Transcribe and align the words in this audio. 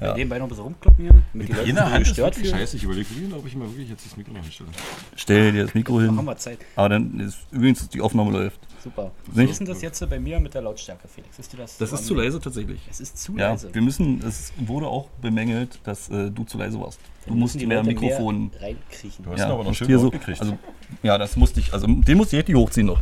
Ja. 0.00 0.14
Nebenbei 0.14 0.38
noch 0.38 0.44
ein 0.46 0.48
bisschen 0.50 0.64
rumkloppen 0.64 1.04
hier, 1.04 1.14
Leute 1.32 1.62
Jeder 1.64 1.84
sich 1.86 1.92
Hand 1.94 2.16
wirklich 2.18 2.48
fühlen. 2.48 2.60
scheiße. 2.60 2.76
Ich 2.76 2.84
überlege 2.84 3.08
wirklich, 3.08 3.32
ob 3.34 3.46
ich 3.46 3.56
mal 3.56 3.66
wirklich 3.68 3.88
jetzt 3.88 4.04
das 4.04 4.16
Mikro 4.16 4.32
noch 4.34 4.42
hinstelle. 4.42 4.68
Stell 5.16 5.52
dir 5.52 5.62
das 5.64 5.74
Mikro 5.74 5.94
Haben 6.00 6.16
hin. 6.16 6.24
wir 6.26 6.36
Zeit. 6.36 6.58
Aber 6.76 6.90
dann 6.90 7.18
ist 7.20 7.38
übrigens 7.50 7.88
die 7.88 8.00
Aufnahme 8.02 8.30
läuft. 8.30 8.60
Super. 8.84 9.10
Wie 9.32 9.44
ist 9.44 9.58
denn 9.58 9.66
das 9.66 9.80
jetzt 9.80 10.08
bei 10.08 10.20
mir 10.20 10.38
mit 10.38 10.52
der 10.54 10.62
Lautstärke, 10.62 11.08
Felix? 11.08 11.38
Ist 11.38 11.52
dir 11.52 11.56
das 11.56 11.78
Das 11.78 11.90
so 11.90 11.96
ist 11.96 12.04
zu 12.06 12.12
angenehm? 12.14 12.24
leise 12.32 12.40
tatsächlich. 12.40 12.80
Es 12.90 13.00
ist 13.00 13.18
zu 13.18 13.32
Ja, 13.36 13.50
leise. 13.52 13.74
wir 13.74 13.82
müssen, 13.82 14.22
es 14.22 14.52
wurde 14.58 14.86
auch 14.86 15.08
bemängelt, 15.22 15.80
dass 15.84 16.08
äh, 16.10 16.30
du 16.30 16.44
zu 16.44 16.58
leise 16.58 16.78
warst. 16.78 17.00
Du 17.26 17.34
musst 17.34 17.56
mehr 17.60 17.82
Mikrofon. 17.82 18.50
Mehr 18.50 18.60
reinkriechen. 18.60 19.24
Du 19.24 19.30
hast 19.32 19.40
Ja, 19.40 19.46
ihn 19.46 19.52
aber 19.52 19.64
noch 19.64 19.74
schön 19.74 19.88
hier 19.88 19.98
so, 19.98 20.10
gekriegt. 20.10 20.40
also, 20.40 20.56
ja, 21.02 21.18
das 21.18 21.36
musste 21.36 21.60
ich, 21.60 21.72
also 21.72 21.86
den 21.86 22.16
musste 22.16 22.36
ich 22.36 22.40
richtig 22.40 22.56
hochziehen 22.56 22.86
noch. 22.86 23.00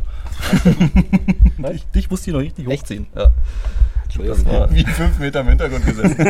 dich, 1.73 1.85
dich 1.95 2.11
musste 2.11 2.31
ich 2.31 2.35
noch 2.35 2.41
richtig 2.43 2.69
Echt? 2.69 2.83
hochziehen. 2.83 3.07
Ja. 3.15 3.33
Entschuldigung. 4.05 4.47
war- 4.47 4.71
Wie 4.73 4.85
fünf 4.85 5.19
Meter 5.19 5.41
im 5.41 5.49
Hintergrund 5.49 5.85
gesessen. 5.87 6.17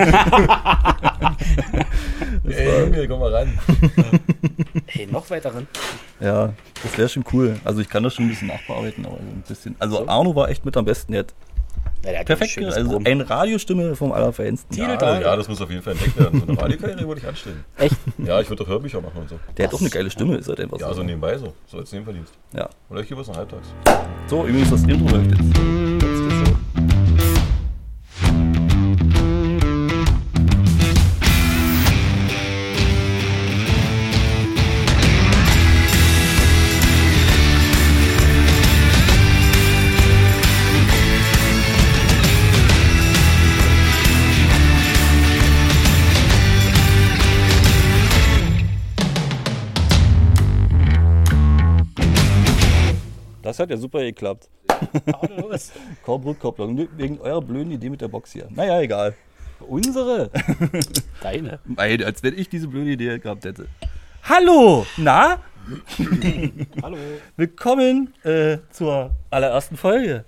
Ey, 2.48 2.80
Junge, 2.85 3.08
komm 3.08 3.21
mal 3.21 3.35
ran. 3.35 3.58
Hey, 4.86 5.07
noch 5.07 5.29
weiter 5.30 5.54
rein. 5.54 5.67
Ja, 6.21 6.53
das 6.82 6.99
wäre 6.99 7.08
schon 7.08 7.25
cool. 7.32 7.57
Also 7.64 7.80
ich 7.80 7.89
kann 7.89 8.02
das 8.02 8.14
schon 8.14 8.27
ein 8.27 8.30
bisschen 8.30 8.49
nachbearbeiten, 8.49 9.05
aber 9.07 9.16
so 9.16 9.22
ein 9.22 9.43
bisschen. 9.46 9.77
Also 9.79 10.07
Arno 10.08 10.35
war 10.35 10.49
echt 10.49 10.64
mit 10.64 10.77
am 10.77 10.85
besten 10.85 11.14
jetzt. 11.14 11.35
Ja, 12.05 12.23
Perfekt, 12.23 12.59
ein 12.59 12.67
also 12.67 13.01
eine 13.03 13.29
Radiostimme 13.31 13.96
vom 13.96 14.13
Allerfeinsten. 14.13 14.77
Ja, 14.77 14.95
da. 14.96 15.21
ja, 15.21 15.37
das 15.37 15.49
muss 15.49 15.61
auf 15.63 15.71
jeden 15.71 15.83
Fall 15.83 15.95
entdeckt 15.95 16.19
werden. 16.19 16.41
So 16.41 16.47
eine 16.47 16.61
Radiokarriere 16.61 17.09
würde 17.09 17.21
ich 17.23 17.27
anstellen. 17.27 17.64
Echt? 17.79 17.97
Ja, 18.19 18.41
ich 18.43 18.50
würde 18.50 18.63
doch 18.63 18.69
Hörbücher 18.71 19.00
machen 19.00 19.23
und 19.23 19.31
so. 19.31 19.39
Der 19.57 19.67
hat 19.67 19.75
auch 19.75 19.81
eine 19.81 19.89
geile 19.89 20.11
Stimme, 20.11 20.37
ist 20.37 20.49
halt 20.49 20.61
einfach 20.61 20.79
Ja, 20.79 20.89
so. 20.89 20.95
so 20.95 21.03
nebenbei 21.03 21.39
so. 21.39 21.55
So 21.67 21.79
als 21.79 21.91
Nebenverdienst. 21.93 22.33
Ja. 22.53 22.69
Oder 22.91 23.00
ich 23.00 23.09
gebe 23.09 23.23
es 23.23 23.29
noch 23.29 23.37
halbtags. 23.39 23.69
So, 24.27 24.45
übrigens, 24.47 24.71
das 24.71 24.83
Intro 24.83 25.17
läuft 25.17 25.31
jetzt. 25.31 26.24
Das 53.55 53.60
hat 53.60 53.70
ja 53.70 53.77
super 53.77 54.00
geklappt. 54.00 54.48
Korbrückkopplung, 56.05 56.88
wegen 56.97 57.20
eurer 57.20 57.41
blöden 57.41 57.70
Idee 57.70 57.88
mit 57.88 58.00
der 58.00 58.08
Box 58.08 58.33
hier. 58.33 58.48
Naja, 58.50 58.80
egal. 58.80 59.14
Unsere. 59.60 60.28
Deine. 61.22 61.60
Ey, 61.77 62.02
als 62.02 62.20
wenn 62.25 62.36
ich 62.36 62.48
diese 62.48 62.66
blöde 62.66 62.91
Idee 62.91 63.16
gehabt 63.20 63.44
hätte. 63.44 63.69
Hallo, 64.25 64.84
na? 64.97 65.38
Hallo. 66.82 66.97
Willkommen 67.36 68.12
äh, 68.25 68.58
zur 68.72 69.12
allerersten 69.30 69.77
Folge. 69.77 70.25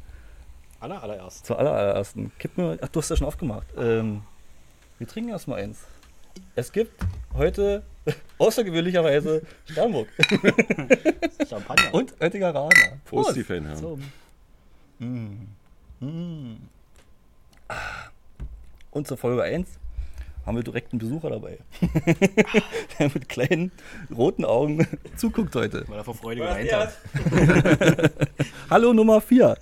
Aller, 0.79 1.03
allererst. 1.03 1.47
Zur 1.47 1.59
aller, 1.59 1.73
allerersten. 1.73 2.31
Gib 2.39 2.57
mir, 2.57 2.79
ach, 2.81 2.89
du 2.91 3.01
hast 3.01 3.11
ja 3.11 3.17
schon 3.17 3.27
aufgemacht. 3.27 3.67
Ähm, 3.77 4.23
wir 4.99 5.09
trinken 5.09 5.31
erstmal 5.31 5.65
eins. 5.65 5.81
Es 6.55 6.73
gibt 6.73 6.93
heute 7.35 7.83
außergewöhnlicherweise 8.39 9.43
Sternburg 9.71 10.09
Champagner. 11.49 11.95
und 11.95 12.15
Oettinger 12.21 12.69
Prost, 13.05 13.37
die 13.37 13.45
Fanherren. 13.45 13.77
So. 13.77 13.99
Und 18.91 19.07
zur 19.07 19.17
Folge 19.17 19.43
1 19.43 19.69
haben 20.47 20.57
wir 20.57 20.63
direkt 20.63 20.93
einen 20.93 21.01
Besucher 21.01 21.31
dabei. 21.31 21.59
Der 22.99 23.11
mit 23.13 23.29
kleinen 23.29 23.73
roten 24.15 24.45
Augen 24.45 24.87
zuguckt 25.17 25.55
heute. 25.57 25.85
Weil 25.89 25.99
er 25.99 26.05
vor 26.05 26.15
Freude 26.15 26.43
geweint 26.43 26.73
hat. 26.73 26.97
Hallo 28.71 28.93
Nummer 28.93 29.21
4. 29.21 29.57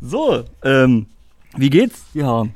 so, 0.00 0.44
ähm, 0.64 1.06
wie 1.56 1.68
geht's, 1.70 2.04
die 2.14 2.24
Herren? 2.24 2.54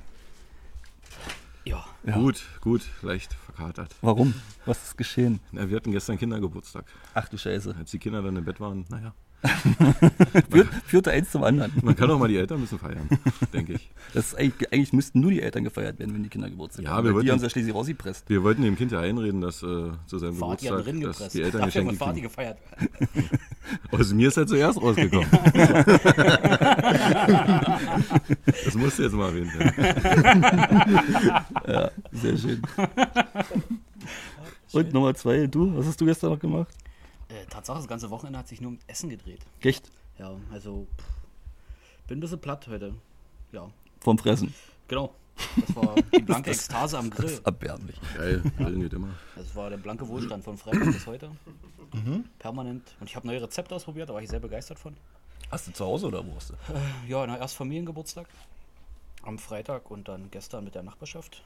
Ja. 2.05 2.15
Gut, 2.17 2.43
gut, 2.63 2.83
leicht 3.03 3.35
verkatert. 3.35 3.95
Warum? 4.01 4.35
Was 4.65 4.83
ist 4.85 4.97
geschehen? 4.97 5.39
Na, 5.53 5.69
wir 5.69 5.77
hatten 5.77 5.93
gestern 5.93 6.17
Kindergeburtstag. 6.17 6.87
Ach 7.13 7.29
du 7.29 7.37
Scheiße. 7.37 7.75
Als 7.79 7.91
die 7.91 7.99
Kinder 7.99 8.23
dann 8.23 8.37
im 8.37 8.45
Bett 8.45 8.59
waren, 8.59 8.87
naja. 8.89 9.13
Führt, 10.51 10.69
führte 10.85 11.11
eins 11.13 11.31
zum 11.31 11.43
anderen. 11.45 11.73
Man 11.83 11.97
kann 11.97 12.11
auch 12.11 12.19
mal 12.19 12.29
die 12.29 12.37
Eltern 12.37 12.59
ein 12.59 12.61
bisschen 12.63 12.79
feiern, 12.79 13.09
denke 13.55 13.73
ich. 13.75 13.89
Das 14.13 14.35
eigentlich, 14.35 14.71
eigentlich 14.71 14.93
müssten 14.93 15.21
nur 15.21 15.31
die 15.31 15.41
Eltern 15.41 15.65
gefeiert 15.65 15.99
werden, 15.99 16.13
wenn 16.15 16.23
die 16.23 16.29
Kinder 16.29 16.51
Geburtstag 16.51 16.85
Ja, 16.85 16.91
haben. 16.91 17.05
wir 17.05 17.11
die 17.11 17.15
wollten- 17.17 17.31
haben 17.31 17.39
sie 17.39 17.47
ja 17.47 17.51
schließlich 17.51 17.75
rausgepresst. 17.75 18.29
Wir 18.29 18.43
wollten 18.43 18.61
dem 18.63 18.77
Kind 18.77 18.93
ja 18.93 19.01
einreden, 19.01 19.41
dass 19.41 19.63
äh, 19.63 19.93
zu 20.07 20.19
seinem 20.19 20.39
Vati 20.39 20.67
hat 20.67 20.77
Geburtstag 20.77 20.85
drin 20.85 21.01
dass 21.01 21.17
gepresst. 21.17 21.35
die 21.35 21.43
Eltern 21.43 21.61
Dafür 21.63 21.85
Geschenke 21.85 22.05
kriegen. 22.05 22.23
gefeiert. 22.23 22.59
Aus 23.93 24.13
mir 24.13 24.29
ist 24.29 24.37
halt 24.37 24.49
zuerst 24.51 24.81
rausgekommen. 24.83 25.27
das 28.65 28.75
musste 28.75 29.03
jetzt 29.05 29.13
mal 29.15 29.29
erwähnt 29.29 29.59
werden. 29.59 29.75
Ja, 31.67 31.91
sehr 32.13 32.37
schön. 32.37 32.63
Und 34.73 34.93
Nummer 34.93 35.15
zwei, 35.15 35.47
du, 35.47 35.77
was 35.77 35.87
hast 35.87 36.01
du 36.01 36.05
gestern 36.07 36.31
noch 36.31 36.39
gemacht? 36.39 36.69
Äh, 37.51 37.55
Tatsache, 37.55 37.79
das 37.79 37.89
ganze 37.89 38.11
Wochenende 38.11 38.39
hat 38.39 38.49
sich 38.49 38.61
nur 38.61 38.73
um 38.73 38.79
Essen 38.87 39.09
gedreht. 39.11 39.41
Echt? 39.61 39.91
Ja, 40.19 40.33
also 40.53 40.87
pff, 40.97 42.07
bin 42.07 42.19
ein 42.19 42.21
bisschen 42.21 42.41
platt 42.41 42.67
heute. 42.69 42.95
Ja, 43.53 43.69
Vom 44.01 44.19
Fressen. 44.19 44.55
genau. 44.89 45.15
Das 45.57 45.75
war 45.75 45.95
die 46.15 46.21
blanke 46.23 46.51
Ekstase 46.51 46.99
am 46.99 47.09
Das 47.11 47.19
Grill. 47.19 47.31
ist 47.31 47.47
erbärmlich. 47.47 47.97
Geil, 48.15 48.43
grillen 48.59 48.81
geht 48.83 48.93
immer. 48.93 49.09
Das 49.37 49.55
war 49.57 49.71
der 49.71 49.79
blanke 49.79 50.07
Wohlstand 50.07 50.45
von 50.45 50.59
Freitag 50.59 50.85
bis 50.93 51.07
heute. 51.07 51.31
Permanent. 52.39 52.95
Und 53.01 53.09
ich 53.09 53.17
habe 53.17 53.27
neue 53.27 53.43
Rezepte 53.43 53.75
ausprobiert, 53.75 54.09
da 54.11 54.15
war 54.15 54.23
ich 54.23 54.29
sehr 54.29 54.39
begeistert 54.41 54.79
von. 54.79 54.97
Hast 55.51 55.67
du 55.67 55.73
zu 55.73 55.85
Hause 55.85 56.07
oder 56.09 56.25
wo 56.27 56.37
hast 56.37 56.51
du? 56.51 56.55
Ja, 57.09 57.27
na, 57.27 57.39
erst 57.39 57.57
Familiengeburtstag 57.57 58.29
am 59.23 59.39
Freitag 59.39 59.91
und 59.91 60.07
dann 60.09 60.31
gestern 60.31 60.63
mit 60.65 60.75
der 60.75 60.83
Nachbarschaft. 60.83 61.43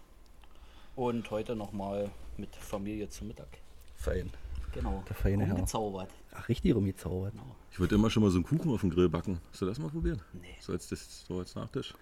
Und 0.96 1.30
heute 1.30 1.56
nochmal 1.56 2.10
mit 2.36 2.54
Familie 2.56 3.08
zum 3.08 3.28
Mittag. 3.28 3.48
Fein. 3.96 4.30
Genau. 4.74 5.02
Der 5.08 5.16
feine 5.16 5.46
Herr. 5.46 5.54
Umgezaubert. 5.54 6.10
Ach, 6.34 6.48
richtig 6.48 6.74
rumgezaubert. 6.74 7.32
Ich 7.70 7.80
wollte 7.80 7.94
immer 7.94 8.10
schon 8.10 8.22
mal 8.22 8.30
so 8.30 8.36
einen 8.38 8.44
Kuchen 8.44 8.70
auf 8.72 8.80
dem 8.80 8.90
Grill 8.90 9.08
backen. 9.08 9.40
Hast 9.50 9.62
du 9.62 9.66
das 9.66 9.78
mal 9.78 9.88
probiert? 9.88 10.20
Nee. 10.32 10.48
So 10.60 10.72
als, 10.72 10.88
das, 10.88 11.24
so 11.26 11.38
als 11.38 11.54
Nachtisch. 11.54 11.94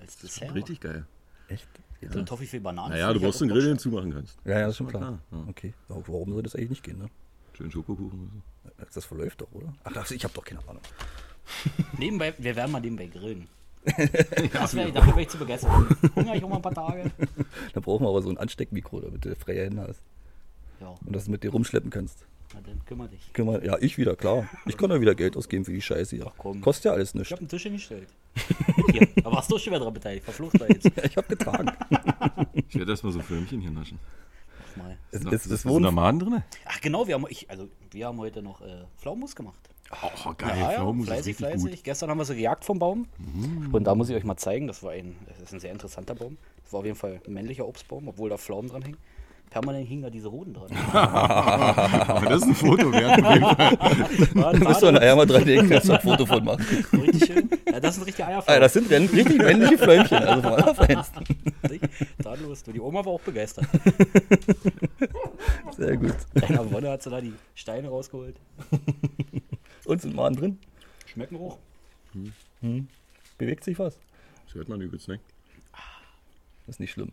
Als 0.00 0.16
Das 0.16 0.24
ist 0.24 0.40
Dessert. 0.40 0.54
richtig 0.54 0.80
geil. 0.80 1.06
Echt? 1.48 1.68
Ja. 2.00 2.10
So 2.12 2.18
ein 2.18 2.26
Toffee 2.26 2.46
für 2.46 2.60
Bananen. 2.60 2.90
Naja, 2.92 3.12
du 3.12 3.20
brauchst 3.20 3.40
einen 3.42 3.50
Grill, 3.50 3.64
den 3.64 3.78
zumachen 3.78 4.12
kannst. 4.12 4.38
Ja, 4.44 4.52
ja, 4.52 4.60
das 4.62 4.70
ist 4.70 4.76
schon 4.78 4.86
Ja, 4.86 4.90
klar. 4.92 5.18
klar, 5.30 5.42
ja. 5.44 5.48
Okay. 5.50 5.74
Ja, 5.88 5.96
warum 6.06 6.32
soll 6.32 6.42
das 6.42 6.54
eigentlich 6.56 6.70
nicht 6.70 6.82
gehen, 6.82 6.98
ne? 6.98 7.08
Schön 7.52 7.70
Schokokuchen. 7.70 8.42
so. 8.64 8.70
Das 8.94 9.04
verläuft 9.04 9.40
doch, 9.42 9.52
oder? 9.52 9.72
Ach, 9.84 9.92
das, 9.92 10.10
ich 10.10 10.24
habe 10.24 10.34
doch 10.34 10.44
keine 10.44 10.60
Ahnung. 10.66 10.82
Nebenbei, 11.98 12.34
wir 12.38 12.56
werden 12.56 12.72
mal 12.72 12.80
nebenbei 12.80 13.06
grillen. 13.06 13.48
Das 14.52 14.74
wär, 14.74 14.90
dafür 14.90 15.12
wäre 15.12 15.22
ich 15.22 15.28
zu 15.28 15.36
begeistert. 15.38 15.70
Hunger 16.16 16.34
ich 16.34 16.42
auch 16.42 16.48
mal 16.48 16.56
ein 16.56 16.62
paar 16.62 16.72
Tage. 16.74 17.10
Da 17.74 17.80
brauchen 17.80 18.02
wir 18.04 18.08
aber 18.08 18.22
so 18.22 18.30
ein 18.30 18.38
Ansteckmikro, 18.38 19.00
damit 19.00 19.24
du 19.26 19.36
freie 19.36 19.64
Hände 19.64 19.82
hast. 19.86 20.00
Ja, 20.84 20.94
Und 21.06 21.14
das 21.16 21.28
mit 21.28 21.42
dir 21.42 21.50
rumschleppen 21.50 21.90
kannst. 21.90 22.24
na 22.54 22.60
dann 22.60 22.84
kümmer 22.84 23.08
dich. 23.08 23.30
Wir, 23.34 23.64
ja, 23.64 23.76
ich 23.80 23.96
wieder, 23.98 24.16
klar. 24.16 24.48
Ich 24.66 24.76
kann 24.76 24.90
da 24.90 25.00
wieder 25.00 25.14
Geld 25.14 25.36
ausgeben 25.36 25.64
für 25.64 25.72
die 25.72 25.82
Scheiße 25.82 26.16
hier. 26.16 26.32
komm. 26.38 26.60
Kostet 26.60 26.86
ja 26.86 26.92
alles 26.92 27.10
Ich 27.10 27.14
nichts. 27.14 27.30
habe 27.32 27.40
einen 27.40 27.48
Tisch 27.48 27.62
hingestellt. 27.64 28.08
Hier, 28.92 29.06
da 29.22 29.30
warst 29.30 29.50
du 29.50 29.58
schon 29.58 29.72
wieder 29.72 29.84
dran 29.84 29.94
beteiligt. 29.94 30.24
Verflucht 30.24 30.60
da 30.60 30.66
jetzt. 30.66 30.84
Ja, 30.96 31.04
ich 31.04 31.16
habe 31.16 31.28
getragen. 31.28 31.70
Ich 32.68 32.74
werde 32.74 32.90
erstmal 32.90 33.12
so 33.12 33.20
Förmchen 33.20 33.60
hier 33.60 33.70
naschen. 33.70 33.98
Mach 34.76 34.84
mal. 34.84 34.98
Es, 35.12 35.20
Ist, 35.20 35.26
es, 35.32 35.46
es 35.46 35.52
ist 35.52 35.64
da 35.64 35.68
wurden, 35.70 35.94
Maden 35.94 36.18
drin? 36.18 36.42
Ach 36.66 36.80
genau, 36.80 37.06
wir 37.06 37.14
haben, 37.14 37.26
ich, 37.28 37.48
also, 37.48 37.68
wir 37.92 38.06
haben 38.08 38.18
heute 38.18 38.42
noch 38.42 38.60
äh, 38.60 38.84
Pflaumenmus 38.98 39.36
gemacht. 39.36 39.60
Oh, 40.02 40.32
geil. 40.36 40.50
ja, 40.58 40.72
ja, 40.72 40.78
Pflaumenmus 40.78 41.04
ist 41.06 41.12
fleißig, 41.12 41.26
richtig 41.28 41.46
fleißig. 41.46 41.70
gut. 41.76 41.84
Gestern 41.84 42.10
haben 42.10 42.18
wir 42.18 42.24
sie 42.24 42.34
gejagt 42.34 42.64
vom 42.64 42.78
Baum. 42.80 43.06
Und 43.70 43.84
da 43.84 43.94
muss 43.94 44.08
ich 44.08 44.16
euch 44.16 44.24
mal 44.24 44.36
zeigen, 44.36 44.66
das 44.66 44.82
war 44.82 44.90
ein, 44.90 45.14
das 45.28 45.38
ist 45.38 45.52
ein 45.54 45.60
sehr 45.60 45.70
interessanter 45.70 46.16
Baum. 46.16 46.36
Das 46.64 46.72
war 46.72 46.80
auf 46.80 46.86
jeden 46.86 46.96
Fall 46.96 47.20
ein 47.24 47.32
männlicher 47.32 47.68
Obstbaum, 47.68 48.08
obwohl 48.08 48.30
da 48.30 48.36
Pflaumen 48.36 48.68
dran 48.68 48.82
hängen. 48.82 48.96
Permanent 49.54 49.86
hingen 49.86 50.02
da 50.02 50.10
diese 50.10 50.26
Roden 50.26 50.52
dran. 50.52 50.68
Aber 50.92 52.26
das 52.26 52.42
ist 52.42 52.48
ein 52.48 52.54
Foto 52.56 52.90
wert. 52.90 53.20
da 54.34 54.52
müssen 54.52 54.82
wir 54.82 54.92
nachher 54.92 55.14
mal 55.14 55.26
dran 55.26 55.44
denken, 55.44 55.70
dass 55.70 55.86
wir 55.86 55.94
ein 55.94 56.00
Foto 56.00 56.26
von 56.26 56.44
machen. 56.44 56.66
Richtig 56.92 57.26
schön. 57.26 57.48
Ja, 57.70 57.78
das 57.78 57.94
sind 57.94 58.04
richtige 58.04 58.26
Alter, 58.26 58.50
Eierpflaumen. 58.50 58.60
das 58.62 58.72
sind 58.72 58.90
richtig 58.90 59.38
männliche 59.38 59.78
Fläumchen, 59.78 60.18
also 60.18 60.42
vom 60.42 60.52
Allerfeinsten. 60.54 61.24
Tadellos. 62.20 62.64
Du, 62.64 62.72
Die 62.72 62.80
Oma 62.80 63.04
war 63.04 63.12
auch 63.12 63.20
begeistert. 63.20 63.66
Sehr 65.76 65.98
gut. 65.98 66.16
Einer 66.34 66.72
Wonne 66.72 66.90
hat 66.90 67.04
sie 67.04 67.10
da 67.10 67.20
die 67.20 67.34
Steine 67.54 67.90
rausgeholt. 67.90 68.34
Und 69.84 70.02
sind 70.02 70.16
Mahn 70.16 70.34
drin? 70.34 70.58
Schmecken 71.06 71.38
hoch. 71.38 71.58
Bewegt 73.38 73.62
sich 73.62 73.78
was? 73.78 74.00
Das 74.46 74.56
hört 74.56 74.68
man 74.68 74.80
übelst, 74.80 75.06
ne? 75.06 75.20
Das 76.66 76.74
ist 76.74 76.80
nicht 76.80 76.90
schlimm. 76.90 77.12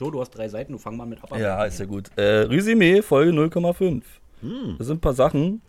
So, 0.00 0.10
du 0.10 0.18
hast 0.18 0.30
drei 0.30 0.48
Seiten, 0.48 0.72
du 0.72 0.78
fang 0.78 0.96
mal 0.96 1.04
mit 1.04 1.22
ab. 1.22 1.38
Ja, 1.38 1.62
ist 1.62 1.78
ja 1.78 1.84
gut. 1.84 2.10
Äh, 2.16 2.22
Resümee, 2.22 3.02
Folge 3.02 3.32
0,5. 3.32 4.02
Das 4.78 4.86
sind 4.86 4.96
ein 4.96 5.00
paar 5.02 5.12
Sachen, 5.12 5.60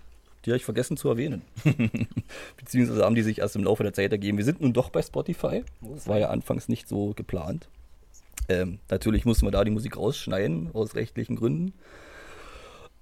Die 0.46 0.52
habe 0.52 0.56
ich 0.56 0.64
vergessen 0.64 0.96
zu 0.96 1.10
erwähnen. 1.10 1.42
Beziehungsweise 2.58 3.04
haben 3.04 3.16
die 3.16 3.24
sich 3.24 3.40
erst 3.40 3.58
im 3.58 3.66
Laufe 3.66 3.84
der 3.84 3.92
Zeit 3.92 4.14
ergeben. 4.14 4.38
Wir 4.38 4.46
sind 4.46 4.62
nun 4.62 4.72
doch 4.72 4.90
bei 4.90 5.02
Spotify. 5.02 5.66
Das 5.82 6.08
war 6.08 6.18
ja 6.18 6.30
anfangs 6.30 6.70
nicht 6.70 6.88
so 6.88 7.12
geplant. 7.14 7.68
Ähm, 8.48 8.80
natürlich 8.90 9.26
mussten 9.26 9.46
wir 9.46 9.52
da 9.52 9.66
die 9.66 9.72
Musik 9.72 9.98
rausschneiden, 9.98 10.70
aus 10.72 10.96
rechtlichen 10.96 11.36
Gründen. 11.36 11.74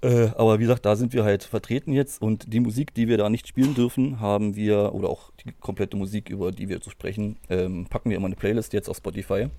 Äh, 0.01 0.29
aber 0.35 0.57
wie 0.57 0.63
gesagt, 0.63 0.83
da 0.87 0.95
sind 0.95 1.13
wir 1.13 1.25
halt 1.25 1.43
vertreten 1.43 1.93
jetzt 1.93 2.23
und 2.23 2.51
die 2.51 2.59
Musik, 2.59 2.95
die 2.95 3.07
wir 3.07 3.19
da 3.19 3.29
nicht 3.29 3.47
spielen 3.47 3.75
dürfen, 3.75 4.19
haben 4.19 4.55
wir, 4.55 4.95
oder 4.95 5.09
auch 5.09 5.29
die 5.45 5.51
komplette 5.51 5.95
Musik, 5.95 6.31
über 6.31 6.51
die 6.51 6.69
wir 6.69 6.81
zu 6.81 6.89
sprechen, 6.89 7.37
ähm, 7.51 7.85
packen 7.87 8.09
wir 8.09 8.17
immer 8.17 8.25
eine 8.25 8.35
Playlist 8.35 8.73
jetzt 8.73 8.89
auf 8.89 8.97
Spotify. 8.97 9.49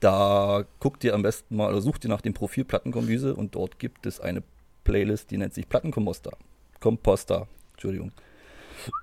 Da 0.00 0.64
guckt 0.78 1.04
ihr 1.04 1.14
am 1.14 1.22
besten 1.22 1.56
mal 1.56 1.70
oder 1.70 1.80
sucht 1.80 2.04
ihr 2.04 2.10
nach 2.10 2.20
dem 2.20 2.34
Profil 2.34 2.64
Plattenkombüse 2.64 3.34
und 3.34 3.54
dort 3.54 3.78
gibt 3.78 4.04
es 4.06 4.20
eine 4.20 4.42
Playlist, 4.84 5.30
die 5.30 5.38
nennt 5.38 5.54
sich 5.54 5.68
Plattenkomposter. 5.68 6.36
Komposter, 6.80 7.48
Entschuldigung. 7.72 8.12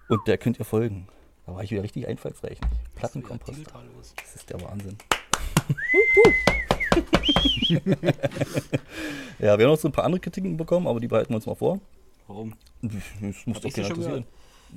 Und 0.07 0.27
der 0.27 0.37
könnt 0.37 0.59
ihr 0.59 0.65
folgen. 0.65 1.07
Da 1.45 1.55
war 1.55 1.63
ich 1.63 1.71
wieder 1.71 1.83
richtig 1.83 2.07
einfallsreich. 2.07 2.59
Plattenkomposter. 2.95 3.71
Das 4.15 4.35
ist 4.35 4.49
der 4.49 4.61
Wahnsinn. 4.61 4.97
ja, 9.39 9.57
wir 9.57 9.65
haben 9.65 9.71
noch 9.71 9.77
so 9.77 9.87
ein 9.87 9.91
paar 9.91 10.05
andere 10.05 10.19
Kritiken 10.21 10.55
bekommen, 10.57 10.87
aber 10.87 10.99
die 10.99 11.07
behalten 11.07 11.31
wir 11.31 11.37
uns 11.37 11.45
mal 11.45 11.55
vor. 11.55 11.79
Warum? 12.27 12.53
Das 12.81 13.45
muss 13.45 13.59
doch 13.59 13.71
keiner 13.73 13.89
interessieren. 13.89 14.25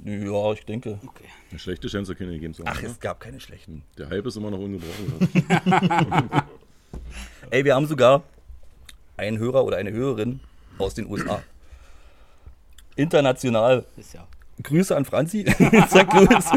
Ja, 0.04 0.52
ich 0.52 0.64
denke. 0.64 0.98
Okay. 1.04 1.25
Eine 1.50 1.58
schlechte 1.58 1.88
Chance 1.88 2.14
können 2.14 2.32
die 2.32 2.38
geben 2.38 2.54
Ach, 2.64 2.76
haben, 2.76 2.87
es 2.87 3.00
gab 3.00 3.20
keine 3.20 3.40
schlechten. 3.40 3.76
ne? 3.76 3.82
Der 3.98 4.08
Hype 4.10 4.26
ist 4.26 4.37
immer 4.37 4.50
noch 4.50 4.58
ungebrochen. 4.58 5.28
Ey, 7.50 7.64
wir 7.64 7.75
haben 7.75 7.87
sogar 7.87 8.22
einen 9.16 9.38
Hörer 9.38 9.64
oder 9.64 9.76
eine 9.76 9.93
Hörerin 9.93 10.40
aus 10.78 10.94
den 10.94 11.06
USA. 11.10 11.43
International. 12.96 13.84
Ist 13.96 14.14
ja. 14.14 14.26
Grüße 14.62 14.96
an 14.96 15.04
Franzi. 15.04 15.44
Sag 15.88 16.10
Grüß. 16.10 16.50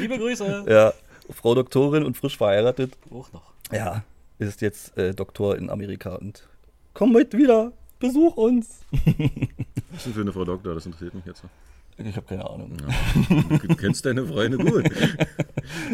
Liebe 0.00 0.18
Grüße. 0.18 0.64
Ja, 0.68 0.92
Frau 1.30 1.54
Doktorin 1.54 2.04
und 2.04 2.16
frisch 2.16 2.36
verheiratet. 2.36 2.96
Hoch 3.10 3.32
noch. 3.32 3.52
Ja, 3.72 4.02
ist 4.38 4.60
jetzt 4.60 4.96
äh, 4.96 5.14
Doktor 5.14 5.56
in 5.56 5.70
Amerika 5.70 6.16
und 6.16 6.48
komm 6.94 7.12
mit 7.12 7.36
wieder. 7.36 7.72
Besuch 8.00 8.36
uns. 8.36 8.80
Was 8.92 9.02
ist 9.98 10.06
denn 10.06 10.14
für 10.14 10.20
eine 10.20 10.32
Frau 10.32 10.44
Doktor? 10.44 10.74
Das 10.74 10.86
interessiert 10.86 11.14
mich 11.14 11.24
jetzt. 11.26 11.42
Ich 11.98 12.16
habe 12.16 12.26
keine 12.26 12.48
Ahnung. 12.48 12.76
Du 13.66 13.74
kennst 13.74 14.06
deine 14.06 14.24
Freunde 14.26 14.58
gut. 14.58 14.84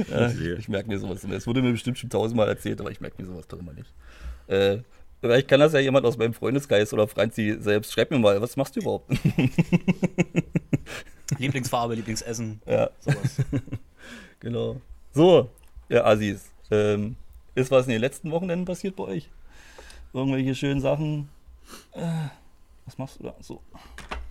Ja, 0.09 0.29
ich, 0.31 0.41
ich 0.41 0.69
merke 0.69 0.89
mir 0.89 0.99
sowas 0.99 1.25
immer. 1.25 1.35
Es 1.35 1.47
wurde 1.47 1.61
mir 1.61 1.73
bestimmt 1.73 1.99
schon 1.99 2.09
tausendmal 2.11 2.49
erzählt, 2.49 2.81
aber 2.81 2.91
ich 2.91 3.01
merke 3.01 3.21
mir 3.21 3.27
sowas 3.27 3.49
doch 3.49 3.59
immer 3.59 3.73
nicht. 3.73 3.93
Äh, 4.47 4.79
vielleicht 5.21 5.49
kann 5.49 5.59
das 5.61 5.73
ja 5.73 5.81
jemand 5.81 6.07
aus 6.07 6.17
meinem 6.17 6.33
Freundeskreis 6.35 6.93
oder 6.93 7.09
Franzi 7.09 7.57
selbst. 7.59 7.93
Schreib 7.93 8.11
mir 8.11 8.19
mal, 8.19 8.41
was 8.41 8.57
machst 8.57 8.77
du 8.77 8.81
überhaupt? 8.81 9.11
Lieblingsfarbe, 11.39 11.95
Lieblingsessen. 11.95 12.61
ja, 12.67 12.91
Sowas. 13.01 13.37
genau. 14.41 14.81
So, 15.13 15.51
ja, 15.89 16.05
Assis. 16.05 16.51
Ähm, 16.71 17.17
ist 17.55 17.71
was 17.71 17.87
in 17.87 17.93
den 17.93 18.01
letzten 18.01 18.31
Wochenenden 18.31 18.65
passiert 18.65 18.97
bei 18.97 19.05
euch? 19.05 19.31
Irgendwelche 20.13 20.55
schönen 20.55 20.81
Sachen? 20.81 21.29
Äh, 21.93 22.03
was 22.85 22.99
machst 22.99 23.19
du 23.19 23.25
da? 23.25 23.35
So. 23.41 23.61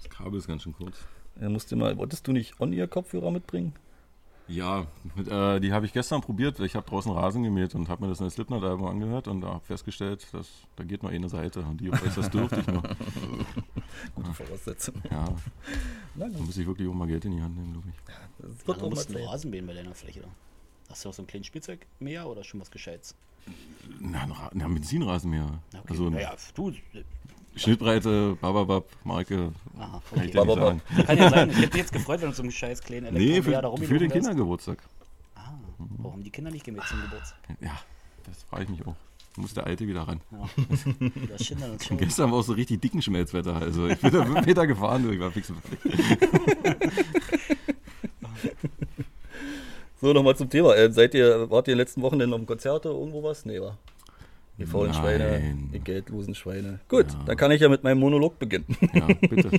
Das 0.01 0.09
Kabel 0.09 0.39
ist 0.39 0.47
ganz 0.47 0.63
schön 0.63 0.73
kurz. 0.73 0.97
Ja, 1.39 1.49
musst 1.49 1.71
du 1.71 1.75
mal, 1.75 1.97
wolltest 1.97 2.27
du 2.27 2.31
nicht 2.31 2.59
On-Ear-Kopfhörer 2.59 3.31
mitbringen? 3.31 3.73
Ja, 4.47 4.87
mit, 5.15 5.27
äh, 5.29 5.59
die 5.61 5.71
habe 5.71 5.85
ich 5.85 5.93
gestern 5.93 6.21
probiert. 6.21 6.59
Ich 6.59 6.75
habe 6.75 6.87
draußen 6.87 7.11
Rasen 7.11 7.43
gemäht 7.43 7.75
und 7.75 7.87
habe 7.87 8.03
mir 8.03 8.09
das 8.09 8.19
neue 8.19 8.29
Slipknot-Album 8.29 8.85
angehört 8.87 9.27
und 9.29 9.41
da 9.41 9.47
habe 9.47 9.65
festgestellt, 9.65 10.27
dass 10.33 10.49
da 10.75 10.83
geht 10.83 11.01
nur 11.01 11.11
eine 11.11 11.29
Seite 11.29 11.61
und 11.61 11.79
die 11.79 11.89
das 11.89 12.29
dürftig 12.29 12.67
nur. 12.67 12.83
Gute 14.15 14.33
Voraussetzung. 14.33 14.95
Ja, 15.09 15.25
Na 16.15 16.27
da 16.27 16.37
gut, 16.37 16.45
muss 16.45 16.57
ich 16.57 16.67
wirklich 16.67 16.89
auch 16.89 16.93
mal 16.93 17.07
Geld 17.07 17.23
in 17.25 17.37
die 17.37 17.41
Hand 17.41 17.55
nehmen, 17.55 17.71
glaube 17.71 17.87
ich. 17.89 17.95
das 18.05 18.49
Ja, 18.49 18.67
wird 18.67 18.81
du 18.81 18.85
auch 18.85 18.89
mal 18.89 18.99
einen 18.99 19.13
Zeit. 19.13 19.27
Rasen 19.27 19.49
mähen 19.49 19.65
bei 19.65 19.73
deiner 19.73 19.95
Fläche. 19.95 20.19
Da. 20.21 20.27
Hast 20.89 21.05
du 21.05 21.09
auch 21.09 21.13
so 21.13 21.23
ein 21.23 21.27
kleines 21.27 21.47
Spielzeug 21.47 21.85
mehr 21.99 22.27
oder 22.27 22.43
schon 22.43 22.59
was 22.59 22.69
Gescheites? 22.69 23.15
Na, 23.99 24.23
ein, 24.23 24.31
Ra 24.31 24.49
ein. 24.49 24.59
Ja, 24.59 24.67
Okay. 25.73 25.87
Also 25.89 26.07
eine 26.07 26.15
naja, 26.17 26.35
du. 26.53 26.73
Schnittbreite, 27.55 28.37
Bababab, 28.41 28.85
Marke. 29.03 29.51
Aha, 29.77 29.87
Kann 29.87 30.01
ich 30.01 30.11
okay. 30.11 30.21
nicht 30.25 30.33
Bababab. 30.35 31.05
Kann 31.05 31.17
ja 31.17 31.29
sein. 31.29 31.49
Ich 31.51 31.57
hätte 31.57 31.67
mich 31.67 31.75
jetzt 31.75 31.93
gefreut, 31.93 32.21
wenn 32.21 32.29
du 32.29 32.35
so 32.35 32.41
einen 32.43 32.51
scheiß 32.51 32.81
kleinen 32.81 33.13
Nee, 33.13 33.33
Elektromäher 33.33 33.61
da 33.61 33.75
für, 33.75 33.85
für 33.85 33.99
den. 33.99 34.11
Kindergeburtstag. 34.11 34.79
Ah, 35.35 35.53
warum 35.77 36.23
die 36.23 36.29
Kinder 36.31 36.51
nicht 36.51 36.65
gemäht 36.65 36.83
zum 36.85 37.01
Geburtstag? 37.01 37.37
Ja, 37.61 37.79
das 38.25 38.43
frage 38.43 38.63
ich 38.63 38.69
mich 38.69 38.85
auch. 38.87 38.95
Muss 39.35 39.53
der 39.53 39.65
Alte 39.65 39.87
wieder 39.87 40.01
ran. 40.03 40.21
Ja. 40.31 40.47
Das 41.29 41.43
schindern 41.45 41.71
uns 41.71 41.85
schon. 41.87 41.97
Und 41.97 42.03
gestern 42.03 42.31
war 42.31 42.39
auch 42.39 42.43
so 42.43 42.53
richtig 42.53 42.81
dicken 42.81 43.01
Schmelzwetter. 43.01 43.55
Also 43.55 43.87
ich 43.87 43.99
bin 43.99 44.11
da 44.11 44.23
fünf 44.25 44.45
Meter 44.45 44.67
gefahren, 44.67 45.11
ich 45.11 45.19
war 45.19 45.31
fix 45.31 45.49
und 45.49 45.59
fertig. 45.61 46.17
So, 50.01 50.11
nochmal 50.11 50.35
zum 50.35 50.49
Thema. 50.49 50.75
Äh, 50.75 50.91
seid 50.91 51.13
ihr, 51.15 51.49
wart 51.49 51.67
ihr 51.69 51.71
in 51.71 51.77
den 51.77 51.85
letzten 51.85 52.01
Wochen 52.01 52.19
denn 52.19 52.29
noch 52.29 52.37
im 52.37 52.45
Konzerte 52.45 52.89
irgendwo 52.89 53.23
was? 53.23 53.45
Nee, 53.45 53.61
war. 53.61 53.77
Ihr 54.57 54.67
faulen. 54.67 54.93
Schweine, 54.93 55.57
ihr 55.71 55.79
geldlosen 55.79 56.35
Schweine. 56.35 56.79
Gut, 56.87 57.07
dann 57.25 57.35
kann 57.37 57.51
ich 57.51 57.61
ja 57.61 57.69
mit 57.69 57.83
meinem 57.83 57.99
Monolog 57.99 58.37
beginnen. 58.39 58.65
Ja, 58.93 59.07
bitte. 59.07 59.49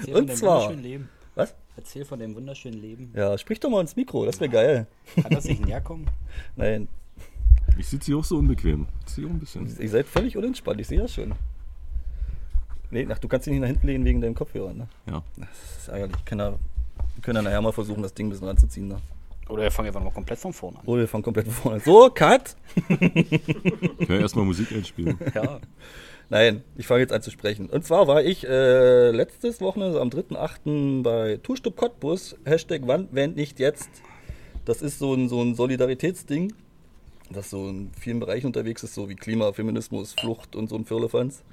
Erzähl 0.00 0.14
Und 0.16 0.32
zwar- 0.36 0.54
wunderschönen 0.62 0.82
Leben. 0.82 1.08
Was? 1.34 1.54
Erzähl 1.76 2.04
von 2.06 2.18
dem 2.18 2.34
wunderschönen 2.34 2.80
Leben. 2.80 3.12
Ja, 3.14 3.36
sprich 3.36 3.60
doch 3.60 3.68
mal 3.68 3.82
ins 3.82 3.94
Mikro, 3.94 4.24
das 4.24 4.40
wäre 4.40 4.48
geil. 4.50 4.86
Kann 5.22 5.32
das 5.32 5.44
nicht 5.44 5.66
näher 5.66 5.82
kommen? 5.82 6.06
Nein, 6.56 6.88
Ich 7.78 7.88
sitze 7.88 8.06
hier 8.06 8.16
auch 8.16 8.24
so 8.24 8.38
unbequem. 8.38 8.86
Ich 9.04 9.10
sitze 9.12 9.20
hier 9.20 9.28
auch 9.28 9.34
ein 9.34 9.38
bisschen. 9.40 9.76
ihr 9.78 9.88
seid 9.90 10.06
völlig 10.06 10.34
unentspannt, 10.36 10.80
ich 10.80 10.86
sehe 10.86 10.98
das 10.98 11.12
schon. 11.12 11.34
Nee, 12.90 13.06
ach, 13.10 13.18
du 13.18 13.28
kannst 13.28 13.46
dich 13.46 13.52
nicht 13.52 13.60
nach 13.60 13.66
hinten 13.68 13.86
lehnen 13.86 14.04
wegen 14.06 14.20
deinem 14.22 14.34
Kopfhörer, 14.34 14.72
ne? 14.72 14.88
Ja. 15.10 15.22
Das 15.36 15.48
ist 15.82 15.88
ärgerlich. 15.88 16.16
Ich 16.18 16.24
kann 16.24 16.38
da, 16.38 16.52
wir 16.52 17.22
können 17.22 17.36
ja 17.36 17.42
nachher 17.42 17.60
mal 17.60 17.72
versuchen, 17.72 18.02
das 18.02 18.14
Ding 18.14 18.28
ein 18.28 18.30
bisschen 18.30 18.46
ranzuziehen. 18.46 18.88
Ne? 18.88 18.96
Oder 19.48 19.62
wir 19.62 19.70
fangen 19.70 19.88
einfach 19.88 20.02
mal 20.02 20.10
komplett 20.10 20.38
von 20.38 20.52
vorne 20.52 20.78
an. 20.78 20.84
Oh, 20.86 20.96
wir 20.96 21.06
fangen 21.06 21.22
komplett 21.22 21.46
von 21.46 21.54
vorne 21.54 21.76
an. 21.76 21.82
So, 21.84 22.10
Cut! 22.10 22.56
Ich 23.98 24.08
kann 24.08 24.20
erstmal 24.20 24.44
Musik 24.44 24.72
einspielen. 24.72 25.18
Ja. 25.34 25.60
Nein, 26.28 26.64
ich 26.76 26.88
fange 26.88 27.02
jetzt 27.02 27.12
an 27.12 27.22
zu 27.22 27.30
sprechen. 27.30 27.70
Und 27.70 27.84
zwar 27.84 28.08
war 28.08 28.24
ich 28.24 28.44
äh, 28.44 29.10
letztes 29.12 29.60
Wochenende 29.60 30.00
am 30.00 30.08
3.8. 30.08 31.02
bei 31.04 31.38
Tourstub 31.40 31.76
Cottbus, 31.76 32.36
Hashtag 32.44 32.82
wann, 32.86 33.08
wenn 33.12 33.34
nicht 33.34 33.60
jetzt. 33.60 33.88
Das 34.64 34.82
ist 34.82 34.98
so 34.98 35.14
ein, 35.14 35.28
so 35.28 35.40
ein 35.40 35.54
Solidaritätsding, 35.54 36.52
das 37.30 37.50
so 37.50 37.68
in 37.68 37.92
vielen 37.96 38.18
Bereichen 38.18 38.48
unterwegs 38.48 38.82
ist, 38.82 38.94
so 38.94 39.08
wie 39.08 39.14
Klima, 39.14 39.52
Feminismus, 39.52 40.14
Flucht 40.14 40.56
und 40.56 40.68
so 40.68 40.74
ein 40.74 40.84
Firlefanz. 40.84 41.44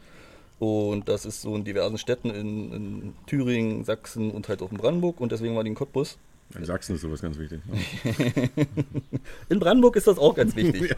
Und 0.57 1.07
das 1.07 1.25
ist 1.25 1.41
so 1.41 1.55
in 1.55 1.63
diversen 1.63 1.99
Städten 1.99 2.31
in, 2.31 2.73
in 2.73 3.13
Thüringen, 3.27 3.83
Sachsen 3.83 4.31
und 4.31 4.49
halt 4.49 4.63
auch 4.63 4.71
in 4.71 4.77
Brandenburg. 4.77 5.21
Und 5.21 5.31
deswegen 5.31 5.55
war 5.55 5.63
die 5.63 5.69
in 5.69 5.75
Cottbus. 5.75 6.17
In 6.55 6.65
Sachsen 6.65 6.95
ist 6.95 7.01
sowas 7.01 7.21
ganz 7.21 7.37
wichtig. 7.39 7.61
In 9.49 9.59
Brandenburg 9.59 9.95
ist 9.95 10.07
das 10.07 10.19
auch 10.19 10.35
ganz 10.35 10.55
wichtig. 10.55 10.95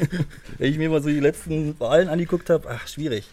Wenn 0.58 0.70
ich 0.70 0.78
mir 0.78 0.88
mal 0.88 1.02
so 1.02 1.08
die 1.08 1.20
letzten 1.20 1.78
Wahlen 1.78 2.08
angeguckt 2.08 2.48
habe, 2.48 2.68
ach, 2.70 2.88
schwierig. 2.88 3.28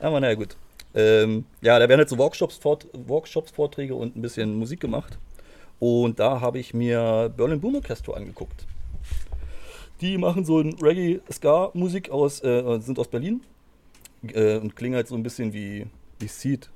Aber 0.00 0.18
naja, 0.20 0.34
gut. 0.34 0.56
Ähm, 0.94 1.44
ja, 1.60 1.78
da 1.78 1.88
werden 1.88 2.00
halt 2.00 2.08
so 2.08 2.18
Workshops, 2.18 2.56
Fort 2.56 2.86
Workshops, 2.92 3.52
Vorträge 3.52 3.94
und 3.94 4.16
ein 4.16 4.22
bisschen 4.22 4.54
Musik 4.56 4.80
gemacht. 4.80 5.18
Und 5.78 6.18
da 6.18 6.40
habe 6.40 6.58
ich 6.58 6.74
mir 6.74 7.32
Berlin 7.36 7.60
Boom 7.60 7.76
Orchestra 7.76 8.14
angeguckt. 8.14 8.66
Die 10.00 10.18
machen 10.18 10.44
so 10.44 10.58
ein 10.58 10.74
Reggae-Ska-Musik 10.74 12.10
aus, 12.10 12.42
äh, 12.42 12.80
sind 12.80 12.98
aus 12.98 13.08
Berlin 13.08 13.42
äh, 14.32 14.56
und 14.58 14.74
klingen 14.74 14.96
halt 14.96 15.06
so 15.06 15.14
ein 15.14 15.22
bisschen 15.22 15.52
wie, 15.52 15.86
wie 16.18 16.26
Seed. 16.28 16.68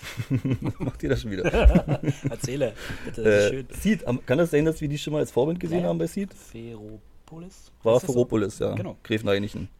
Macht 0.78 1.02
ihr 1.02 1.08
das 1.08 1.22
schon 1.22 1.30
wieder? 1.30 1.44
Erzähle, 2.30 2.74
bitte, 3.04 3.22
das 3.22 3.44
ist 3.44 3.50
Äh, 3.50 3.50
schön. 3.50 3.66
Seed, 3.80 4.04
kann 4.26 4.38
das 4.38 4.50
sein, 4.50 4.64
dass 4.64 4.80
wir 4.80 4.88
die 4.88 4.98
schon 4.98 5.12
mal 5.12 5.20
als 5.20 5.30
Vorbild 5.30 5.58
gesehen 5.60 5.78
Ja, 5.78 5.84
ja. 5.84 5.88
haben 5.90 5.98
bei 5.98 6.06
Seed? 6.06 6.32
Ferropolis? 6.32 7.72
War 7.82 7.94
das 7.94 8.02
so? 8.56 8.64
Ja. 8.64 8.74
Genau. 8.74 8.96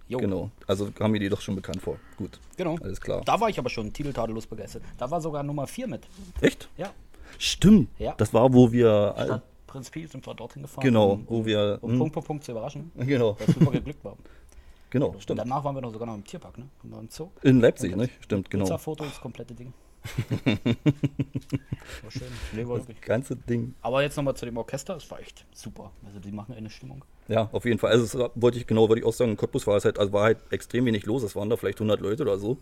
Genau. 0.09 0.51
Also 0.67 0.91
haben 0.99 1.13
wir 1.13 1.21
die 1.21 1.29
doch 1.29 1.41
schon 1.41 1.55
bekannt 1.55 1.83
vor. 1.83 1.99
Gut, 2.17 2.41
Genau. 2.57 2.77
alles 2.83 3.01
klar. 3.01 3.23
Da 3.25 3.39
war 3.41 3.49
ich 3.49 3.59
aber 3.59 3.71
schon 3.71 3.93
titeltadellos 3.93 4.47
begeistert. 4.47 4.83
Da 4.97 5.11
war 5.11 5.21
sogar 5.21 5.43
Nummer 5.43 5.67
4 5.67 5.87
mit. 5.87 6.09
Echt? 6.41 6.69
Ja. 6.77 6.91
Stimmt. 7.39 7.91
Ja. 7.99 8.15
Das 8.17 8.33
war, 8.33 8.53
wo 8.53 8.73
wir. 8.73 9.15
Stadt 9.17 9.43
Prinz 9.69 9.91
Pi 9.91 10.07
sind 10.07 10.27
wir 10.27 10.35
dorthin 10.35 10.63
gefahren. 10.63 10.83
Genau, 10.83 11.13
um, 11.13 11.27
wo 11.29 11.45
wir. 11.45 11.79
um 11.83 11.91
hm, 11.93 11.99
Punkt, 11.99 12.15
Punkt, 12.15 12.27
Punkt 12.27 12.45
zu 12.45 12.53
überraschen. 12.53 12.91
genau, 12.97 13.37
Weil 13.39 13.55
super 13.55 13.71
geglückt 13.71 14.03
war. 14.03 14.17
genau, 14.91 15.09
Und 15.09 15.23
stimmt. 15.23 15.39
danach 15.41 15.63
waren 15.63 15.75
wir 15.77 15.83
noch 15.83 15.93
sogar 15.93 16.07
noch 16.07 16.15
im 16.15 16.25
Tierpark, 16.25 16.57
ne? 16.59 16.69
Und 16.83 16.93
Im 16.99 17.09
Zoo. 17.11 17.29
In 17.43 17.61
Leipzig, 17.61 17.95
ne? 17.95 18.09
Stimmt, 18.21 18.51
genau. 18.51 18.65
Pizza-Foto, 18.65 19.05
das 19.05 19.21
komplette 19.21 19.55
Ding. 19.55 19.73
War 22.03 22.11
schön. 22.11 22.29
Nee, 22.53 22.67
war 22.67 22.79
wirklich. 22.79 23.01
Ganze 23.01 23.37
Ding. 23.37 23.75
Aber 23.83 24.03
jetzt 24.03 24.17
nochmal 24.17 24.37
zu 24.37 24.47
dem 24.47 24.57
Orchester, 24.57 24.97
es 24.97 25.11
war 25.11 25.21
echt 25.21 25.45
super. 25.53 25.93
Also 26.05 26.21
die 26.21 26.33
machen 26.33 26.55
eine 26.55 26.71
Stimmung. 26.71 27.05
Ja, 27.29 27.51
auf 27.53 27.67
jeden 27.67 27.79
Fall. 27.79 27.93
Also, 27.93 28.05
es 28.05 28.31
wollte 28.35 28.59
ich 28.59 28.67
genau, 28.67 28.89
wollte 28.89 29.01
ich 29.01 29.07
auch 29.07 29.13
sagen, 29.13 29.33
in 29.33 29.37
Cottbus 29.37 29.67
war 29.67 29.77
es 29.77 29.85
halt, 29.85 29.99
also 29.99 30.13
war 30.13 30.25
halt 30.25 30.39
extrem 30.51 30.87
wenig 30.87 31.05
los. 31.05 31.23
Es 31.23 31.37
waren 31.37 31.51
da 31.51 31.57
vielleicht 31.57 31.79
100 31.79 32.01
Leute 32.01 32.23
oder 32.23 32.39
so. 32.39 32.57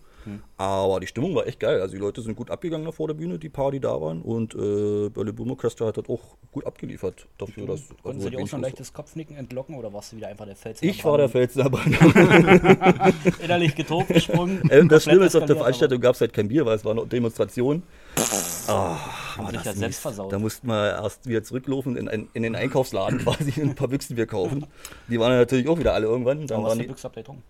Aber 0.57 0.99
die 0.99 1.07
Stimmung 1.07 1.37
war 1.37 1.47
echt 1.47 1.61
geil. 1.61 1.81
Also, 1.81 1.95
die 1.95 2.01
Leute 2.01 2.21
sind 2.21 2.35
gut 2.37 2.51
abgegangen 2.51 2.85
da 2.85 2.91
vor 2.91 3.07
der 3.07 3.15
Bühne, 3.15 3.39
die 3.39 3.49
paar, 3.49 3.71
die 3.71 3.79
da 3.79 4.01
waren. 4.01 4.23
Und 4.23 4.55
äh, 4.55 5.09
Berlin 5.09 5.35
Boom 5.37 5.51
Orchestra 5.51 5.87
hat 5.87 5.99
das 5.99 6.09
auch 6.09 6.37
gut 6.51 6.67
abgeliefert 6.67 7.29
dafür, 7.39 7.67
dass. 7.67 7.89
Konnten 7.89 8.19
also 8.19 8.21
Sie 8.23 8.31
dir 8.31 8.43
auch 8.43 8.49
schon 8.49 8.61
leichtes 8.61 8.93
Kopfnicken 8.93 9.37
entlocken 9.37 9.77
oder 9.77 9.93
warst 9.93 10.13
du 10.13 10.17
wieder 10.17 10.29
einfach 10.29 10.47
der 10.47 10.57
Fels? 10.57 10.83
war. 10.83 10.89
Ich 10.89 11.05
war 11.05 11.19
der 11.19 11.29
Felsen 11.29 11.71
Brandung. 11.71 12.13
Innerlich 13.43 13.75
getobt, 13.75 14.09
gesprungen. 14.09 14.63
Ähm, 14.71 14.89
das 14.89 15.05
Schlimme 15.05 15.27
ist, 15.27 15.37
auf 15.37 15.45
der 15.45 15.57
Veranstaltung 15.57 16.01
gab 16.01 16.15
es 16.17 16.21
halt 16.21 16.33
kein 16.33 16.49
Bier, 16.49 16.67
weil 16.67 16.77
es 16.77 16.85
war 16.85 16.93
eine 16.93 17.07
Demonstration. 17.07 17.83
Haben 19.37 19.47
sich 19.49 19.57
ja 19.57 19.63
das 19.65 19.77
selbst 19.77 20.01
versaut. 20.01 20.33
Da 20.33 20.39
mussten 20.39 20.67
wir 20.69 20.93
erst 20.93 21.27
wieder 21.27 21.43
zurücklaufen 21.43 21.97
in, 21.97 22.09
ein, 22.09 22.29
in 22.35 22.43
den 22.43 22.55
Einkaufsladen 22.57 23.19
quasi 23.25 23.61
ein 23.61 23.75
paar 23.75 23.89
Büchsenbier 23.89 24.27
kaufen. 24.27 24.67
Die 25.09 25.19
waren 25.19 25.33
natürlich 25.33 25.69
auch 25.69 25.79
wieder 25.79 25.95
alle 25.95 26.07
irgendwann. 26.07 26.47
Dann 26.47 26.59
Aber 26.59 26.65
was 26.65 26.71
waren 26.71 26.79
für 26.79 26.83
die, 26.85 26.89
Büchse 26.89 27.05
habt 27.05 27.17
ihr 27.17 27.23
getrunken? 27.23 27.43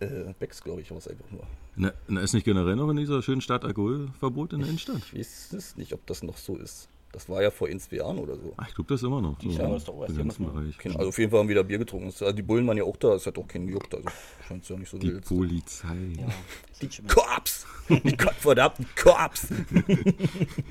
äh, 0.00 0.32
Becks, 0.38 0.62
glaube 0.62 0.80
ich, 0.80 0.90
war 0.90 0.98
es 0.98 1.08
einfach 1.08 1.30
nur. 1.30 1.42
Na, 1.76 1.92
na, 2.08 2.20
ist 2.20 2.32
nicht 2.34 2.44
generell 2.44 2.76
noch 2.76 2.88
in 2.90 2.96
dieser 2.96 3.22
schönen 3.22 3.40
Stadt 3.40 3.64
Alkoholverbot 3.64 4.52
in 4.52 4.60
der 4.60 4.68
Innenstadt? 4.68 4.96
Ich 5.12 5.18
weiß 5.18 5.52
es 5.52 5.76
nicht, 5.76 5.92
ob 5.92 6.04
das 6.06 6.22
noch 6.22 6.36
so 6.36 6.56
ist. 6.56 6.88
Das 7.12 7.28
war 7.28 7.42
ja 7.42 7.50
vor 7.50 7.68
in 7.70 7.80
zwei 7.80 7.96
Jahren 7.96 8.18
oder 8.18 8.36
so. 8.36 8.52
Ach, 8.58 8.68
ich 8.68 8.74
glaube, 8.74 8.88
das 8.92 9.00
ist 9.00 9.06
immer 9.06 9.20
noch. 9.22 9.40
So, 9.40 9.48
Ja, 9.48 9.60
aber 9.64 9.68
das 9.74 9.78
ist 9.82 9.88
doch 9.88 9.94
auch 9.94 10.02
erst 10.02 10.10
im 10.18 10.28
ganzen 10.28 10.44
Bereich. 10.52 10.76
Keine- 10.78 10.96
Also 10.96 11.08
auf 11.08 11.18
jeden 11.18 11.30
Fall 11.30 11.40
haben 11.40 11.48
wir 11.48 11.54
wieder 11.54 11.64
Bier 11.64 11.78
getrunken. 11.78 12.06
Also 12.08 12.32
die 12.32 12.42
Bullen 12.42 12.66
waren 12.66 12.76
ja 12.76 12.84
auch 12.84 12.96
da, 12.96 13.14
es 13.14 13.26
hat 13.26 13.38
auch 13.38 13.48
keinen 13.48 13.66
gejuckt, 13.66 13.94
also 13.94 14.08
scheint 14.46 14.62
es 14.62 14.68
ja 14.68 14.76
nicht 14.76 14.90
so 14.90 14.98
Die 14.98 15.08
wild. 15.14 15.24
Polizei. 15.24 15.88
Ja, 16.18 16.26
mal- 16.26 17.08
Korps! 17.08 17.66
Die 17.88 18.16
gottverdammten 18.16 18.86
Korps! 18.94 19.48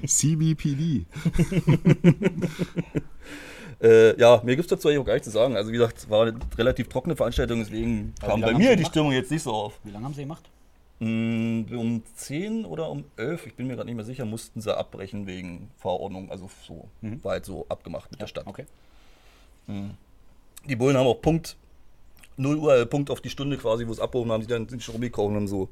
CBPD. 0.05 1.05
Äh, 3.79 4.19
ja, 4.19 4.41
mir 4.43 4.55
gibt 4.55 4.65
es 4.65 4.75
dazu 4.75 4.87
eigentlich 4.87 4.99
auch 5.01 5.05
gar 5.05 5.13
nichts 5.13 5.27
zu 5.27 5.31
sagen. 5.31 5.55
Also 5.55 5.69
wie 5.69 5.73
gesagt, 5.77 5.99
es 5.99 6.09
war 6.09 6.23
eine 6.25 6.39
relativ 6.57 6.87
trockene 6.89 7.15
Veranstaltung, 7.15 7.59
deswegen 7.59 8.11
kam 8.19 8.41
bei 8.41 8.51
mir 8.53 8.71
die 8.71 8.77
gemacht? 8.77 8.87
Stimmung 8.91 9.11
jetzt 9.11 9.29
nicht 9.29 9.43
so 9.43 9.51
auf. 9.53 9.79
Wie 9.83 9.91
lange 9.91 10.03
haben 10.05 10.15
sie 10.15 10.21
gemacht? 10.21 10.49
Mm, 10.99 11.65
Um 11.71 12.03
10 12.15 12.65
oder 12.65 12.89
um 12.89 13.03
11, 13.17 13.47
ich 13.47 13.55
bin 13.55 13.67
mir 13.67 13.75
gerade 13.75 13.85
nicht 13.87 13.95
mehr 13.95 14.05
sicher, 14.05 14.25
mussten 14.25 14.61
sie 14.61 14.75
abbrechen 14.75 15.27
wegen 15.27 15.69
Verordnung. 15.77 16.31
Also 16.31 16.49
so, 16.67 16.87
war 17.23 17.33
halt 17.33 17.45
so 17.45 17.65
abgemacht 17.69 18.09
mit 18.11 18.19
der 18.19 18.27
Stadt. 18.27 18.47
Okay. 18.47 18.65
Die 20.67 20.75
Bullen 20.75 20.97
haben 20.97 21.07
auch 21.07 21.21
Punkt 21.21 21.55
0 22.37 22.57
Uhr, 22.57 22.75
äh, 22.77 22.85
Punkt 22.85 23.09
auf 23.09 23.19
die 23.21 23.29
Stunde 23.29 23.57
quasi, 23.57 23.87
wo 23.87 23.91
es 23.91 23.99
abgehoben 23.99 24.31
haben, 24.31 24.41
sie 24.41 24.47
dann 24.47 24.69
sind 24.69 24.81
schon 24.81 24.93
rumgekauft 24.93 25.29
und 25.29 25.35
haben 25.35 25.47
so 25.47 25.69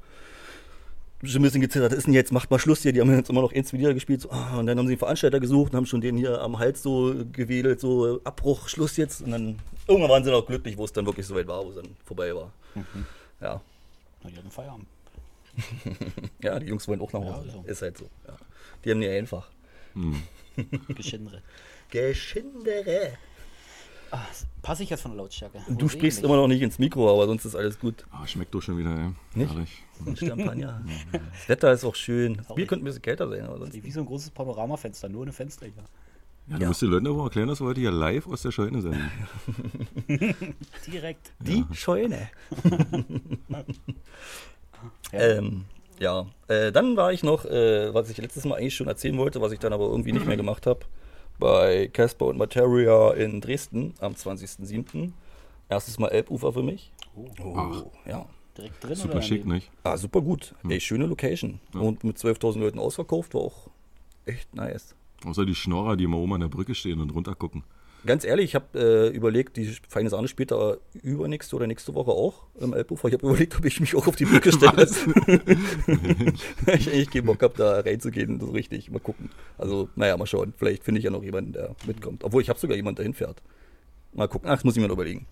schon 1.24 1.40
ein 1.40 1.44
bisschen 1.44 1.62
gezittert, 1.62 1.94
ist 1.94 2.06
denn 2.06 2.14
jetzt, 2.14 2.32
macht 2.32 2.52
mal 2.52 2.60
Schluss 2.60 2.82
hier, 2.82 2.92
die 2.92 3.02
haben 3.02 3.12
jetzt 3.16 3.30
immer 3.30 3.42
noch 3.42 3.54
eins 3.54 3.72
wieder 3.74 3.94
gespielt, 3.94 4.22
so, 4.22 4.32
ah, 4.32 4.60
und 4.60 4.68
dann 4.68 4.78
haben 4.78 4.86
sie 4.86 4.94
einen 4.94 5.00
Veranstalter 5.00 5.40
gesucht 5.40 5.72
und 5.72 5.78
haben 5.78 5.86
schon 5.86 6.02
den 6.02 6.18
hier 6.18 6.42
am 6.42 6.60
Hals 6.60 6.84
so 6.84 7.16
gewedelt, 7.32 7.80
so 7.80 8.20
Abbruch, 8.24 8.68
Schluss 8.68 8.98
jetzt 8.98 9.22
und 9.22 9.32
dann 9.32 9.58
irgendwann 9.88 10.12
waren 10.12 10.24
sie 10.24 10.30
noch 10.32 10.46
glücklich, 10.46 10.78
wo 10.78 10.86
es 10.86 10.94
dann 10.94 11.06
wirklich 11.06 11.26
soweit 11.26 11.48
war, 11.48 11.64
wo 11.66 11.70
es 11.70 11.76
dann 11.76 11.88
vorbei 12.04 12.36
war. 12.36 12.52
Ja. 13.42 13.62
Na, 14.24 14.30
die 14.30 14.36
hatten 14.38 14.52
Feierabend. 14.52 14.88
ja, 16.42 16.60
die 16.60 16.68
Jungs 16.68 16.88
wollen 16.88 17.02
auch 17.02 17.12
nach 17.14 17.22
Ja, 17.22 17.34
Hause, 17.36 17.50
so. 17.52 17.64
ist 17.66 17.82
halt 17.82 17.98
so. 17.98 18.10
Ja. 18.28 18.36
Die 18.84 18.92
haben 18.92 19.00
nie 19.00 19.08
einfach. 19.10 19.50
Geschindere. 20.96 21.42
Geschindere. 21.90 23.14
Ah, 24.12 24.22
passe 24.62 24.84
ich 24.84 24.90
jetzt 24.90 25.02
von 25.02 25.12
der 25.12 25.18
Lautstärke? 25.18 25.60
Du 25.68 25.90
sprichst 25.90 26.24
immer 26.24 26.36
noch 26.36 26.48
nicht 26.48 26.62
ins 26.62 26.78
Mikro, 26.80 27.12
aber 27.12 27.26
sonst 27.26 27.44
ist 27.46 27.56
alles 27.56 27.80
gut. 27.80 28.06
Ah, 28.12 28.26
schmeckt 28.28 28.54
doch 28.54 28.62
schon 28.62 28.78
wieder, 28.78 28.92
ey. 28.96 29.12
Nicht? 29.34 29.52
Herrlich. 29.52 29.84
Champagner. 30.20 30.84
Das 31.12 31.50
Wetter 31.50 31.72
ist 31.72 31.84
auch 31.84 31.96
schön. 31.96 32.36
Das 32.38 32.54
Bier 32.56 32.68
könnte 32.68 32.84
ein 32.84 32.86
bisschen 32.86 33.02
kälter 33.02 33.28
sein, 33.30 33.42
aber 33.46 33.58
sonst. 33.60 33.74
Wie 33.84 33.92
so 33.92 34.02
ein 34.02 34.06
großes 34.06 34.30
Panoramafenster, 34.32 35.10
nur 35.10 35.24
eine 35.24 35.34
Fenster 35.34 35.66
hier. 35.66 35.84
Ja, 36.48 36.58
du 36.58 36.62
Ja. 36.62 36.68
musst 36.68 36.82
den 36.84 36.90
Leuten 36.92 37.08
aber 37.08 37.24
erklären, 37.24 37.48
dass 37.48 37.60
wir 37.60 37.66
heute 37.66 37.80
hier 37.82 37.92
live 37.92 38.28
aus 38.28 38.44
der 38.44 38.52
Scheune 38.52 38.80
sind. 38.82 38.96
Direkt. 40.86 41.34
Die 41.40 41.66
Scheune. 41.74 42.30
Ja. 45.12 45.20
Ähm, 45.20 45.66
ja, 46.00 46.26
äh, 46.48 46.72
dann 46.72 46.98
war 46.98 47.14
ich 47.14 47.24
noch, 47.24 47.46
äh, 47.46 47.94
was 47.94 48.10
ich 48.10 48.18
letztes 48.18 48.46
Mal 48.46 48.56
eigentlich 48.58 48.76
schon 48.76 48.88
erzählen 48.88 49.18
wollte, 49.18 49.42
was 49.42 49.52
ich 49.52 49.60
dann 49.60 49.74
aber 49.74 49.86
irgendwie 49.86 50.12
nicht 50.12 50.26
mehr 50.26 50.38
gemacht 50.38 50.68
habe, 50.68 50.82
bei 51.40 51.88
Casper 51.88 52.26
und 52.26 52.38
Materia 52.38 53.12
in 53.12 53.42
Dresden 53.42 53.94
am 54.00 54.14
20.07. 54.14 55.12
Erstes 55.70 55.98
Mal 56.00 56.10
Elbufer 56.10 56.54
für 56.54 56.64
mich. 56.64 56.92
Oh, 57.16 57.54
Ach. 57.56 57.84
ja. 58.06 58.26
Direkt 58.58 58.84
drin 58.84 58.96
Super 58.96 59.14
oder 59.16 59.22
schick, 59.22 59.42
daneben? 59.42 59.54
nicht? 59.56 59.72
Ah, 59.84 59.98
super 59.98 60.22
gut. 60.22 60.56
Ey, 60.70 60.80
schöne 60.80 61.06
Location. 61.08 61.60
Und 61.74 62.06
mit 62.06 62.18
12.000 62.18 62.60
Leuten 62.60 62.80
ausverkauft, 62.80 63.34
war 63.34 63.42
auch 63.42 63.70
echt 64.26 64.54
nice. 64.56 64.96
Außer 65.26 65.46
die 65.46 65.56
Schnorrer, 65.56 65.98
die 65.98 66.06
immer 66.06 66.18
oben 66.18 66.34
an 66.34 66.42
der 66.42 66.48
Brücke 66.48 66.74
stehen 66.74 67.02
und 67.02 67.10
runter 67.10 67.36
gucken. 67.36 67.64
Ganz 68.06 68.24
ehrlich, 68.24 68.46
ich 68.46 68.56
habe 68.56 68.66
äh, 69.12 69.16
überlegt, 69.16 69.58
die 69.58 69.66
feine 69.90 70.10
Sahne 70.10 70.28
spielt 70.28 70.52
da 70.52 70.78
übernächste 71.02 71.56
oder 71.56 71.66
nächste 71.66 71.96
Woche 71.96 72.12
auch 72.12 72.44
im 72.60 72.74
Elbufer. 72.74 73.08
Ich 73.08 73.16
habe 73.16 73.26
überlegt, 73.28 73.58
ob 73.58 73.66
ich 73.66 73.80
mich 73.80 73.96
auch 73.96 74.06
auf 74.06 74.16
die 74.16 74.26
Brücke 74.26 74.52
stelle. 74.54 74.84
ich 76.68 76.90
eigentlich 76.90 77.10
keinen 77.10 77.26
Bock 77.26 77.42
habe, 77.42 77.56
da 77.58 77.80
reinzugehen, 77.80 78.40
so 78.40 78.52
richtig. 78.52 78.92
Mal 78.92 79.00
gucken. 79.00 79.32
Also, 79.58 79.90
naja, 79.96 80.18
mal 80.18 80.28
schauen. 80.28 80.54
Vielleicht 80.58 80.84
finde 80.84 81.00
ich 81.00 81.06
ja 81.06 81.12
noch 81.12 81.24
jemanden, 81.24 81.54
der 81.54 81.76
mitkommt. 81.88 82.24
Obwohl, 82.24 82.44
ich 82.44 82.50
habe 82.50 82.60
sogar 82.60 82.76
jemanden, 82.76 82.98
der 82.98 83.06
hinfährt. 83.06 83.42
Mal 84.14 84.28
gucken. 84.28 84.50
Ach, 84.50 84.56
das 84.56 84.64
muss 84.64 84.76
ich 84.76 84.82
mir 84.82 84.88
noch 84.88 84.96
überlegen. 84.96 85.26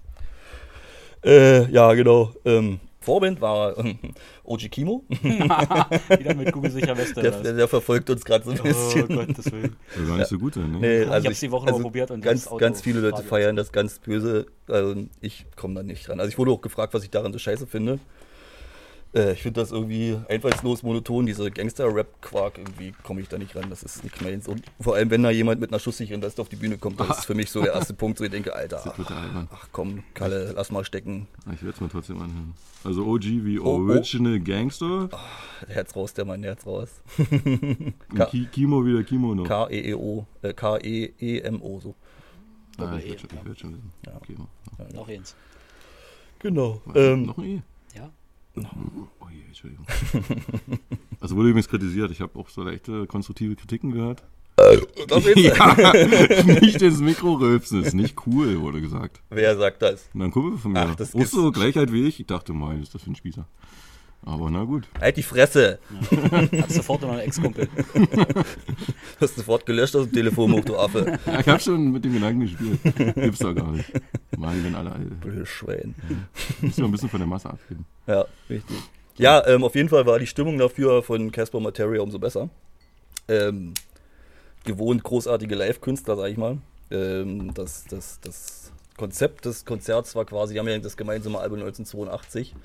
Äh, 1.23 1.71
ja, 1.71 1.93
genau. 1.93 2.33
Ähm, 2.43 2.79
Vorband 3.03 3.41
war 3.41 3.77
ähm, 3.77 3.97
Oji 4.43 4.69
Kimo. 4.69 5.03
Wieder 5.09 6.33
mit 6.33 6.51
kugelsicher 6.51 6.97
Weste. 6.97 7.21
Der, 7.21 7.31
der, 7.31 7.53
der 7.53 7.67
verfolgt 7.67 8.09
uns 8.09 8.23
gerade 8.23 8.45
so 8.45 8.51
ein 8.51 8.59
oh 8.59 8.63
bisschen. 8.63 9.07
Gottes 9.07 9.51
Willen. 9.51 9.75
Soll 9.95 10.07
gar 10.07 10.17
nicht 10.17 10.27
so 10.27 10.39
gut 10.39 10.55
ne? 10.55 10.65
Nee, 10.79 11.01
ich 11.03 11.09
also 11.09 11.27
hab's 11.27 11.39
die 11.39 11.51
Woche 11.51 11.65
noch 11.65 11.73
also 11.73 11.83
probiert 11.83 12.11
und 12.11 12.21
ganz, 12.21 12.45
das 12.45 12.57
ganz 12.57 12.81
viele 12.81 13.01
Leute 13.01 13.23
feiern 13.23 13.55
das 13.55 13.71
ganz 13.71 13.99
böse. 13.99 14.47
Also 14.67 14.95
ich 15.21 15.45
komme 15.55 15.75
da 15.75 15.83
nicht 15.83 16.07
dran. 16.07 16.19
Also 16.19 16.29
ich 16.29 16.37
wurde 16.37 16.51
auch 16.51 16.61
gefragt, 16.61 16.93
was 16.93 17.03
ich 17.03 17.09
daran 17.09 17.33
so 17.33 17.39
scheiße 17.39 17.67
finde. 17.67 17.99
Äh, 19.15 19.33
ich 19.33 19.41
finde 19.43 19.61
das 19.61 19.71
irgendwie 19.71 20.17
einfallslos, 20.27 20.81
monoton, 20.83 21.25
diese 21.25 21.51
Gangster-Rap-Quark, 21.51 22.57
irgendwie 22.57 22.93
komme 23.03 23.21
ich 23.21 23.27
da 23.29 23.37
nicht 23.37 23.55
ran. 23.55 23.69
Das 23.69 23.83
ist 23.83 24.03
nicht 24.03 24.21
meins. 24.21 24.47
Und 24.47 24.63
vor 24.79 24.95
allem, 24.95 25.09
wenn 25.11 25.21
da 25.23 25.29
jemand 25.29 25.61
mit 25.61 25.69
einer 25.71 25.79
schusssicheren 25.79 26.21
Weste 26.21 26.41
auf 26.41 26.49
die 26.49 26.55
Bühne 26.55 26.77
kommt, 26.77 26.99
das 26.99 27.19
ist 27.19 27.25
für 27.25 27.35
mich 27.35 27.51
so 27.51 27.61
der 27.61 27.73
erste 27.75 27.93
Punkt, 27.93 28.19
wo 28.19 28.23
ich 28.23 28.31
denke, 28.31 28.55
Alter, 28.55 28.83
albern. 28.85 29.47
ach 29.53 29.67
komm, 29.71 30.03
Kalle, 30.13 30.53
lass 30.55 30.71
mal 30.71 30.83
stecken. 30.83 31.27
Ich 31.53 31.61
werde 31.63 31.75
es 31.75 31.81
mir 31.81 31.89
trotzdem 31.89 32.17
anhören. 32.21 32.53
Also 32.83 33.05
OG 33.05 33.23
wie 33.23 33.59
Oh, 33.59 33.77
oh. 33.77 33.89
Original 33.91 34.39
Gangster. 34.39 35.09
Herz 35.67 35.95
raus, 35.95 36.13
der 36.13 36.25
Mann, 36.25 36.43
Herz 36.43 36.65
raus. 36.65 36.89
Ki 38.29 38.47
Kimo 38.51 38.85
wieder 38.85 39.03
Kimono. 39.03 39.43
K-E-E-O, 39.43 40.25
äh, 40.41 40.53
K-E-E-M-O, 40.53 41.79
so. 41.79 41.95
ah, 42.79 42.97
ich 42.97 43.05
E, 43.05 43.09
werde 43.09 43.19
schon, 43.19 43.29
ich 43.39 43.45
werd 43.45 43.59
schon 43.59 43.71
wissen. 43.73 43.91
Ja. 44.05 44.19
Kimo. 44.25 44.47
Noch 44.93 45.07
eins. 45.07 45.35
Genau. 46.39 46.81
Ähm, 46.93 47.23
Noch 47.27 47.37
ein 47.37 47.43
E? 47.45 47.61
Oh 48.55 49.27
je, 49.31 49.41
Entschuldigung. 49.47 49.85
also 51.19 51.35
wurde 51.35 51.49
übrigens 51.49 51.67
kritisiert. 51.67 52.11
Ich 52.11 52.21
habe 52.21 52.37
auch 52.37 52.49
so 52.49 52.63
leichte 52.63 53.07
konstruktive 53.07 53.55
Kritiken 53.55 53.91
gehört. 53.91 54.23
das 55.07 55.25
ist, 55.25 55.37
ja, 55.57 55.93
nicht 56.61 56.81
ins 56.81 56.99
Mikro 56.99 57.33
rülpsen, 57.33 57.83
ist 57.83 57.93
nicht 57.93 58.15
cool, 58.27 58.61
wurde 58.61 58.81
gesagt. 58.81 59.21
Wer 59.29 59.57
sagt 59.57 59.81
das? 59.81 60.09
Und 60.13 60.19
dann 60.19 60.31
Kumpel 60.31 60.59
von 60.59 60.73
mir. 60.73 60.81
Ach, 60.81 60.95
das 60.95 61.15
auch 61.15 61.25
so 61.25 61.51
Gleichheit 61.51 61.91
wie 61.91 62.07
ich. 62.07 62.19
Ich 62.19 62.27
dachte, 62.27 62.53
mein, 62.53 62.83
ist 62.83 62.93
das 62.93 63.03
für 63.03 63.11
ein 63.11 63.15
Spießer. 63.15 63.47
Aber 64.25 64.49
na 64.49 64.63
gut. 64.63 64.87
Halt 64.99 65.17
die 65.17 65.23
Fresse. 65.23 65.79
Hat 66.31 66.71
sofort 66.71 67.01
noch 67.01 67.09
einen 67.09 67.19
Ex-Kumpel. 67.19 67.67
Du 67.93 68.01
hast 69.21 69.35
sofort 69.35 69.65
gelöscht 69.65 69.95
aus 69.95 70.05
dem 70.05 70.13
Telefonbuch, 70.13 70.63
du 70.63 70.77
Affe. 70.77 71.19
Ja, 71.25 71.39
ich 71.41 71.47
habe 71.47 71.59
schon 71.59 71.91
mit 71.91 72.05
dem 72.05 72.13
Gedanken 72.13 72.41
gespielt. 72.41 72.79
Gibt's 73.15 73.39
doch 73.39 73.53
gar 73.53 73.71
nicht. 73.71 73.91
Mann, 74.37 74.55
die 74.55 74.63
werden 74.63 74.75
alle 74.75 74.93
alt. 74.93 75.19
Blödes 75.19 75.49
Schwein. 75.49 75.93
Müssen 76.61 76.77
wir 76.77 76.85
ein 76.85 76.91
bisschen 76.91 77.09
von 77.09 77.19
der 77.19 77.27
Masse 77.27 77.49
abgeben. 77.49 77.85
Ja, 78.07 78.25
richtig. 78.49 78.77
Ja, 79.17 79.45
ähm, 79.45 79.63
auf 79.63 79.75
jeden 79.75 79.89
Fall 79.89 80.05
war 80.05 80.19
die 80.19 80.27
Stimmung 80.27 80.57
dafür 80.57 81.03
von 81.03 81.31
Casper 81.31 81.59
Materia 81.59 82.01
umso 82.01 82.17
besser. 82.17 82.49
Ähm, 83.27 83.73
gewohnt 84.63 85.03
großartige 85.03 85.55
Live-Künstler, 85.55 86.15
sag 86.15 86.31
ich 86.31 86.37
mal. 86.37 86.57
Ähm, 86.91 87.53
das, 87.53 87.85
das, 87.89 88.19
das 88.21 88.71
Konzept 88.97 89.45
des 89.45 89.65
Konzerts 89.65 90.15
war 90.15 90.25
quasi, 90.25 90.53
die 90.53 90.59
haben 90.59 90.67
ja 90.67 90.77
das 90.79 90.97
gemeinsame 90.97 91.39
Album 91.39 91.59
1982. 91.59 92.55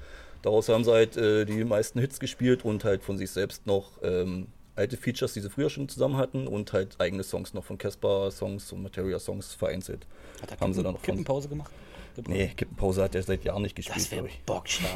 Daraus 0.43 0.69
haben 0.69 0.85
sie 0.85 0.93
halt 0.93 1.17
äh, 1.17 1.45
die 1.45 1.65
meisten 1.65 1.99
Hits 2.01 2.21
gespielt 2.21 2.65
und 2.65 2.85
halt 2.85 3.03
von 3.03 3.19
sich 3.19 3.31
selbst 3.31 3.67
noch 3.67 3.93
ähm, 4.03 4.47
alte 4.77 4.97
Features, 4.97 5.33
die 5.33 5.41
sie 5.41 5.51
früher 5.51 5.71
schon 5.71 5.89
zusammen 5.89 6.17
hatten 6.17 6.47
und 6.47 6.73
halt 6.73 6.97
eigene 7.01 7.25
Songs 7.25 7.53
noch 7.55 7.65
von 7.65 7.79
Casper 7.79 8.31
Songs 8.31 8.71
und 8.73 8.83
Materia 8.83 9.19
Songs 9.19 9.53
vereinzelt. 9.55 10.07
Hat 10.41 10.53
er 10.53 10.61
Haben 10.61 10.73
sie 10.73 10.79
Kippen, 10.79 10.85
dann 10.85 10.95
noch 10.95 11.03
Kippenpause 11.03 11.49
gemacht? 11.49 11.73
Gebraucht? 12.15 12.37
Nee, 12.37 12.49
Kippenpause 12.57 13.03
hat 13.03 13.15
er 13.15 13.23
seit 13.23 13.45
Jahren 13.45 13.63
nicht 13.63 13.75
gespielt, 13.77 13.97
Das 13.99 14.11
wäre 14.11 14.29
bockstark. 14.47 14.93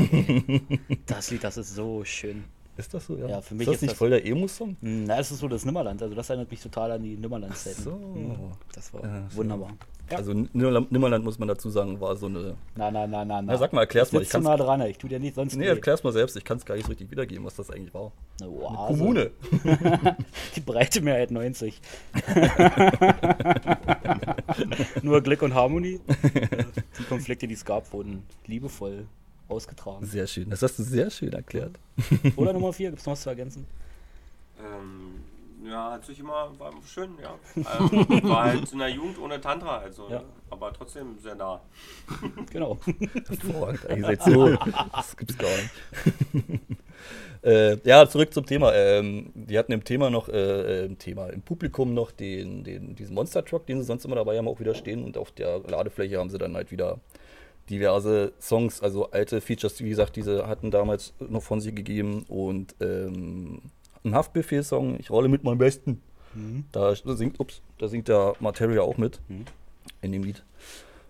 das 1.06 1.30
Lied, 1.30 1.42
das 1.44 1.56
ist 1.56 1.74
so 1.74 2.04
schön. 2.04 2.44
Ist 2.76 2.94
das 2.94 3.06
so? 3.06 3.16
Ja, 3.16 3.28
Ja, 3.28 3.40
für 3.42 3.54
mich 3.54 3.62
ist 3.62 3.68
das 3.68 3.74
ist 3.76 3.82
nicht 3.82 3.90
das- 3.92 3.98
voll 3.98 4.10
der 4.10 4.24
Emo-Song? 4.26 4.76
Hm, 4.80 5.04
Na, 5.04 5.18
es 5.18 5.30
ist 5.30 5.40
so 5.40 5.48
das 5.48 5.64
Nimmerland. 5.66 6.02
Also 6.02 6.14
das 6.14 6.30
erinnert 6.30 6.50
mich 6.50 6.60
total 6.62 6.92
an 6.92 7.02
die 7.02 7.16
Nimmerland-Zeiten. 7.16 7.82
So. 7.82 8.00
Das 8.74 8.92
war 8.94 9.02
Ja, 9.04 9.22
wunderbar. 9.34 9.72
Ja. 10.10 10.18
Also 10.18 10.32
Nimmerland, 10.32 10.90
Nimmerland 10.90 11.24
muss 11.24 11.38
man 11.38 11.48
dazu 11.48 11.70
sagen, 11.70 12.00
war 12.00 12.16
so 12.16 12.26
eine. 12.26 12.56
Na, 12.74 12.90
na, 12.90 13.06
na, 13.06 13.24
na, 13.24 13.40
na. 13.40 13.52
Na, 13.52 13.56
sag 13.58 13.72
mal, 13.72 13.82
erklär's 13.82 14.12
mal, 14.12 14.22
ich 14.22 14.28
kann's- 14.30 14.44
nah 14.44 14.56
dran. 14.56 14.80
Ich 14.82 14.98
tu 14.98 15.06
dir 15.08 15.20
nicht 15.20 15.34
sonst 15.34 15.54
Nee, 15.56 15.66
erklär's 15.66 16.02
mal 16.02 16.12
selbst, 16.12 16.36
ich 16.36 16.44
kann 16.44 16.56
es 16.58 16.64
gar 16.64 16.74
nicht 16.74 16.84
so 16.86 16.90
richtig 16.90 17.10
wiedergeben, 17.10 17.44
was 17.44 17.54
das 17.56 17.70
eigentlich 17.70 17.94
war. 17.94 18.12
Eine 18.40 18.50
Oase. 18.50 18.86
Kommune. 18.86 19.30
Die 20.56 20.60
breite 20.60 21.00
Mehrheit 21.02 21.30
90. 21.30 21.80
Nur 25.02 25.20
Glück 25.22 25.42
und 25.42 25.54
Harmonie. 25.54 26.00
Die 26.98 27.04
Konflikte, 27.04 27.46
die 27.46 27.54
es 27.54 27.64
gab, 27.64 27.92
wurden 27.92 28.22
liebevoll 28.46 29.06
ausgetragen. 29.52 30.04
Sehr 30.04 30.26
schön. 30.26 30.50
Das 30.50 30.62
hast 30.62 30.78
du 30.78 30.82
sehr 30.82 31.10
schön 31.10 31.32
erklärt. 31.32 31.78
Oder 32.36 32.52
Nummer 32.52 32.72
4, 32.72 32.90
gibt 32.90 33.00
es 33.00 33.06
noch 33.06 33.12
was 33.12 33.22
zu 33.22 33.30
ergänzen? 33.30 33.66
Ähm, 34.58 35.22
ja, 35.64 35.92
hat 35.92 36.04
sich 36.04 36.18
immer, 36.18 36.50
war 36.58 36.72
schön, 36.86 37.10
ja. 37.22 37.34
Ähm, 37.56 38.22
war 38.28 38.44
halt 38.44 38.72
in 38.72 38.78
der 38.78 38.88
Jugend 38.88 39.18
ohne 39.18 39.40
Tantra, 39.40 39.78
also, 39.78 40.08
Ja. 40.10 40.22
aber 40.50 40.72
trotzdem 40.72 41.18
sehr 41.20 41.34
nah. 41.34 41.60
Genau. 42.50 42.78
Hervorragend. 43.28 43.86
Ihr 43.96 44.02
seid 44.02 44.22
so. 44.22 44.56
Das 44.92 45.16
gibt's 45.16 45.38
gar 45.38 45.48
nicht. 45.48 46.60
äh, 47.42 47.78
ja, 47.88 48.08
zurück 48.08 48.32
zum 48.34 48.44
Thema. 48.44 48.72
Ähm, 48.74 49.30
die 49.34 49.56
hatten 49.58 49.72
im 49.72 49.84
Thema 49.84 50.10
noch, 50.10 50.28
äh, 50.28 50.86
im 50.86 50.98
Thema, 50.98 51.28
im 51.28 51.42
Publikum 51.42 51.94
noch 51.94 52.10
den, 52.10 52.64
den, 52.64 52.96
diesen 52.96 53.14
Monster 53.14 53.44
Truck, 53.44 53.66
den 53.66 53.78
sie 53.78 53.84
sonst 53.84 54.04
immer 54.04 54.16
dabei 54.16 54.38
haben, 54.38 54.48
auch 54.48 54.60
wieder 54.60 54.74
stehen. 54.74 55.04
Und 55.04 55.16
auf 55.16 55.30
der 55.30 55.60
Ladefläche 55.60 56.18
haben 56.18 56.30
sie 56.30 56.38
dann 56.38 56.54
halt 56.56 56.70
wieder 56.72 56.98
diverse 57.72 58.32
Songs, 58.40 58.80
also 58.82 59.10
alte 59.10 59.40
Features, 59.40 59.80
wie 59.80 59.88
gesagt, 59.88 60.16
diese 60.16 60.46
hatten 60.46 60.70
damals 60.70 61.14
noch 61.18 61.42
von 61.42 61.60
sich 61.60 61.74
gegeben. 61.74 62.24
Und 62.28 62.74
ähm, 62.80 63.62
ein 64.04 64.14
Haftbefehl-Song, 64.14 64.96
ich 65.00 65.10
rolle 65.10 65.28
mit 65.28 65.42
meinem 65.44 65.58
Besten. 65.58 66.00
Da 66.72 66.94
singt, 66.94 67.38
ups, 67.40 67.60
da 67.78 67.88
singt 67.88 68.08
der 68.08 68.34
Materia 68.40 68.80
auch 68.82 68.96
mit 68.96 69.20
Mhm. 69.28 69.44
in 70.00 70.12
dem 70.12 70.22
Lied. 70.24 70.42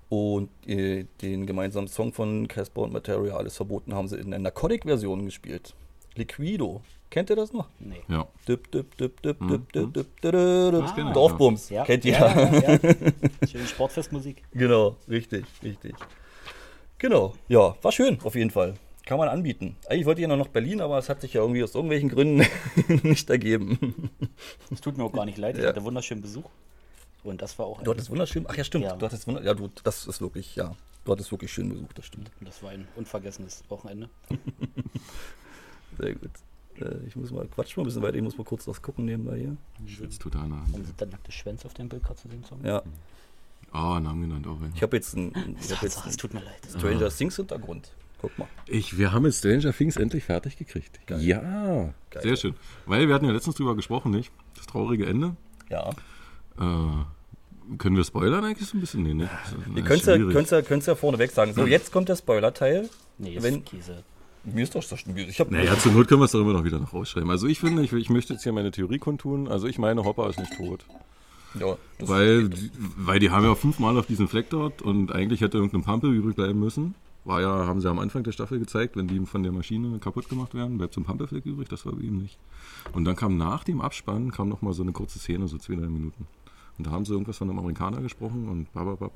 Und 0.09 0.49
äh, 0.67 1.05
den 1.23 1.47
gemeinsamen 1.47 1.87
Song 1.89 2.13
von 2.13 2.49
Casper 2.49 2.83
und 2.83 2.93
Materia, 2.93 3.37
alles 3.37 3.57
verboten, 3.57 3.95
haben 3.95 4.09
sie 4.09 4.17
in 4.17 4.27
einer 4.27 4.41
Narcotic-Version 4.41 5.25
gespielt. 5.25 5.75
Liquido. 6.17 6.83
Kennt 7.09 7.31
ihr 7.31 7.37
das 7.37 7.53
noch? 7.53 7.69
Nee. 7.79 8.03
Ja. 8.09 8.27
Dip, 8.49 8.71
dip, 8.73 8.97
dip, 8.97 9.23
dip, 9.23 9.41
Mhm. 9.41 9.49
dip, 9.49 9.73
dip, 9.73 9.93
dip, 9.95 10.21
dip, 10.21 10.21
dip. 10.23 10.33
Das 10.73 10.95
kenn 10.95 11.07
ich, 11.07 11.13
Dorfbums. 11.15 11.69
Ja. 11.71 11.85
Kennt 11.85 12.05
ihr? 12.05 12.13
Ja, 12.13 12.51
ja, 12.53 12.61
ja. 12.73 12.79
Schöne 13.49 13.67
Sportfestmusik. 13.67 14.43
Genau, 14.53 14.97
richtig, 15.09 15.45
richtig. 15.63 15.95
Genau, 17.03 17.35
ja, 17.49 17.75
war 17.83 17.91
schön 17.91 18.19
auf 18.23 18.37
jeden 18.37 18.51
Fall. 18.53 18.75
Kann 19.07 19.19
man 19.19 19.29
anbieten. 19.29 19.75
Eigentlich 19.89 20.07
wollte 20.07 20.21
ich 20.21 20.23
ja 20.23 20.29
noch 20.29 20.37
nach 20.45 20.53
Berlin, 20.53 20.81
aber 20.81 20.99
es 20.99 21.09
hat 21.09 21.21
sich 21.21 21.33
ja 21.35 21.41
irgendwie 21.41 21.65
aus 21.65 21.75
irgendwelchen 21.75 22.09
Gründen 22.09 22.47
nicht 23.03 23.29
ergeben. 23.29 24.09
Es 24.71 24.81
tut 24.81 24.97
mir 24.97 25.03
auch 25.03 25.13
gar 25.13 25.25
nicht 25.25 25.37
leid, 25.37 25.57
ich 25.57 25.63
Ja. 25.65 25.71
hatte 25.71 25.83
wunderschönen 25.83 26.23
Besuch. 26.23 26.49
Und 27.25 27.43
das 27.43 27.59
war 27.59 27.67
auch 27.67 27.81
ein, 27.81 27.85
Du 27.85 27.91
hattest 27.91 28.09
wunderschön. 28.09 28.47
Ach 28.49 28.57
ja, 28.57 28.63
stimmt. 28.63 28.85
Ja. 28.85 28.95
Du 28.95 29.05
hattest 29.05 29.27
wunder 29.27 29.43
ja, 29.43 29.53
du, 29.55 29.69
das 29.83 30.07
ist 30.07 30.21
wirklich, 30.21 30.55
ja. 30.55 30.77
Du 31.05 31.11
hattest 31.11 31.33
wirklich 31.33 31.53
schön 31.53 31.69
besucht, 31.71 31.99
das 31.99 32.07
stimmt. 32.07 32.31
das 32.41 32.63
war 32.63 32.71
ein 32.71 32.87
unvergessenes 32.95 33.65
Wochenende. 33.69 34.09
Sehr 35.99 36.15
gut. 36.15 36.31
Äh, 36.81 37.05
ich 37.09 37.17
muss 37.17 37.33
mal, 37.33 37.49
quatsch 37.49 37.77
mal 37.77 37.83
ein 37.83 37.87
bisschen 37.87 38.03
weiter, 38.03 38.15
ich 38.17 38.23
muss 38.23 38.39
mal 38.39 38.45
kurz 38.45 38.69
was 38.69 38.81
gucken 38.81 39.07
nebenbei 39.07 39.39
hier. 39.39 39.57
Schwitzt 39.89 40.23
total 40.23 40.49
nach. 40.49 40.63
Dann 40.71 40.85
sind 40.85 41.01
da 41.01 41.07
nackte 41.07 41.33
Schwänze 41.33 41.67
auf 41.67 41.75
dem 41.75 41.89
Bild 41.89 42.05
gerade 42.05 42.21
zu 42.21 42.29
sehen. 42.29 42.45
Song. 42.45 42.61
Ja, 43.75 43.97
Oh, 43.97 44.01
Namen 44.01 44.23
genannt 44.29 44.47
auch. 44.47 44.61
ey. 44.63 44.71
ich 44.75 44.83
habe 44.83 44.97
jetzt 44.97 45.17
einen, 45.17 45.31
ich 45.31 45.37
hab 45.37 45.63
Sag, 45.63 45.83
jetzt 45.83 45.95
sag, 45.95 46.01
es 46.03 46.07
einen 46.09 46.17
tut 46.19 46.35
mir 46.35 46.41
leid. 46.41 46.59
Stranger 46.69 47.09
Things 47.11 47.37
Hintergrund. 47.37 47.93
Guck 48.21 48.39
mal. 48.39 48.47
Ich, 48.67 48.99
wir 48.99 49.13
haben 49.13 49.25
jetzt 49.25 49.39
Stranger 49.39 49.73
Things 49.73 49.97
endlich 49.97 50.25
fertig 50.25 50.57
gekriegt. 50.57 51.01
Geil. 51.07 51.21
Ja, 51.23 51.41
Geil. 52.11 52.23
sehr 52.23 52.37
schön. 52.37 52.55
Weil 52.87 53.09
wir 53.09 53.15
hatten 53.15 53.25
ja 53.27 53.33
letztens 53.33 53.57
drüber 53.57 53.75
gesprochen, 53.75 54.11
nicht? 54.13 54.31
Das 54.57 54.67
traurige 54.67 55.07
Ende. 55.07 55.35
Ja. 55.71 55.91
Äh, 56.59 57.77
können 57.79 57.97
wir 57.97 58.05
spoilern 58.05 58.45
eigentlich 58.45 58.69
so 58.69 58.77
ein 58.77 58.81
bisschen? 58.81 59.03
Nee, 59.03 59.15
ne? 59.15 59.31
Ihr 59.75 59.83
könnt 59.83 60.05
ja, 60.05 60.17
könnt's 60.19 60.51
ja, 60.51 60.63
könnt's 60.63 60.87
ja 60.87 60.95
vorneweg 60.95 61.31
sagen. 61.31 61.55
So, 61.55 61.67
jetzt 61.67 61.93
kommt 61.93 62.09
der 62.09 62.17
Spoiler-Teil. 62.17 62.89
Nee, 63.19 63.37
ist 63.37 63.43
Wenn- 63.43 63.65
Käse. 63.65 64.05
Mir 64.45 64.65
ist 64.65 64.75
doch 64.75 64.83
so 64.83 64.97
Ich 65.15 65.39
hab, 65.39 65.53
Naja, 65.53 65.79
zur 65.79 65.93
Not 65.93 66.09
können 66.09 66.21
wir 66.21 66.25
es 66.25 66.33
doch 66.33 66.41
immer 66.41 66.53
noch 66.53 66.65
wieder 66.65 66.81
noch 66.81 66.93
rausschreiben. 66.93 67.31
Also 67.31 67.47
ich 67.47 67.61
finde, 67.61 67.81
ich, 67.85 67.93
ich 67.93 68.11
möchte 68.11 68.33
jetzt 68.33 68.43
hier 68.43 68.53
meine 68.53 68.73
Theorie 68.73 68.99
kundtun. 68.99 69.47
Also 69.47 69.69
ich 69.69 69.79
meine, 69.79 70.03
Hopper 70.03 70.29
ist 70.29 70.41
nicht 70.41 70.53
tot. 70.57 70.85
Ja, 71.59 71.77
Weil, 72.01 72.49
die- 72.49 72.71
weil 72.97 73.19
die 73.19 73.31
haben 73.31 73.45
ja 73.45 73.55
fünfmal 73.55 73.97
auf 73.99 74.07
diesen 74.07 74.29
Fleck 74.29 74.51
dort 74.51 74.83
und 74.83 75.13
eigentlich 75.13 75.41
hätte 75.41 75.59
irgendein 75.59 75.83
Pampe 75.83 76.09
übrig 76.09 76.37
bleiben 76.37 76.59
müssen. 76.61 76.95
War 77.25 77.41
ja, 77.41 77.67
haben 77.67 77.81
sie 77.81 77.89
am 77.89 78.01
Anfang 78.01 78.25
der 78.25 78.33
Staffel 78.33 78.59
gezeigt, 78.59 78.97
wenn 78.97 79.07
die 79.07 79.25
von 79.27 79.45
der 79.45 79.53
Maschine 79.53 79.99
kaputt 80.01 80.29
gemacht 80.29 80.55
werden, 80.55 80.79
bleibt 80.79 80.95
so 80.95 81.01
ein 81.01 81.05
Pampelfleck 81.05 81.47
übrig, 81.47 81.69
das 81.69 81.87
war 81.87 81.93
bei 81.93 82.03
ihm 82.03 82.19
nicht. 82.19 82.37
Und 82.93 83.05
dann 83.05 83.15
kam 83.15 83.37
nach 83.37 83.63
dem 83.63 83.81
Abspann, 83.81 84.33
kam 84.33 84.49
noch 84.49 84.61
mal 84.63 84.73
so 84.73 84.83
eine 84.83 84.91
kurze 84.93 85.21
Szene, 85.21 85.47
so 85.47 85.57
zwei, 85.59 85.75
drei 85.77 85.87
Minuten. 85.87 86.27
Und 86.79 86.87
da 86.87 86.91
haben 86.91 87.05
sie 87.05 87.13
irgendwas 87.13 87.37
von 87.39 87.49
einem 87.49 87.61
Amerikaner 87.61 88.01
gesprochen 88.01 88.49
und 88.49 88.73
bababab. 88.73 89.13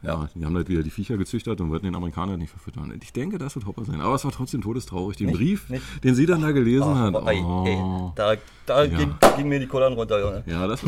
Ja, 0.00 0.28
die 0.34 0.44
haben 0.44 0.54
halt 0.54 0.68
wieder 0.68 0.84
die 0.84 0.90
Viecher 0.90 1.16
gezüchtert 1.16 1.60
und 1.60 1.70
wollten 1.70 1.86
den 1.86 1.96
Amerikaner 1.96 2.36
nicht 2.36 2.50
verfüttern. 2.50 2.96
Ich 3.02 3.12
denke, 3.12 3.36
das 3.38 3.56
wird 3.56 3.66
Hopper 3.66 3.84
sein. 3.84 4.00
Aber 4.00 4.14
es 4.14 4.24
war 4.24 4.30
trotzdem 4.30 4.60
todestraurig. 4.60 5.16
Den 5.16 5.26
Nicht? 5.28 5.36
Brief, 5.38 5.68
Nicht? 5.70 5.82
den 6.04 6.14
sie 6.14 6.24
dann 6.24 6.40
da 6.40 6.52
gelesen 6.52 6.84
Ah, 6.88 6.98
hat. 6.98 7.16
aber 7.16 7.32
ey, 7.32 7.40
oh. 7.42 8.12
da 8.14 8.34
da 8.64 8.84
Ja. 8.84 8.96
ging, 8.96 9.12
ging 9.36 9.48
mir 9.48 9.58
die 9.58 9.66
Kollern 9.66 9.94
runter, 9.94 10.20
Junge. 10.20 10.44
Ja, 10.46 10.66
das, 10.68 10.82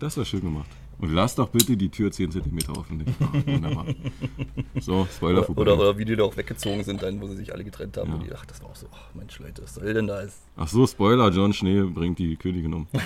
das 0.00 0.16
war 0.16 0.24
schön 0.24 0.40
gemacht. 0.40 0.66
Und 1.00 1.12
lass 1.12 1.36
doch 1.36 1.48
bitte 1.48 1.76
die 1.76 1.90
Tür 1.90 2.10
10 2.10 2.32
cm 2.32 2.58
offen. 2.76 3.04
Ja, 3.20 3.52
wunderbar. 3.54 3.86
So, 4.80 5.06
Spoiler 5.14 5.38
Oder, 5.38 5.46
vorbei. 5.46 5.62
oder, 5.62 5.74
oder 5.78 5.98
wie 5.98 6.04
die 6.04 6.16
da 6.16 6.24
auch 6.24 6.36
weggezogen 6.36 6.82
sind, 6.82 7.02
dann, 7.02 7.20
wo 7.20 7.28
sie 7.28 7.36
sich 7.36 7.52
alle 7.54 7.62
getrennt 7.62 7.96
haben. 7.96 8.08
Ja. 8.10 8.14
Und 8.16 8.24
die, 8.26 8.32
ach, 8.34 8.44
das 8.46 8.60
war 8.62 8.70
auch 8.70 8.76
so, 8.76 8.88
ach 8.92 9.14
Mensch, 9.14 9.38
Leute, 9.38 9.62
was 9.62 9.74
soll 9.74 9.94
denn 9.94 10.08
da? 10.08 10.20
Ist? 10.20 10.38
Ach 10.56 10.66
so, 10.66 10.86
Spoiler, 10.86 11.30
John 11.30 11.52
Schnee 11.52 11.82
bringt 11.82 12.18
die 12.18 12.36
Königin 12.36 12.74
um. 12.74 12.86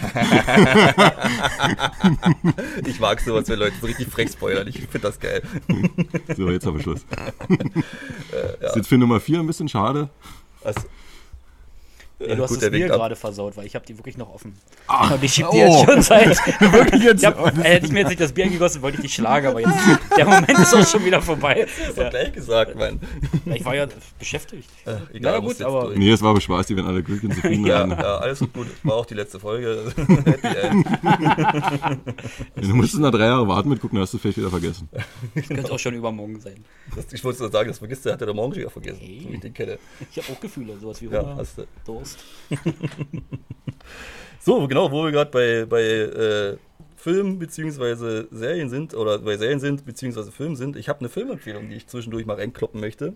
Ich 2.87 3.01
mag 3.01 3.21
sowas, 3.21 3.49
wenn 3.49 3.59
Leute 3.59 3.75
so 3.81 3.87
richtig 3.87 4.09
frech 4.09 4.31
spoilern. 4.31 4.67
Ich 4.69 4.79
finde 4.79 5.01
das 5.01 5.19
geil. 5.21 5.43
So, 6.37 6.51
jetzt 6.51 6.67
aber 6.67 6.81
Schluss. 6.81 7.05
Ist 8.61 8.77
jetzt 8.77 8.89
für 8.89 8.99
Nummer 8.99 9.21
4 9.21 9.41
ein 9.41 9.47
bisschen 9.47 9.69
schade. 9.69 10.09
Also, 10.65 10.81
Nee, 12.27 12.37
du 12.37 12.43
hast 12.43 12.61
gut, 12.61 12.71
Bier 12.71 12.87
ab. 12.87 12.99
gerade 12.99 13.17
versaut, 13.17 13.57
weil 13.57 13.67
ich 13.67 13.75
habe 13.75 13.85
die 13.87 13.97
wirklich 13.99 14.17
noch 14.17 14.33
offen. 14.33 14.55
Ach, 14.87 15.11
Und 15.13 15.23
ich 15.23 15.33
schieb 15.35 15.47
die 15.51 15.59
oh. 15.59 15.67
jetzt 15.67 15.85
schon 15.85 16.03
seit. 16.03 16.37
Wirklich 16.73 17.03
jetzt? 17.05 17.21
Ich 17.23 17.27
hab, 17.27 17.59
äh, 17.59 17.63
hätte 17.63 17.87
ich 17.87 17.93
mir 17.93 18.01
jetzt 18.01 18.09
nicht 18.09 18.21
das 18.21 18.33
Bier 18.33 18.49
gegossen, 18.49 18.83
wollte 18.83 18.97
ich 18.99 19.03
dich 19.03 19.15
schlagen, 19.15 19.47
aber 19.49 19.61
jetzt 19.61 19.75
der 20.17 20.25
Moment 20.25 20.51
ist 20.51 20.75
auch 20.75 20.87
schon 20.87 21.05
wieder 21.05 21.21
vorbei. 21.21 21.67
Das 21.87 21.97
ja. 21.97 22.09
gleich 22.11 22.33
gesagt, 22.33 22.77
Mann. 22.77 23.01
Ja, 23.45 23.55
ich 23.55 23.65
war 23.65 23.75
ja 23.75 23.87
beschäftigt. 24.19 24.69
Äh, 24.85 24.95
Na 24.95 25.01
egal, 25.15 25.35
gut, 25.37 25.45
muss 25.45 25.59
jetzt 25.59 25.67
aber- 25.67 25.85
durch. 25.87 25.99
Nee, 25.99 26.11
es 26.11 26.23
war 26.23 26.31
aber 26.31 26.41
Spaß, 26.41 26.67
die 26.67 26.77
werden 26.77 26.87
alle 26.87 27.03
glücklich 27.03 27.31
und 27.31 27.35
zufrieden 27.41 27.67
Ja, 27.67 27.87
ja, 27.87 28.17
alles 28.19 28.41
gut. 28.41 28.67
War 28.83 28.97
auch 28.97 29.07
die 29.07 29.15
letzte 29.15 29.41
Folge. 29.41 29.93
Happy 30.25 30.47
End. 30.47 30.87
Du 32.57 32.75
musstest 32.75 33.01
nach 33.03 33.11
drei 33.11 33.25
Jahren 33.27 33.49
warten 33.49 33.69
mit 33.69 33.81
gucken, 33.81 33.99
hast 33.99 34.15
du 34.15 34.19
vielleicht 34.19 34.39
wieder 34.39 34.51
vergessen. 34.51 34.89
Das 35.35 35.49
könnte 35.49 35.73
auch 35.73 35.79
schon 35.79 35.95
übermorgen 35.95 36.41
sein. 36.41 36.65
Das, 36.95 37.13
ich 37.13 37.23
wollte 37.25 37.41
nur 37.41 37.51
sagen, 37.51 37.69
das 37.69 37.79
vergisst 37.79 38.05
der, 38.05 38.15
hat 38.15 38.21
er 38.21 38.27
der 38.27 38.35
morgen 38.35 38.53
schon 38.53 38.61
wieder 38.61 38.71
vergessen. 38.71 39.01
Hey. 39.01 39.21
So 39.23 39.31
wie 39.31 39.35
ich 39.35 39.41
den 39.41 39.55
kenne. 39.55 39.79
Ich 40.11 40.19
habe 40.19 40.33
auch 40.33 40.41
Gefühle, 40.41 40.79
sowas 40.79 41.01
wie 41.01 41.07
Ja, 41.07 41.23
Hunger, 41.23 41.37
hast 41.37 41.59
du. 41.59 41.65
Durst. 42.13 42.25
So, 44.45 44.67
genau, 44.67 44.91
wo 44.91 45.05
wir 45.05 45.13
gerade 45.13 45.31
bei, 45.31 45.67
bei 45.67 45.83
äh, 45.83 46.57
Filmen 46.97 47.39
bzw. 47.39 48.25
Serien 48.33 48.69
sind, 48.71 48.93
oder 48.93 49.21
bei 49.21 49.37
Serien 49.37 49.61
sind 49.61 49.87
bzw. 49.87 50.33
Filmen 50.33 50.57
sind. 50.57 50.75
Ich 50.75 50.89
habe 50.89 50.99
eine 50.99 51.09
Filmempfehlung, 51.09 51.71
die 51.71 51.77
ich 51.77 51.87
zwischendurch 51.87 52.27
mal 52.27 52.35
reinkloppen 52.35 52.81
möchte. 52.81 53.13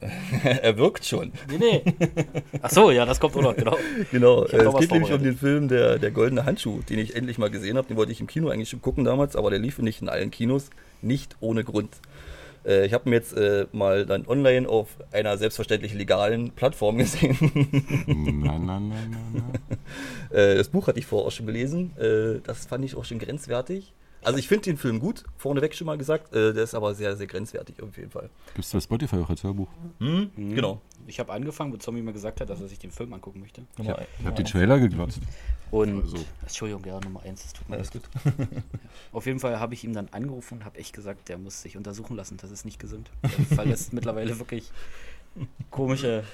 er 0.42 0.76
wirkt 0.76 1.04
schon. 1.04 1.32
Nee, 1.48 1.58
nee. 1.58 1.94
Ach 2.60 2.70
so, 2.70 2.90
ja, 2.90 3.06
das 3.06 3.20
kommt 3.20 3.36
auch 3.36 3.42
noch, 3.42 3.54
genau. 3.54 3.76
Genau, 4.10 4.44
äh, 4.46 4.56
es 4.56 4.76
geht 4.80 4.90
nämlich 4.90 5.12
um 5.12 5.22
den 5.22 5.36
Film 5.36 5.68
der, 5.68 6.00
der 6.00 6.10
Goldene 6.10 6.44
Handschuh, 6.44 6.80
den 6.88 6.98
ich 6.98 7.14
endlich 7.14 7.38
mal 7.38 7.50
gesehen 7.50 7.76
habe. 7.76 7.86
Den 7.86 7.96
wollte 7.96 8.10
ich 8.10 8.20
im 8.20 8.26
Kino 8.26 8.48
eigentlich 8.48 8.70
schon 8.70 8.82
gucken 8.82 9.04
damals, 9.04 9.36
aber 9.36 9.50
der 9.50 9.60
lief 9.60 9.78
nicht 9.78 10.02
in 10.02 10.08
allen 10.08 10.32
Kinos. 10.32 10.70
Nicht 11.00 11.36
ohne 11.38 11.62
Grund. 11.62 11.90
Äh, 12.64 12.86
ich 12.86 12.92
habe 12.92 13.08
ihn 13.08 13.12
jetzt 13.12 13.36
äh, 13.36 13.66
mal 13.72 14.06
dann 14.06 14.26
online 14.26 14.68
auf 14.68 14.88
einer 15.10 15.36
selbstverständlich 15.38 15.94
legalen 15.94 16.52
Plattform 16.52 16.98
gesehen. 16.98 17.36
Na, 18.06 18.58
na, 18.58 18.80
na, 18.80 18.96
na, 19.10 19.18
na. 19.32 20.36
Äh, 20.36 20.56
das 20.56 20.68
Buch 20.68 20.86
hatte 20.86 20.98
ich 20.98 21.06
vorher 21.06 21.28
auch 21.28 21.32
schon 21.32 21.46
gelesen. 21.46 21.96
Äh, 21.98 22.40
das 22.44 22.66
fand 22.66 22.84
ich 22.84 22.94
auch 22.94 23.04
schon 23.04 23.18
grenzwertig. 23.18 23.92
Also 24.24 24.38
ich 24.38 24.46
finde 24.48 24.64
den 24.64 24.76
Film 24.76 25.00
gut, 25.00 25.24
vorneweg 25.36 25.74
schon 25.74 25.86
mal 25.86 25.98
gesagt. 25.98 26.32
Äh, 26.34 26.52
der 26.54 26.64
ist 26.64 26.74
aber 26.74 26.94
sehr, 26.94 27.16
sehr 27.16 27.26
grenzwertig 27.26 27.82
auf 27.82 27.96
jeden 27.96 28.10
Fall. 28.10 28.30
Gibt's 28.54 28.70
bei 28.72 28.80
Spotify 28.80 29.16
auch 29.16 29.30
als 29.30 29.42
Hörbuch? 29.42 29.68
Hm? 29.98 30.30
Genau. 30.36 30.80
Ich 31.08 31.18
habe 31.18 31.32
angefangen, 31.32 31.72
wo 31.72 31.76
Zombie 31.76 32.02
mir 32.02 32.12
gesagt 32.12 32.40
hat, 32.40 32.48
dass 32.48 32.60
er 32.60 32.68
sich 32.68 32.78
den 32.78 32.92
Film 32.92 33.12
angucken 33.12 33.40
möchte. 33.40 33.62
Ich 33.78 33.88
habe 33.88 34.06
hab 34.24 34.36
den 34.36 34.46
Trailer 34.46 34.78
geglotzt. 34.78 35.20
Und, 35.72 36.02
Also. 36.02 36.18
Entschuldigung, 36.42 36.84
ja, 36.84 37.00
Nummer 37.00 37.22
eins, 37.22 37.42
das 37.42 37.52
tut 37.54 37.68
mir 37.68 37.76
Alles 37.76 37.92
leid. 37.94 38.04
gut. 38.24 38.46
Auf 39.12 39.26
jeden 39.26 39.40
Fall 39.40 39.58
habe 39.58 39.74
ich 39.74 39.82
ihm 39.84 39.94
dann 39.94 40.08
angerufen 40.10 40.58
und 40.58 40.64
habe 40.64 40.78
echt 40.78 40.92
gesagt, 40.92 41.28
der 41.28 41.38
muss 41.38 41.62
sich 41.62 41.76
untersuchen 41.76 42.14
lassen, 42.16 42.36
das 42.36 42.50
ist 42.50 42.64
nicht 42.64 42.78
gesund. 42.78 43.10
Er 43.22 43.30
verlässt 43.56 43.92
mittlerweile 43.92 44.38
wirklich 44.38 44.70
komische, 45.70 46.24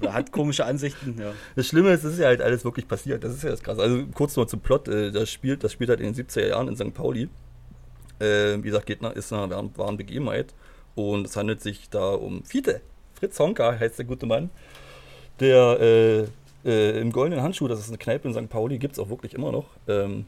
oder 0.00 0.12
hat 0.12 0.32
komische 0.32 0.64
Ansichten, 0.64 1.16
ja. 1.18 1.32
Das 1.54 1.66
Schlimme 1.66 1.92
ist, 1.92 2.04
es 2.04 2.14
ist 2.14 2.20
ja 2.20 2.26
halt 2.26 2.40
alles 2.40 2.64
wirklich 2.64 2.88
passiert. 2.88 3.22
Das 3.24 3.34
ist 3.34 3.42
ja 3.42 3.50
das 3.50 3.62
Krasse. 3.62 3.82
Also 3.82 4.04
kurz 4.14 4.36
noch 4.36 4.46
zum 4.46 4.60
Plot. 4.60 4.88
Äh, 4.88 5.12
das, 5.12 5.30
spielt, 5.30 5.62
das 5.64 5.72
spielt 5.72 5.90
halt 5.90 6.00
in 6.00 6.12
den 6.12 6.26
70er 6.26 6.48
Jahren 6.48 6.68
in 6.68 6.76
St. 6.76 6.94
Pauli. 6.94 7.28
Äh, 8.18 8.58
wie 8.58 8.62
gesagt, 8.62 8.86
geht 8.86 9.02
nach, 9.02 9.12
ist 9.12 9.32
eine 9.32 9.50
wahren 9.76 9.96
Begebenheit. 9.96 10.54
Und 10.94 11.26
es 11.26 11.36
handelt 11.36 11.60
sich 11.60 11.90
da 11.90 12.10
um 12.10 12.44
Fiete. 12.44 12.80
Fritz 13.14 13.38
Honka 13.38 13.78
heißt 13.78 13.98
der 13.98 14.06
gute 14.06 14.26
Mann. 14.26 14.50
Der 15.40 15.78
äh, 15.80 16.26
äh, 16.66 17.00
im 17.00 17.12
Goldenen 17.12 17.42
Handschuh, 17.42 17.68
das 17.68 17.80
ist 17.80 17.88
eine 17.88 17.98
Kneipe 17.98 18.28
in 18.28 18.34
St. 18.34 18.48
Pauli, 18.48 18.78
gibt 18.78 18.94
es 18.94 18.98
auch 18.98 19.08
wirklich 19.08 19.34
immer 19.34 19.52
noch, 19.52 19.66
ähm, 19.86 20.26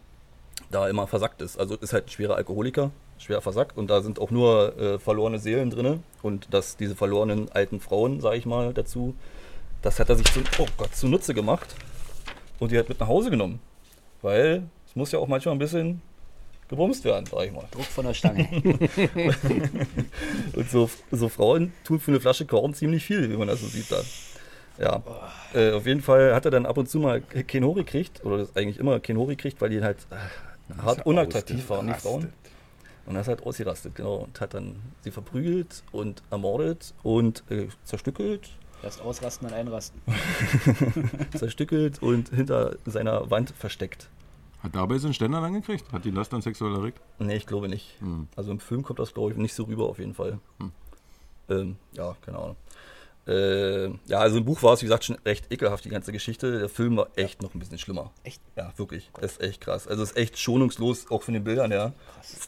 da 0.70 0.88
immer 0.88 1.06
versackt 1.06 1.42
ist. 1.42 1.58
Also 1.58 1.76
ist 1.76 1.92
halt 1.92 2.06
ein 2.06 2.10
schwerer 2.10 2.36
Alkoholiker, 2.36 2.90
schwer 3.18 3.40
versackt. 3.40 3.76
Und 3.76 3.88
da 3.88 4.00
sind 4.00 4.20
auch 4.20 4.30
nur 4.30 4.78
äh, 4.78 4.98
verlorene 4.98 5.38
Seelen 5.38 5.70
drin. 5.70 6.02
Und 6.22 6.52
dass 6.52 6.76
diese 6.76 6.94
verlorenen 6.94 7.50
alten 7.52 7.80
Frauen, 7.80 8.20
sage 8.20 8.36
ich 8.36 8.46
mal, 8.46 8.72
dazu, 8.74 9.14
das 9.82 10.00
hat 10.00 10.08
er 10.08 10.16
sich 10.16 10.32
zu, 10.32 10.40
oh 10.58 10.66
Gott, 10.76 10.94
zunutze 10.94 11.34
gemacht 11.34 11.74
und 12.58 12.72
die 12.72 12.78
hat 12.78 12.88
mit 12.88 13.00
nach 13.00 13.08
Hause 13.08 13.30
genommen. 13.30 13.60
Weil 14.22 14.64
es 14.86 14.96
muss 14.96 15.12
ja 15.12 15.18
auch 15.18 15.28
manchmal 15.28 15.54
ein 15.54 15.60
bisschen 15.60 16.02
gebumst 16.68 17.04
werden, 17.04 17.26
sag 17.26 17.46
ich 17.46 17.52
mal. 17.52 17.64
Druck 17.70 17.84
von 17.84 18.06
der 18.06 18.14
Stange. 18.14 18.48
Und 20.54 20.70
so, 20.70 20.90
so 21.10 21.28
Frauen 21.28 21.72
tun 21.84 21.98
für 21.98 22.10
eine 22.10 22.20
Flasche 22.20 22.44
Korn 22.44 22.74
ziemlich 22.74 23.04
viel, 23.04 23.30
wie 23.30 23.36
man 23.36 23.48
das 23.48 23.60
so 23.60 23.66
sieht 23.66 23.90
dann. 23.90 24.04
Ja, 24.78 25.02
äh, 25.54 25.72
auf 25.72 25.86
jeden 25.86 26.02
Fall 26.02 26.34
hat 26.34 26.44
er 26.44 26.50
dann 26.50 26.66
ab 26.66 26.78
und 26.78 26.88
zu 26.88 27.00
mal 27.00 27.20
Kenori 27.20 27.82
gekriegt, 27.82 28.24
oder 28.24 28.38
das 28.38 28.54
eigentlich 28.54 28.78
immer 28.78 29.00
Kenori 29.00 29.34
gekriegt, 29.34 29.60
weil 29.60 29.70
die 29.70 29.82
halt 29.82 29.96
äh, 30.10 30.16
hart 30.82 31.06
unattraktiv 31.06 31.68
waren, 31.70 31.86
die 31.86 31.94
Frauen. 31.94 32.32
Und 33.06 33.14
er 33.14 33.22
ist 33.22 33.28
halt 33.28 33.42
ausgerastet, 33.42 33.94
genau. 33.94 34.16
Und 34.16 34.40
hat 34.40 34.52
dann 34.52 34.76
sie 35.00 35.10
verprügelt 35.10 35.82
und 35.92 36.22
ermordet 36.30 36.92
und 37.02 37.42
äh, 37.50 37.68
zerstückelt, 37.84 38.50
Erst 38.82 39.00
ausrasten, 39.00 39.48
dann 39.48 39.58
einrasten. 39.58 40.00
zerstückelt 41.36 42.00
und 42.00 42.28
hinter 42.28 42.76
seiner 42.86 43.28
Wand 43.30 43.50
versteckt. 43.50 44.08
Hat 44.62 44.74
dabei 44.74 44.98
so 44.98 45.08
einen 45.08 45.14
Ständer 45.14 45.40
dann 45.40 45.52
gekriegt? 45.52 45.90
Hat 45.92 46.06
ihn 46.06 46.14
das 46.14 46.28
dann 46.28 46.42
sexuell 46.42 46.74
erregt? 46.74 47.00
Nee, 47.18 47.36
ich 47.36 47.46
glaube 47.46 47.68
nicht. 47.68 47.96
Hm. 48.00 48.28
Also 48.36 48.52
im 48.52 48.60
Film 48.60 48.82
kommt 48.82 48.98
das, 49.00 49.14
glaube 49.14 49.32
ich, 49.32 49.36
nicht 49.36 49.54
so 49.54 49.64
rüber 49.64 49.88
auf 49.88 49.98
jeden 49.98 50.14
Fall. 50.14 50.38
Ähm, 51.48 51.76
ja, 51.92 52.16
keine 52.22 52.38
Ahnung. 52.38 52.56
Äh, 53.28 53.88
ja, 54.06 54.20
also 54.20 54.38
im 54.38 54.46
Buch 54.46 54.62
war 54.62 54.72
es, 54.72 54.80
wie 54.80 54.86
gesagt, 54.86 55.04
schon 55.04 55.18
recht 55.26 55.52
ekelhaft, 55.52 55.84
die 55.84 55.90
ganze 55.90 56.12
Geschichte. 56.12 56.60
Der 56.60 56.68
Film 56.70 56.96
war 56.96 57.08
echt 57.14 57.42
noch 57.42 57.54
ein 57.54 57.58
bisschen 57.58 57.78
schlimmer. 57.78 58.10
Echt? 58.24 58.40
Ja, 58.56 58.72
wirklich. 58.78 59.10
Das 59.20 59.32
ist 59.32 59.42
echt 59.42 59.60
krass. 59.60 59.86
Also 59.86 60.02
es 60.02 60.12
ist 60.12 60.16
echt 60.16 60.38
schonungslos, 60.38 61.10
auch 61.10 61.22
von 61.22 61.34
den 61.34 61.44
Bildern, 61.44 61.70
ja. 61.70 61.92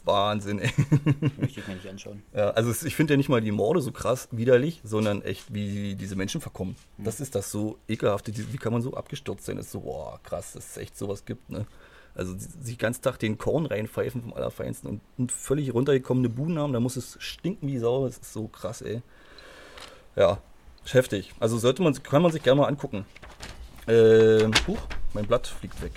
Wahnsinn, 0.05 0.57
ey. 0.57 0.71
Möchte 1.37 1.59
ich 1.59 1.67
mir 1.67 1.75
nicht 1.75 1.87
anschauen. 1.87 2.23
Ja, 2.33 2.49
also 2.51 2.71
es, 2.71 2.81
ich 2.81 2.95
finde 2.95 3.13
ja 3.13 3.17
nicht 3.17 3.29
mal 3.29 3.41
die 3.41 3.51
Morde 3.51 3.79
so 3.81 3.91
krass 3.91 4.27
widerlich, 4.31 4.81
sondern 4.83 5.21
echt, 5.21 5.53
wie 5.53 5.93
diese 5.93 6.15
Menschen 6.15 6.41
verkommen. 6.41 6.75
Das 6.97 7.19
ist 7.19 7.35
das 7.35 7.51
so 7.51 7.77
ekelhafte, 7.87 8.33
wie 8.35 8.57
kann 8.57 8.73
man 8.73 8.81
so 8.81 8.95
abgestürzt 8.95 9.45
sein? 9.45 9.57
Das 9.57 9.67
ist 9.67 9.73
so, 9.73 9.81
boah, 9.81 10.19
krass, 10.23 10.53
dass 10.53 10.71
es 10.71 10.77
echt 10.77 10.97
sowas 10.97 11.25
gibt, 11.25 11.51
ne? 11.51 11.67
Also 12.13 12.35
sich 12.37 12.77
ganzen 12.77 13.03
Tag 13.03 13.19
den 13.19 13.37
Korn 13.37 13.65
reinpfeifen 13.65 14.21
vom 14.21 14.33
Allerfeinsten 14.33 14.89
und, 14.89 15.01
und 15.17 15.31
völlig 15.31 15.73
runtergekommene 15.73 16.27
Buden 16.27 16.59
haben, 16.59 16.73
da 16.73 16.81
muss 16.81 16.97
es 16.97 17.17
stinken 17.21 17.67
wie 17.67 17.77
Sau, 17.77 18.05
das 18.05 18.17
ist 18.17 18.33
so 18.33 18.47
krass, 18.47 18.81
ey. 18.81 19.01
Ja, 20.17 20.41
ist 20.85 20.93
heftig. 20.93 21.33
Also 21.39 21.57
sollte 21.57 21.81
man, 21.81 21.93
kann 22.03 22.21
man 22.21 22.31
sich 22.31 22.43
gerne 22.43 22.61
mal 22.61 22.67
angucken. 22.67 23.05
Ähm, 23.87 24.51
huch, 24.67 24.79
mein 25.13 25.25
Blatt 25.25 25.47
fliegt 25.47 25.81
weg. 25.81 25.93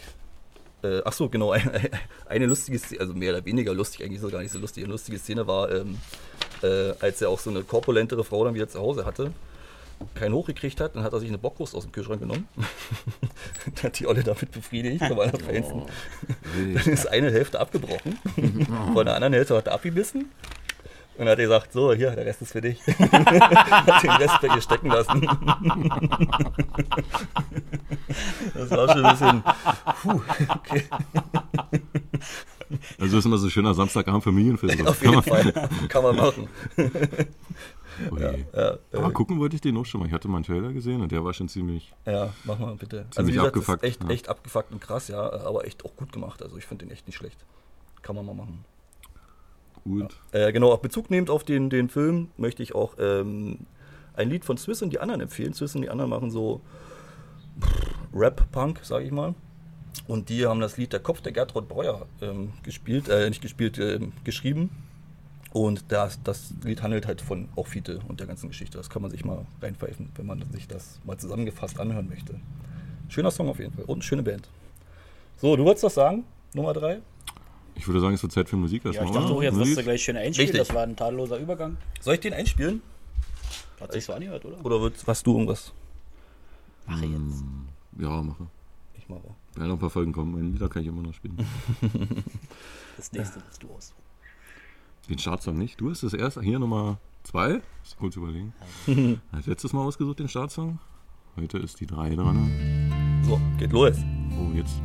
Äh, 0.83 1.01
ach 1.05 1.13
so, 1.13 1.29
genau. 1.29 1.51
Eine, 1.53 1.91
eine 2.27 2.47
lustige 2.47 2.79
Szene, 2.79 3.01
also 3.01 3.15
mehr 3.15 3.33
oder 3.33 3.45
weniger 3.45 3.73
lustig, 3.73 4.05
eigentlich 4.05 4.21
so 4.21 4.29
gar 4.29 4.41
nicht 4.41 4.53
so 4.53 4.59
lustig. 4.59 4.85
Eine 4.85 4.93
lustige 4.93 5.19
Szene 5.19 5.47
war, 5.47 5.71
ähm, 5.73 5.99
äh, 6.63 6.93
als 7.01 7.23
er 7.23 7.31
auch 7.31 7.39
so 7.39 7.51
eine 7.51 7.63
korpulentere 7.63 8.25
Frau 8.25 8.45
dann 8.45 8.55
wieder 8.55 8.69
zu 8.69 8.79
Hause 8.81 9.07
hatte, 9.07 9.33
keinen 10.15 10.35
hochgekriegt 10.35 10.81
hat, 10.81 10.97
dann 10.97 11.03
hat 11.03 11.13
er 11.13 11.21
sich 11.21 11.29
eine 11.29 11.39
Bockwurst 11.39 11.75
aus 11.75 11.85
dem 11.85 11.93
Kühlschrank 11.93 12.21
genommen. 12.21 12.49
dann 13.77 13.85
hat 13.85 13.99
die 13.99 14.07
Olle 14.07 14.23
damit 14.23 14.51
befriedigt, 14.53 15.05
vom 15.05 15.19
Allerfeinsten. 15.19 15.83
Dann 16.75 16.93
ist 16.93 17.07
eine 17.07 17.31
Hälfte 17.31 17.61
abgebrochen. 17.61 18.19
Von 18.93 19.07
der 19.07 19.15
anderen 19.15 19.33
Hälfte 19.33 19.57
hat 19.57 19.67
er 19.67 19.75
abgebissen. 19.75 20.31
Und 21.17 21.29
hat 21.29 21.39
gesagt, 21.39 21.73
so, 21.73 21.93
hier, 21.93 22.11
der 22.11 22.27
Rest 22.27 22.43
ist 22.43 22.53
für 22.53 22.61
dich. 22.61 22.81
hat 22.87 24.03
den 24.03 24.11
Rest 24.11 24.41
bei 24.41 24.49
ihr 24.49 24.61
stecken 24.61 24.89
lassen. 24.89 25.21
das 28.55 28.71
war 28.71 28.89
schon 28.93 29.05
ein 29.05 29.13
bisschen, 29.13 29.43
puh, 30.03 30.21
okay. 30.57 30.85
Also 32.99 33.19
ist 33.19 33.25
immer 33.25 33.39
so 33.39 33.47
ein 33.47 33.51
schöner 33.51 33.75
Samstagabend 33.75 34.25
Familienfilm. 34.25 34.77
Das 34.79 34.87
Auf 34.89 35.01
kann 35.01 35.13
jeden 35.15 35.31
man- 35.31 35.53
Fall. 35.53 35.69
Kann 35.89 36.03
man 36.03 36.17
machen. 36.17 36.49
Oh 38.11 38.17
je. 38.19 38.45
Ja, 38.53 38.79
Aber 38.93 39.09
äh, 39.09 39.13
gucken 39.13 39.39
wollte 39.39 39.55
ich 39.55 39.61
den 39.63 39.77
auch 39.77 39.85
schon 39.87 40.01
mal. 40.01 40.07
Ich 40.07 40.13
hatte 40.13 40.27
mal 40.27 40.39
einen 40.39 40.45
Trailer 40.45 40.73
gesehen 40.73 41.01
und 41.01 41.13
der 41.13 41.25
war 41.25 41.33
schon 41.33 41.49
ziemlich. 41.49 41.93
ja 42.07 42.31
mach 42.43 42.59
mal 42.59 42.75
bitte. 42.75 43.01
Also 43.07 43.11
Ziemlich 43.21 43.35
wie 43.35 43.39
gesagt, 43.39 43.57
abgefuckt, 43.57 43.85
echt, 43.85 44.03
ja. 44.03 44.11
echt 44.11 44.29
abgefuckt 44.29 44.73
und 44.73 44.81
krass, 44.81 45.07
ja, 45.09 45.21
aber 45.45 45.65
echt 45.65 45.85
auch 45.85 45.95
gut 45.95 46.11
gemacht. 46.11 46.43
Also 46.43 46.57
ich 46.57 46.65
finde 46.67 46.87
den 46.87 46.93
echt 46.93 47.07
nicht 47.07 47.17
schlecht. 47.17 47.39
Kann 48.03 48.17
man 48.17 48.27
mal 48.27 48.35
machen. 48.35 48.65
Gut. 49.85 50.17
Äh, 50.33 50.53
genau, 50.53 50.73
auch 50.73 50.79
Bezug 50.79 51.11
nehmend 51.11 51.31
auf 51.31 51.45
den, 51.45 51.69
den 51.71 51.89
Film 51.89 52.29
möchte 52.37 52.63
ich 52.63 52.75
auch 52.75 52.95
ähm, 52.99 53.67
ein 54.15 54.31
Lied 54.31 54.45
von 54.45 54.57
Swiss 54.57 54.83
und 54.83 54.91
die 54.91 55.01
anderen 55.01 55.21
empfehlen. 55.21 55.53
Swiss 55.53 55.75
und 55.75 55.83
die 55.83 55.91
anderen 55.91 56.11
machen 56.11 56.31
so 56.31 56.63
Rap-Punk, 58.15 58.81
sage 58.83 59.05
ich 59.05 59.13
mal. 59.13 59.35
Und 60.09 60.29
die 60.29 60.47
haben 60.47 60.61
das 60.61 60.77
Lied 60.77 60.93
Der 60.93 61.01
Kopf 61.01 61.21
der 61.21 61.33
Gertrud 61.33 61.69
Breuer 61.69 62.07
ähm, 62.21 62.53
gespielt, 62.63 63.09
äh, 63.09 63.29
nicht 63.29 63.43
gespielt, 63.43 63.79
ähm, 63.79 64.13
geschrieben. 64.25 64.71
Und 65.53 65.85
das, 65.89 66.21
das 66.25 66.53
Lied 66.65 66.83
handelt 66.83 67.07
halt 67.07 67.21
von 67.21 67.49
auch 67.55 67.69
Fiete 67.69 68.01
und 68.09 68.19
der 68.19 68.27
ganzen 68.27 68.49
Geschichte. 68.49 68.77
Das 68.77 68.91
kann 68.91 69.03
man 69.03 69.11
sich 69.11 69.25
mal 69.25 69.47
reinpfeifen, 69.63 70.11
wenn 70.17 70.27
man 70.27 70.45
sich 70.51 70.67
das 70.67 71.01
mal 71.05 71.17
zusammengefasst 71.17 71.79
anhören 71.79 72.09
möchte. 72.09 72.41
Schöner 73.09 73.31
Song 73.31 73.49
auf 73.49 73.59
jeden 73.59 73.73
Fall 73.73 73.85
und 73.85 73.97
eine 73.97 74.03
schöne 74.03 74.23
Band. 74.23 74.49
So, 75.37 75.55
du 75.57 75.65
wolltest 75.65 75.85
was 75.85 75.95
sagen? 75.95 76.25
Nummer 76.55 76.73
drei? 76.73 77.01
Ich 77.77 77.87
würde 77.89 78.01
sagen, 78.01 78.15
es 78.15 78.23
wird 78.23 78.33
Zeit 78.33 78.49
für 78.49 78.57
Musik 78.57 78.85
Ja, 78.85 78.91
ich 78.91 78.97
erstmal. 78.97 79.23
dachte 79.23 79.35
auch, 79.35 79.43
jetzt 79.43 79.57
wirst 79.57 79.77
du 79.77 79.83
gleich 79.83 80.03
schön 80.03 80.17
einspielen. 80.17 80.51
Richtig. 80.51 80.67
Das 80.69 80.75
war 80.75 80.85
ein 80.85 80.97
tadelloser 80.97 81.39
Übergang. 81.39 81.77
Soll 82.01 82.15
ich 82.15 82.21
den 82.21 82.33
einspielen? 82.33 82.83
Hat 83.81 83.93
sich 83.93 84.05
so 84.05 84.13
angehört, 84.13 84.45
oder? 84.45 84.65
Oder 84.65 84.81
wird, 84.81 84.95
hast 85.07 85.27
du 85.27 85.33
irgendwas? 85.33 85.73
Mache 86.87 87.07
jetzt. 87.07 87.45
Ja, 87.99 88.23
mache. 88.23 88.47
Ich 88.97 89.09
mache. 89.09 89.23
Ja, 89.57 89.65
noch 89.67 89.75
ein 89.75 89.79
paar 89.81 89.91
Folgen 89.91 90.13
kommen. 90.13 90.33
Meine 90.33 90.49
Lieder 90.51 90.69
kann 90.69 90.83
ich 90.83 90.89
immer 90.89 91.03
noch 91.03 91.15
spielen. 91.15 91.37
Das 92.97 93.11
nächste 93.13 93.41
willst 93.45 93.61
du 93.61 93.69
aus. 93.71 93.93
Den 95.09 95.19
Startsong 95.19 95.59
nicht. 95.59 95.81
Du 95.81 95.91
hast 95.91 96.05
das 96.05 96.15
erste. 96.15 96.41
Hier 96.43 96.61
Nummer 96.61 96.99
zwei. 97.25 97.55
Muss 97.55 97.97
kurz 97.99 98.15
überlegen. 98.17 98.55
Als 99.33 99.47
letztes 99.47 99.73
Mal 99.73 99.83
ausgesucht 99.83 100.21
den 100.21 100.29
Startsong. 100.29 100.79
Heute 101.37 101.59
ist 101.59 101.81
die 101.81 101.87
drei 101.87 102.15
dran. 102.15 103.23
So, 103.27 103.41
geht 103.59 103.73
los. 103.73 103.97
Oh, 104.39 104.55
jetzt. 104.55 104.77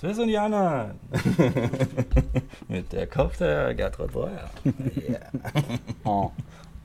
Swiss 0.00 0.18
anderen. 0.18 0.98
Mit 2.68 2.90
der 2.90 3.06
Kopf 3.06 3.36
der 3.36 3.74
Gertrud 3.74 4.10
Breuer. 4.10 4.48
Yeah. 4.96 5.30
oh, 6.04 6.32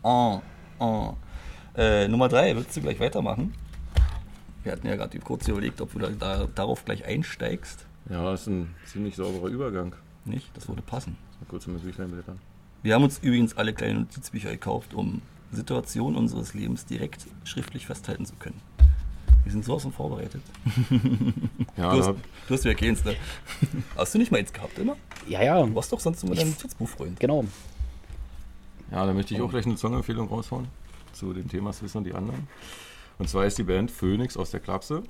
oh, 0.03 0.41
oh. 0.79 1.13
Äh, 1.77 2.09
Nummer 2.09 2.27
drei, 2.27 2.53
willst 2.57 2.75
du 2.75 2.81
gleich 2.81 2.99
weitermachen? 2.99 3.53
Wir 4.63 4.73
hatten 4.73 4.85
ja 4.85 4.97
gerade 4.97 5.17
kurz 5.19 5.47
überlegt, 5.47 5.79
ob 5.79 5.93
du 5.93 5.99
da, 5.99 6.09
da, 6.09 6.45
darauf 6.53 6.83
gleich 6.83 7.05
einsteigst. 7.05 7.85
Ja, 8.09 8.33
ist 8.33 8.47
ein 8.47 8.75
ziemlich 8.85 9.15
sauberer 9.15 9.47
Übergang. 9.47 9.95
Nicht? 10.25 10.49
Das 10.53 10.67
würde 10.67 10.81
passen. 10.81 11.15
Mal 11.39 11.47
kurz 11.47 11.67
im 11.67 11.79
Büchlein 11.79 12.11
blättern. 12.11 12.39
Wir 12.83 12.95
haben 12.95 13.05
uns 13.05 13.19
übrigens 13.19 13.55
alle 13.55 13.73
kleine 13.73 14.01
Notizbücher 14.01 14.51
gekauft, 14.51 14.93
um 14.93 15.21
Situationen 15.53 16.17
unseres 16.17 16.53
Lebens 16.53 16.85
direkt 16.85 17.27
schriftlich 17.45 17.85
festhalten 17.85 18.25
zu 18.25 18.35
können. 18.35 18.59
Wir 19.45 19.51
sind 19.51 19.63
sowas 19.63 19.83
von 19.83 19.91
vorbereitet. 19.93 20.41
Ja, 21.77 21.93
Du 21.93 21.99
hast, 22.03 22.15
du 22.47 22.53
hast 22.53 22.63
ja 22.65 22.73
keins, 22.73 23.03
ne? 23.03 23.15
Hast 23.97 24.13
du 24.13 24.17
nicht 24.17 24.31
mal 24.31 24.37
eins 24.39 24.51
gehabt, 24.53 24.77
immer? 24.79 24.95
Ja, 25.27 25.43
ja, 25.43 25.61
Du 25.63 25.75
warst 25.75 25.91
doch 25.91 25.99
sonst 25.99 26.23
immer 26.23 26.33
dein 26.35 26.49
Notizbuchfreund. 26.49 27.19
genau. 27.19 27.43
ja, 28.91 29.05
da 29.05 29.13
möchte 29.13 29.33
ich 29.33 29.41
auch 29.41 29.49
gleich 29.49 29.65
eine 29.65 29.77
Songempfehlung 29.77 30.27
raushauen 30.29 30.67
zu 31.13 31.33
dem 31.33 31.47
Thema 31.49 31.73
Swiss 31.73 31.95
und 31.95 32.05
die 32.05 32.13
anderen. 32.13 32.47
Und 33.17 33.29
zwar 33.29 33.45
ist 33.45 33.57
die 33.57 33.63
Band 33.63 33.91
Phoenix 33.91 34.35
aus 34.37 34.51
der 34.51 34.59
Klapse. 34.61 35.03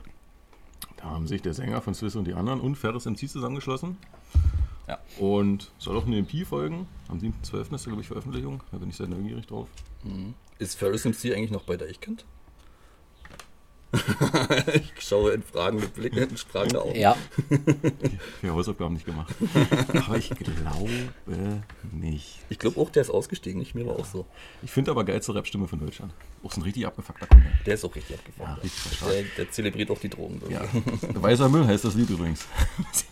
Da 0.97 1.05
haben 1.05 1.27
sich 1.27 1.41
der 1.41 1.53
Sänger 1.53 1.81
von 1.81 1.93
Swiss 1.93 2.15
und 2.15 2.25
die 2.25 2.33
anderen 2.33 2.59
und 2.61 2.75
Ferris 2.75 3.05
MC 3.05 3.29
zusammengeschlossen. 3.29 3.97
Ja. 4.87 4.99
Und 5.19 5.71
soll 5.79 5.97
auch 5.97 6.05
eine 6.05 6.17
EP 6.19 6.45
folgen. 6.47 6.87
Am 7.07 7.17
7.12. 7.19 7.73
ist 7.75 7.85
da, 7.85 7.89
glaube 7.89 8.01
ich, 8.01 8.07
Veröffentlichung. 8.07 8.61
Da 8.71 8.77
bin 8.77 8.89
ich 8.89 8.95
sehr 8.97 9.07
neugierig 9.07 9.47
drauf. 9.47 9.67
Ist 10.59 10.75
Ferris 10.77 11.05
MC 11.05 11.33
eigentlich 11.33 11.51
noch 11.51 11.63
bei 11.63 11.77
Deichkind? 11.77 12.25
ich 14.73 14.93
schaue 14.99 15.31
in 15.31 15.43
fragende 15.43 15.87
Blicke, 15.87 16.21
in 16.21 16.37
fragende 16.37 16.81
Augen. 16.81 16.99
Ja, 16.99 17.15
Vier 18.41 18.53
Hausaufgaben 18.53 18.93
nicht 18.93 19.05
gemacht. 19.05 19.33
aber 19.93 20.17
ich 20.17 20.29
glaube 20.29 20.89
nicht. 21.91 22.39
Ich 22.49 22.59
glaube 22.59 22.79
auch, 22.79 22.89
der 22.89 23.01
ist 23.01 23.09
ausgestiegen, 23.09 23.59
nicht 23.59 23.75
mir 23.75 23.85
war 23.85 23.97
auch 23.99 24.05
so. 24.05 24.25
Ich 24.63 24.71
finde 24.71 24.91
aber 24.91 25.03
geilste 25.03 25.33
Rapstimme 25.33 25.67
von 25.67 25.79
Deutschland. 25.79 26.13
Auch 26.45 26.51
so 26.51 26.61
ein 26.61 26.63
richtig 26.63 26.85
abgefuckter 26.85 27.25
Kunde. 27.25 27.47
Der 27.65 27.73
ist 27.73 27.83
auch 27.83 27.95
richtig 27.95 28.17
abgefahren. 28.17 28.57
Ja, 28.57 28.61
richtig 28.61 28.99
der, 28.99 29.23
der 29.45 29.51
zelebriert 29.51 29.89
auch 29.89 29.97
die 29.97 30.09
Drogen. 30.09 30.39
Ja. 30.47 30.61
Weißer 31.15 31.49
Müll 31.49 31.65
heißt 31.65 31.85
das 31.85 31.95
Lied 31.95 32.07
übrigens. 32.11 32.45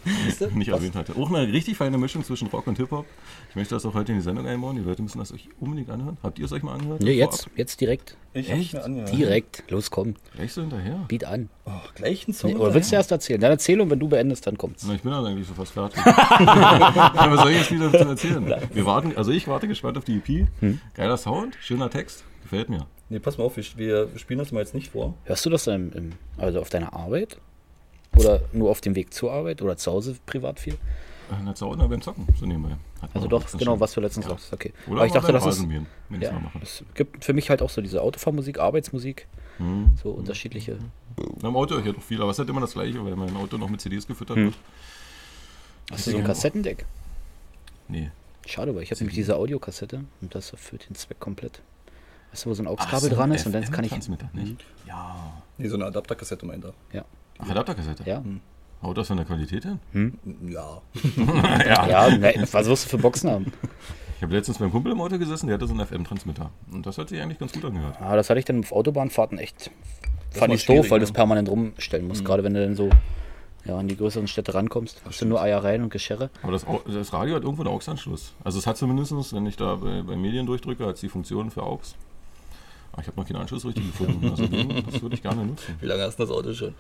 nicht 0.53 0.71
Was? 0.71 0.79
erwähnt 0.79 0.93
hatte. 0.95 1.15
Auch 1.15 1.31
eine 1.31 1.51
richtig 1.51 1.75
feine 1.75 1.97
Mischung 1.97 2.23
zwischen 2.23 2.47
Rock 2.49 2.67
und 2.67 2.77
Hip-Hop. 2.77 3.07
Ich 3.49 3.55
möchte 3.55 3.73
das 3.73 3.87
auch 3.87 3.95
heute 3.95 4.11
in 4.11 4.19
die 4.19 4.23
Sendung 4.23 4.45
einbauen. 4.45 4.75
Die 4.75 4.83
Leute 4.83 5.01
müssen 5.01 5.17
das 5.17 5.31
euch 5.31 5.49
unbedingt 5.59 5.89
anhören. 5.89 6.17
Habt 6.21 6.37
ihr 6.37 6.45
es 6.45 6.51
euch 6.51 6.61
mal 6.61 6.73
angehört? 6.75 7.01
nee, 7.01 7.13
jetzt, 7.13 7.49
jetzt 7.55 7.81
direkt. 7.81 8.17
Ich 8.33 8.51
Echt? 8.51 8.61
hab's 8.65 8.73
mir 8.73 8.83
angehört. 8.83 9.17
Direkt. 9.17 9.63
Los, 9.71 9.89
komm. 9.89 10.13
Gleich 10.35 10.53
so 10.53 10.61
hinterher? 10.61 11.03
Biet 11.07 11.25
an. 11.25 11.49
Oh, 11.65 11.71
gleich 11.95 12.27
ein 12.27 12.33
Song. 12.33 12.51
Nee, 12.51 12.57
oder 12.57 12.75
willst 12.75 12.91
du 12.91 12.95
erst 12.97 13.11
erzählen? 13.11 13.41
Dann 13.41 13.49
erzähl 13.49 13.81
und 13.81 13.89
wenn 13.89 13.99
du 13.99 14.09
beendest, 14.09 14.45
dann 14.45 14.59
kommt's. 14.59 14.85
Na, 14.87 14.93
ich 14.93 15.01
bin 15.01 15.11
also 15.11 15.27
eigentlich 15.27 15.47
schon 15.47 15.55
fast 15.55 15.71
fertig. 15.71 15.99
was 16.05 17.41
soll 17.41 17.49
ich 17.49 17.57
jetzt 17.57 17.71
wieder 17.71 17.89
dazu 17.89 18.09
erzählen? 18.09 18.55
Wir 18.71 18.85
warten, 18.85 19.13
also 19.15 19.31
ich 19.31 19.47
warte 19.47 19.67
gespannt 19.67 19.97
auf 19.97 20.03
die 20.03 20.17
EP. 20.17 20.47
Geiler 20.93 21.17
Sound, 21.17 21.57
schöner 21.61 21.89
Text, 21.89 22.23
gefällt 22.43 22.69
mir. 22.69 22.85
Nee, 23.13 23.19
pass 23.19 23.37
mal 23.37 23.43
auf, 23.43 23.57
wir, 23.57 24.11
wir 24.11 24.17
spielen 24.17 24.39
das 24.39 24.51
mal 24.51 24.61
jetzt 24.61 24.73
nicht 24.73 24.89
vor. 24.91 25.13
Hörst 25.25 25.45
du 25.45 25.51
das 25.51 25.65
dann 25.65 25.91
im, 25.91 25.97
im, 25.97 26.11
also 26.37 26.59
auf 26.59 26.71
deiner 26.71 26.93
Arbeit? 26.93 27.37
Oder 28.15 28.41
nur 28.53 28.71
auf 28.71 28.81
dem 28.81 28.95
Weg 28.95 29.13
zur 29.13 29.31
Arbeit? 29.31 29.61
Oder 29.61 29.77
zu 29.77 29.91
Hause 29.91 30.15
privat 30.25 30.59
viel? 30.59 30.77
Na, 31.43 31.53
zu 31.53 31.67
Hause 31.67 31.87
beim 31.87 32.01
Zocken, 32.01 32.25
so 32.39 32.47
nebenbei. 32.47 32.75
Also 33.13 33.27
doch, 33.27 33.45
genau, 33.55 33.79
was 33.79 33.93
du 33.93 34.01
letztens 34.01 34.25
Ja. 34.25 34.31
sagst. 34.31 34.51
Okay. 34.51 34.73
Oder 34.87 34.97
Aber 34.97 35.05
ich 35.05 35.11
dachte, 35.11 35.31
das 35.31 35.45
ist. 35.45 35.63
Ja, 36.19 36.41
es 36.61 36.83
gibt 36.95 37.23
für 37.23 37.33
mich 37.33 37.51
halt 37.51 37.61
auch 37.61 37.69
so 37.69 37.81
diese 37.81 38.01
Autofahrmusik, 38.01 38.57
Arbeitsmusik, 38.59 39.27
Hm. 39.59 39.93
so 40.01 40.09
unterschiedliche. 40.09 40.77
Na, 41.43 41.49
Im 41.49 41.55
Auto 41.55 41.75
höre 41.75 41.81
ich 41.81 41.85
ja 41.85 41.91
doch 41.93 42.01
viel, 42.01 42.19
aber 42.19 42.31
es 42.31 42.35
ist 42.35 42.39
halt 42.39 42.49
immer 42.49 42.61
das 42.61 42.73
Gleiche, 42.73 43.05
weil 43.05 43.15
mein 43.15 43.35
Auto 43.35 43.57
noch 43.59 43.69
mit 43.69 43.79
CDs 43.79 44.07
gefüttert 44.07 44.37
Hm. 44.37 44.45
wird. 44.45 44.55
Hast 45.91 46.07
du 46.07 46.11
so 46.11 46.17
ein 46.17 46.23
Kassettendeck? 46.23 46.85
Nee. 47.87 48.09
Schade, 48.47 48.73
weil 48.75 48.81
ich 48.81 48.89
habe 48.89 48.99
nämlich 49.01 49.15
diese 49.15 49.35
Audiokassette 49.35 50.03
und 50.21 50.33
das 50.33 50.51
erfüllt 50.51 50.89
den 50.89 50.95
Zweck 50.95 51.19
komplett. 51.19 51.61
Weißt 52.33 52.45
du, 52.45 52.49
wo 52.49 52.53
so 52.55 52.63
ein 52.63 52.67
AUX-Kabel 52.67 53.09
so 53.11 53.15
dran 53.15 53.31
ist 53.31 53.45
und 53.45 53.51
dann 53.51 53.63
kann 53.69 53.85
ich. 53.85 53.91
FM-Transmitter, 53.91 54.27
nicht? 54.33 54.65
Ja. 54.87 55.15
Nee, 55.59 55.67
so 55.67 55.75
eine 55.75 55.85
Adapterkassette 55.85 56.47
meint 56.47 56.65
er. 56.65 56.73
Ja. 56.91 57.05
Ach, 57.37 57.47
Adapterkassette. 57.47 58.03
Ja. 58.09 58.23
Haut 58.81 58.97
das 58.97 59.05
von 59.05 59.17
der 59.17 59.25
Qualität 59.27 59.63
hin? 59.63 60.17
Ja. 60.49 60.81
ja. 61.63 61.87
Ja, 61.87 62.17
ne, 62.17 62.47
was 62.51 62.65
wirst 62.65 62.85
du 62.85 62.89
für 62.89 62.97
Boxen 62.97 63.29
haben? 63.29 63.53
Ich 64.17 64.23
habe 64.23 64.33
letztens 64.33 64.57
beim 64.57 64.71
Kumpel 64.71 64.91
im 64.93 64.99
Auto 64.99 65.19
gesessen, 65.19 65.45
der 65.45 65.55
hatte 65.55 65.67
so 65.67 65.73
einen 65.75 65.85
FM-Transmitter. 65.85 66.49
Und 66.71 66.87
das 66.87 66.97
hat 66.97 67.09
sich 67.09 67.21
eigentlich 67.21 67.37
ganz 67.37 67.53
gut 67.53 67.65
angehört. 67.65 67.97
Ah, 68.01 68.15
das 68.15 68.31
hatte 68.31 68.39
ich 68.39 68.45
dann 68.45 68.61
auf 68.61 68.71
Autobahnfahrten 68.71 69.37
echt. 69.37 69.69
Das 70.31 70.39
Fand 70.39 70.53
ich 70.55 70.65
doof, 70.65 70.89
weil 70.89 70.97
ne? 70.97 70.99
du 70.99 71.03
es 71.03 71.11
permanent 71.11 71.49
rumstellen 71.49 72.07
musst. 72.07 72.25
Gerade 72.25 72.43
wenn 72.43 72.55
du 72.55 72.63
dann 72.63 72.75
so 72.75 72.89
ja, 73.65 73.77
an 73.77 73.87
die 73.87 73.95
größeren 73.95 74.27
Städte 74.27 74.55
rankommst. 74.55 75.01
Hast 75.05 75.21
du 75.21 75.25
nur 75.25 75.39
Eiereien 75.39 75.83
und 75.83 75.89
Geschirre. 75.89 76.31
Aber 76.41 76.51
das, 76.51 76.65
das 76.87 77.13
Radio 77.13 77.35
hat 77.35 77.43
irgendwo 77.43 77.61
einen 77.61 77.71
AUX-Anschluss. 77.71 78.33
Also 78.43 78.59
es 78.59 78.67
hat 78.67 78.77
zumindest, 78.77 79.33
wenn 79.33 79.45
ich 79.45 79.55
da 79.55 79.75
bei, 79.75 80.01
bei 80.01 80.15
Medien 80.15 80.45
durchdrücke, 80.45 80.85
hat 80.85 80.95
es 80.95 81.01
die 81.01 81.09
Funktion 81.09 81.51
für 81.51 81.63
AUX. 81.63 81.95
Aber 82.93 83.01
ich 83.01 83.07
habe 83.07 83.19
noch 83.19 83.27
keinen 83.27 83.37
Anschluss 83.37 83.65
richtig 83.65 83.85
gefunden. 83.87 84.29
Also 84.29 84.45
den, 84.47 84.85
das 84.89 85.01
würde 85.01 85.15
ich 85.15 85.21
gerne 85.21 85.45
nutzen. 85.45 85.75
Wie 85.81 85.85
lange 85.87 86.03
hast 86.03 86.17
du 86.19 86.23
das 86.23 86.31
Auto 86.31 86.53
schon? 86.53 86.73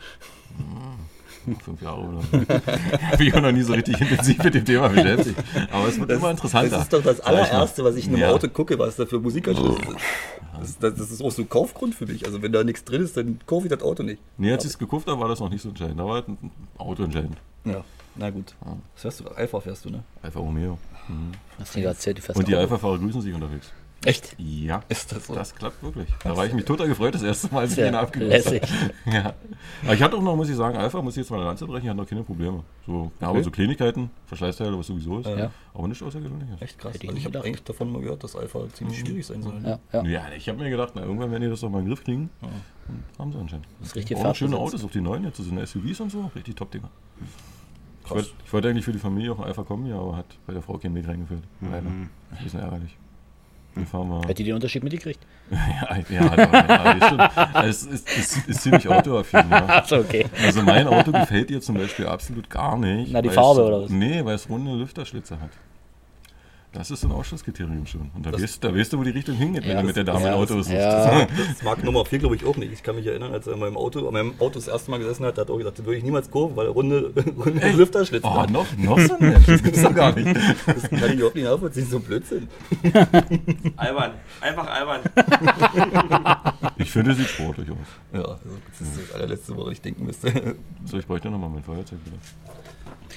Fünf 1.61 1.81
Jahre 1.81 1.99
oder 2.01 2.21
so. 2.21 2.37
Habe 3.11 3.23
ich 3.25 3.33
auch 3.33 3.41
noch 3.41 3.51
nie 3.51 3.63
so 3.63 3.73
richtig 3.73 3.99
intensiv 3.99 4.41
mit 4.41 4.53
dem 4.53 4.63
Thema 4.63 4.87
beschäftigt. 4.87 5.37
Aber 5.71 5.89
es 5.89 5.99
wird 5.99 6.09
immer 6.11 6.31
interessanter. 6.31 6.69
Das 6.69 6.83
ist 6.83 6.93
doch 6.93 7.03
das 7.03 7.19
allererste, 7.19 7.83
was 7.83 7.95
ich 7.97 8.05
in 8.07 8.13
einem 8.13 8.21
Ja. 8.21 8.29
Auto 8.31 8.47
gucke, 8.47 8.79
was 8.79 8.95
da 8.95 9.05
für 9.05 9.19
Musikanschlüsse 9.19 9.73
sind. 9.73 9.97
Das, 10.57 10.77
das, 10.79 10.95
das 10.95 11.11
ist 11.11 11.21
auch 11.21 11.31
so 11.31 11.41
ein 11.41 11.49
Kaufgrund 11.49 11.95
für 11.95 12.05
mich. 12.05 12.25
Also 12.25 12.41
wenn 12.41 12.53
da 12.53 12.63
nichts 12.63 12.85
drin 12.85 13.01
ist, 13.01 13.17
dann 13.17 13.39
kaufe 13.45 13.65
ich 13.67 13.73
das 13.73 13.81
Auto 13.81 14.03
nicht. 14.03 14.21
Nee, 14.37 14.53
als 14.53 14.63
ich 14.63 14.69
es 14.71 14.77
gekauft 14.77 15.05
habe, 15.07 15.19
war 15.19 15.27
das 15.27 15.41
noch 15.41 15.49
nicht 15.49 15.61
so 15.61 15.67
entscheidend. 15.69 15.99
Da 15.99 16.05
war 16.05 16.13
halt 16.13 16.29
ein 16.29 16.51
Auto 16.77 17.03
entscheidend. 17.03 17.35
Ja, 17.65 17.83
na 18.15 18.29
gut. 18.29 18.53
Was 18.61 19.01
fährst 19.01 19.19
du? 19.19 19.25
Alpha 19.27 19.59
fährst 19.59 19.83
du, 19.83 19.89
ne? 19.89 20.03
Alfa 20.21 20.39
Romeo. 20.39 20.77
Hast 21.59 21.75
du 21.75 21.79
dir 21.81 21.87
erzählt, 21.87 22.19
du 22.19 22.21
fährst 22.21 22.39
Und 22.39 22.47
die. 22.47 22.55
Alpha-Fahrer 22.55 22.99
grüßen 22.99 23.21
sich 23.21 23.33
unterwegs. 23.33 23.69
Echt? 24.05 24.35
Ja, 24.37 24.81
Ist 24.89 25.11
das 25.11 25.27
so? 25.27 25.35
das 25.35 25.55
klappt 25.55 25.81
wirklich. 25.81 26.07
Da 26.23 26.35
war 26.35 26.45
ich 26.45 26.53
mich 26.53 26.65
total 26.65 26.87
gefreut, 26.87 27.15
das 27.15 27.23
erste 27.23 27.53
Mal, 27.53 27.61
als 27.61 27.71
ich 27.73 27.77
Ja, 27.79 27.87
ihn 27.87 28.19
lässig. 28.21 28.61
habe. 28.63 28.93
Ja. 29.15 29.33
Aber 29.83 29.93
ich 29.93 30.01
hatte 30.01 30.17
auch 30.17 30.21
noch, 30.21 30.35
muss 30.35 30.49
ich 30.49 30.55
sagen, 30.55 30.77
Alpha, 30.77 31.01
muss 31.01 31.13
ich 31.15 31.21
jetzt 31.21 31.29
mal 31.29 31.37
eine 31.37 31.45
Lanze 31.45 31.65
brechen, 31.65 31.83
ich 31.83 31.89
hatte 31.89 31.99
noch 32.01 32.07
keine 32.07 32.23
Probleme. 32.23 32.63
So, 32.85 33.11
ja, 33.21 33.29
aber 33.29 33.41
so 33.43 33.51
Kleinigkeiten, 33.51 34.09
Verschleißteile, 34.25 34.77
was 34.77 34.87
sowieso 34.87 35.19
ist. 35.19 35.27
Ja. 35.27 35.51
Aber 35.73 35.87
nicht 35.87 36.01
außergewöhnliches. 36.03 36.61
Echt 36.61 36.77
krass. 36.79 36.93
Hätte 36.95 37.03
ich 37.05 37.09
Also 37.09 37.19
ich 37.19 37.25
habe 37.25 37.41
eigentlich 37.43 37.63
davon 37.63 37.91
mal 37.91 38.01
gehört, 38.01 38.23
dass 38.23 38.35
Alpha 38.35 38.59
ziemlich 38.73 38.99
schwierig 38.99 39.25
sein 39.25 39.41
soll. 39.41 39.53
Ja, 39.63 39.79
ja. 39.93 40.03
Ja, 40.03 40.21
ich 40.35 40.47
habe 40.49 40.61
mir 40.61 40.69
gedacht, 40.69 40.93
na, 40.95 41.01
irgendwann 41.03 41.31
werden 41.31 41.43
die 41.43 41.49
das 41.49 41.61
doch 41.61 41.69
mal 41.69 41.79
in 41.79 41.85
den 41.85 41.89
Griff 41.95 42.03
kriegen. 42.03 42.29
Und 42.41 43.03
haben 43.19 43.31
sie 43.31 43.37
anscheinend. 43.39 43.67
Das 43.79 43.89
ist 43.89 43.95
richtig 43.95 44.17
Auch 44.17 44.35
schöne. 44.35 44.57
Autos, 44.57 44.83
auch 44.83 44.91
die 44.91 45.01
neuen 45.01 45.23
jetzt, 45.23 45.37
so 45.37 45.43
sind 45.43 45.65
SUVs 45.65 46.01
und 46.01 46.11
so, 46.11 46.29
richtig 46.35 46.55
top-Dinger. 46.55 46.89
Ich 48.05 48.11
wollte, 48.11 48.29
ich 48.45 48.51
wollte 48.51 48.67
eigentlich 48.67 48.83
für 48.83 48.91
die 48.91 48.99
Familie 48.99 49.31
auch 49.31 49.39
ein 49.39 49.45
Alpha 49.45 49.63
kommen, 49.63 49.85
ja, 49.85 49.97
aber 49.97 50.17
hat 50.17 50.25
bei 50.45 50.51
der 50.51 50.61
Frau 50.61 50.77
keinen 50.77 50.93
Weg 50.95 51.07
reingefüllt. 51.07 51.43
Leider. 51.61 51.81
Das 51.83 51.83
ist 51.83 51.89
ein 52.39 52.43
bisschen 52.43 52.59
ärgerlich. 52.59 52.97
Dann 53.75 53.85
fahren 53.87 54.09
wir. 54.09 54.21
Hätte 54.21 54.35
die 54.35 54.43
den 54.45 54.55
Unterschied 54.55 54.83
mitgekriegt? 54.83 55.19
Ja, 55.51 55.97
ja, 56.09 56.35
ja, 56.35 56.93
das 56.95 57.05
stimmt. 57.07 57.31
Es 57.65 57.83
ist, 57.83 58.17
ist, 58.17 58.47
ist 58.47 58.61
ziemlich 58.61 58.87
autoaffin, 58.87 59.45
ja. 59.49 59.65
Achso, 59.67 59.97
okay. 59.97 60.25
Also 60.43 60.61
mein 60.61 60.87
Auto 60.87 61.11
gefällt 61.11 61.49
dir 61.49 61.61
zum 61.61 61.75
Beispiel 61.75 62.07
absolut 62.07 62.49
gar 62.49 62.77
nicht. 62.77 63.11
Na, 63.11 63.21
die 63.21 63.29
Farbe 63.29 63.63
oder 63.63 63.83
was? 63.83 63.89
Nee, 63.89 64.23
weil 64.23 64.35
es 64.35 64.49
runde 64.49 64.73
Lüfterschlitze 64.73 65.39
hat. 65.39 65.49
Das 66.73 66.89
ist 66.89 67.03
ein 67.05 67.11
Ausschlusskriterium 67.11 67.85
schon. 67.85 68.09
Und 68.15 68.25
da, 68.25 68.31
Das- 68.31 68.41
weißt, 68.41 68.63
da 68.63 68.75
weißt 68.75 68.93
du, 68.93 68.97
wo 68.99 69.03
die 69.03 69.11
Richtung 69.11 69.35
hingeht, 69.35 69.61
wenn 69.63 69.71
Ja, 69.71 69.81
du 69.81 69.85
mit 69.87 69.95
der 69.95 70.03
Dame 70.05 70.21
ja, 70.25 70.33
im 70.33 70.39
Auto 70.39 70.55
das- 70.57 70.65
sitzt. 70.65 70.79
ja. 70.79 71.27
Das 71.27 71.61
mag 71.63 71.83
Nummer 71.83 72.03
4, 72.03 72.17
glaube 72.17 72.35
ich, 72.35 72.43
auch 72.45 72.57
nicht. 72.57 72.73
Ich 72.73 72.81
kann 72.81 72.95
mich 72.95 73.05
erinnern, 73.05 73.31
als 73.31 73.45
er 73.45 73.53
in 73.53 73.59
meinem 73.59 73.77
Auto, 73.77 74.07
an 74.07 74.11
meinem 74.13 74.33
Auto 74.39 74.55
das 74.55 74.67
erste 74.67 74.89
Mal 74.89 74.97
gesessen 74.97 75.23
hat, 75.25 75.37
hat 75.37 75.49
er 75.49 75.53
auch 75.53 75.59
gesagt, 75.59 75.77
das 75.77 75.85
würde 75.85 75.97
ich 75.99 76.03
niemals 76.03 76.31
kaufen, 76.31 76.55
weil 76.55 76.65
er 76.65 76.71
runde, 76.71 77.13
runde 77.37 77.71
Lüfterschlitze 77.73 78.27
Oh, 78.27 78.41
hat. 78.41 78.49
noch, 78.49 78.65
noch 78.77 78.99
so 78.99 79.13
ein 79.13 79.19
Mensch, 79.29 79.45
das 79.45 79.61
gibt's 79.61 79.83
doch 79.83 79.93
gar 79.93 80.15
nicht. 80.15 80.25
Das 80.65 80.89
kann 80.89 81.09
ich 81.11 81.15
überhaupt 81.15 81.35
nicht 81.35 81.45
nachvollziehen, 81.45 81.87
so 81.87 81.97
ein 81.97 82.03
Blödsinn. 82.03 82.47
Albern. 83.77 84.11
Einfach 84.41 84.67
albern. 84.67 85.01
Ich 86.77 86.91
finde, 86.91 87.11
es 87.11 87.17
sieht 87.17 87.27
sportlich 87.29 87.69
aus. 87.69 87.77
Ja, 88.13 88.21
das 88.21 88.81
ist 88.87 88.97
das 89.09 89.15
allerletzte, 89.15 89.55
woran 89.55 89.73
ich 89.73 89.81
denken 89.81 90.05
müsste. 90.05 90.55
So, 90.85 90.97
ich 90.97 91.05
bräuchte 91.05 91.29
nochmal 91.29 91.49
mein 91.49 91.63
Feuerzeug 91.63 91.99
wieder. 92.05 92.17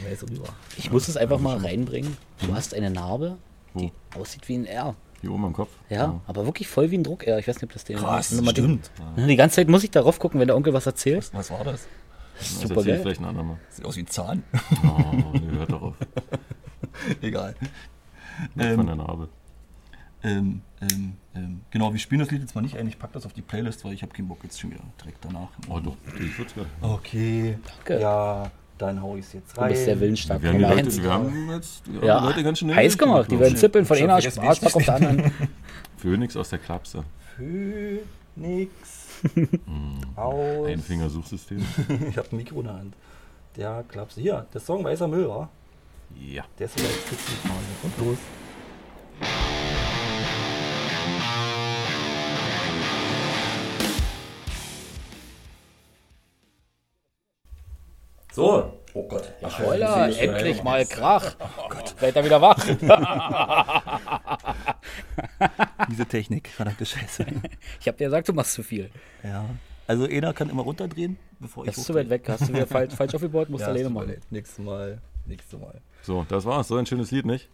Ja, 0.05 0.17
so 0.17 0.27
rüber. 0.27 0.49
Ich 0.77 0.91
muss 0.91 1.09
es 1.09 1.17
einfach 1.17 1.39
mal 1.41 1.57
reinbringen. 1.59 2.17
Du 2.41 2.55
hast 2.55 2.75
eine 2.75 2.91
Narbe, 2.91 3.37
die 3.75 3.93
aussieht 4.19 4.49
wie 4.49 4.57
ein 4.57 4.65
R. 4.67 4.95
Hier 5.23 5.33
oben 5.33 5.47
am 5.47 5.53
Kopf. 5.55 5.71
Ja, 5.89 6.21
aber 6.27 6.45
wirklich 6.45 6.69
voll 6.69 6.91
wie 6.91 6.99
ein 6.99 7.05
Druck-R. 7.05 7.39
Ich 7.39 7.49
weiß 7.49 7.57
nicht, 7.57 7.65
ob 7.65 7.73
das 7.73 7.85
der 7.85 7.97
Krass, 7.97 8.33
Nummer- 8.33 8.51
stimmt. 8.51 8.91
Ja, 9.17 9.27
Die 9.27 9.37
ganze 9.37 9.57
Zeit 9.57 9.69
muss 9.69 9.83
ich 9.85 9.91
darauf 9.91 10.19
gucken, 10.19 10.39
wenn 10.41 10.47
der 10.47 10.57
Onkel 10.57 10.73
was 10.75 10.87
erzählt. 10.87 11.31
Was 11.33 11.51
war 11.51 11.65
das? 11.65 11.87
Das 12.39 12.51
ist 12.51 12.63
Das 12.63 12.69
super 12.69 12.83
geil. 12.85 12.99
vielleicht 13.01 13.21
ein 13.21 13.25
andermal. 13.27 13.57
Sieht 13.71 13.85
aus 13.87 13.97
wie 13.97 14.01
ein 14.01 14.07
Zahn. 14.09 14.43
Oh, 14.85 15.15
nee, 15.33 15.57
hört 15.57 15.73
doch 15.73 15.81
auf. 15.83 15.95
Egal. 17.23 17.55
Weg 18.55 18.67
Ähm, 18.67 18.77
von 18.77 18.87
der 18.87 18.97
Narbe. 18.97 19.29
Ähm, 20.23 20.61
ähm, 20.83 21.15
ähm, 21.35 21.61
genau, 21.71 21.93
wir 21.93 21.99
spielen 22.01 22.19
das 22.21 22.31
Lied 22.31 22.41
jetzt 22.43 22.55
mal 22.55 22.61
nicht 22.61 22.77
ein. 22.77 22.87
Ich 22.89 22.99
pack 22.99 23.13
das 23.13 23.25
auf 23.25 23.33
die 23.33 23.43
Playlist, 23.43 23.85
weil 23.85 23.93
ich 23.95 24.03
habe 24.03 24.13
keinen 24.13 24.29
Bock 24.29 24.39
jetzt 24.43 24.61
schon 24.61 24.71
wieder 24.71 24.81
direkt 25.01 25.25
danach. 25.25 25.49
Oh 25.69 25.79
doch, 25.81 25.97
ich 26.21 26.37
würde 26.37 26.53
gerne. 26.53 26.69
Okay. 26.83 27.59
Danke. 27.67 28.01
Ja, 28.03 28.51
dann 28.79 29.01
hau 29.03 29.17
ich 29.17 29.25
es 29.27 29.33
jetzt 29.35 29.57
Du 29.57 29.61
rein. 29.61 29.71
bist 29.73 29.85
sehr 29.85 29.99
willensstark. 30.01 30.43
Wir 30.43 30.51
haben, 30.51 30.59
die 30.59 30.65
Leute, 30.65 31.03
wir 31.03 31.13
haben 31.13 31.51
jetzt 31.51 31.83
die 31.87 32.07
Ja, 32.07 32.25
Leute 32.25 32.43
ganz 32.43 32.59
schön 32.59 32.75
heiß 32.75 32.97
gemacht. 32.99 33.31
Die 33.31 33.39
werden 33.39 33.57
zippeln 33.57 33.85
von 33.85 33.97
einer 33.97 34.15
Arschback 34.15 34.75
auf 34.77 34.85
der 34.85 34.95
anderen. 34.95 35.33
Phönix 35.97 36.37
aus 36.37 36.51
der 36.51 36.59
Klapse. 36.59 37.05
Phoenix. 37.37 38.69
Aus. 40.17 40.67
Einfingersuchsystem. 40.69 41.65
Ich 42.11 42.19
habe 42.19 42.29
ein 42.33 42.37
Mikro 42.37 42.61
in 42.61 42.67
der 42.67 42.75
Hand. 42.75 42.95
Der 43.57 43.85
Klaps. 43.89 44.15
Hier, 44.17 44.47
der 44.53 44.61
Song 44.61 44.85
Weißer 44.85 45.09
Müll, 45.09 45.29
wa? 45.29 45.49
Ja. 46.15 46.45
Der 46.59 46.67
ist 46.67 46.79
vielleicht 46.79 47.45
mal. 47.45 47.55
Und 47.83 47.99
los. 48.07 48.19
So. 58.37 58.71
Oh 58.93 59.03
Gott. 59.09 59.33
Spoiler, 59.49 60.11
endlich 60.19 60.63
mal 60.63 60.85
Krach. 60.85 61.37
Oh 61.41 61.69
Gott. 61.71 61.95
Seid 61.99 62.17
ihr 62.17 62.25
wieder 62.27 62.43
wach? 62.43 62.59
Diese 65.91 66.05
Technik, 66.05 66.49
verdammte 66.49 66.85
Scheiße. 66.85 67.25
Ich 67.81 67.89
hab 67.89 67.97
dir 67.97 68.05
gesagt, 68.05 68.29
du 68.29 68.35
machst 68.35 68.53
zu 68.53 68.63
viel. 68.63 68.91
ja. 69.25 69.47
Also 69.89 70.05
einer 70.05 70.35
kann 70.35 70.51
immer 70.51 70.65
runterdrehen, 70.65 71.17
bevor 71.39 71.65
ich 71.65 71.71
Das 71.71 71.79
ist 71.79 71.87
zu 71.87 71.95
weit 71.95 72.11
weg. 72.11 72.25
Hast 72.29 72.43
du 72.43 72.49
wieder 72.53 72.67
falsch, 72.67 72.93
falsch 72.93 73.15
aufgebaut, 73.15 73.49
musst 73.49 73.63
Ja, 73.63 73.69
du 73.69 73.73
alleine 73.75 73.89
machen. 73.89 74.17
Nächstes 74.31 74.59
Mal. 74.59 74.99
Nächstes 75.25 75.59
Mal. 75.61 75.81
So, 76.03 76.27
das 76.29 76.45
war's. 76.45 76.67
So 76.69 76.77
ein 76.77 76.85
schönes 76.87 77.11
Lied, 77.13 77.25
nicht? 77.25 77.49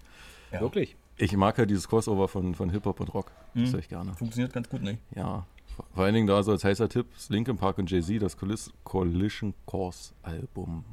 Wirklich? 0.50 0.96
Ich 1.16 1.36
mag 1.36 1.56
ja 1.58 1.66
dieses 1.66 1.86
Crossover 1.86 2.26
von, 2.28 2.54
von 2.54 2.70
Hip-Hop 2.70 3.00
und 3.00 3.12
Rock. 3.14 3.30
Mhm. 3.54 3.64
Das 3.64 3.72
höre 3.74 3.80
ich 3.80 3.88
gerne. 3.88 4.14
Funktioniert 4.14 4.52
ganz 4.52 4.68
gut, 4.68 4.82
ne? 4.82 4.98
Ja. 5.14 5.46
Vor- 5.76 6.04
allen 6.04 6.14
Dingen 6.14 6.26
da 6.26 6.42
so 6.42 6.52
als 6.52 6.64
heißer 6.64 6.88
Tipp, 6.88 7.06
Linkin 7.28 7.56
Park 7.56 7.78
und 7.78 7.90
Jay-Z, 7.90 8.20
das 8.22 8.36
Collis 8.36 8.70
Collision 8.84 9.54
Course 9.66 10.12
Album. 10.22 10.84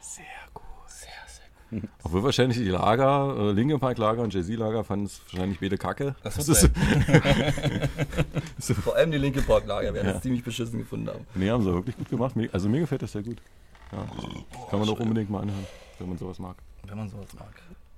Sehr 0.00 0.24
gut. 0.54 0.62
Sehr, 0.86 1.08
sehr 1.26 1.80
gut. 1.80 1.88
Obwohl 2.02 2.22
wahrscheinlich 2.24 2.58
die 2.58 2.64
Lager, 2.68 3.36
äh, 3.38 3.52
Linkin 3.52 3.78
Park 3.80 3.98
Lager 3.98 4.22
und 4.22 4.32
Jay-Z 4.34 4.56
Lager 4.58 4.84
fanden 4.84 5.06
es 5.06 5.20
wahrscheinlich 5.32 5.60
beide 5.60 5.76
kacke. 5.78 6.14
Das 6.22 6.36
Das 6.36 6.48
ist, 6.48 6.70
Vor 8.82 8.94
allem 8.96 9.10
die 9.10 9.18
linke 9.18 9.42
Parklager 9.42 9.92
werden 9.94 10.06
Ja. 10.08 10.14
es 10.16 10.22
ziemlich 10.22 10.42
beschissen 10.44 10.78
gefunden 10.78 11.08
haben. 11.08 11.26
nee, 11.34 11.50
haben 11.50 11.62
sie 11.62 11.72
wirklich 11.72 11.96
gut 11.96 12.08
gemacht. 12.08 12.34
Also 12.52 12.68
mir 12.68 12.80
gefällt 12.80 13.02
das 13.02 13.12
sehr 13.12 13.22
gut. 13.22 13.38
Ja. 13.92 14.06
Kann 14.70 14.78
man 14.78 14.88
auch 14.88 15.00
unbedingt 15.00 15.30
mal 15.30 15.40
anhören, 15.40 15.66
wenn 15.98 16.08
man 16.08 16.18
sowas 16.18 16.38
mag. 16.38 16.56
Wenn 16.86 16.96
man 16.96 17.08
sowas 17.08 17.32
mag. 17.38 17.52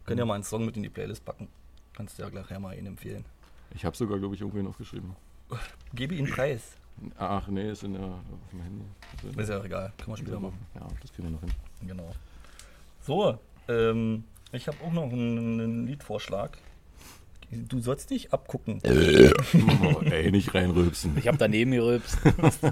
Können 0.06 0.18
ja 0.18 0.24
mal 0.24 0.34
einen 0.34 0.44
Song 0.44 0.64
mit 0.64 0.76
in 0.76 0.82
die 0.82 0.88
Playlist 0.88 1.24
packen. 1.24 1.48
Kannst 1.94 2.18
du 2.18 2.22
ja 2.22 2.28
gleich 2.30 2.48
mal 2.58 2.70
einen 2.70 2.86
empfehlen. 2.86 3.24
Ich 3.74 3.84
habe 3.84 3.96
sogar, 3.96 4.18
glaube 4.18 4.34
ich, 4.34 4.40
irgendwen 4.40 4.66
aufgeschrieben. 4.66 5.14
Gebe 5.94 6.14
ihn 6.14 6.28
Preis. 6.28 6.76
Ach 7.18 7.48
nee, 7.48 7.70
ist 7.70 7.82
in 7.82 7.94
der, 7.94 8.02
auf 8.02 8.50
dem 8.50 8.62
Handy. 8.62 8.84
Also, 9.24 9.40
Ist 9.40 9.48
ja 9.48 9.64
egal. 9.64 9.92
Können 9.98 10.08
wir 10.12 10.16
später 10.16 10.40
machen. 10.40 10.58
Ja, 10.74 10.86
das 11.00 11.12
kriegen 11.12 11.28
wir 11.28 11.32
noch 11.32 11.40
hin. 11.40 11.52
Genau. 11.86 12.12
So, 13.00 13.38
ähm, 13.68 14.24
ich 14.52 14.68
habe 14.68 14.76
auch 14.84 14.92
noch 14.92 15.10
einen, 15.10 15.60
einen 15.60 15.86
Liedvorschlag. 15.86 16.58
Du 17.68 17.80
sollst 17.80 18.10
nicht 18.10 18.32
abgucken. 18.32 18.80
Oh, 18.84 20.00
ey, 20.04 20.30
nicht 20.30 20.54
reinrülpsen. 20.54 21.16
Ich 21.18 21.28
hab 21.28 21.36
daneben 21.36 21.72
gerülpst. 21.72 22.16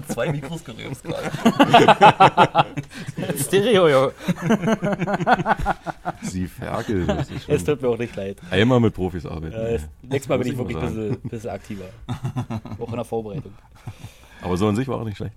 Zwei 0.07 0.31
Mikros 0.31 0.63
gerührt 0.63 1.03
gerade. 1.03 2.65
Stereo, 3.37 3.87
jo. 3.87 4.11
Sie 6.23 6.47
ferkel. 6.47 7.05
Das 7.05 7.27
Es 7.47 7.63
tut 7.63 7.81
mir 7.81 7.89
auch 7.89 7.97
nicht 7.99 8.15
leid. 8.15 8.37
einmal 8.49 8.79
mit 8.79 8.95
Profis 8.95 9.25
arbeiten. 9.25 9.53
Äh, 9.53 9.79
nächstes 10.01 10.29
Mal 10.29 10.39
bin 10.39 10.47
ich 10.51 10.57
wirklich 10.57 10.77
ein 10.77 10.81
bisschen, 10.95 11.21
bisschen 11.29 11.49
aktiver. 11.51 11.85
Auch 12.79 12.89
in 12.89 12.95
der 12.95 13.05
Vorbereitung. 13.05 13.53
Aber 14.41 14.57
so 14.57 14.67
an 14.67 14.75
sich 14.75 14.87
war 14.87 14.99
auch 14.99 15.05
nicht 15.05 15.17
schlecht. 15.17 15.35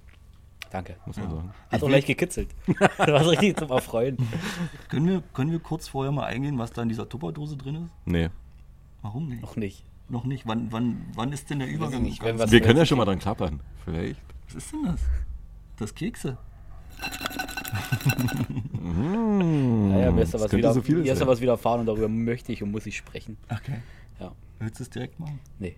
Danke. 0.71 0.97
muss 1.07 1.17
man 1.19 1.31
sagen. 1.31 1.53
Hat 1.71 1.83
auch 1.83 1.89
gleich 1.89 2.07
gekitzelt. 2.07 2.49
Du 2.67 3.13
warst 3.13 3.29
richtig 3.29 3.59
zum 3.59 3.71
Erfreuen. 3.71 4.17
Können 4.89 5.07
wir, 5.07 5.23
können 5.35 5.53
wir 5.53 5.59
kurz 5.61 5.87
vorher 5.89 6.11
mal 6.13 6.25
eingehen, 6.25 6.59
was 6.59 6.73
da 6.73 6.83
in 6.83 6.89
dieser 6.89 7.09
Tupperdose 7.09 7.57
drin 7.57 7.75
ist? 7.77 7.91
Nee. 8.07 8.31
Warum 9.05 9.29
nicht? 9.29 9.43
Noch 9.43 9.57
nicht. 9.57 9.85
Noch 10.09 10.25
nicht. 10.25 10.47
Wann, 10.47 10.73
wann, 10.73 11.05
wann 11.14 11.31
ist 11.31 11.51
denn 11.51 11.59
der 11.59 11.69
Übergang? 11.69 12.03
nicht, 12.03 12.23
Wir 12.23 12.61
können 12.62 12.79
ja 12.79 12.87
schon 12.87 12.97
mal 12.97 13.05
dran 13.05 13.19
klappern. 13.19 13.61
Vielleicht. 13.85 14.19
Was 14.47 14.55
ist 14.55 14.73
denn 14.73 14.83
das? 14.85 15.01
Das 15.77 15.95
Kekse. 15.95 16.38
Naja, 18.81 20.11
mir 20.11 20.23
ist 20.23 20.33
da 20.33 20.38
das 20.38 20.47
was, 20.47 20.53
wieder, 20.53 20.73
so 20.73 20.81
vieles 20.81 21.03
mir 21.05 21.12
ist 21.12 21.19
da 21.19 21.27
sein. 21.27 21.29
was 21.29 21.43
widerfahren 21.43 21.81
und 21.81 21.87
darüber 21.87 22.09
möchte 22.09 22.51
ich 22.53 22.62
und 22.62 22.71
muss 22.71 22.87
ich 22.87 22.97
sprechen. 22.97 23.37
Okay. 23.51 23.83
Ja. 24.21 24.33
Willst 24.59 24.79
du 24.79 24.85
es 24.85 24.90
direkt 24.90 25.21
machen? 25.21 25.38
Nee. 25.59 25.77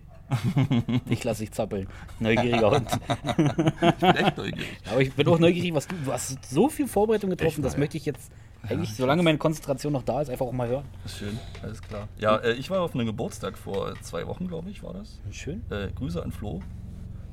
Ich 1.09 1.25
lasse 1.25 1.41
dich 1.41 1.51
zappeln. 1.51 1.87
Neugieriger 2.21 2.71
Hund. 2.71 2.89
Ich 2.89 3.95
bin 3.95 4.15
echt 4.15 4.37
neugierig. 4.37 4.77
Aber 4.89 5.01
ich 5.01 5.13
bin 5.13 5.27
auch 5.27 5.39
neugierig, 5.39 5.73
was 5.73 5.87
du. 5.87 5.95
Du 6.05 6.13
hast 6.13 6.45
so 6.49 6.69
viel 6.69 6.87
Vorbereitung 6.87 7.29
getroffen, 7.29 7.57
Echt, 7.57 7.65
das 7.65 7.73
ja. 7.73 7.79
möchte 7.79 7.97
ich 7.97 8.05
jetzt 8.05 8.31
eigentlich, 8.63 8.95
solange 8.95 9.23
meine 9.23 9.37
Konzentration 9.37 9.93
noch 9.93 10.03
da 10.03 10.21
ist, 10.21 10.29
einfach 10.29 10.45
auch 10.45 10.51
mal 10.51 10.67
hören. 10.67 10.85
Das 11.03 11.13
ist 11.13 11.19
schön, 11.19 11.39
alles 11.61 11.81
klar. 11.81 12.07
Ja, 12.17 12.37
äh, 12.37 12.53
ich 12.53 12.69
war 12.69 12.81
auf 12.81 12.93
einem 12.93 13.05
Geburtstag 13.05 13.57
vor 13.57 13.93
zwei 14.01 14.27
Wochen, 14.27 14.47
glaube 14.47 14.69
ich, 14.69 14.83
war 14.83 14.93
das. 14.93 15.19
Schön. 15.31 15.63
Äh, 15.69 15.89
Grüße 15.95 16.21
an 16.21 16.31
Flo. 16.31 16.61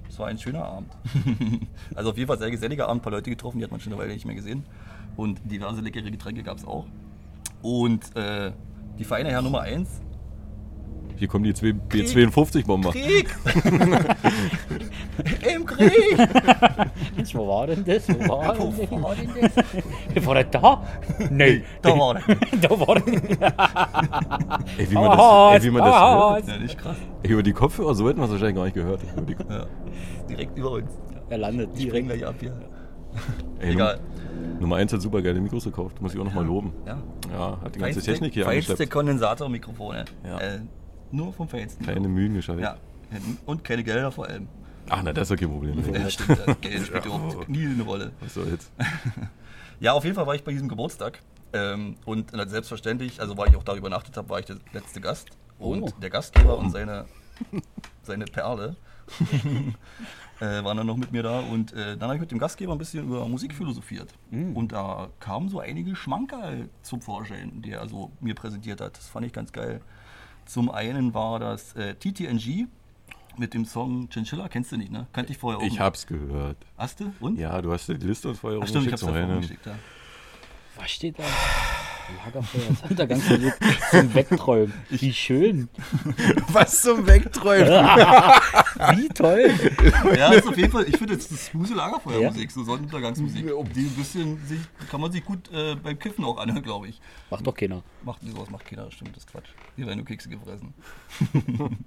Es 0.09 0.19
war 0.19 0.29
ein 0.29 0.39
schöner 0.39 0.65
Abend. 0.65 0.93
also 1.95 2.11
auf 2.11 2.17
jeden 2.17 2.29
Fall 2.29 2.39
sehr 2.39 2.51
geselliger 2.51 2.89
Abend, 2.89 3.01
ein 3.01 3.03
paar 3.03 3.13
Leute 3.13 3.31
getroffen, 3.31 3.59
die 3.59 3.65
hat 3.65 3.71
man 3.71 3.81
schon 3.81 3.93
eine 3.93 4.01
Weile 4.01 4.13
nicht 4.13 4.27
mehr 4.27 4.35
gesehen. 4.35 4.65
Und 5.17 5.41
diverse 5.45 5.81
leckere 5.81 6.11
Getränke 6.11 6.43
gab 6.43 6.59
es 6.59 6.65
auch. 6.65 6.87
Und 7.63 8.15
äh, 8.17 8.53
die 8.99 9.05
feine 9.05 9.31
Herr 9.31 9.43
Nummer 9.43 9.63
1. 9.63 9.89
Hier 11.17 11.29
kommen 11.29 11.45
die 11.45 11.55
zwei 11.55 11.69
B52-Bomber. 11.69 12.91
Krieg! 12.93 13.29
Im 15.55 15.65
Krieg! 15.65 16.19
Mensch, 17.17 17.35
wo 17.35 17.47
war 17.49 17.67
denn 17.69 17.85
das? 17.85 18.09
Wo 18.09 18.29
war 18.29 18.59
Wo 18.59 18.73
denn 18.73 19.03
war 19.03 19.15
denn 19.15 19.29
das? 20.15 20.27
War 20.27 20.35
das 20.35 20.47
da? 20.51 20.83
Nee. 21.31 21.63
Da 21.83 21.91
war 21.91 22.17
er. 22.17 22.23
da 22.61 22.71
war 22.71 22.97
das. 22.97 23.05
Ey, 24.79 24.91
wie 24.91 24.95
man 24.95 25.17
das, 25.17 25.55
ey, 25.55 25.63
wie 25.63 25.71
man 25.71 25.83
das 25.85 25.95
Ah, 25.95 26.35
hört. 26.35 26.49
Ja, 26.49 26.57
nicht 26.59 26.79
krass. 26.79 26.97
Ey, 27.23 27.31
über 27.31 27.43
die 27.43 27.53
Kopfhörer, 27.53 27.95
so 27.95 28.09
hätten 28.09 28.19
wir 28.19 28.25
es 28.25 28.31
wahrscheinlich 28.33 28.57
gar 28.57 28.65
nicht 28.65 28.75
gehört. 28.75 29.01
Über 29.17 29.23
die, 29.23 29.37
Ja. 29.49 29.67
Direkt 30.29 30.59
über 30.59 30.71
uns. 30.73 30.91
Er 31.31 31.39
landet 31.39 31.71
Die 31.79 31.83
springen 31.83 32.09
direkt. 32.09 32.23
gleich 32.23 32.29
ab 32.29 32.35
hier. 32.41 32.61
ey, 33.61 33.73
Egal. 33.73 34.01
Nummer 34.61 34.77
1 34.77 34.93
hat 34.93 35.01
super 35.01 35.23
geile 35.23 35.41
Mikros 35.41 35.65
gekauft. 35.65 36.01
Muss 36.03 36.13
ich 36.15 36.21
auch 36.21 36.25
nochmal 36.25 36.45
loben. 36.45 36.73
Ja. 36.87 36.99
Ja, 37.33 37.59
hat 37.63 37.75
die 37.75 37.79
ganze 37.79 38.01
Feinste- 38.01 38.13
Technik 38.13 38.35
hier 38.35 38.45
Feinste. 38.45 38.87
Kondensatormikrofone. 38.87 40.05
Ja. 40.25 40.39
Äh, 40.39 40.61
nur 41.15 41.33
vom 41.33 41.49
Feinsten. 41.49 41.85
Keine 41.87 42.09
Mühen 42.09 42.35
geschafft. 42.35 42.61
Ja. 42.61 42.77
Und 43.47 43.65
keine 43.65 43.85
Gelder 43.85 44.11
vor 44.11 44.27
allem. 44.27 44.49
Ach, 44.89 45.03
na, 45.03 45.13
das 45.13 45.31
ist 45.31 45.41
ja 45.41 45.47
kein 45.47 45.51
Problem. 45.55 45.95
Ja, 45.95 46.11
stimmt. 46.11 46.39
ja. 46.47 46.55
Geld 46.61 46.87
spielt 46.87 47.07
überhaupt 47.07 47.49
nie 47.49 47.65
eine 47.67 47.83
Rolle. 47.83 48.13
Was 48.21 48.35
soll's. 48.35 48.71
Ja, 49.81 49.93
auf 49.93 50.05
jeden 50.05 50.17
Fall 50.17 50.27
war 50.27 50.35
ich 50.35 50.45
bei 50.45 50.53
diesem 50.53 50.69
Geburtstag. 50.69 51.21
Ähm, 51.53 51.97
und 52.05 52.33
selbstverständlich, 52.33 53.21
also 53.21 53.37
weil 53.39 53.49
ich 53.49 53.57
auch 53.57 53.63
da 53.63 53.75
übernachtet 53.77 54.17
habe, 54.17 54.29
war 54.29 54.41
ich 54.41 54.47
der 54.47 54.57
letzte 54.73 55.01
Gast. 55.01 55.29
Und 55.59 55.83
Oh. 55.83 55.89
der 56.03 56.11
Gastgeber 56.11 56.59
und 56.59 56.71
seine, 56.71 57.05
seine 58.03 58.25
Perle 58.25 58.77
äh, 60.41 60.65
waren 60.65 60.77
dann 60.77 60.87
noch 60.87 60.97
mit 60.97 61.13
mir 61.13 61.23
da. 61.23 61.41
Und 61.41 61.73
äh, 61.73 61.97
dann 61.97 62.03
habe 62.09 62.15
ich 62.17 62.21
mit 62.21 62.31
dem 62.33 62.39
Gastgeber 62.39 62.73
ein 62.73 62.79
bisschen 62.79 63.05
über 63.07 63.27
Musik 63.29 63.55
philosophiert. 63.55 64.13
Und 64.31 64.73
da 64.73 65.09
kamen 65.21 65.49
so 65.49 65.61
einige 65.61 65.95
Schmankerl 65.95 66.69
zum 66.83 67.01
Vorschein, 67.01 67.63
die 67.63 67.71
er 67.73 67.81
also 67.81 68.11
mir 68.21 68.35
präsentiert 68.35 68.81
hat. 68.81 68.97
Das 68.97 69.07
fand 69.09 69.25
ich 69.27 69.33
ganz 69.33 69.53
geil. 69.53 69.81
Zum 70.47 70.71
einen 70.71 71.15
war 71.15 71.39
das 71.39 71.75
äh, 71.75 71.95
TTNG 71.95 72.67
mit 73.37 73.55
dem 73.55 73.65
Song 73.65 74.09
Chinchilla. 74.11 74.49
Kennst 74.49 74.73
du 74.73 74.77
nicht, 74.77 74.93
ne? 74.93 75.07
Kannte 75.13 75.33
ich 75.33 75.39
vorher 75.39 75.61
auch. 75.61 75.67
Ich 75.67 75.81
hab's 75.81 76.07
gehört. 76.07 76.57
Hast 76.77 77.01
du? 77.01 77.13
Und? 77.21 77.39
Ja, 77.39 77.61
du 77.61 77.73
hast 77.73 77.89
die 77.89 77.95
Liste 77.95 78.29
uns 78.29 78.39
vorher 78.39 78.61
Ach, 78.63 78.69
stimmt, 78.69 78.87
ich 78.87 78.93
hab's 78.93 79.05
rumgeschickt 79.05 79.67
ja. 79.67 79.75
Was 80.77 80.91
steht 80.91 81.19
da? 81.19 81.25
Lagerfeuer, 82.25 82.63
das 82.69 82.91
Untergangsmusik 82.91 83.55
zum 83.91 84.15
Wegträumen. 84.15 84.73
Wie 84.91 85.13
schön. 85.13 85.69
Was 86.49 86.83
zum 86.83 87.07
Wegträumen? 87.07 87.69
Wie 87.69 89.09
toll. 89.09 89.53
Ja, 90.17 90.33
ist 90.33 90.47
auf 90.47 90.57
jeden 90.57 90.71
Fall, 90.71 90.85
ich 90.89 90.97
finde, 90.97 91.17
das 91.17 91.31
ist 91.31 91.47
smooth 91.47 91.75
Lagerfeuermusik, 91.75 92.51
so 92.51 92.65
Sonnenuntergangsmusik. 92.65 93.47
Die 93.75 93.81
ein 93.81 93.95
bisschen 93.97 94.47
sich, 94.47 94.61
kann 94.91 95.01
man 95.01 95.13
sich 95.13 95.25
gut 95.25 95.51
äh, 95.53 95.77
beim 95.77 95.99
Kiffen 95.99 96.25
auch 96.25 96.39
anhören, 96.39 96.63
glaube 96.63 96.89
ich. 96.89 97.01
Macht 97.31 97.47
doch 97.47 97.55
keiner. 97.55 97.83
Macht 98.03 98.21
sowas 98.23 98.51
macht 98.51 98.67
keiner, 98.67 98.91
stimmt, 98.91 99.17
das 99.17 99.25
ist 99.25 99.31
Quatsch. 99.31 99.49
Hier 99.77 99.87
werden 99.87 99.99
nur 99.99 100.07
Kekse 100.07 100.29
gefressen. 100.29 100.75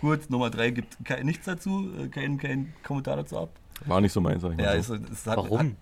gut, 0.00 0.30
Nummer 0.30 0.50
drei 0.50 0.70
gibt 0.70 0.96
kein, 1.04 1.26
nichts 1.26 1.46
dazu, 1.46 1.90
äh, 1.98 2.08
kein, 2.08 2.38
kein 2.38 2.72
Kommentar 2.82 3.16
dazu 3.16 3.38
ab. 3.38 3.50
War 3.86 4.00
nicht 4.00 4.12
so 4.12 4.20
meins, 4.20 4.42
sag 4.42 4.52
ich 4.52 4.56
mal. 4.56 4.64
Ja, 4.64 4.82
so. 4.82 4.94
ist, 4.94 5.10
es 5.10 5.26
hat, 5.26 5.38
Hat, 5.38 5.50
Warum? 5.50 5.76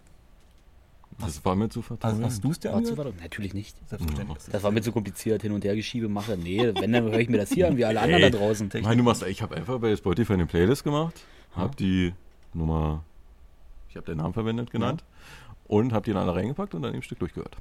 Das 1.27 1.45
war 1.45 1.57
mir 1.57 1.69
zu 1.69 1.81
hast, 1.81 1.87
vertrauen. 1.87 2.25
hast 2.25 2.43
du 2.45 2.51
es 2.51 2.61
dir 2.61 2.73
War 2.73 2.83
zu 2.83 2.93
angehört? 2.93 3.21
Natürlich 3.21 3.55
nicht. 3.55 3.77
Selbstverständlich. 3.89 4.39
Das 4.51 4.63
war 4.63 4.71
mir 4.71 4.83
zu 4.83 4.93
kompliziert, 4.93 5.43
hin 5.43 5.53
und 5.53 5.65
her 5.65 5.75
geschiebe, 5.77 6.09
mache. 6.09 6.37
Nee, 6.37 6.73
wenn, 6.75 6.93
dann 6.93 7.05
höre 7.05 7.19
ich 7.21 7.29
mir 7.29 7.39
das 7.39 7.51
hier 7.53 7.69
an, 7.69 7.77
wie 7.77 7.85
alle 7.85 8.01
anderen 8.01 8.23
da 8.23 8.31
draußen. 8.31 8.71
Nein, 8.83 8.99
du 8.99 9.05
machst, 9.05 9.23
ich 9.23 9.43
habe 9.43 9.57
einfach 9.57 9.79
bei 9.79 9.95
Spotify 9.97 10.35
eine 10.35 10.47
Playlist 10.47 10.85
gemacht, 10.85 11.15
habe 11.55 11.75
die 11.77 12.13
Nummer, 12.55 13.05
ich 13.89 13.97
habe 13.97 14.07
den 14.07 14.19
Namen 14.19 14.35
verwendet, 14.35 14.71
genannt 14.71 15.05
und 15.67 15.93
habe 15.93 16.05
die 16.05 16.13
dann 16.13 16.29
alle 16.29 16.35
reingepackt 16.35 16.75
und 16.75 16.83
dann 16.83 16.95
im 16.95 17.03
Stück 17.03 17.19
durchgehört. 17.21 17.57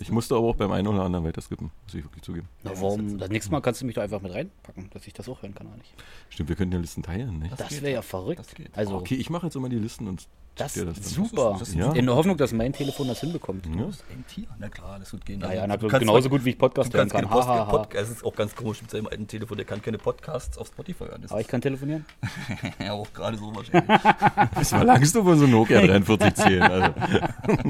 Ich 0.00 0.10
musste 0.10 0.36
aber 0.36 0.46
auch 0.46 0.54
beim 0.56 0.70
einen 0.70 0.86
oder 0.86 1.02
anderen 1.02 1.24
weiter 1.24 1.40
skippen, 1.40 1.70
muss 1.84 1.94
ich 1.94 2.04
wirklich 2.04 2.22
zugeben. 2.22 2.48
Na, 2.62 2.70
warum? 2.74 3.18
Das 3.18 3.30
nächste 3.30 3.50
Mal 3.50 3.60
kannst 3.60 3.80
du 3.80 3.86
mich 3.86 3.94
doch 3.94 4.02
einfach 4.02 4.20
mit 4.20 4.32
reinpacken, 4.32 4.90
dass 4.90 5.06
ich 5.06 5.12
das 5.12 5.28
auch 5.28 5.42
hören 5.42 5.54
kann, 5.54 5.66
oder 5.66 5.76
nicht? 5.76 5.92
Stimmt, 6.28 6.48
wir 6.50 6.56
könnten 6.56 6.74
ja 6.74 6.80
Listen 6.80 7.02
teilen, 7.02 7.38
nicht? 7.40 7.58
Das 7.58 7.68
geht, 7.68 7.82
wäre 7.82 7.92
ja 7.92 7.98
ja. 7.98 8.02
verrückt. 8.02 8.38
Das 8.38 8.54
geht. 8.54 8.68
Also, 8.76 8.94
Okay, 8.96 9.16
ich 9.16 9.30
mache 9.30 9.46
jetzt 9.46 9.56
immer 9.56 9.68
die 9.68 9.78
Listen 9.78 10.06
und 10.06 10.28
das 10.60 10.74
dir 10.74 10.88
ist 10.88 10.98
das 10.98 11.14
dann. 11.14 11.24
super. 11.26 11.56
Das 11.58 11.68
ist- 11.68 11.74
Ja. 11.74 11.92
In 11.92 12.06
der 12.06 12.14
Hoffnung, 12.16 12.36
dass 12.36 12.52
mein 12.52 12.72
Telefon 12.72 13.08
das 13.08 13.20
hinbekommt. 13.20 13.66
Ja. 13.66 13.72
Ein 13.72 14.24
Tier? 14.28 14.46
Na 14.58 14.68
klar, 14.68 14.98
das 14.98 15.12
wird 15.12 15.24
gehen. 15.24 15.40
Ja, 15.40 15.46
Also, 15.48 15.60
ja, 15.60 15.66
na, 15.66 15.76
du 15.76 15.88
kannst 15.88 16.00
genauso 16.00 16.28
gut 16.28 16.44
wie 16.44 16.50
ich 16.50 16.58
Podcast 16.58 16.92
Du 16.92 16.98
hören 16.98 17.08
kann. 17.08 17.28
Post, 17.28 17.48
Ha, 17.48 17.66
ha, 17.66 17.72
ha. 17.72 17.88
Es 17.94 18.10
ist 18.10 18.24
auch 18.24 18.34
ganz 18.34 18.54
komisch 18.54 18.82
mit 18.82 18.90
seinem 18.90 19.06
alten 19.06 19.26
Telefon, 19.26 19.56
der 19.56 19.66
kann 19.66 19.80
keine 19.82 19.98
Podcasts 19.98 20.58
auf 20.58 20.68
Spotify 20.68 21.04
hören. 21.04 21.22
Das 21.22 21.30
Aber 21.30 21.40
ich 21.40 21.48
kann 21.48 21.60
telefonieren. 21.60 22.04
ist 22.22 22.80
ja 22.84 22.92
auch 22.92 23.12
gerade 23.12 23.36
so 23.38 23.54
wahrscheinlich. 23.54 23.88
Was 24.54 24.68
verlangst 24.70 25.14
du 25.14 25.22
von 25.22 25.38
so 25.38 25.44
einem 25.44 25.52
Nokia 25.52 25.80
4310? 25.80 26.62
Also, 26.62 26.94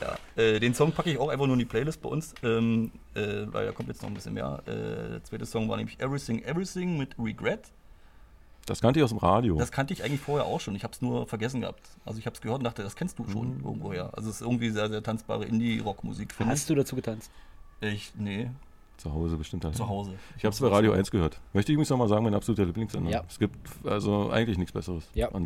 Ja, 0.00 0.42
äh, 0.42 0.58
den 0.60 0.74
Song 0.74 0.92
packe 0.92 1.10
ich 1.10 1.18
auch 1.18 1.28
einfach 1.28 1.46
nur 1.46 1.54
in 1.54 1.58
die 1.60 1.64
Playlist 1.64 2.00
bei 2.02 2.08
uns, 2.08 2.34
ähm, 2.42 2.90
äh, 3.14 3.20
weil 3.46 3.66
da 3.66 3.72
kommt 3.72 3.88
jetzt 3.88 4.02
noch 4.02 4.08
ein 4.10 4.14
bisschen 4.14 4.34
mehr. 4.34 4.62
Äh, 4.66 5.10
der 5.10 5.24
zweite 5.24 5.46
Song 5.46 5.68
war 5.68 5.76
nämlich 5.76 6.00
Everything 6.00 6.42
Everything 6.42 6.96
mit 6.98 7.14
Regret. 7.18 7.60
Das 8.66 8.80
kannte 8.80 9.00
ich 9.00 9.04
aus 9.04 9.10
dem 9.10 9.18
Radio. 9.18 9.56
Das 9.56 9.72
kannte 9.72 9.92
ich 9.92 10.04
eigentlich 10.04 10.20
vorher 10.20 10.46
auch 10.46 10.60
schon. 10.60 10.74
Ich 10.74 10.84
habe 10.84 10.92
es 10.94 11.00
nur 11.02 11.26
vergessen 11.26 11.60
gehabt. 11.62 11.80
Also 12.04 12.18
ich 12.18 12.26
habe 12.26 12.34
es 12.34 12.40
gehört 12.40 12.58
und 12.58 12.64
dachte, 12.64 12.82
das 12.82 12.94
kennst 12.96 13.18
du 13.18 13.28
schon 13.28 13.60
irgendwoher. 13.64 14.10
Also 14.16 14.28
es 14.30 14.36
ist 14.36 14.42
irgendwie 14.42 14.70
sehr, 14.70 14.88
sehr 14.88 15.02
tanzbare 15.02 15.44
Indie-Rock-Musik. 15.44 16.32
finde 16.32 16.52
Hast 16.52 16.68
du 16.70 16.74
dazu 16.74 16.94
getanzt? 16.96 17.30
Ich, 17.80 18.12
nee, 18.16 18.48
Zu 18.98 19.12
Hause 19.12 19.36
bestimmt 19.36 19.64
dann. 19.64 19.74
zu 19.74 19.88
Hause. 19.88 20.12
Ich 20.36 20.44
habe 20.44 20.52
es 20.54 20.60
bei 20.60 20.68
Radio 20.68 20.92
1 20.92 21.10
gehört. 21.10 21.40
Möchte 21.52 21.72
ich 21.72 21.74
übrigens 21.74 21.90
nochmal 21.90 22.08
sagen, 22.08 22.22
mein 22.24 22.34
absoluter 22.34 22.64
Lieblingssender. 22.66 23.10
Ja. 23.10 23.24
Es 23.28 23.38
gibt 23.38 23.56
also 23.84 24.30
eigentlich 24.30 24.58
nichts 24.58 24.72
Besseres 24.72 25.08
Ja. 25.14 25.28
an 25.32 25.44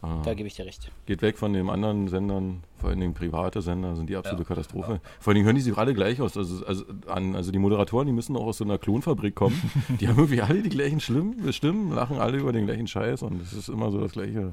Sendertechnik. 0.00 0.24
Da 0.24 0.34
gebe 0.34 0.46
ich 0.46 0.54
dir 0.54 0.66
recht. 0.66 0.90
geht 1.06 1.22
weg 1.22 1.38
von 1.38 1.52
den 1.52 1.68
anderen 1.70 2.08
Sendern, 2.08 2.62
vor 2.78 2.90
allen 2.90 3.00
Dingen 3.00 3.14
private 3.14 3.62
Sender 3.62 3.96
sind 3.96 4.08
die 4.08 4.16
absolute 4.16 4.42
Ja. 4.42 4.48
Katastrophe. 4.48 5.00
Vor 5.20 5.30
allen 5.30 5.34
Dingen 5.36 5.46
hören 5.46 5.56
die 5.56 5.62
sich 5.62 5.76
alle 5.76 5.94
gleich 5.94 6.20
aus. 6.20 6.36
Also, 6.36 6.64
also, 6.66 6.84
an, 7.06 7.34
also 7.34 7.50
die 7.52 7.58
Moderatoren, 7.58 8.06
die 8.06 8.12
müssen 8.12 8.36
auch 8.36 8.44
aus 8.46 8.58
so 8.58 8.64
einer 8.64 8.78
Klonfabrik 8.78 9.34
kommen. 9.34 9.58
die 10.00 10.08
haben 10.08 10.16
irgendwie 10.18 10.42
alle 10.42 10.62
die 10.62 10.68
gleichen 10.70 11.00
Schlimm, 11.00 11.50
Stimmen, 11.52 11.92
lachen 11.92 12.18
alle 12.18 12.38
über 12.38 12.52
den 12.52 12.66
gleichen 12.66 12.86
Scheiß 12.86 13.22
und 13.22 13.40
es 13.42 13.52
ist 13.52 13.68
immer 13.68 13.90
so 13.90 14.00
das 14.00 14.12
gleiche, 14.12 14.52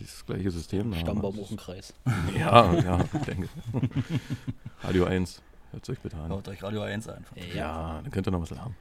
dieses 0.00 0.26
gleiche 0.26 0.50
System. 0.50 0.90
da. 0.90 0.98
Stammbaum 0.98 1.36
hoch 1.36 1.50
im 1.50 1.56
Kreis. 1.56 1.94
Ja, 2.38 2.72
ja, 2.74 2.98
ich 3.00 3.20
denke. 3.26 3.48
Radio 4.82 5.04
1, 5.04 5.40
hört 5.70 5.88
euch 5.88 6.00
bitte 6.00 6.16
an. 6.16 6.28
Hört 6.30 6.48
euch 6.48 6.62
Radio 6.62 6.82
1 6.82 7.08
an. 7.08 7.24
Ja, 7.54 8.00
dann 8.02 8.10
könnt 8.10 8.26
ihr 8.26 8.30
noch 8.32 8.42
was 8.42 8.50
lernen. 8.50 8.74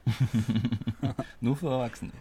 Nur 1.40 1.56
für 1.56 1.68
Erwachsene. 1.70 2.12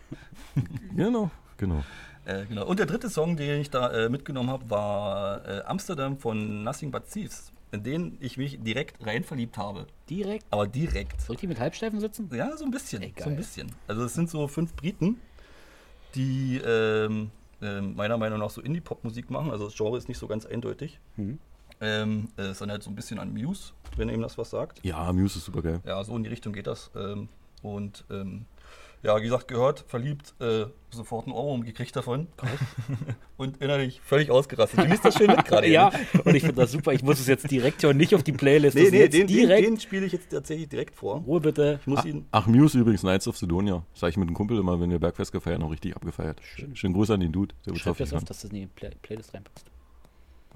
Genau, 0.94 1.30
genau. 1.56 1.82
Äh, 2.24 2.46
genau. 2.46 2.66
Und 2.66 2.78
der 2.78 2.86
dritte 2.86 3.10
Song, 3.10 3.36
den 3.36 3.60
ich 3.60 3.70
da 3.70 3.90
äh, 3.90 4.08
mitgenommen 4.08 4.50
habe, 4.50 4.70
war 4.70 5.46
äh, 5.46 5.62
Amsterdam 5.62 6.18
von 6.18 6.62
Nothing 6.62 6.90
But 6.90 7.10
Thieves, 7.10 7.52
in 7.72 7.82
den 7.82 8.16
ich 8.20 8.36
mich 8.36 8.62
direkt 8.62 9.04
rein 9.04 9.24
verliebt 9.24 9.58
habe. 9.58 9.86
Direkt. 10.08 10.46
Aber 10.50 10.66
direkt. 10.66 11.20
Soll 11.20 11.34
ich 11.34 11.40
die 11.40 11.46
mit 11.48 11.58
Halbsteifen 11.58 12.00
sitzen? 12.00 12.30
Ja, 12.32 12.56
so 12.56 12.64
ein 12.64 12.70
bisschen. 12.70 13.02
Ey, 13.02 13.12
so 13.18 13.28
ein 13.28 13.36
bisschen. 13.36 13.72
Also 13.88 14.04
es 14.04 14.14
sind 14.14 14.30
so 14.30 14.46
fünf 14.46 14.74
Briten, 14.74 15.20
die 16.14 16.60
ähm, 16.64 17.30
ähm, 17.60 17.94
meiner 17.96 18.18
Meinung 18.18 18.38
nach 18.38 18.50
so 18.50 18.60
Indie-Pop-Musik 18.60 19.30
machen. 19.30 19.50
Also 19.50 19.64
das 19.66 19.76
Genre 19.76 19.96
ist 19.96 20.08
nicht 20.08 20.18
so 20.18 20.26
ganz 20.28 20.46
eindeutig. 20.46 21.00
Mhm. 21.16 21.38
Ähm, 21.80 22.28
äh, 22.36 22.42
es 22.42 22.50
ist 22.52 22.60
dann 22.60 22.70
halt 22.70 22.82
so 22.82 22.90
ein 22.90 22.94
bisschen 22.94 23.18
an 23.18 23.32
Muse, 23.32 23.72
wenn 23.96 24.08
ihm 24.08 24.22
das 24.22 24.38
was 24.38 24.50
sagt. 24.50 24.84
Ja, 24.84 25.12
Muse 25.12 25.38
ist 25.38 25.46
super 25.46 25.62
geil. 25.62 25.80
Ja, 25.84 26.02
so 26.04 26.16
in 26.16 26.22
die 26.22 26.30
Richtung 26.30 26.52
geht 26.52 26.68
das. 26.68 26.90
Ähm, 26.94 27.28
und 27.62 28.04
ähm, 28.10 28.46
Ja, 29.02 29.18
wie 29.18 29.22
gesagt, 29.24 29.48
gehört, 29.48 29.84
verliebt, 29.88 30.32
äh, 30.40 30.66
sofort 30.90 31.26
einen 31.26 31.34
Ohrwurm 31.34 31.64
gekriegt 31.64 31.96
davon. 31.96 32.28
und 33.36 33.60
innerlich 33.60 34.00
völlig 34.00 34.30
ausgerastet. 34.30 34.78
Du 34.78 34.84
liest 34.84 35.04
das 35.04 35.16
schön 35.16 35.26
mit 35.26 35.44
gerade. 35.44 35.66
Ja, 35.72 35.90
ne? 35.90 36.22
und 36.22 36.34
ich 36.34 36.42
finde 36.42 36.60
das 36.60 36.70
super. 36.70 36.92
Ich 36.92 37.02
muss 37.02 37.18
es 37.18 37.26
jetzt 37.26 37.50
direkt 37.50 37.82
hören, 37.82 37.96
nicht 37.96 38.14
auf 38.14 38.22
die 38.22 38.32
Playlist. 38.32 38.76
Nee, 38.76 38.90
nee, 38.90 39.00
jetzt 39.00 39.14
den, 39.14 39.26
den, 39.26 39.36
direkt. 39.36 39.66
den 39.66 39.80
spiele 39.80 40.06
ich 40.06 40.12
jetzt 40.12 40.30
tatsächlich 40.30 40.68
direkt 40.68 40.94
vor. 40.94 41.16
Ruhe 41.26 41.40
bitte. 41.40 41.78
Ich 41.80 41.86
muss 41.86 42.00
Ach, 42.00 42.04
ihn. 42.04 42.26
ach, 42.30 42.46
Muse 42.46 42.78
übrigens, 42.78 43.00
Knights 43.00 43.26
of 43.26 43.36
Sidonia. 43.36 43.82
Sag 43.94 44.10
ich 44.10 44.16
mit 44.16 44.28
einem 44.28 44.36
Kumpel 44.36 44.58
immer, 44.58 44.80
wenn 44.80 44.90
wir 44.90 45.00
Bergfest 45.00 45.32
gefeiert 45.32 45.60
haben, 45.62 45.70
richtig 45.70 45.96
abgefeiert. 45.96 46.40
Schön. 46.42 46.76
Schönen 46.76 46.94
Gruß 46.94 47.10
an 47.10 47.20
den 47.20 47.32
Dude. 47.32 47.54
Der 47.66 47.72
wird's 47.72 47.80
Schreib 47.80 47.92
auf 47.92 47.98
das 47.98 48.10
dass 48.10 48.24
das 48.24 48.44
in 48.44 48.50
die 48.50 48.66
Play 48.66 48.90
Playlist 49.02 49.34
reinpasst. 49.34 49.66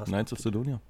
Knights 0.04 0.32
of 0.32 0.38
Sidonia. 0.38 0.80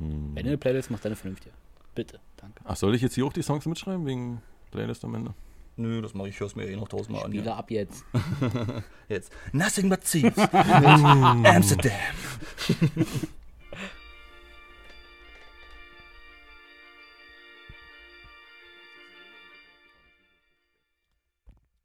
Wenn 0.00 0.34
du 0.34 0.40
eine 0.50 0.58
Playlist 0.58 0.90
machst, 0.90 1.04
dann 1.04 1.12
eine 1.12 1.16
vernünftige. 1.16 1.54
Bitte, 1.94 2.18
danke. 2.36 2.60
Ach, 2.64 2.76
soll 2.76 2.94
ich 2.94 3.02
jetzt 3.02 3.14
hier 3.14 3.26
auch 3.26 3.32
die 3.32 3.42
Songs 3.42 3.66
mitschreiben, 3.66 4.06
wegen 4.06 4.42
Playlist 4.70 5.04
am 5.04 5.14
Ende? 5.14 5.34
Nö, 5.76 6.00
das 6.02 6.14
mache 6.14 6.28
ich. 6.28 6.34
Ich 6.34 6.40
höre 6.40 6.46
es 6.46 6.54
mir 6.56 6.68
eh 6.68 6.76
noch 6.76 6.88
tausendmal 6.88 7.24
an. 7.24 7.30
Spiele 7.32 7.46
Ja. 7.46 7.56
ab 7.56 7.70
jetzt. 7.70 8.04
Jetzt. 9.08 9.32
Nothing 9.52 9.88
but 9.90 10.00
thieves. 10.02 10.36
mit 10.52 10.52
Amsterdam. 11.46 11.92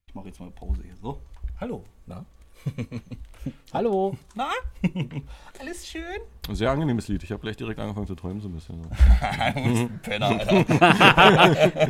Ich 0.07 0.15
mache 0.15 0.27
jetzt 0.27 0.39
mal 0.39 0.47
eine 0.47 0.55
Pause 0.55 0.83
hier. 0.83 0.95
So. 0.95 1.21
Hallo. 1.59 1.83
Na? 2.05 2.25
Hallo. 3.73 4.17
Na? 4.35 4.49
Alles 5.59 5.87
schön? 5.87 6.03
Ein 6.47 6.55
sehr 6.55 6.69
angenehmes 6.71 7.07
Lied. 7.07 7.23
Ich 7.23 7.31
habe 7.31 7.41
gleich 7.41 7.55
direkt 7.55 7.79
angefangen 7.79 8.07
zu 8.07 8.15
träumen, 8.15 8.41
so 8.41 8.49
ein 8.49 8.53
bisschen. 8.53 8.83
So. 8.83 9.89
Penner, 10.03 10.27
Alter. 10.27 10.65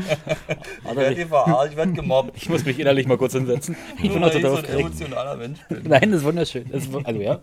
Ich 0.89 0.95
werde 0.95 1.15
hier 1.15 1.27
verarscht, 1.27 1.71
ich 1.71 1.77
werde 1.77 1.93
gemobbt. 1.93 2.35
ich 2.35 2.49
muss 2.49 2.65
mich 2.65 2.79
innerlich 2.79 3.07
mal 3.07 3.17
kurz 3.17 3.33
hinsetzen. 3.33 3.75
Ich 4.01 4.11
bin 4.11 4.21
weil 4.21 4.27
ich 4.35 4.41
total 4.41 4.51
so 4.51 4.57
ein 4.57 4.65
emotionaler 4.79 5.37
Mensch 5.37 5.59
bin. 5.67 5.83
Nein, 5.87 6.11
das 6.11 6.21
ist 6.21 6.25
wunderschön. 6.25 6.69
Das 6.71 6.83
ist, 6.85 6.95
also 7.05 7.21
ja, 7.21 7.39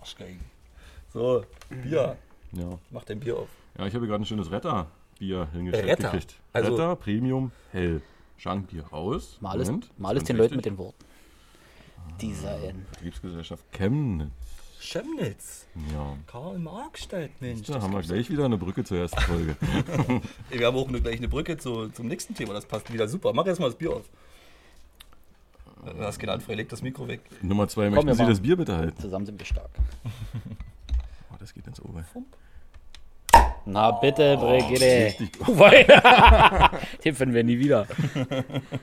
Arschgeigen. 0.00 0.40
So, 1.12 1.44
Bier. 1.82 2.16
Ja. 2.52 2.78
Mach 2.90 3.04
dein 3.04 3.20
Bier 3.20 3.36
auf. 3.38 3.48
ja, 3.78 3.86
ich 3.86 3.94
habe 3.94 4.06
gerade 4.06 4.22
ein 4.22 4.26
schönes 4.26 4.50
Retter-Bier 4.50 5.48
hingestellt 5.52 5.88
Retter? 5.88 6.10
gekriegt. 6.10 6.34
Also- 6.52 6.72
Retter, 6.72 6.96
Premium, 6.96 7.52
hell. 7.72 8.02
Schankbier 8.36 8.84
aus. 8.92 9.38
mal 9.40 9.60
es, 9.60 9.66
Moment, 9.66 9.98
mal 9.98 10.16
den 10.16 10.36
Leuten 10.36 10.54
mit 10.56 10.64
den 10.64 10.78
Worten. 10.78 11.04
Design. 12.20 12.86
Betriebsgesellschaft 12.92 13.64
Chemnitz. 13.72 14.30
Chemnitz. 14.80 15.66
Ja. 15.92 16.16
Karl 16.26 16.58
Marxstadt, 16.58 17.30
Mensch. 17.40 17.66
Da 17.66 17.80
haben 17.80 17.92
wir 17.92 18.00
gleich 18.02 18.30
wieder 18.30 18.44
eine 18.44 18.56
Brücke 18.56 18.84
zur 18.84 18.98
ersten 18.98 19.20
Folge. 19.20 19.56
Wir 20.50 20.66
haben 20.66 20.76
auch 20.76 20.88
eine, 20.88 21.00
gleich 21.00 21.18
eine 21.18 21.28
Brücke 21.28 21.56
zu, 21.56 21.88
zum 21.88 22.06
nächsten 22.06 22.34
Thema. 22.34 22.54
Das 22.54 22.64
passt 22.64 22.92
wieder 22.92 23.08
super. 23.08 23.32
Mach 23.32 23.46
erst 23.46 23.60
mal 23.60 23.66
das 23.66 23.76
Bier 23.76 23.92
auf. 23.92 24.08
Du 25.84 26.02
hast 26.02 26.18
genannt, 26.18 26.42
Frey, 26.42 26.56
leg 26.56 26.68
das 26.68 26.82
Mikro 26.82 27.06
weg. 27.08 27.20
Nummer 27.42 27.68
zwei, 27.68 27.90
Komm, 27.90 28.06
möchten 28.06 28.14
Sie 28.14 28.26
das 28.26 28.40
Bier 28.40 28.56
bitte 28.56 28.76
halten? 28.76 29.00
Zusammen 29.00 29.26
sind 29.26 29.38
wir 29.38 29.46
stark. 29.46 29.70
Oh, 31.30 31.36
das 31.38 31.52
geht 31.52 31.66
ins 31.66 31.80
Ober. 31.82 32.02
Na 33.66 33.90
bitte, 33.90 34.38
Brigitte. 34.38 35.04
Richtig 35.04 35.38
gut. 35.38 35.58
Den 37.04 37.14
finden 37.14 37.34
wir 37.34 37.44
nie 37.44 37.58
wieder. 37.58 37.86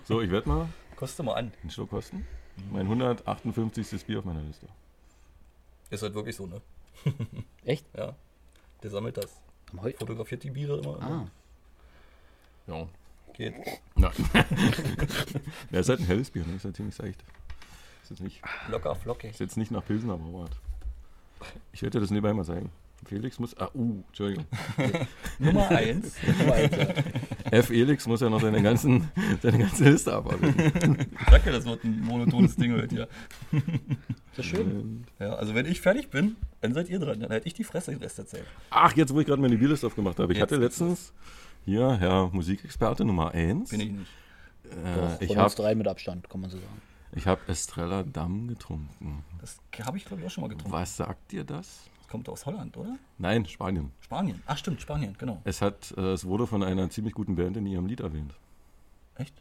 So, 0.04 0.22
ich 0.22 0.30
werde 0.30 0.48
mal 0.48 0.70
Koste 0.96 1.24
mal 1.24 1.34
an. 1.34 1.52
den 1.64 1.72
Schluck 1.72 1.90
kosten. 1.90 2.26
Mein 2.72 2.84
158. 2.88 4.06
Bier 4.06 4.20
auf 4.20 4.26
meiner 4.26 4.42
Liste. 4.42 4.68
Ist 5.90 6.02
halt 6.04 6.14
wirklich 6.14 6.36
so, 6.36 6.48
ne? 6.48 6.62
Echt? 7.66 7.86
Ja. 7.96 8.16
Der 8.84 8.90
sammelt 8.90 9.18
das. 9.18 9.32
Am 9.72 9.82
Heu 9.82 9.92
Fotografiert 9.98 10.44
die 10.44 10.52
Biere 10.52 10.78
immer. 10.80 11.02
ah, 11.02 11.28
Ja. 12.68 12.88
Geht. 13.34 13.54
Nein. 13.96 14.12
ja, 15.72 15.80
ist 15.80 15.90
halt 15.90 16.00
ein 16.00 16.06
helles 16.06 16.32
Bier, 16.32 16.46
ne? 16.46 16.56
Ist 16.56 16.64
halt 16.64 16.76
ziemlich 16.78 16.96
seicht. 16.96 17.22
Ist 18.04 18.12
jetzt 18.12 18.22
nicht, 18.22 18.42
Locker, 18.70 18.96
flockig. 18.96 19.32
ist 19.32 19.40
jetzt 19.40 19.58
nicht 19.58 19.72
nach 19.72 19.84
Pilsener 19.86 20.16
Brauart. 20.18 20.56
Ich 21.74 21.82
werde 21.82 21.98
dir 21.98 22.02
das 22.02 22.12
nebenbei 22.12 22.34
mal 22.34 22.46
zeigen. 22.46 22.72
Felix 23.06 23.38
muss. 23.40 23.58
Ah, 23.58 23.70
uh, 23.74 24.02
Entschuldigung. 24.08 24.46
Nummer 25.40 25.68
eins. 25.70 26.16
F. 27.56 27.70
Elix 27.70 28.08
muss 28.08 28.22
ja 28.22 28.30
noch 28.30 28.42
seine, 28.42 28.62
ganzen, 28.62 29.10
seine 29.42 29.58
ganze 29.60 29.84
Liste 29.90 30.14
abarbeiten. 30.14 31.08
Ich 31.20 31.30
sag 31.30 31.46
ja, 31.46 31.52
das 31.52 31.66
wird 31.66 31.84
ein 31.84 32.02
monotones 32.02 32.56
Ding 32.56 32.74
heute 32.74 32.88
hier. 32.96 33.08
ist 33.52 34.38
das 34.38 34.46
schön. 34.46 35.06
Ja, 35.20 35.34
also 35.36 35.56
wenn 35.56 35.66
ich 35.66 35.82
fertig 35.82 36.10
bin, 36.10 36.36
dann 36.62 36.74
seid 36.74 36.90
ihr 36.90 37.00
dran. 37.00 37.20
Dann 37.20 37.30
halte 37.30 37.48
ich 37.48 37.54
die 37.54 37.64
Fresse 37.64 37.92
den 37.92 38.00
Rest 38.02 38.18
der 38.18 38.26
Zeit. 38.28 38.44
Ach, 38.70 38.96
jetzt, 38.96 39.14
wo 39.14 39.20
ich 39.20 39.26
gerade 39.26 39.42
meine 39.42 39.58
Bierliste 39.58 39.88
aufgemacht 39.88 40.20
habe. 40.20 40.32
Ich 40.34 40.40
Jetzt 40.40 40.52
hatte 40.52 40.62
letztens 40.62 41.14
hier 41.66 41.96
Herr 41.98 42.30
Musikexperte 42.32 43.06
Nummer 43.06 43.32
1. 43.34 43.70
Bin 43.70 43.80
ich 43.80 43.92
nicht. 43.92 44.12
Doch, 44.64 45.20
Äh, 45.20 45.24
ich 45.24 45.28
von 45.28 45.38
habe 45.38 45.46
uns 45.46 45.56
drei 45.56 45.76
mit 45.76 45.88
Abstand, 45.88 46.30
kann 46.30 46.42
man 46.42 46.50
so 46.50 46.58
sagen. 46.58 46.82
ich 47.16 47.28
hab 47.28 47.48
Estrella 47.48 48.04
Damm 48.04 48.48
getrunken. 48.48 49.24
Das 49.40 49.58
habe 49.86 49.98
ich, 49.98 50.06
glaube 50.06 50.22
ich, 50.22 50.28
auch 50.28 50.32
schon 50.32 50.42
mal 50.42 50.48
getrunken. 50.50 50.72
Was 50.72 50.98
sagt 50.98 51.32
dir 51.32 51.44
das? 51.44 51.90
Das 52.06 52.12
kommt 52.12 52.30
aus 52.30 52.46
Holland, 52.46 52.78
oder? 52.78 53.00
Nein, 53.18 53.48
Spanien. 53.48 53.92
Spanien. 54.00 54.44
Ach, 54.46 54.56
stimmt, 54.60 54.80
Spanien, 54.80 55.16
genau. 55.18 55.42
Es, 55.44 55.64
hat, 55.64 55.92
äh, 55.98 56.14
es 56.14 56.24
wurde 56.24 56.46
von 56.46 56.62
einer 56.62 56.88
ziemlich 56.92 57.16
guten 57.16 57.36
Band 57.36 57.58
in 57.58 57.66
ihrem 57.66 57.88
Lied 57.88 58.00
erwähnt. 58.00 58.36
Echt? 59.16 59.34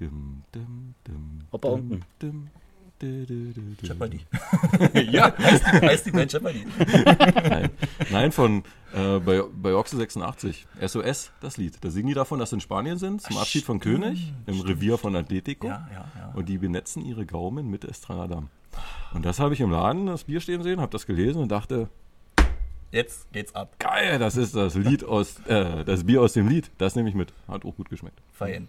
Dim, 0.00 0.42
dim, 0.54 0.94
dim, 1.06 1.40
Opa 1.50 1.68
dim, 1.68 1.74
unten. 1.74 2.04
dim, 2.22 2.48
di, 3.02 3.26
di, 3.26 3.52
di, 3.52 3.60
di. 3.74 3.86
Jeopardy. 3.86 4.20
ja, 5.12 5.36
heißt, 5.38 5.64
die, 5.66 5.86
heißt 5.86 6.06
die 6.06 6.10
Band 6.10 6.32
Jeopardy? 6.32 6.64
nein, 7.50 7.70
nein 8.10 8.32
von 8.32 8.64
äh, 8.94 9.18
bei, 9.18 9.42
bei 9.42 9.74
Oxe 9.74 9.98
86. 9.98 10.66
SOS, 10.86 11.32
das 11.42 11.58
Lied. 11.58 11.84
Da 11.84 11.90
singen 11.90 12.08
die 12.08 12.14
davon, 12.14 12.38
dass 12.38 12.48
sie 12.48 12.56
in 12.56 12.60
Spanien 12.60 12.96
sind, 12.96 13.20
zum 13.20 13.36
Ach, 13.36 13.42
Abschied 13.42 13.64
von 13.64 13.78
stimmt, 13.78 14.04
König, 14.04 14.32
im 14.46 14.58
Revier 14.60 14.96
von 14.96 15.14
Atletico. 15.16 15.66
Ja, 15.66 15.86
ja, 15.92 16.10
ja. 16.18 16.32
Und 16.34 16.48
die 16.48 16.56
benetzen 16.56 17.04
ihre 17.04 17.26
Gaumen 17.26 17.68
mit 17.68 17.84
Estradam. 17.84 18.48
Und 19.12 19.26
das 19.26 19.38
habe 19.38 19.52
ich 19.52 19.60
im 19.60 19.70
Laden, 19.70 20.06
das 20.06 20.24
Bier 20.24 20.40
stehen 20.40 20.62
sehen, 20.62 20.80
habe 20.80 20.92
das 20.92 21.06
gelesen 21.06 21.42
und 21.42 21.50
dachte, 21.50 21.88
Jetzt 22.92 23.30
geht's 23.32 23.54
ab. 23.54 23.74
geil, 23.78 24.18
das 24.18 24.36
ist 24.36 24.54
das 24.54 24.74
Lied 24.74 25.04
aus, 25.04 25.40
äh, 25.46 25.84
das 25.84 26.04
Bier 26.04 26.22
aus 26.22 26.32
dem 26.32 26.48
Lied. 26.48 26.70
Das 26.78 26.94
nehme 26.96 27.08
ich 27.08 27.14
mit. 27.14 27.32
Hat 27.48 27.64
auch 27.64 27.74
gut 27.76 27.88
geschmeckt. 27.90 28.18
Fein. 28.32 28.68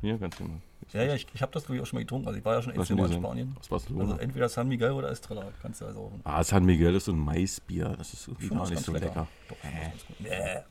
Hier, 0.00 0.16
ganz 0.16 0.36
genau. 0.36 0.50
Ja, 0.92 1.02
ja, 1.02 1.14
ich, 1.14 1.26
ich 1.34 1.42
habe 1.42 1.52
das, 1.52 1.64
glaube 1.64 1.76
ich, 1.76 1.82
auch 1.82 1.86
schon 1.86 1.98
mal 1.98 2.02
getrunken. 2.02 2.28
Also 2.28 2.38
ich 2.38 2.44
war 2.44 2.54
ja 2.54 2.62
schon 2.62 2.74
Was 2.76 2.88
echt 2.88 2.98
mal 2.98 3.10
in 3.12 3.18
Spanien. 3.18 3.56
Aus 3.60 3.68
Barcelona. 3.68 4.04
Also 4.04 4.16
entweder 4.18 4.48
San 4.48 4.68
Miguel 4.68 4.92
oder 4.92 5.10
Estrella. 5.10 5.44
Kannst 5.60 5.80
du 5.82 5.86
also 5.86 6.00
auch. 6.00 6.12
ah, 6.24 6.42
San 6.42 6.64
Miguel 6.64 6.94
ist 6.94 7.06
so 7.06 7.12
ein 7.12 7.18
Maisbier. 7.18 7.94
Das 7.98 8.14
ist 8.14 8.26
irgendwie 8.28 8.48
gar 8.48 8.60
nicht 8.60 8.74
ganz 8.74 8.86
so 8.86 8.92
lecker. 8.92 9.26
Doch, 9.48 9.56
ich 9.94 10.02
finde 10.16 10.64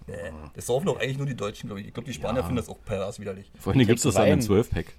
das 0.56 0.66
saufen 0.66 0.86
doch 0.88 1.00
eigentlich 1.00 1.18
nur 1.18 1.28
die 1.28 1.36
Deutschen, 1.36 1.68
glaube 1.68 1.82
ich. 1.82 1.88
Ich 1.88 1.94
glaube, 1.94 2.08
die 2.08 2.14
Spanier 2.14 2.40
Ja. 2.40 2.46
finden 2.46 2.58
das 2.58 2.70
auch 2.70 2.84
pervers 2.84 3.20
widerlich. 3.20 3.52
Vor 3.60 3.74
allem 3.74 3.86
gibt 3.86 3.98
es 4.00 4.04
das 4.04 4.16
dann 4.16 4.28
in 4.28 4.40
Wein. 4.40 4.42
12-Pack. 4.42 4.94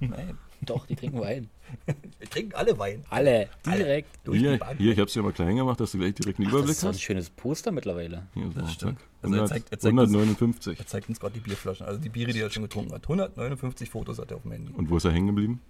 Nein. 0.00 0.38
Doch, 0.62 0.86
die 0.86 0.96
trinken 0.96 1.20
Wein. 1.20 1.50
Wir 2.18 2.30
trinken 2.30 2.54
alle 2.54 2.78
Wein. 2.78 3.04
Alle, 3.10 3.48
direkt. 3.66 4.08
Durch 4.24 4.38
Hier, 4.38 4.52
die 4.52 4.58
Bank. 4.58 4.78
hier, 4.78 4.92
ich 4.92 4.98
habe 4.98 5.06
es 5.08 5.12
dir 5.12 5.22
mal 5.22 5.32
klein 5.32 5.56
gemacht, 5.56 5.78
dass 5.80 5.92
du 5.92 5.98
gleich 5.98 6.14
direkt 6.14 6.38
einen 6.38 6.46
Das 6.46 6.52
Überblick 6.54 6.70
ist 6.72 6.80
so 6.80 6.86
ein 6.88 6.92
hast. 6.94 7.02
schönes 7.02 7.28
Poster 7.30 7.72
mittlerweile. 7.72 8.26
Hier, 8.34 8.50
so, 8.52 8.60
Das 8.60 8.72
stimmt. 8.72 8.98
zack. 8.98 9.08
Also 9.22 9.34
er 9.34 9.40
100, 9.42 9.48
zeigt- 9.48 9.72
er 9.72 9.78
zeigt 9.78 9.92
uns- 9.98 10.10
159. 10.14 10.78
Er 10.78 10.86
zeigt 10.86 11.08
uns 11.08 11.20
gerade 11.20 11.34
die 11.34 11.40
Bierflaschen, 11.40 11.86
also 11.86 12.00
die 12.00 12.08
Biere, 12.08 12.32
die 12.32 12.40
er 12.40 12.50
schon 12.50 12.62
getrunken 12.62 12.92
hat. 12.94 13.02
159 13.06 13.90
Fotos 13.90 14.18
hat 14.18 14.30
er 14.30 14.36
auf 14.38 14.42
dem 14.42 14.52
Handy. 14.52 14.72
Und 14.72 14.88
wo 14.88 14.96
ist 14.96 15.04
er 15.04 15.12
hängen 15.12 15.26
geblieben? 15.28 15.60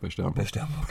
Bei 0.00 0.10
Sterben. 0.10 0.34
Bei 0.34 0.44
Sternburg. 0.44 0.90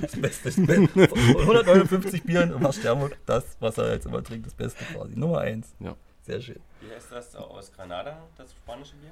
das 0.00 0.16
Beste. 0.16 0.50
Das 0.50 0.56
Beste. 0.56 1.08
Von 1.08 1.40
159 1.40 2.22
Bieren 2.22 2.62
war 2.62 2.72
Sternburg 2.72 3.16
das, 3.26 3.56
was 3.60 3.76
er 3.78 3.92
jetzt 3.92 4.06
immer 4.06 4.22
trinkt, 4.22 4.46
das 4.46 4.54
Beste 4.54 4.82
quasi. 4.84 5.14
Nummer 5.18 5.38
1. 5.40 5.74
Ja. 5.80 5.94
Sehr 6.22 6.40
schön. 6.40 6.60
Wie 6.80 6.94
heißt 6.94 7.10
das 7.10 7.34
aus 7.36 7.72
Granada, 7.72 8.22
das 8.38 8.52
spanische 8.52 8.94
Bier? 8.96 9.10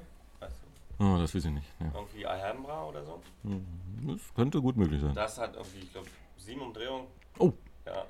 Oh, 1.01 1.16
das 1.18 1.34
weiß 1.34 1.46
ich 1.46 1.51
nicht. 1.51 1.66
Ja. 1.80 1.90
Irgendwie 1.94 2.26
Alhambra 2.26 2.84
oder 2.84 3.03
so? 3.05 3.20
Das 4.07 4.20
könnte 4.34 4.61
gut 4.61 4.76
möglich 4.76 5.01
sein. 5.01 5.14
Das 5.14 5.38
hat 5.38 5.57
irgendwie, 5.57 5.78
ich 5.78 5.92
glaube, 5.92 6.09
sieben 6.36 6.61
Umdrehungen. 6.61 7.07
Oh. 7.38 7.53
Ja. 7.86 8.05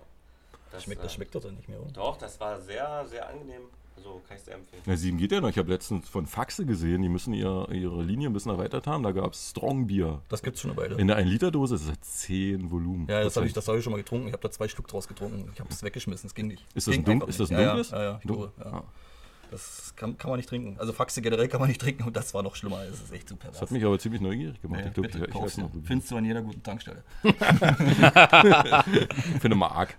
Das, 0.72 0.84
Schmeckt, 0.84 1.00
äh, 1.00 1.04
das 1.04 1.14
schmeckt 1.14 1.34
doch 1.34 1.40
dann 1.42 1.54
nicht 1.54 1.68
mehr, 1.68 1.80
oder? 1.80 1.90
Doch, 1.92 2.16
das 2.16 2.38
war 2.40 2.60
sehr, 2.60 3.06
sehr 3.06 3.28
angenehm. 3.28 3.62
Also 3.96 4.20
kann 4.26 4.36
ich 4.36 4.42
sehr 4.42 4.54
empfehlen. 4.54 4.82
Na, 4.86 4.96
sieben 4.96 5.18
geht 5.18 5.30
ja 5.30 5.40
noch. 5.40 5.50
Ich 5.50 5.58
habe 5.58 5.70
letztens 5.70 6.08
von 6.08 6.26
Faxe 6.26 6.64
gesehen, 6.64 7.02
die 7.02 7.08
müssen 7.08 7.34
ihr, 7.34 7.68
ihre 7.70 8.02
Linie 8.02 8.30
ein 8.30 8.32
bisschen 8.32 8.50
erweitert 8.50 8.86
haben. 8.86 9.02
Da 9.02 9.12
gab 9.12 9.34
es 9.34 9.50
Strong 9.50 9.86
Bier. 9.88 10.22
Das 10.28 10.42
gibt's 10.42 10.60
schon 10.62 10.70
eine 10.70 10.80
Weile. 10.80 10.96
In 10.96 11.06
der 11.06 11.18
1-Liter-Dose 11.18 11.74
ist 11.74 11.88
das 11.88 12.00
10 12.00 12.70
Volumen. 12.70 13.06
Ja, 13.08 13.22
das 13.22 13.36
habe 13.36 13.46
ich, 13.46 13.52
das 13.52 13.68
hab 13.68 13.76
ich 13.76 13.84
schon 13.84 13.92
mal 13.92 13.98
getrunken. 13.98 14.28
Ich 14.28 14.32
habe 14.32 14.42
da 14.42 14.50
zwei 14.50 14.68
Stück 14.68 14.88
draus 14.88 15.06
getrunken. 15.06 15.50
Ich 15.52 15.60
habe 15.60 15.68
es 15.70 15.82
weggeschmissen. 15.82 16.28
Es 16.28 16.34
ging 16.34 16.46
nicht. 16.48 16.66
Ist 16.74 16.86
das 16.86 16.94
Ging 16.94 17.02
ein, 17.06 17.20
dun 17.20 17.28
ist 17.28 17.38
das 17.40 17.50
ein 17.50 17.56
nicht. 17.56 17.66
dunkles? 17.66 17.90
Ja, 17.90 17.98
ja, 17.98 18.04
ja, 18.04 18.16
ich 18.16 18.26
glaube, 18.26 18.52
ja. 18.58 18.84
Das 19.50 19.94
kann, 19.96 20.16
kann 20.16 20.30
man 20.30 20.38
nicht 20.38 20.48
trinken. 20.48 20.76
Also 20.78 20.92
Faxe 20.92 21.20
generell 21.22 21.48
kann 21.48 21.60
man 21.60 21.68
nicht 21.68 21.80
trinken 21.80 22.04
und 22.04 22.14
das 22.16 22.32
war 22.34 22.42
noch 22.42 22.54
schlimmer. 22.54 22.84
Das 22.84 23.00
ist 23.00 23.12
echt 23.12 23.28
super. 23.28 23.48
Das 23.48 23.60
hat 23.60 23.70
mich 23.72 23.84
aber 23.84 23.98
ziemlich 23.98 24.20
neugierig 24.20 24.60
gemacht. 24.62 24.80
ja, 24.82 24.86
ich 24.86 24.94
glaube, 24.94 25.08
ich, 25.08 25.34
weiß 25.34 25.58
noch. 25.58 25.70
Findest 25.84 26.10
du 26.10 26.16
an 26.16 26.24
jeder 26.24 26.42
guten 26.42 26.62
Tankstelle. 26.62 27.02
Für 27.22 27.34
eine 29.44 29.54
Mark. 29.54 29.96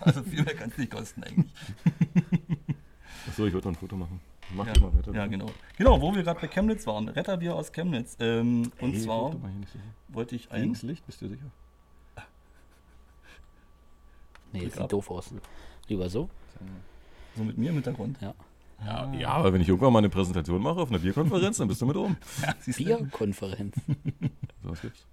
Also 0.00 0.22
viel 0.22 0.42
mehr 0.44 0.54
kann 0.54 0.70
es 0.70 0.78
nicht 0.78 0.92
kosten 0.92 1.22
eigentlich. 1.24 1.52
Achso, 3.28 3.46
ich 3.46 3.54
wollte 3.54 3.68
noch 3.68 3.74
ein 3.74 3.78
Foto 3.80 3.96
machen. 3.96 4.20
Mach 4.54 4.66
Ja, 4.66 4.80
mal 4.80 4.94
weiter. 4.96 5.12
ja 5.12 5.26
genau. 5.26 5.46
Genau, 5.76 6.00
wo 6.00 6.14
wir 6.14 6.22
gerade 6.22 6.40
bei 6.40 6.48
Chemnitz 6.48 6.86
waren. 6.86 7.08
Retterbier 7.08 7.54
aus 7.56 7.72
Chemnitz. 7.72 8.16
Ähm, 8.20 8.70
und 8.80 8.92
Hey, 8.92 9.00
zwar 9.00 9.34
wollte 10.08 10.36
ich 10.36 10.50
ein... 10.52 10.62
Links 10.62 10.82
Licht, 10.82 11.04
bist 11.06 11.20
du 11.22 11.28
sicher? 11.28 11.50
Nee, 14.52 14.60
Drück 14.60 14.72
sieht 14.72 14.82
ab. 14.82 14.88
doof 14.90 15.10
aus. 15.10 15.34
Lieber 15.88 16.08
so. 16.08 16.28
So 17.36 17.42
mit 17.42 17.58
mir 17.58 17.70
im 17.70 17.74
Hintergrund. 17.76 18.18
Ja. 18.20 18.34
Ja, 18.84 19.12
ja, 19.14 19.28
aber 19.30 19.52
wenn 19.52 19.60
ich 19.60 19.68
irgendwann 19.68 19.92
mal 19.92 20.00
eine 20.00 20.10
Präsentation 20.10 20.62
mache 20.62 20.80
auf 20.80 20.90
einer 20.90 20.98
Bierkonferenz, 20.98 21.56
dann 21.56 21.68
bist 21.68 21.80
du 21.80 21.86
mit 21.86 21.96
oben. 21.96 22.16
Du? 22.66 22.72
Bierkonferenz. 22.72 23.76
So 24.62 24.70
was 24.70 24.80
gibt's. 24.80 25.06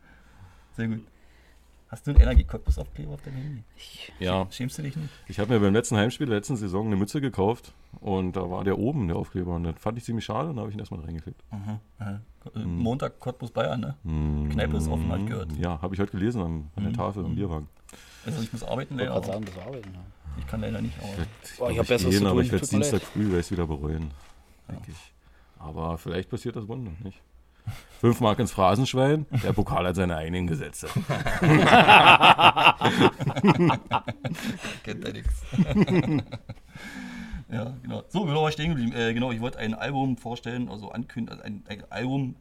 Sehr 0.78 0.88
gut. 0.88 1.02
Hast 1.92 2.08
du 2.08 2.12
einen 2.12 2.22
Energie-Cottbus-Aufkleber 2.22 3.12
auf 3.12 3.22
deinem 3.22 3.36
Handy? 3.36 3.64
Ja, 4.20 4.48
Schämst 4.50 4.78
du 4.78 4.82
dich 4.82 4.96
nicht? 4.96 5.10
ich 5.28 5.40
habe 5.42 5.54
mir 5.54 5.60
beim 5.60 5.74
letzten 5.74 5.98
Heimspiel 5.98 6.26
der 6.26 6.38
letzten 6.38 6.56
Saison 6.56 6.86
eine 6.88 6.96
Mütze 6.96 7.20
gekauft 7.20 7.74
und 8.00 8.38
da 8.38 8.50
war 8.50 8.64
der 8.64 8.80
oben, 8.80 9.10
der 9.10 9.18
Aufkleber. 9.18 9.56
Und 9.56 9.66
das 9.66 9.76
fand 9.78 9.98
ich 9.98 10.06
ziemlich 10.06 10.24
schade 10.24 10.50
und 10.50 10.56
da 10.56 10.62
habe 10.62 10.70
ich 10.70 10.76
ihn 10.78 10.80
erstmal 10.80 11.02
reingeklickt. 11.02 11.44
Aha. 11.52 11.82
aha. 12.00 12.22
Äh, 12.56 12.60
Montag 12.60 13.20
Cottbus 13.20 13.52
Bayern, 13.52 13.82
ne? 13.82 14.50
Kneipe 14.52 14.78
ist 14.78 14.88
offen, 14.88 15.12
hab 15.12 15.20
ich 15.20 15.26
gehört. 15.26 15.52
Ja, 15.58 15.82
habe 15.82 15.94
ich 15.94 16.00
heute 16.00 16.12
gelesen 16.14 16.42
an, 16.42 16.72
an 16.78 16.84
der 16.86 16.94
Tafel 16.94 17.26
im 17.26 17.36
Bierwagen. 17.36 17.68
Also 18.26 18.42
ich 18.42 18.54
muss 18.54 18.64
arbeiten, 18.64 18.94
Ich 18.98 19.06
gerade 19.06 19.18
aber 19.18 19.26
sagen, 19.26 19.46
das 19.46 19.58
arbeiten. 19.58 19.94
Ja. 19.94 20.00
ich 20.40 20.48
kann 20.48 20.62
leider 20.62 20.82
nicht. 20.82 20.98
Aber 20.98 21.08
Boah, 21.10 21.18
ich 21.18 21.58
glaub, 21.58 21.78
hab 21.78 21.88
Besseres 21.88 22.12
gehen, 22.14 22.22
zu 22.24 22.28
aber 22.28 22.36
tun, 22.38 22.46
ich 22.46 22.52
werde 22.54 22.68
Dienstag 22.68 23.02
leid. 23.02 23.04
früh 23.04 23.26
werde 23.26 23.40
ich 23.42 23.52
wieder 23.52 23.68
bereuen. 23.68 24.12
Denke 24.70 24.92
ich. 24.92 25.14
Aber 25.60 25.98
vielleicht 25.98 26.30
passiert 26.30 26.56
das 26.56 26.70
Wunder, 26.70 26.92
nicht? 27.04 27.22
Fünf 28.00 28.20
Mark 28.20 28.40
ins 28.40 28.52
Phrasenschwein, 28.52 29.28
der 29.44 29.54
Pokal 29.54 29.86
hat 29.86 29.96
seine 29.96 30.18
eigenen 30.18 30.48
Gesetze. 30.48 30.88
kennt 34.84 35.06
er 35.06 35.14
nichts. 35.14 35.44
Ja, 37.52 37.76
genau. 37.84 38.04
So, 38.08 38.24
genau, 38.24 38.44
war 38.44 38.50
ich 38.50 38.54
stehen 38.54 38.70
geblieben. 38.70 38.94
Äh, 38.94 39.14
genau, 39.14 39.32
ich 39.32 39.42
wollte 39.42 39.60
ein 39.60 39.74
Album 39.74 40.16
vorstellen, 40.18 40.70
also 40.70 40.90
ankündigen, 40.92 41.38
also 41.38 41.44
ein, 41.44 41.64
ein 41.68 41.84
Album 41.90 42.36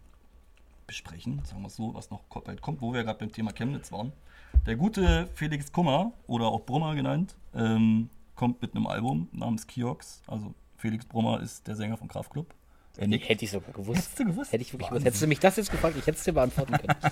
besprechen, 0.86 1.42
sagen 1.44 1.62
wir 1.62 1.66
es 1.66 1.76
so, 1.76 1.94
was 1.94 2.10
noch 2.10 2.22
bald 2.22 2.62
kommt, 2.62 2.80
wo 2.80 2.92
wir 2.92 3.02
gerade 3.02 3.18
beim 3.18 3.32
Thema 3.32 3.52
Chemnitz 3.52 3.90
waren. 3.90 4.12
Der 4.66 4.76
gute 4.76 5.28
Felix 5.34 5.72
Kummer, 5.72 6.12
oder 6.26 6.46
auch 6.46 6.64
Brummer 6.64 6.94
genannt, 6.94 7.36
ähm, 7.54 8.08
kommt 8.36 8.62
mit 8.62 8.74
einem 8.74 8.86
Album 8.86 9.28
namens 9.32 9.66
Kiox. 9.66 10.22
Also 10.26 10.54
Felix 10.76 11.04
Brummer 11.04 11.40
ist 11.40 11.66
der 11.66 11.76
Sänger 11.76 11.96
von 11.96 12.08
Kraftklub. 12.08 12.54
Er 13.00 13.08
nickt. 13.08 13.28
Hätte 13.28 13.44
ich 13.46 13.50
sogar 13.50 13.72
gewusst. 13.72 13.98
Hättest 13.98 14.18
du 14.18 14.24
gewusst? 14.26 14.52
Hätte 14.52 14.62
ich 14.62 14.72
wirklich 14.72 14.90
Wahnsinn. 14.90 15.04
Hättest 15.04 15.22
du 15.22 15.26
mich 15.26 15.40
das 15.40 15.56
jetzt 15.56 15.70
gefragt, 15.70 15.96
ich 15.98 16.06
hätte 16.06 16.18
es 16.18 16.24
dir 16.24 16.32
beantworten 16.32 16.72
können. 16.74 16.96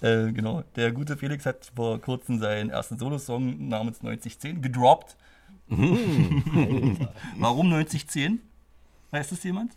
Äh, 0.00 0.32
genau. 0.32 0.64
Der 0.74 0.90
gute 0.90 1.16
Felix 1.16 1.46
hat 1.46 1.70
vor 1.76 2.00
kurzem 2.00 2.40
seinen 2.40 2.68
ersten 2.68 2.98
Solosong 2.98 3.68
namens 3.68 4.02
9010 4.02 4.60
gedroppt. 4.60 5.16
Warum 5.68 7.68
9010? 7.70 8.40
Weiß 9.12 9.30
das 9.30 9.42
jemand? 9.44 9.76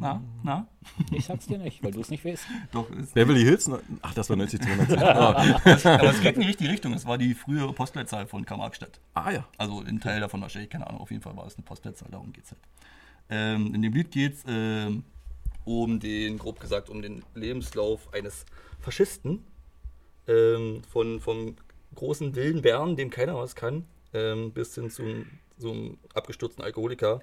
Na, 0.00 0.22
na? 0.42 0.66
Ich 1.10 1.26
sag's 1.26 1.46
dir 1.46 1.58
nicht, 1.58 1.82
weil 1.84 1.92
du 1.92 2.00
es 2.00 2.08
nicht 2.08 2.24
weißt. 2.24 2.44
Doch, 2.72 2.90
ist, 2.90 3.14
Beverly 3.14 3.42
Hills? 3.42 3.70
Ach, 4.02 4.14
das 4.14 4.28
war 4.30 4.36
90 4.36 4.60
210. 4.62 4.98
Ah, 5.02 5.28
aber 5.84 6.10
es 6.10 6.20
geht 6.20 6.36
in 6.36 6.40
die 6.40 6.46
richtige 6.48 6.70
Richtung. 6.70 6.94
Es 6.94 7.06
war 7.06 7.18
die 7.18 7.34
frühere 7.34 7.72
Postleitzahl 7.72 8.26
von 8.26 8.44
Karl-Marx-Stadt. 8.46 8.98
ah 9.12 9.30
ja. 9.30 9.44
Also 9.58 9.82
ein 9.82 10.00
Teil 10.00 10.20
davon 10.20 10.40
wahrscheinlich, 10.40 10.70
keine 10.70 10.86
Ahnung. 10.86 11.02
Auf 11.02 11.10
jeden 11.10 11.22
Fall 11.22 11.36
war 11.36 11.46
es 11.46 11.56
eine 11.56 11.64
Postleitzahl, 11.64 12.08
darum 12.10 12.32
geht 12.32 12.44
es 12.44 12.52
halt. 12.52 12.62
Ähm, 13.30 13.74
in 13.74 13.82
dem 13.82 13.92
Lied 13.92 14.10
geht 14.10 14.34
es 14.34 14.44
ähm, 14.46 15.04
um 15.64 15.98
den, 16.00 16.38
grob 16.38 16.60
gesagt, 16.60 16.90
um 16.90 17.00
den 17.02 17.22
Lebenslauf 17.34 18.12
eines 18.12 18.44
Faschisten. 18.80 19.44
Ähm, 20.26 20.82
von, 20.90 21.20
vom 21.20 21.56
großen 21.94 22.34
wilden 22.34 22.62
Bären, 22.62 22.96
dem 22.96 23.10
keiner 23.10 23.36
was 23.36 23.54
kann, 23.54 23.84
ähm, 24.14 24.52
bis 24.52 24.74
hin 24.74 24.88
zu 24.90 25.02
so 25.58 25.70
einem 25.70 25.98
abgestürzten 26.14 26.64
Alkoholiker. 26.64 27.20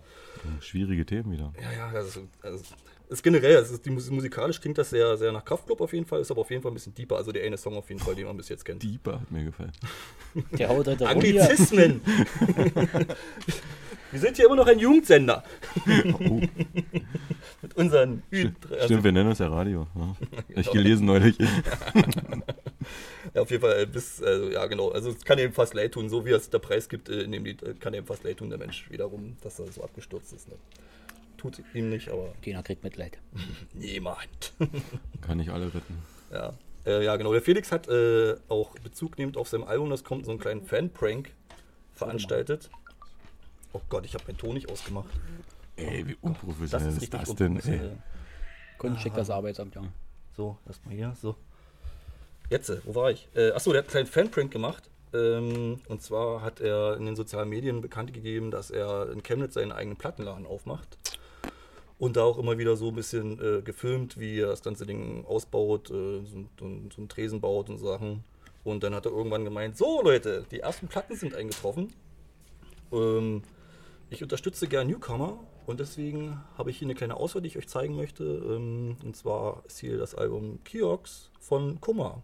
Schwierige 0.59 1.05
Themen 1.05 1.31
wieder. 1.31 1.51
Ja, 1.61 1.71
ja, 1.71 1.87
also, 1.89 2.27
also 2.41 2.63
ist 3.09 3.23
generell, 3.23 3.57
also 3.57 3.75
die, 3.77 3.89
Mus- 3.89 4.09
musikalisch 4.09 4.61
klingt 4.61 4.77
das 4.77 4.91
sehr, 4.91 5.17
sehr 5.17 5.31
nach 5.33 5.43
Kraftclub 5.43 5.81
auf 5.81 5.91
jeden 5.91 6.05
Fall, 6.05 6.21
ist 6.21 6.31
aber 6.31 6.41
auf 6.41 6.49
jeden 6.51 6.61
Fall 6.61 6.71
ein 6.71 6.75
bisschen 6.75 6.93
deeper. 6.93 7.17
Also 7.17 7.31
der 7.33 7.43
eine 7.43 7.57
Song 7.57 7.75
auf 7.75 7.89
jeden 7.89 7.99
Fall, 7.99 8.15
den 8.15 8.27
man 8.27 8.37
bis 8.37 8.47
jetzt 8.47 8.63
kennt. 8.63 8.81
Deeper 8.83 9.19
hat 9.19 9.31
mir 9.31 9.43
gefallen. 9.45 9.71
Der 10.51 10.69
haut 10.69 10.85
hier. 10.85 11.07
Anglizismen! 11.07 12.01
Wir 14.11 14.19
sind 14.19 14.35
hier 14.35 14.45
immer 14.45 14.55
noch 14.55 14.67
ein 14.67 14.79
Jugendsender. 14.79 15.43
Oh, 16.19 16.41
Mit 17.61 17.75
unseren 17.75 18.23
Ü- 18.31 18.51
also, 18.71 18.85
stimmt, 18.85 19.03
wir 19.03 19.11
nennen 19.11 19.29
uns 19.29 19.39
ja 19.39 19.47
Radio. 19.47 19.87
Ja. 19.95 20.15
Hab 20.37 20.57
ich 20.57 20.71
gelesen 20.71 21.05
neulich. 21.05 21.37
Ja, 23.33 23.43
auf 23.43 23.51
jeden 23.51 23.61
Fall 23.61 23.83
äh, 23.83 23.85
bis, 23.85 24.21
also, 24.21 24.49
ja 24.49 24.65
genau, 24.65 24.89
also 24.89 25.11
es 25.11 25.23
kann 25.23 25.37
ihm 25.39 25.53
fast 25.53 25.73
leid 25.73 25.93
tun, 25.93 26.09
so 26.09 26.25
wie 26.25 26.31
es 26.31 26.49
der 26.49 26.59
Preis 26.59 26.89
gibt 26.89 27.07
äh, 27.07 27.21
in 27.21 27.31
dem 27.31 27.45
Lied, 27.45 27.61
äh, 27.63 27.75
kann 27.75 27.93
ihm 27.93 28.05
fast 28.05 28.23
leid 28.23 28.37
tun, 28.37 28.49
der 28.49 28.57
Mensch 28.59 28.89
wiederum, 28.89 29.37
dass 29.41 29.59
er 29.59 29.71
so 29.71 29.83
abgestürzt 29.83 30.33
ist. 30.33 30.49
Ne? 30.49 30.55
Tut 31.37 31.61
ihm 31.73 31.89
nicht, 31.89 32.09
aber 32.09 32.33
Dina 32.43 32.61
kriegt 32.61 32.83
Mitleid. 32.83 33.19
niemand. 33.73 34.53
Kann 35.21 35.37
nicht 35.37 35.49
alle 35.51 35.67
retten. 35.67 35.99
ja. 36.33 36.53
Äh, 36.85 37.05
ja, 37.05 37.15
genau. 37.15 37.31
Der 37.31 37.43
Felix 37.43 37.71
hat 37.71 37.87
äh, 37.87 38.35
auch 38.49 38.71
Bezug 38.79 39.17
nehmend 39.19 39.37
auf 39.37 39.47
seinem 39.47 39.63
Album, 39.65 39.91
das 39.91 40.03
kommt, 40.03 40.25
so 40.25 40.31
einen 40.31 40.39
kleinen 40.39 40.65
Fan-Prank 40.65 41.31
veranstaltet. 41.93 42.69
Oh 43.73 43.81
Gott, 43.89 44.05
ich 44.05 44.13
habe 44.13 44.23
meinen 44.27 44.37
Ton 44.37 44.53
nicht 44.53 44.69
ausgemacht. 44.69 45.09
Ey, 45.75 46.05
wie 46.07 46.13
Das 46.13 46.21
unprofessionell 46.21 46.87
ist 46.89 46.95
ist, 46.95 47.01
richtig 47.03 47.19
das 47.19 47.35
denn? 47.35 47.51
Ey? 47.51 47.55
unprofessionell. 47.55 47.97
Kunden 48.77 49.13
das 49.15 49.29
Arbeitsamt, 49.29 49.75
ja. 49.75 49.83
So, 50.35 50.57
erstmal 50.65 50.95
hier, 50.95 51.15
so. 51.21 51.35
Jetzt, 52.49 52.69
äh, 52.69 52.81
wo 52.83 52.95
war 52.95 53.11
ich? 53.11 53.27
Äh, 53.35 53.51
achso, 53.51 53.71
der 53.71 53.79
hat 53.79 53.85
einen 53.85 53.91
kleinen 53.91 54.07
Fanprank 54.07 54.51
gemacht. 54.51 54.89
Ähm, 55.13 55.79
und 55.87 56.01
zwar 56.01 56.41
hat 56.41 56.61
er 56.61 56.97
in 56.97 57.05
den 57.05 57.15
sozialen 57.15 57.49
Medien 57.49 57.81
bekannt 57.81 58.13
gegeben, 58.13 58.49
dass 58.51 58.71
er 58.71 59.11
in 59.11 59.23
Chemnitz 59.23 59.53
seinen 59.55 59.71
eigenen 59.71 59.97
Plattenladen 59.97 60.45
aufmacht. 60.45 60.97
Und 61.97 62.17
da 62.17 62.23
auch 62.23 62.37
immer 62.37 62.57
wieder 62.57 62.75
so 62.75 62.87
ein 62.89 62.95
bisschen 62.95 63.39
äh, 63.39 63.61
gefilmt, 63.61 64.19
wie 64.19 64.39
er 64.39 64.47
das 64.47 64.63
ganze 64.63 64.85
Ding 64.85 65.23
ausbaut, 65.25 65.91
äh, 65.91 66.23
so, 66.25 66.25
so, 66.25 66.45
so 66.59 66.65
einen 66.65 67.09
Tresen 67.09 67.39
baut 67.39 67.69
und 67.69 67.77
so 67.77 67.87
Sachen. 67.87 68.23
Und 68.63 68.83
dann 68.83 68.95
hat 68.95 69.05
er 69.05 69.11
irgendwann 69.11 69.43
gemeint, 69.45 69.77
so 69.77 70.01
Leute, 70.01 70.45
die 70.51 70.59
ersten 70.61 70.87
Platten 70.87 71.15
sind 71.15 71.35
eingetroffen. 71.35 71.93
Ähm, 72.91 73.43
ich 74.11 74.21
unterstütze 74.21 74.67
gern 74.67 74.87
Newcomer 74.87 75.39
und 75.65 75.79
deswegen 75.79 76.43
habe 76.57 76.69
ich 76.69 76.77
hier 76.77 76.85
eine 76.85 76.95
kleine 76.95 77.15
Auswahl, 77.15 77.41
die 77.41 77.47
ich 77.47 77.57
euch 77.57 77.67
zeigen 77.67 77.95
möchte. 77.95 78.23
Ähm, 78.23 78.97
und 79.03 79.15
zwar 79.15 79.63
ist 79.65 79.79
hier 79.79 79.97
das 79.97 80.13
Album 80.13 80.59
Kiox 80.65 81.31
von 81.39 81.79
Kummer. 81.79 82.21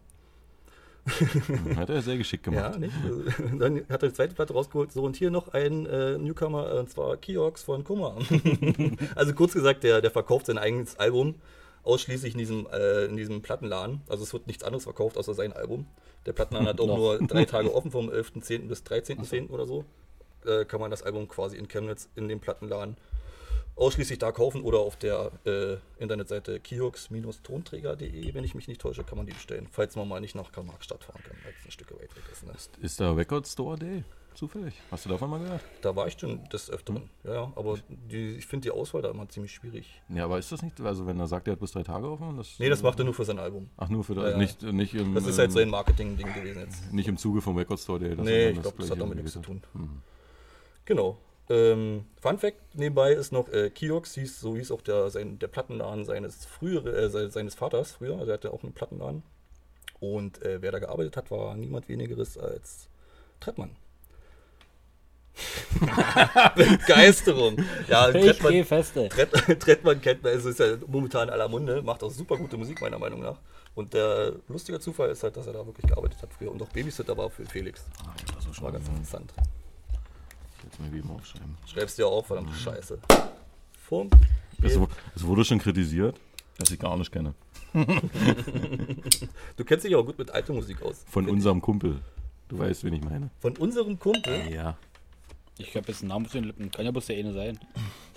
Hat 1.78 1.90
er 1.90 2.02
sehr 2.02 2.18
geschickt 2.18 2.44
gemacht. 2.44 2.74
Ja, 2.74 2.78
nicht? 2.78 2.94
Also, 3.06 3.24
Dann 3.58 3.78
hat 3.88 4.04
er 4.04 4.10
die 4.10 4.14
zweite 4.14 4.36
Platte 4.36 4.52
rausgeholt. 4.52 4.92
So, 4.92 5.04
und 5.04 5.16
hier 5.16 5.32
noch 5.32 5.48
ein 5.54 5.86
äh, 5.86 6.18
Newcomer, 6.18 6.70
äh, 6.70 6.80
und 6.80 6.90
zwar 6.90 7.16
Kiox 7.16 7.64
von 7.64 7.86
Kummer. 7.86 8.18
also 9.16 9.34
kurz 9.34 9.54
gesagt, 9.54 9.86
der, 9.86 10.02
der 10.02 10.12
verkauft 10.12 10.48
sein 10.48 10.58
eigenes 10.58 11.00
Album 11.00 11.36
ausschließlich 11.84 12.34
in 12.34 12.40
diesem, 12.40 12.68
äh, 12.68 13.06
in 13.06 13.16
diesem 13.16 13.42
Plattenladen. 13.42 14.02
Also 14.10 14.24
es 14.24 14.34
wird 14.34 14.48
nichts 14.48 14.64
anderes 14.64 14.84
verkauft 14.84 15.18
außer 15.18 15.34
sein 15.34 15.54
Album. 15.54 15.88
Der 16.26 16.34
Plattenladen 16.34 16.68
hat 16.68 16.82
auch 16.82 16.98
nur 16.98 17.20
drei 17.20 17.46
Tage 17.46 17.74
offen, 17.74 17.92
vom 17.92 18.10
11.10. 18.10 18.68
bis 18.68 18.84
13.10. 18.84 19.50
oder 19.50 19.66
so. 19.66 19.86
Äh, 20.48 20.66
kann 20.66 20.80
man 20.80 20.90
das 20.92 21.04
Album 21.04 21.28
quasi 21.28 21.58
in 21.58 21.68
Chemnitz 21.68 22.10
in 22.16 22.28
dem 22.28 22.40
Plattenladen 22.40 22.98
ausschließlich 23.76 24.18
da 24.18 24.32
kaufen 24.32 24.64
oder 24.64 24.80
auf 24.80 24.96
der 24.96 25.32
äh, 25.46 25.78
Internetseite 26.00 26.60
kiox-tonträger.de, 26.60 28.34
wenn 28.34 28.44
ich 28.44 28.56
mich 28.56 28.68
nicht 28.68 28.82
täusche, 28.82 29.04
kann 29.04 29.18
man 29.18 29.28
die 29.28 29.34
bestellen, 29.34 29.68
falls 29.72 29.96
man 29.96 30.08
mal 30.08 30.20
nicht 30.20 30.36
nach 30.36 30.52
Karl-Marx-Stadt 30.52 31.04
fahren 31.04 31.22
kann, 31.24 31.38
weil 31.44 31.54
es 31.60 31.66
ein 31.66 31.72
Stück 31.72 31.92
weit 31.92 32.16
weg 32.16 32.24
ist. 32.32 32.44
Ne? 32.46 32.54
Ist 32.82 33.00
da 33.00 33.12
Record 33.14 33.48
Store 33.48 33.78
Day? 33.78 34.04
Zufällig. 34.34 34.76
Hast 34.92 35.04
du 35.06 35.10
davon 35.10 35.32
mal 35.32 35.40
gehört? 35.40 35.62
Da 35.82 35.96
war 35.96 36.06
ich 36.08 36.16
schon 36.20 36.48
des 36.50 36.70
Öfteren, 36.70 37.10
ja, 37.24 37.34
ja, 37.34 37.54
aber 37.56 37.80
die, 37.90 38.36
ich 38.38 38.46
finde 38.46 38.66
die 38.66 38.72
Auswahl 38.72 39.02
da 39.02 39.10
immer 39.10 39.28
ziemlich 39.28 39.52
schwierig. 39.52 40.00
Ja, 40.10 40.26
aber 40.26 40.38
ist 40.38 40.52
das 40.52 40.62
nicht, 40.62 40.80
also 40.80 41.08
wenn 41.08 41.20
er 41.20 41.26
sagt, 41.26 41.48
er 41.48 41.54
hat 41.54 41.60
bis 41.60 41.72
drei 41.72 41.82
Tage 41.82 42.08
offen? 42.08 42.38
Das, 42.38 42.60
Nee, 42.60 42.70
das 42.70 42.84
macht 42.84 43.00
er 43.00 43.06
nur 43.06 43.16
für 43.16 43.26
sein 43.26 43.40
Album. 43.40 43.68
Ach, 43.78 43.90
nur 43.90 44.04
für 44.04 44.14
das, 44.14 44.32
Ja, 44.34 44.38
nicht, 44.38 44.62
nicht 44.62 44.94
im, 44.94 45.16
Das 45.16 45.26
ist 45.26 45.40
halt 45.40 45.50
ähm, 45.50 45.56
sein 45.56 45.70
Marketing-Ding 45.70 46.34
gewesen 46.36 46.60
jetzt. 46.60 46.94
nicht 46.94 47.08
im 47.08 47.18
Zuge 47.18 47.42
vom 47.42 47.58
Record 47.58 47.80
Store 47.80 48.00
Day. 48.00 48.10
dass 48.16 48.20
er 48.20 48.24
Nee, 48.26 48.50
ich 48.50 48.62
glaube, 48.62 48.78
das 48.78 48.92
hat 48.92 49.02
damit 49.02 49.18
nichts 49.18 49.34
zu 49.34 49.40
tun. 49.40 49.62
Genau. 50.88 51.18
Ähm, 51.50 52.06
Fun 52.22 52.40
Fact 52.40 52.58
nebenbei 52.74 53.14
ist 53.14 53.32
noch, 53.32 53.48
äh, 53.50 53.70
Kiox 53.70 54.16
hieß, 54.16 54.40
so 54.42 54.56
hieß 54.56 54.72
auch 54.72 54.82
der, 54.82 55.10
sein, 55.12 55.38
der 55.40 55.48
Plattenladen 55.48 56.04
seines 56.06 56.46
früheren, 56.46 56.94
äh, 56.94 57.10
se- 57.10 57.30
seines 57.30 57.56
Vaters 57.56 57.92
früher, 57.92 58.18
also 58.18 58.32
er 58.32 58.34
hatte 58.34 58.52
auch 58.52 58.64
einen 58.64 58.74
Plattenladen. 58.74 59.22
Und 60.00 60.42
äh, 60.44 60.62
wer 60.62 60.72
da 60.72 60.80
gearbeitet 60.80 61.16
hat, 61.18 61.30
war 61.32 61.56
niemand 61.56 61.88
wenigeres 61.90 62.38
als 62.38 62.88
Trettmann. 63.40 63.76
Begeisterung. 66.56 67.58
Ja, 67.88 68.10
Ich 68.10 68.26
Trettmann, 68.26 68.52
gehe 68.52 68.66
feste. 68.66 69.08
Tret 69.10 69.32
Trettmann 69.60 70.02
kennt 70.02 70.24
man, 70.24 70.34
also 70.34 70.50
ist 70.50 70.60
ja 70.60 70.78
momentan 70.88 71.28
in 71.28 71.34
aller 71.34 71.48
Munde, 71.48 71.82
macht 71.82 72.04
auch 72.04 72.12
super 72.12 72.38
gute 72.38 72.58
Musik, 72.58 72.82
meiner 72.82 73.00
Meinung 73.00 73.22
nach. 73.22 73.40
Und 73.76 73.94
der 73.94 74.34
lustige 74.48 74.80
Zufall 74.80 75.10
ist 75.12 75.24
halt, 75.24 75.38
dass 75.38 75.46
er 75.48 75.54
da 75.54 75.66
wirklich 75.66 75.86
gearbeitet 75.88 76.22
hat 76.22 76.34
früher 76.34 76.52
und 76.52 76.62
auch 76.62 76.70
Babysitter 76.70 77.16
war 77.16 77.30
für 77.30 77.46
Felix. 77.46 77.86
Ja, 78.04 78.14
das 78.36 78.38
ist 78.40 78.48
Das 78.50 78.56
schon 78.56 78.66
war 78.66 78.72
ganz 78.72 78.88
interessant. 78.88 79.34
Ich 80.80 80.92
mal 80.92 80.98
eben 80.98 81.10
aufschreiben. 81.10 81.58
Schreibst 81.66 81.98
dir 81.98 82.08
auf, 82.08 82.28
verdammte 82.28 82.54
Scheiße. 82.54 83.00
Vorm 83.88 84.10
Es, 84.62 84.78
es 85.16 85.26
wurde 85.26 85.44
schon 85.46 85.60
kritisiert, 85.60 86.16
dass 86.58 86.70
ich 86.72 86.80
gar 86.80 86.96
nicht 86.98 87.12
kenne. 87.12 87.34
Du 89.56 89.64
kennst 89.66 89.86
dich 89.86 89.96
auch 89.96 90.04
gut 90.06 90.18
mit 90.18 90.32
alter 90.32 90.54
Musik 90.54 90.82
aus. 90.82 91.04
Von 91.10 91.28
unserem 91.30 91.62
Kumpel. 91.62 92.00
Du 92.48 92.60
weißt, 92.60 92.84
wen 92.84 92.94
ich 92.94 93.04
meine. 93.04 93.26
ich. 93.28 93.42
Von 93.42 93.56
unserem 93.58 93.98
Kumpel. 94.00 94.52
Ja. 94.52 94.78
Ich 95.60 95.76
habe 95.76 95.88
jetzt 95.88 96.02
einen 96.02 96.10
Namen 96.10 96.26
auf 96.26 96.32
den 96.32 96.44
Lippen. 96.44 96.70
Kann 96.72 96.86
ja 96.86 96.92
bloß 96.92 97.08
der 97.08 97.18
eine 97.18 97.34
sein. 97.34 97.60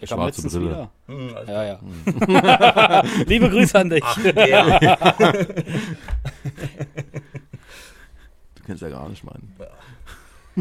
Der 0.00 0.08
kam 0.08 0.18
Schwarze 0.18 0.42
letztens 0.42 0.52
Brille. 0.54 0.68
wieder. 0.70 0.90
Hm, 1.06 1.36
also 1.36 1.52
Ja, 1.52 1.64
ja. 1.64 3.02
Liebe 3.26 3.48
Grüße 3.50 3.78
an 3.78 3.90
dich. 3.90 4.04
der. 4.22 4.98
Du 8.54 8.62
kennst 8.66 8.82
ja 8.82 8.88
gar 8.90 9.08
nicht 9.08 9.24
meinen. 9.24 9.52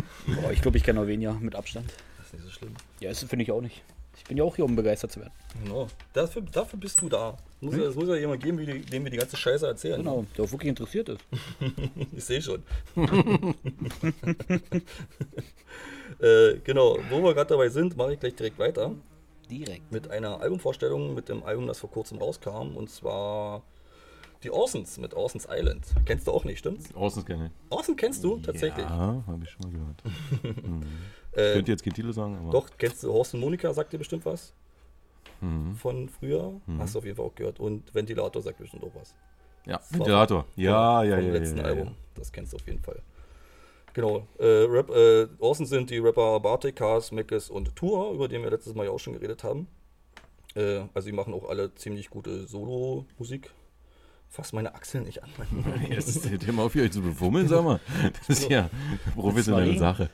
Boah, 0.41 0.51
ich 0.51 0.61
glaube, 0.61 0.77
ich 0.77 0.83
kenne 0.83 0.99
noch 0.99 1.07
weniger 1.07 1.33
mit 1.33 1.55
Abstand. 1.55 1.91
ist 2.23 2.33
nicht 2.33 2.43
so 2.43 2.51
schlimm. 2.51 2.73
Ja, 2.99 3.09
das 3.09 3.23
finde 3.23 3.43
ich 3.43 3.51
auch 3.51 3.61
nicht. 3.61 3.81
Ich 4.17 4.25
bin 4.25 4.37
ja 4.37 4.43
auch 4.43 4.55
hier, 4.55 4.65
um 4.65 4.75
begeistert 4.75 5.11
zu 5.11 5.21
werden. 5.21 5.33
Genau. 5.63 5.87
Dafür, 6.13 6.41
dafür 6.41 6.77
bist 6.77 7.01
du 7.01 7.07
da. 7.07 7.37
Muss 7.61 7.75
ja, 7.75 7.83
es 7.83 7.95
muss 7.95 8.09
ja 8.09 8.15
jemand 8.15 8.43
geben, 8.43 8.57
die, 8.57 8.81
dem 8.81 9.03
wir 9.03 9.11
die 9.11 9.17
ganze 9.17 9.37
Scheiße 9.37 9.65
erzählen. 9.65 9.97
Genau, 9.97 10.25
der 10.37 10.45
auch 10.45 10.51
wirklich 10.51 10.69
interessiert 10.69 11.09
ist. 11.09 11.21
Ich 12.15 12.25
sehe 12.25 12.41
schon. 12.41 12.63
äh, 16.19 16.57
genau, 16.63 16.97
wo 17.09 17.23
wir 17.23 17.33
gerade 17.33 17.49
dabei 17.49 17.69
sind, 17.69 17.95
mache 17.95 18.13
ich 18.13 18.19
gleich 18.19 18.35
direkt 18.35 18.59
weiter 18.59 18.93
Direkt. 19.49 19.91
mit 19.91 20.11
einer 20.11 20.41
Albumvorstellung, 20.41 21.13
mit 21.15 21.29
dem 21.29 21.43
Album, 21.43 21.67
das 21.67 21.79
vor 21.79 21.89
kurzem 21.89 22.17
rauskam. 22.17 22.75
Und 22.75 22.89
zwar 22.89 23.63
die 24.43 24.51
Orsons 24.51 24.97
mit 24.97 25.13
Orsons 25.13 25.47
Island. 25.49 25.85
Kennst 26.05 26.27
du 26.27 26.31
auch 26.31 26.45
nicht, 26.45 26.59
stimmt's? 26.59 26.93
Außen 26.95 27.25
kenne 27.25 27.51
Orson 27.69 27.95
kennst 27.95 28.23
du 28.23 28.37
tatsächlich. 28.37 28.85
Ja, 28.85 29.23
habe 29.27 29.43
ich 29.43 29.49
schon 29.49 29.61
mal 29.63 29.71
gehört. 29.71 30.03
Mhm. 30.69 30.83
Äh, 31.35 31.49
Ich 31.49 31.53
könnte 31.55 31.71
jetzt 31.71 31.83
keinen 31.83 31.93
Titel 31.93 32.13
sagen, 32.13 32.37
aber. 32.37 32.51
Doch, 32.51 32.69
kennst 32.77 33.03
du 33.03 33.13
Horst 33.13 33.33
und 33.33 33.41
Monika, 33.41 33.73
sagt 33.73 33.93
dir 33.93 33.97
bestimmt 33.97 34.25
was? 34.25 34.53
Mhm. 35.41 35.75
Von 35.75 36.09
früher? 36.09 36.59
Hast 36.77 36.95
du 36.95 36.99
auf 36.99 37.05
jeden 37.05 37.17
Fall 37.17 37.25
auch 37.25 37.35
gehört. 37.35 37.59
Und 37.59 37.93
Ventilator 37.93 38.41
sagt 38.41 38.57
bestimmt 38.57 38.83
auch 38.83 38.95
was. 38.95 39.13
Ja, 39.65 39.79
Ventilator. 39.89 40.45
Ja, 40.55 41.03
ja, 41.03 41.17
vom 41.17 41.25
ja. 41.25 41.31
letzten 41.33 41.57
ja, 41.57 41.63
Album. 41.65 41.87
Ja. 41.87 41.93
Das 42.15 42.31
kennst 42.31 42.53
du 42.53 42.57
auf 42.57 42.65
jeden 42.65 42.81
Fall. 42.81 43.01
Genau. 43.93 44.27
Äh, 44.37 44.45
Rap, 44.45 44.89
äh, 44.89 45.27
Orson 45.39 45.65
sind 45.65 45.89
die 45.89 45.97
Rapper 45.97 46.39
Bartek, 46.39 46.75
Cars, 46.75 47.11
Meckes 47.11 47.49
und 47.49 47.75
Tour, 47.75 48.11
über 48.13 48.27
den 48.27 48.41
wir 48.43 48.49
letztes 48.49 48.73
Mal 48.73 48.85
ja 48.85 48.91
auch 48.91 48.99
schon 48.99 49.13
geredet 49.13 49.43
haben. 49.43 49.67
Äh, 50.55 50.81
also 50.93 51.07
die 51.07 51.15
machen 51.15 51.33
auch 51.33 51.47
alle 51.47 51.73
ziemlich 51.75 52.09
gute 52.09 52.47
Solo-Musik. 52.47 53.51
Fass 54.29 54.53
meine 54.53 54.75
Achseln 54.75 55.05
nicht 55.05 55.23
an. 55.23 55.29
Jetzt 55.89 56.07
ist 56.07 56.25
der 56.25 56.37
Thema 56.37 56.63
auf, 56.63 56.73
hier 56.73 56.83
euch 56.83 56.91
zu 56.91 57.01
befummeln, 57.01 57.47
sag 57.47 57.63
mal. 57.63 57.79
Das 58.27 58.39
ist 58.39 58.49
ja 58.49 58.69
professionelle 59.15 59.71
Das 59.71 59.79
Sache. 59.79 60.09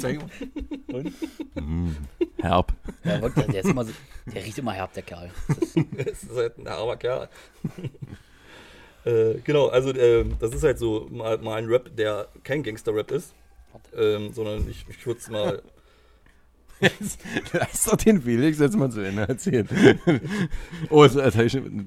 Zeig 0.00 0.18
mal. 0.20 1.04
Mhm. 1.54 1.96
Herb. 2.38 2.72
Ja, 3.04 3.18
der, 3.18 3.60
ist 3.60 3.70
immer 3.70 3.84
so, 3.84 3.92
der 4.26 4.44
riecht 4.44 4.58
immer 4.58 4.72
herb, 4.72 4.92
der 4.94 5.04
Kerl. 5.04 5.30
Das 5.46 5.58
ist, 5.68 5.76
das 5.96 6.22
ist 6.24 6.36
halt 6.36 6.58
ein 6.58 6.66
armer 6.66 6.96
Kerl. 6.96 7.28
äh, 9.04 9.34
genau, 9.44 9.68
also 9.68 9.90
äh, 9.90 10.24
das 10.40 10.52
ist 10.52 10.64
halt 10.64 10.80
so 10.80 11.06
mal, 11.08 11.38
mal 11.38 11.58
ein 11.58 11.66
Rap, 11.66 11.94
der 11.96 12.26
kein 12.42 12.64
Gangster-Rap 12.64 13.12
ist, 13.12 13.34
ähm, 13.96 14.32
sondern 14.32 14.68
ich, 14.68 14.84
ich 14.88 15.06
würde 15.06 15.20
es 15.20 15.30
mal 15.30 15.62
Lass 17.52 17.84
doch 17.84 17.96
den 17.96 18.20
Felix 18.22 18.58
jetzt 18.58 18.76
mal 18.76 18.90
zu 18.90 19.00
Ende 19.00 19.22
erzählen. 19.28 19.68
Oh, 20.90 21.04
das, 21.04 21.14
das 21.14 21.34
habe 21.34 21.44
ich 21.46 21.52
schon. 21.52 21.86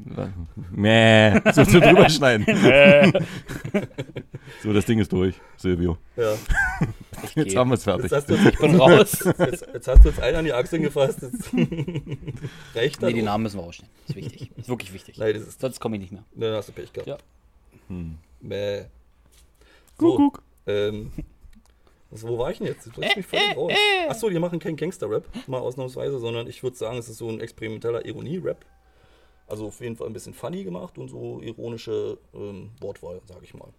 Mäh. 0.72 1.40
So 1.54 1.66
zu 1.66 1.80
drüber 1.80 2.10
schneiden. 2.10 2.46
so, 4.64 4.74
das 4.74 4.86
Ding 4.86 5.00
ist 5.00 5.12
durch, 5.12 5.36
Silvio. 5.58 5.98
Ja. 6.16 6.34
ich 7.24 7.36
Jetzt 7.36 7.50
geh. 7.52 7.58
haben 7.58 7.70
wir 7.70 7.76
es 7.76 7.84
fertig. 7.84 8.12
Jetzt 8.12 8.14
hast, 8.14 8.30
du, 8.30 8.36
Ich 8.36 8.58
bin 8.58 8.76
raus. 8.76 9.24
jetzt, 9.40 9.68
jetzt 9.74 9.88
hast 9.88 10.04
du 10.06 10.10
uns 10.10 10.20
allen 10.20 10.36
an 10.36 10.46
die 10.46 10.54
Achseln 10.54 10.82
gefasst. 10.84 11.22
Jetzt 11.22 11.54
reicht 12.76 13.02
Nee, 13.02 13.14
die. 13.14 13.22
Namen 13.22 13.44
müssen 13.44 13.58
wir 13.60 13.64
rausstellen. 13.64 13.90
Ist 14.08 14.16
wichtig. 14.16 14.52
Ist 14.58 14.70
wirklich 14.70 14.94
wichtig. 14.94 15.18
Nein, 15.18 15.34
das 15.34 15.44
ist. 15.48 15.60
Sonst 15.62 15.80
komme 15.80 15.96
ich 15.98 16.02
nicht 16.02 16.12
mehr. 16.14 16.24
Dann 16.36 16.54
hast 16.56 16.70
du 16.70 16.74
Pech 16.74 16.94
gehabt. 16.94 17.08
Ja. 17.10 17.18
Hm. 17.90 18.16
Mäh. 18.42 18.84
So, 20.00 20.16
Kuckuck. 20.18 20.44
ähm, 20.68 21.12
also 22.12 22.28
wo 22.28 22.38
war 22.38 22.52
ich 22.52 22.60
denn 22.60 22.68
jetzt? 22.68 22.86
Du 22.96 23.02
mich 23.02 23.26
völlig 23.26 23.58
raus. 23.58 23.74
Achso, 24.08 24.30
die 24.30 24.40
machen 24.40 24.60
keinen 24.60 24.76
Gangster-Rap, 24.78 25.26
mal 25.48 25.60
ausnahmsweise, 25.60 26.20
sondern 26.20 26.48
ich 26.48 26.64
würde 26.64 26.78
sagen, 26.78 26.98
es 26.98 27.10
ist 27.10 27.18
so 27.18 27.30
ein 27.30 27.40
experimenteller 27.40 28.06
Ironie-Rap. 28.06 28.66
Also 29.48 29.68
auf 29.68 29.80
jeden 29.80 29.96
Fall 29.96 30.08
ein 30.08 30.14
bisschen 30.14 30.34
funny 30.34 30.64
gemacht 30.64 30.98
und 30.98 31.10
so 31.10 31.40
ironische 31.42 32.18
ähm, 32.34 32.72
Wortwahl, 32.80 33.22
sage 33.26 33.42
ich 33.44 33.54
mal. 33.54 33.70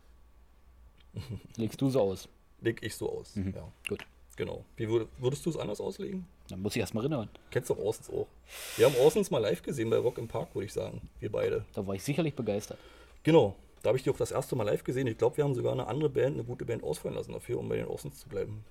Legst 1.56 1.80
du 1.80 1.90
so 1.90 2.00
aus. 2.00 2.28
Leg 2.60 2.82
ich 2.82 2.94
so 2.94 3.10
aus. 3.10 3.34
Mhm. 3.36 3.52
Ja, 3.54 3.72
Gut. 3.88 4.06
genau. 4.36 4.64
Wie 4.76 4.88
würd, 4.88 5.08
würdest 5.18 5.44
du 5.44 5.50
es 5.50 5.56
anders 5.56 5.80
auslegen? 5.80 6.26
Dann 6.48 6.62
muss 6.62 6.76
ich 6.76 6.80
erstmal 6.80 7.04
erinnern. 7.04 7.28
Kennst 7.50 7.70
du 7.70 7.74
auch 7.74 7.78
Orsons 7.78 8.10
auch? 8.10 8.28
Wir 8.76 8.86
haben 8.86 8.94
Orsons 8.96 9.30
mal 9.30 9.38
live 9.38 9.62
gesehen 9.62 9.90
bei 9.90 9.96
Rock 9.96 10.18
im 10.18 10.28
Park, 10.28 10.54
würde 10.54 10.66
ich 10.66 10.72
sagen. 10.72 11.08
Wir 11.18 11.30
beide. 11.32 11.64
Da 11.74 11.86
war 11.86 11.94
ich 11.94 12.02
sicherlich 12.02 12.34
begeistert. 12.34 12.78
Genau. 13.24 13.56
Da 13.86 13.90
habe 13.90 13.98
ich 13.98 14.02
die 14.02 14.10
auch 14.10 14.16
das 14.16 14.32
erste 14.32 14.56
Mal 14.56 14.64
live 14.64 14.82
gesehen. 14.82 15.06
Ich 15.06 15.16
glaube, 15.16 15.36
wir 15.36 15.44
haben 15.44 15.54
sogar 15.54 15.72
eine 15.72 15.86
andere 15.86 16.10
Band, 16.10 16.34
eine 16.34 16.42
gute 16.42 16.64
Band 16.64 16.82
ausfallen 16.82 17.14
lassen 17.14 17.30
dafür, 17.30 17.60
um 17.60 17.68
bei 17.68 17.76
den 17.76 17.86
Orsons 17.86 18.18
zu 18.18 18.28
bleiben. 18.28 18.64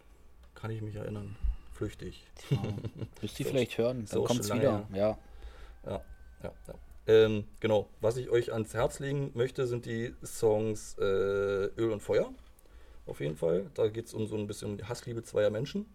Kann 0.56 0.72
ich 0.72 0.82
mich 0.82 0.94
erinnern. 0.98 1.38
Flüchtig. 1.72 2.26
Ja. 2.50 2.58
Müsst 3.22 3.40
ihr 3.40 3.46
vielleicht 3.46 3.78
hören, 3.78 4.06
so 4.08 4.18
dann 4.18 4.28
kommt 4.28 4.42
es 4.42 4.54
wieder. 4.54 4.86
Ja. 4.94 5.18
Ja, 5.86 6.02
ja, 6.44 6.52
ja. 6.68 6.74
Ähm, 7.08 7.46
genau. 7.62 7.88
Was 8.02 8.18
ich 8.18 8.30
euch 8.30 8.52
ans 8.52 8.74
Herz 8.74 9.00
legen 9.00 9.32
möchte, 9.36 9.68
sind 9.68 9.86
die 9.86 10.14
Songs 10.22 10.98
äh, 11.00 11.04
Öl 11.06 11.92
und 11.94 12.02
Feuer. 12.02 12.34
Auf 13.06 13.22
jeden 13.22 13.38
Fall. 13.38 13.72
Da 13.74 13.88
geht 13.88 14.08
es 14.08 14.14
um 14.14 14.28
so 14.28 14.36
ein 14.36 14.48
bisschen 14.48 14.72
um 14.72 14.78
die 14.78 14.84
Hassliebe 14.84 15.24
zweier 15.24 15.50
Menschen. 15.50 15.86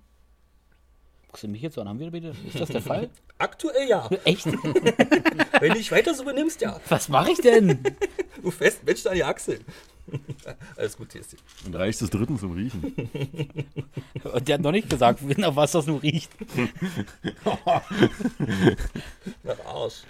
Guckst 1.31 1.45
du 1.45 1.49
mich 1.49 1.63
jetzt 1.63 1.77
so 1.77 1.81
an? 1.81 1.89
Haben 1.89 2.01
wir 2.01 2.11
bitte? 2.11 2.35
Ist 2.45 2.59
das 2.59 2.71
der 2.71 2.83
Fall? 2.83 3.09
Aktuell 3.39 3.89
ja. 3.89 4.11
Echt? 4.25 4.47
Wenn 5.61 5.69
du 5.69 5.75
dich 5.75 5.93
weiter 5.93 6.13
so 6.13 6.25
benimmst, 6.25 6.61
ja. 6.61 6.81
Was 6.89 7.09
mache 7.09 7.31
ich 7.31 7.41
denn? 7.41 7.79
Du 8.43 8.51
fest 8.51 8.81
Mensch 8.85 9.07
an 9.07 9.15
die 9.15 9.23
Achseln. 9.23 9.65
Alles 10.77 10.97
gut, 10.97 11.15
die. 11.15 11.21
Und 11.65 11.77
reicht 11.77 12.01
des 12.01 12.11
Dritten 12.11 12.37
zum 12.37 12.55
Riechen. 12.55 12.97
Und 14.25 14.49
der 14.49 14.55
hat 14.55 14.61
noch 14.61 14.73
nicht 14.73 14.91
gesagt, 14.91 15.23
nach 15.39 15.55
was 15.55 15.71
das 15.71 15.87
nur 15.87 16.03
riecht. 16.03 16.33
Nach 19.45 19.65
Arsch. 19.67 20.03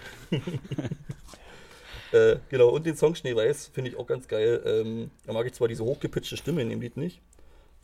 äh, 2.12 2.36
genau, 2.48 2.70
und 2.70 2.86
den 2.86 2.96
Song 2.96 3.14
Schneeweiß 3.14 3.72
finde 3.74 3.90
ich 3.90 3.96
auch 3.98 4.06
ganz 4.06 4.26
geil. 4.26 4.62
Ähm, 4.64 5.10
da 5.26 5.34
mag 5.34 5.44
ich 5.44 5.52
zwar 5.52 5.68
diese 5.68 5.84
hochgepitchte 5.84 6.38
Stimme 6.38 6.62
in 6.62 6.70
dem 6.70 6.80
Lied 6.80 6.96
nicht, 6.96 7.20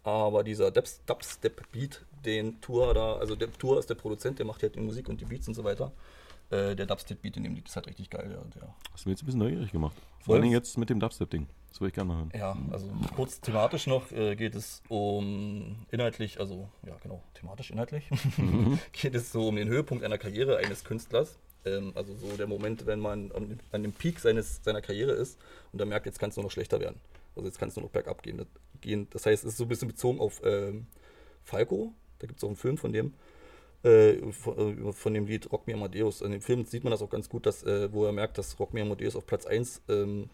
aber 0.07 0.45
dieser 0.45 0.71
Dubs- 0.71 1.01
Dubstep-Beat, 1.07 2.05
den 2.25 2.61
Tour 2.61 2.95
da, 2.95 3.17
also 3.17 3.35
der 3.37 3.53
Tour 3.53 3.79
ist 3.79 3.91
der 3.91 3.95
Produzent, 3.97 4.39
der 4.39 4.47
macht 4.47 4.63
halt 4.63 4.75
die 4.77 4.81
Musik 4.81 5.09
und 5.09 5.21
die 5.21 5.25
Beats 5.25 5.49
und 5.49 5.55
so 5.55 5.65
weiter. 5.65 5.93
Äh, 6.51 6.77
der 6.77 6.87
Dubstep-Beat 6.87 7.37
in 7.39 7.45
dem 7.45 7.55
Lied 7.55 7.67
ist 7.69 7.75
halt 7.77 7.89
richtig 7.89 8.09
geil. 8.11 8.31
Ja, 8.33 8.43
der, 8.61 8.75
Hast 8.93 9.05
du 9.05 9.09
mir 9.09 9.15
jetzt 9.15 9.23
ein 9.23 9.27
bisschen 9.27 9.41
neugierig 9.41 9.73
gemacht. 9.73 9.97
Vor? 10.21 10.39
Dingen 10.41 10.53
jetzt 10.53 10.79
mit 10.79 10.89
dem 10.91 11.01
Dubstep-Ding. 11.01 11.49
Das 11.71 11.81
würde 11.81 11.89
ich 11.89 11.95
gerne 11.95 12.09
mal 12.09 12.17
hören. 12.19 12.33
ja, 12.35 12.57
also 12.73 12.91
kurz 13.17 13.41
thematisch 13.41 13.87
noch 13.87 14.11
äh, 14.13 14.35
geht 14.37 14.55
es 14.55 14.83
um 14.89 15.85
inhaltlich, 15.91 16.41
also 16.41 16.71
ja 16.87 16.97
genau, 17.03 17.23
thematisch 17.35 17.71
inhaltlich, 17.71 18.09
geht 18.93 19.15
es 19.15 19.31
so 19.33 19.49
um 19.49 19.57
den 19.57 19.69
Höhepunkt 19.69 20.03
einer 20.05 20.17
Karriere 20.19 20.57
eines 20.59 20.85
Künstlers. 20.85 21.37
Ähm, 21.67 21.93
also 21.95 22.15
so 22.15 22.35
der 22.37 22.47
Moment, 22.47 22.87
wenn 22.87 23.01
man 23.01 23.31
an, 23.33 23.49
dem- 23.51 23.59
an 23.73 23.83
dem 23.83 23.93
Peak 23.93 24.21
seines, 24.21 24.61
seiner 24.65 24.81
Karriere 24.81 25.13
ist 25.13 25.39
und 25.73 25.81
dann 25.81 25.89
merkt, 25.89 26.07
jetzt 26.07 26.19
kann 26.19 26.31
es 26.31 26.37
nur 26.37 26.45
noch 26.45 26.51
schlechter 26.53 26.81
werden. 26.81 26.99
Also 27.35 27.47
jetzt 27.47 27.59
kann 27.59 27.69
es 27.69 27.77
nur 27.77 27.85
noch 27.85 27.91
bergab 27.91 28.23
gehen. 28.23 28.47
Das, 28.77 28.81
gehen. 28.81 29.07
das 29.11 29.27
heißt, 29.27 29.45
es 29.45 29.53
ist 29.53 29.59
so 29.59 29.65
ein 29.65 29.69
bisschen 29.69 29.89
bezogen 29.89 30.21
auf 30.21 30.41
ähm, 30.45 30.87
Falco. 31.43 31.93
Da 32.19 32.27
gibt 32.27 32.39
es 32.39 32.45
auch 32.45 32.49
einen 32.49 32.57
Film 32.57 32.79
von 32.79 32.93
dem. 32.93 33.15
Äh, 33.83 34.33
von, 34.33 34.89
äh, 34.89 34.93
von 34.93 35.15
dem 35.15 35.27
Lied 35.27 35.51
Rock 35.53 35.67
Me 35.67 35.75
Amadeus. 35.75 36.21
In 36.23 36.33
dem 36.33 36.41
Film 36.41 36.65
sieht 36.65 36.85
man 36.85 36.91
das 36.91 37.03
auch 37.03 37.11
ganz 37.11 37.29
gut, 37.29 37.47
dass, 37.47 37.63
äh, 37.63 37.93
wo 37.93 38.05
er 38.05 38.13
merkt, 38.13 38.39
dass 38.39 38.59
Rock 38.59 38.75
Me 38.75 38.83
Amadeus 38.83 39.17
auf 39.17 39.27
Platz 39.27 39.47
1 39.47 39.83
ähm, 39.89 40.31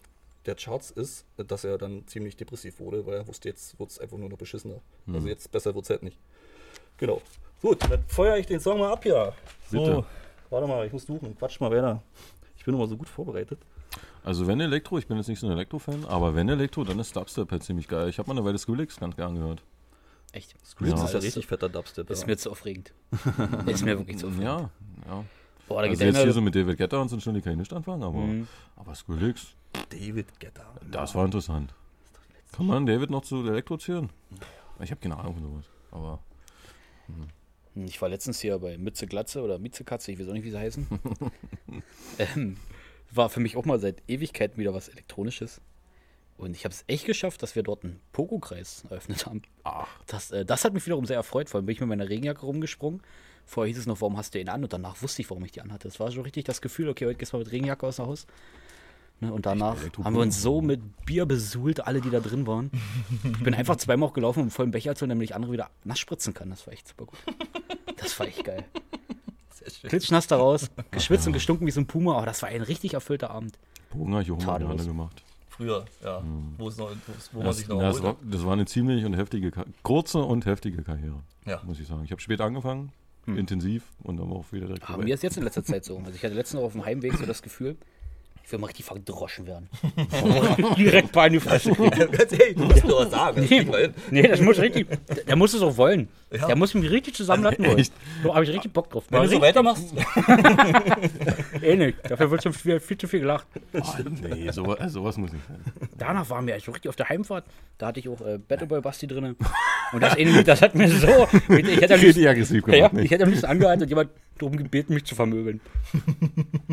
der 0.46 0.54
Charts 0.56 0.90
ist, 0.90 1.26
dass 1.36 1.64
er 1.64 1.78
dann 1.78 2.06
ziemlich 2.06 2.36
depressiv 2.36 2.80
wurde, 2.80 3.06
weil 3.06 3.14
er 3.14 3.26
wusste, 3.28 3.48
jetzt 3.48 3.78
wird 3.78 3.90
es 3.90 3.98
einfach 3.98 4.18
nur 4.18 4.28
noch 4.28 4.38
beschissener. 4.38 4.80
Also 5.06 5.28
jetzt 5.28 5.52
besser 5.52 5.72
wird 5.74 5.84
es 5.84 5.90
halt 5.90 6.02
nicht. 6.02 6.18
Genau. 6.96 7.22
Gut, 7.60 7.78
dann 7.88 8.02
feuere 8.08 8.38
ich 8.38 8.46
den 8.46 8.58
Song 8.58 8.80
mal 8.80 8.92
ab 8.92 9.04
hier. 9.04 9.32
So, 9.70 9.78
Bitte. 9.78 10.04
warte 10.50 10.66
mal, 10.66 10.84
ich 10.84 10.92
muss 10.92 11.06
suchen. 11.06 11.36
Quatsch 11.36 11.60
mal 11.60 11.70
weiter. 11.70 12.02
Ich 12.56 12.64
bin 12.64 12.74
immer 12.74 12.88
so 12.88 12.96
gut 12.96 13.08
vorbereitet. 13.08 13.60
Also 14.24 14.46
wenn 14.46 14.60
Elektro, 14.60 14.98
ich 14.98 15.06
bin 15.08 15.16
jetzt 15.16 15.28
nicht 15.28 15.40
so 15.40 15.46
ein 15.46 15.52
Elektro-Fan, 15.52 16.04
aber 16.04 16.34
wenn 16.34 16.48
Elektro, 16.48 16.84
dann 16.84 16.98
ist 17.00 17.14
Dubstep 17.16 17.50
halt 17.50 17.64
ziemlich 17.64 17.88
geil. 17.88 18.08
Ich 18.08 18.18
habe 18.18 18.28
mal 18.28 18.36
eine 18.38 18.46
Weile 18.46 18.56
Skrillex 18.58 18.98
ganz 19.00 19.16
gern 19.16 19.34
gehört. 19.34 19.62
Echt? 20.32 20.54
Skrillex 20.64 21.00
Ja, 21.00 21.06
ist 21.06 21.12
ja 21.14 21.18
richtig 21.20 21.46
fetter 21.46 21.68
Dubstep. 21.68 22.08
Ist 22.08 22.20
ja. 22.22 22.26
mir 22.28 22.36
zu 22.36 22.50
aufregend. 22.52 22.92
Ist 23.66 23.84
mir 23.84 23.98
wirklich 23.98 24.18
zu 24.18 24.26
aufregend. 24.28 24.44
Ja, 24.46 24.70
ja. 25.06 25.24
Boah, 25.68 25.82
da 25.82 25.88
geht 25.88 25.92
Also 25.96 26.04
jetzt 26.04 26.14
einer- 26.16 26.24
hier 26.24 26.32
so 26.32 26.40
mit 26.40 26.54
David 26.54 26.78
Guetta 26.78 26.98
und 27.00 27.08
so 27.08 27.18
schon 27.20 27.34
die 27.34 27.40
kann 27.40 27.52
ich 27.54 27.58
nicht 27.58 27.72
anfangen, 27.72 28.02
aber, 28.02 28.18
Mhm. 28.18 28.46
aber 28.76 28.94
Skrillex, 28.94 29.54
David 29.90 30.38
Guetta. 30.40 30.64
das 30.90 31.14
war 31.14 31.24
interessant. 31.24 31.74
Kann 32.52 32.66
man 32.66 32.86
David 32.86 33.10
noch 33.10 33.22
zu 33.22 33.46
Elektro 33.46 33.76
zählen? 33.76 34.08
Ich 34.80 34.90
habe 34.90 35.00
keine 35.00 35.16
Ahnung 35.16 35.34
von 35.34 35.42
sowas. 35.42 35.64
Aber 35.90 36.18
Hm, 37.74 37.84
Ich 37.86 38.00
war 38.02 38.08
letztens 38.08 38.40
hier 38.40 38.58
bei 38.58 38.76
Mütze 38.78 39.06
Glatze 39.06 39.42
oder 39.42 39.58
Mieze 39.58 39.82
Katze, 39.84 40.12
ich 40.12 40.18
weiß 40.20 40.28
auch 40.28 40.32
nicht, 40.34 40.44
wie 40.44 40.50
sie 40.50 40.58
heißen. 40.58 40.86
ähm, 42.18 42.56
war 43.14 43.28
für 43.28 43.40
mich 43.40 43.56
auch 43.56 43.64
mal 43.64 43.78
seit 43.78 44.02
Ewigkeiten 44.08 44.58
wieder 44.58 44.74
was 44.74 44.88
Elektronisches. 44.88 45.60
Und 46.38 46.56
ich 46.56 46.64
habe 46.64 46.74
es 46.74 46.84
echt 46.88 47.04
geschafft, 47.04 47.42
dass 47.42 47.54
wir 47.54 47.62
dort 47.62 47.84
einen 47.84 48.00
Pogo-Kreis 48.12 48.84
eröffnet 48.90 49.26
haben. 49.26 49.42
ach, 49.64 49.88
Das, 50.06 50.30
äh, 50.30 50.44
das 50.44 50.64
hat 50.64 50.72
mich 50.72 50.84
wiederum 50.86 51.06
sehr 51.06 51.16
erfreut. 51.16 51.48
Vor 51.48 51.58
allem 51.58 51.66
bin 51.66 51.74
ich 51.74 51.80
mit 51.80 51.88
meiner 51.88 52.08
Regenjacke 52.08 52.40
rumgesprungen. 52.44 53.02
Vorher 53.44 53.68
hieß 53.68 53.78
es 53.78 53.86
noch, 53.86 54.00
warum 54.00 54.16
hast 54.16 54.34
du 54.34 54.40
ihn 54.40 54.48
an? 54.48 54.62
Und 54.62 54.72
danach 54.72 55.02
wusste 55.02 55.22
ich, 55.22 55.30
warum 55.30 55.44
ich 55.44 55.52
die 55.52 55.60
anhatte. 55.60 55.88
Das 55.88 56.00
war 56.00 56.10
schon 56.10 56.22
richtig 56.22 56.44
das 56.44 56.60
Gefühl, 56.60 56.88
okay, 56.88 57.06
heute 57.06 57.18
gehst 57.18 57.32
du 57.32 57.36
mal 57.36 57.44
mit 57.44 57.52
Regenjacke 57.52 57.86
aus 57.86 57.96
dem 57.96 58.06
Haus. 58.06 58.26
Ne, 59.20 59.32
und 59.32 59.46
danach 59.46 59.76
haben 60.02 60.16
wir 60.16 60.22
uns 60.22 60.42
so 60.42 60.60
mit 60.60 60.80
Bier 61.06 61.26
besuhlt, 61.26 61.86
alle, 61.86 62.00
die 62.00 62.10
da 62.10 62.18
drin 62.18 62.46
waren. 62.46 62.70
Ich 63.24 63.44
bin 63.44 63.54
einfach 63.54 63.76
zweimal 63.76 64.08
auch 64.08 64.14
gelaufen, 64.14 64.42
um 64.42 64.50
vollen 64.50 64.72
Becher 64.72 64.96
zu 64.96 65.02
holen, 65.02 65.10
damit 65.10 65.24
ich 65.28 65.34
andere 65.36 65.52
wieder 65.52 65.70
nass 65.84 66.00
spritzen 66.00 66.34
kann. 66.34 66.50
Das 66.50 66.66
war 66.66 66.72
echt 66.72 66.88
super 66.88 67.04
gut. 67.06 67.18
Das 67.98 68.18
war 68.18 68.26
echt 68.26 68.44
geil. 68.44 68.64
Klitschnass 69.88 70.26
daraus, 70.26 70.70
geschwitzt 70.90 71.26
und 71.26 71.32
gestunken 71.32 71.66
wie 71.66 71.70
so 71.70 71.80
ein 71.80 71.86
Puma. 71.86 72.16
Aber 72.16 72.26
das 72.26 72.42
war 72.42 72.48
ein 72.48 72.62
richtig 72.62 72.94
erfüllter 72.94 73.30
Abend. 73.30 73.58
Bogen 73.90 74.12
habe 74.12 74.22
ich 74.22 74.30
auch 74.30 74.38
mal 74.38 74.44
Tadellos. 74.44 74.76
gerne 74.76 74.88
gemacht. 74.88 75.22
früher, 75.48 75.84
ja. 76.02 76.22
Wo, 76.58 76.68
es 76.68 76.76
noch, 76.78 76.90
wo, 76.90 76.94
wo 77.32 77.38
man 77.38 77.46
Das, 77.48 77.56
sich 77.58 77.68
noch 77.68 77.78
das, 77.80 77.96
erholt 77.98 78.16
war, 78.22 78.30
das 78.30 78.44
war 78.46 78.52
eine 78.54 78.64
ziemlich 78.66 79.04
und 79.04 79.14
heftige, 79.14 79.50
kurze 79.82 80.18
und 80.22 80.46
heftige 80.46 80.82
Karriere, 80.82 81.20
Ja. 81.46 81.60
muss 81.64 81.78
ich 81.78 81.86
sagen. 81.86 82.02
Ich 82.04 82.10
habe 82.10 82.20
spät 82.22 82.40
angefangen, 82.40 82.90
intensiv 83.26 83.84
und 84.02 84.16
dann 84.16 84.32
auch 84.32 84.50
wieder 84.50 84.66
direkt 84.66 84.88
Aber 84.90 85.04
mir 85.04 85.14
ist 85.14 85.22
jetzt 85.22 85.36
in 85.36 85.44
letzter 85.44 85.62
Zeit 85.62 85.84
so. 85.84 85.96
Also 85.98 86.10
ich 86.12 86.24
hatte 86.24 86.34
letztens 86.34 86.60
noch 86.60 86.66
auf 86.66 86.72
dem 86.72 86.84
Heimweg 86.84 87.12
so 87.16 87.24
das 87.26 87.42
Gefühl, 87.42 87.76
ich 88.44 88.52
will 88.52 88.58
mal 88.58 88.66
richtig 88.66 88.84
verdroschen 88.84 89.46
werden. 89.46 89.68
Direkt 90.76 91.12
bei 91.12 91.26
in 91.28 91.34
die 91.34 91.40
Fresse 91.40 91.72
kriegen. 91.72 91.90
Ganz 91.90 92.32
ehrlich, 92.32 92.56
du 92.56 92.64
musst 92.64 92.84
nur 92.84 93.00
was 93.00 93.10
sagen. 93.10 93.42
Hin. 93.42 93.94
Nee, 94.10 94.28
das 94.28 94.40
muss 94.40 94.58
richtig. 94.58 94.88
Der, 95.26 95.36
muss 95.36 95.54
es 95.54 95.62
auch 95.62 95.76
wollen. 95.76 96.08
Ja. 96.30 96.46
Der 96.46 96.56
muss 96.56 96.74
mich 96.74 96.90
richtig 96.90 97.14
zusammenlassen 97.14 97.64
wollen. 97.64 97.78
Echt? 97.78 97.92
So 98.22 98.34
habe 98.34 98.44
ich 98.44 98.50
richtig 98.50 98.72
Bock 98.72 98.90
drauf. 98.90 99.04
Wenn 99.08 99.22
du 99.22 99.28
so 99.28 99.40
weitermachst, 99.40 99.92
Eh 101.62 101.76
nicht. 101.76 101.98
Dafür 102.08 102.30
wird 102.30 102.42
schon 102.42 102.52
viel, 102.52 102.80
viel 102.80 102.98
zu 102.98 103.06
viel 103.06 103.20
gelacht. 103.20 103.46
Ah, 103.74 103.98
nee, 104.34 104.50
sowas, 104.50 104.80
also 104.80 105.00
sowas 105.00 105.16
muss 105.16 105.32
nicht 105.32 105.44
sein. 105.46 105.60
Danach 105.96 106.28
waren 106.30 106.46
wir 106.46 106.58
so 106.60 106.72
richtig 106.72 106.88
auf 106.88 106.96
der 106.96 107.08
Heimfahrt. 107.08 107.44
Da 107.78 107.88
hatte 107.88 108.00
ich 108.00 108.08
auch 108.08 108.20
äh, 108.20 108.38
Battleboy 108.38 108.80
Basti 108.80 109.06
drin. 109.06 109.36
Und 109.92 110.02
das, 110.02 110.16
das 110.44 110.62
hat 110.62 110.74
mir 110.74 110.88
so. 110.88 111.28
Ich 111.48 111.80
hätte 111.80 111.94
am 111.94 112.00
liebsten, 112.00 112.26
aggressiv 112.26 112.66
ja, 112.66 112.74
gemacht, 112.74 112.92
ich 112.94 113.00
nicht? 113.00 113.10
hätte 113.10 113.24
am 113.24 113.30
liebsten 113.30 113.46
angehalten 113.46 113.82
und 113.82 113.88
jemand 113.88 114.10
darum 114.38 114.56
gebeten, 114.56 114.94
mich 114.94 115.04
zu 115.04 115.14
vermöbeln. 115.14 115.60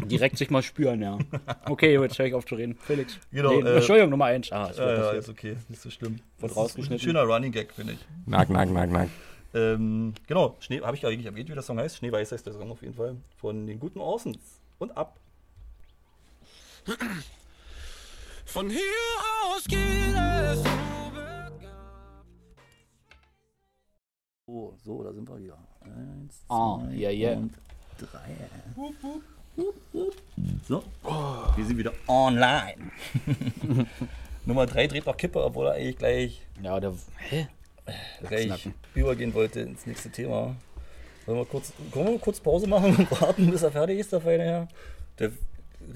Direkt 0.10 0.38
sich 0.38 0.50
mal 0.50 0.64
spüren, 0.64 1.02
ja. 1.02 1.18
Okay, 1.66 2.00
jetzt 2.00 2.18
höre 2.18 2.26
ich 2.28 2.34
auf 2.34 2.46
zu 2.46 2.56
reden. 2.56 2.76
Felix. 2.76 3.18
Genau, 3.32 3.52
Nee, 3.62 3.68
äh, 3.70 3.76
Entschuldigung, 3.78 4.10
Nummer 4.12 4.26
1. 4.26 4.52
Ah, 4.52 4.68
ja, 4.68 4.68
passiert. 4.68 5.16
ist 5.16 5.30
okay, 5.30 5.58
nicht 5.68 5.82
so 5.82 5.90
schlimm. 5.90 6.20
Ist 6.42 6.56
rausgeschnitten. 6.56 6.96
Ein 6.96 7.00
schöner 7.00 7.24
Running 7.24 7.52
Gag, 7.52 7.72
finde 7.74 7.94
ich. 7.94 8.00
Nack, 8.26 8.50
nack, 8.50 8.70
nack, 8.70 8.90
nack. 8.90 9.10
Ähm, 9.54 10.14
genau, 10.28 10.56
Schnee, 10.60 10.80
habe 10.82 10.96
ich 10.96 11.02
ja 11.04 11.10
eigentlich 11.10 11.26
erwähnt, 11.26 11.50
wie 11.50 11.54
der 11.54 11.64
Song 11.64 11.78
heißt. 11.80 11.98
Schneeweiß 11.98 12.32
heißt 12.32 12.46
der 12.46 12.54
Song 12.54 12.72
auf 12.72 12.82
jeden 12.82 12.94
Fall. 12.94 13.16
Von 13.38 13.66
den 13.68 13.80
guten 13.80 14.00
Orsons. 14.00 14.38
Und 14.78 14.96
ab. 14.96 15.18
Von 18.46 18.70
hier 18.70 18.80
aus 19.46 19.64
geht 19.66 19.78
es 20.16 20.64
Oh, 24.48 24.74
so, 24.84 25.04
da 25.04 25.14
sind 25.14 25.30
wir 25.30 25.40
wieder. 25.40 25.58
Eins, 25.82 26.44
Ah, 26.50 26.80
zwei 26.80 26.94
ja, 26.96 27.10
ja. 27.12 27.34
und 27.38 27.54
drei. 28.00 28.36
So, 30.68 30.84
wir 31.56 31.66
sind 31.66 31.78
wieder 31.78 31.94
online. 32.08 32.76
Nummer 34.46 34.66
drei 34.66 34.88
dreht 34.88 35.06
noch 35.06 35.18
Kippe, 35.18 35.44
obwohl 35.44 35.68
er 35.68 35.74
eigentlich 35.74 35.98
gleich, 35.98 36.42
Ja, 36.62 36.80
der. 36.80 36.94
Hä? 37.18 37.48
gleich 38.28 38.70
übergehen 38.94 39.34
wollte 39.34 39.62
ins 39.62 39.86
nächste 39.86 40.10
Thema. 40.12 40.56
Wollen 41.26 41.40
wir 41.40 41.46
kurz, 41.46 41.74
können 41.92 42.08
wir 42.08 42.20
kurz 42.20 42.40
Pause 42.40 42.68
machen 42.68 42.96
und 42.96 43.12
warten, 43.22 43.50
bis 43.50 43.64
er 43.64 43.72
fertig 43.72 44.00
ist, 44.00 44.12
der 44.12 44.22
feine 44.22 44.44
Herr? 44.44 44.68
Der 45.18 45.32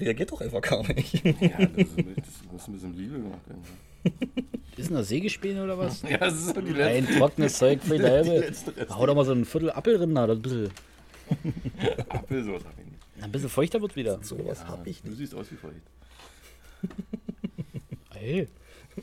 reagiert 0.00 0.32
doch 0.32 0.40
einfach 0.40 0.60
gar 0.60 0.82
nicht. 0.92 1.14
Ja, 1.24 1.58
das, 1.58 1.68
ist, 1.88 1.98
das 1.98 2.52
muss 2.52 2.66
ein 2.68 2.72
bisschen 2.74 2.96
Liebe 2.96 3.18
gemacht 3.18 3.40
werden. 3.48 3.62
Ist 4.76 4.88
denn 4.90 4.96
das 4.96 5.08
Sägespäne 5.08 5.62
oder 5.64 5.78
was? 5.78 6.02
Ja, 6.02 6.18
das 6.18 6.34
ist 6.34 6.54
so 6.54 6.60
die 6.60 6.80
Ein 6.82 7.06
trockenes 7.06 7.56
Zeug 7.58 7.80
für 7.82 7.96
die 7.96 8.04
halbe. 8.10 8.38
letzte 8.40 8.76
Rest. 8.76 8.90
Hau 8.94 9.06
doch 9.06 9.14
mal 9.14 9.24
so 9.24 9.32
ein 9.32 9.44
Viertel 9.44 9.70
Apfel 9.70 9.98
drin, 9.98 10.14
da, 10.14 10.26
das 10.26 10.36
ein 10.36 10.42
bisschen, 10.42 10.70
Apfel, 12.08 12.44
ein 13.20 13.32
bisschen 13.32 13.48
feuchter 13.48 13.80
wird 13.80 13.96
wieder. 13.96 14.18
so 14.22 14.38
was 14.46 14.66
hab 14.66 14.86
ich 14.86 15.02
Du 15.02 15.08
nicht. 15.08 15.18
siehst 15.18 15.34
aus 15.34 15.50
wie 15.50 15.56
feucht. 15.56 15.74
Ey. 18.14 18.48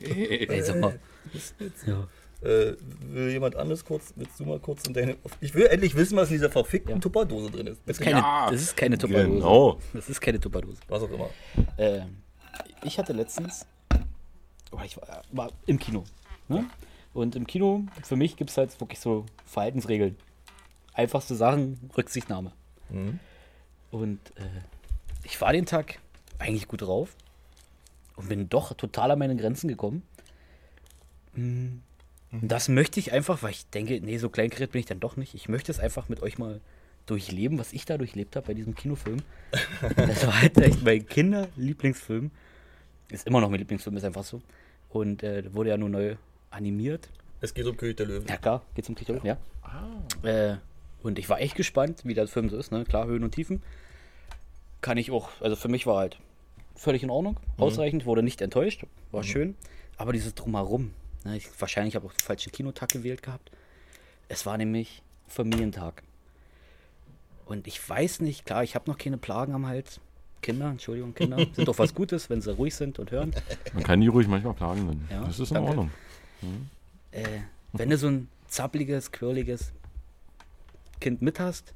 Ey, 0.00 0.62
sag 0.62 0.80
mal. 0.80 0.98
Ja. 1.86 2.08
Äh, 2.42 2.76
will 3.08 3.30
jemand 3.30 3.54
anderes 3.56 3.84
kurz, 3.84 4.12
willst 4.16 4.40
du 4.40 4.44
mal 4.44 4.58
kurz 4.58 4.86
in 4.88 4.94
deine. 4.94 5.16
Ich 5.40 5.54
will 5.54 5.66
endlich 5.66 5.94
wissen, 5.94 6.16
was 6.16 6.28
in 6.30 6.34
dieser 6.34 6.50
verfickten 6.50 6.94
Ja. 6.94 6.98
Tupperdose 7.00 7.50
drin 7.50 7.68
ist. 7.68 7.80
Das 7.86 7.98
ist 7.98 8.04
keine, 8.04 8.18
Ja. 8.18 8.50
das 8.50 8.62
ist 8.62 8.76
keine 8.76 8.98
Tupperdose. 8.98 9.28
Genau. 9.36 9.78
Das 9.92 10.08
ist 10.08 10.20
keine 10.20 10.40
Tupperdose. 10.40 10.78
Was 10.88 11.02
auch 11.02 11.10
immer. 11.10 11.30
Äh, 11.76 12.00
ich 12.84 12.98
hatte 12.98 13.12
letztens, 13.12 13.64
oh, 14.72 14.78
ich 14.84 14.96
war, 14.96 15.22
war 15.30 15.50
im 15.66 15.78
Kino. 15.78 16.02
Ne? 16.48 16.64
Und 17.14 17.36
im 17.36 17.46
Kino, 17.46 17.84
für 18.02 18.16
mich 18.16 18.36
gibt 18.36 18.50
es 18.50 18.56
halt 18.56 18.78
wirklich 18.80 18.98
so 18.98 19.24
Verhaltensregeln. 19.46 20.16
Einfachste 20.94 21.36
Sachen, 21.36 21.90
Rücksichtnahme. 21.96 22.52
Und 23.92 24.18
äh, 24.36 24.42
ich 25.22 25.40
war 25.40 25.52
den 25.52 25.66
Tag 25.66 25.98
eigentlich 26.38 26.66
gut 26.66 26.82
drauf 26.82 27.14
und 28.16 28.28
bin 28.28 28.48
doch 28.48 28.74
total 28.74 29.12
an 29.12 29.18
meine 29.18 29.36
Grenzen 29.36 29.68
gekommen. 29.68 30.02
Mm, 31.34 31.78
und 32.32 32.48
Das 32.48 32.68
möchte 32.68 32.98
ich 32.98 33.12
einfach, 33.12 33.42
weil 33.42 33.50
ich 33.50 33.66
denke, 33.66 34.00
nee, 34.00 34.16
so 34.16 34.30
kleinkariert 34.30 34.72
bin 34.72 34.80
ich 34.80 34.86
dann 34.86 34.98
doch 34.98 35.16
nicht. 35.16 35.34
Ich 35.34 35.48
möchte 35.48 35.70
es 35.70 35.78
einfach 35.78 36.08
mit 36.08 36.22
euch 36.22 36.38
mal 36.38 36.60
durchleben, 37.06 37.58
was 37.58 37.72
ich 37.72 37.84
da 37.84 37.98
durchlebt 37.98 38.34
habe 38.34 38.46
bei 38.48 38.54
diesem 38.54 38.74
Kinofilm. 38.74 39.18
Das 39.96 40.26
war 40.26 40.40
halt 40.40 40.56
echt 40.58 40.82
mein 40.82 41.06
Kinderlieblingsfilm. 41.06 42.30
Ist 43.10 43.26
immer 43.26 43.40
noch 43.40 43.50
mein 43.50 43.58
Lieblingsfilm, 43.58 43.96
ist 43.98 44.04
einfach 44.04 44.24
so. 44.24 44.40
Und 44.88 45.22
äh, 45.22 45.52
wurde 45.52 45.70
ja 45.70 45.76
nur 45.76 45.90
neu 45.90 46.16
animiert. 46.50 47.10
Es 47.42 47.52
geht 47.52 47.66
um 47.66 47.76
König 47.76 47.98
der 47.98 48.06
Löwen. 48.06 48.26
Ja 48.26 48.36
klar, 48.38 48.62
geht's 48.74 48.88
um 48.88 48.94
Krieg 48.94 49.08
ja. 49.22 49.36
Äh, 50.22 50.56
und 51.02 51.18
ich 51.18 51.28
war 51.28 51.40
echt 51.40 51.56
gespannt, 51.56 52.02
wie 52.04 52.14
der 52.14 52.28
Film 52.28 52.48
so 52.48 52.56
ist, 52.56 52.70
ne? 52.72 52.84
Klar, 52.84 53.06
Höhen 53.06 53.24
und 53.24 53.34
Tiefen. 53.34 53.62
Kann 54.82 54.98
ich 54.98 55.10
auch, 55.10 55.30
also 55.40 55.56
für 55.56 55.68
mich 55.68 55.86
war 55.86 55.96
halt 55.96 56.18
völlig 56.74 57.02
in 57.02 57.10
Ordnung, 57.10 57.38
ausreichend, 57.56 58.04
wurde 58.04 58.22
nicht 58.22 58.42
enttäuscht, 58.42 58.84
war 59.10 59.22
schön. 59.22 59.56
Aber 59.96 60.12
dieses 60.12 60.34
Drumherum, 60.34 60.90
ne? 61.24 61.36
ich, 61.36 61.48
wahrscheinlich 61.58 61.94
habe 61.94 62.06
ich 62.06 62.12
auch 62.12 62.16
den 62.16 62.24
falschen 62.24 62.52
Kinotag 62.52 62.90
gewählt 62.90 63.22
gehabt. 63.22 63.50
Es 64.28 64.44
war 64.44 64.58
nämlich 64.58 65.02
Familientag. 65.28 66.02
Und 67.46 67.66
ich 67.66 67.88
weiß 67.88 68.20
nicht, 68.20 68.44
klar, 68.44 68.64
ich 68.64 68.74
habe 68.74 68.90
noch 68.90 68.98
keine 68.98 69.18
Plagen 69.18 69.54
am 69.54 69.66
Hals. 69.66 70.00
Kinder, 70.40 70.68
Entschuldigung, 70.68 71.14
Kinder, 71.14 71.36
sind 71.52 71.68
doch 71.68 71.78
was 71.78 71.94
Gutes, 71.94 72.28
wenn 72.28 72.40
sie 72.40 72.52
ruhig 72.52 72.74
sind 72.74 72.98
und 72.98 73.10
hören. 73.10 73.32
Man 73.74 73.84
kann 73.84 74.00
die 74.00 74.08
ruhig 74.08 74.26
manchmal 74.26 74.54
plagen 74.54 74.86
nennen. 74.86 75.08
Ja, 75.10 75.24
das 75.24 75.38
ist 75.38 75.50
in 75.50 75.54
danke. 75.54 75.70
Ordnung. 75.70 75.90
äh, 77.12 77.24
wenn 77.72 77.90
du 77.90 77.96
so 77.96 78.08
ein 78.08 78.28
zappliges, 78.48 79.12
quirliges 79.12 79.72
Kind 81.00 81.22
mit 81.22 81.38
hast, 81.38 81.74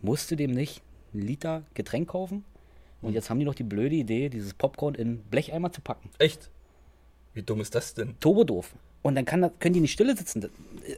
musst 0.00 0.30
du 0.30 0.36
dem 0.36 0.50
nicht 0.50 0.82
Liter 1.14 1.62
Getränk 1.74 2.08
kaufen. 2.10 2.44
Und 3.02 3.12
jetzt 3.12 3.28
haben 3.28 3.38
die 3.38 3.44
noch 3.44 3.54
die 3.54 3.64
blöde 3.64 3.94
Idee, 3.96 4.28
dieses 4.30 4.54
Popcorn 4.54 4.94
in 4.94 5.18
Blecheimer 5.24 5.70
zu 5.72 5.80
packen. 5.82 6.08
Echt? 6.18 6.50
Wie 7.34 7.42
dumm 7.42 7.60
ist 7.60 7.74
das 7.74 7.94
denn? 7.94 8.14
Turbo 8.20 8.44
doof. 8.44 8.74
Und 9.02 9.16
dann 9.16 9.26
kann, 9.26 9.50
können 9.58 9.74
die 9.74 9.80
nicht 9.80 9.92
stille 9.92 10.16
sitzen. 10.16 10.40
Das 10.40 10.50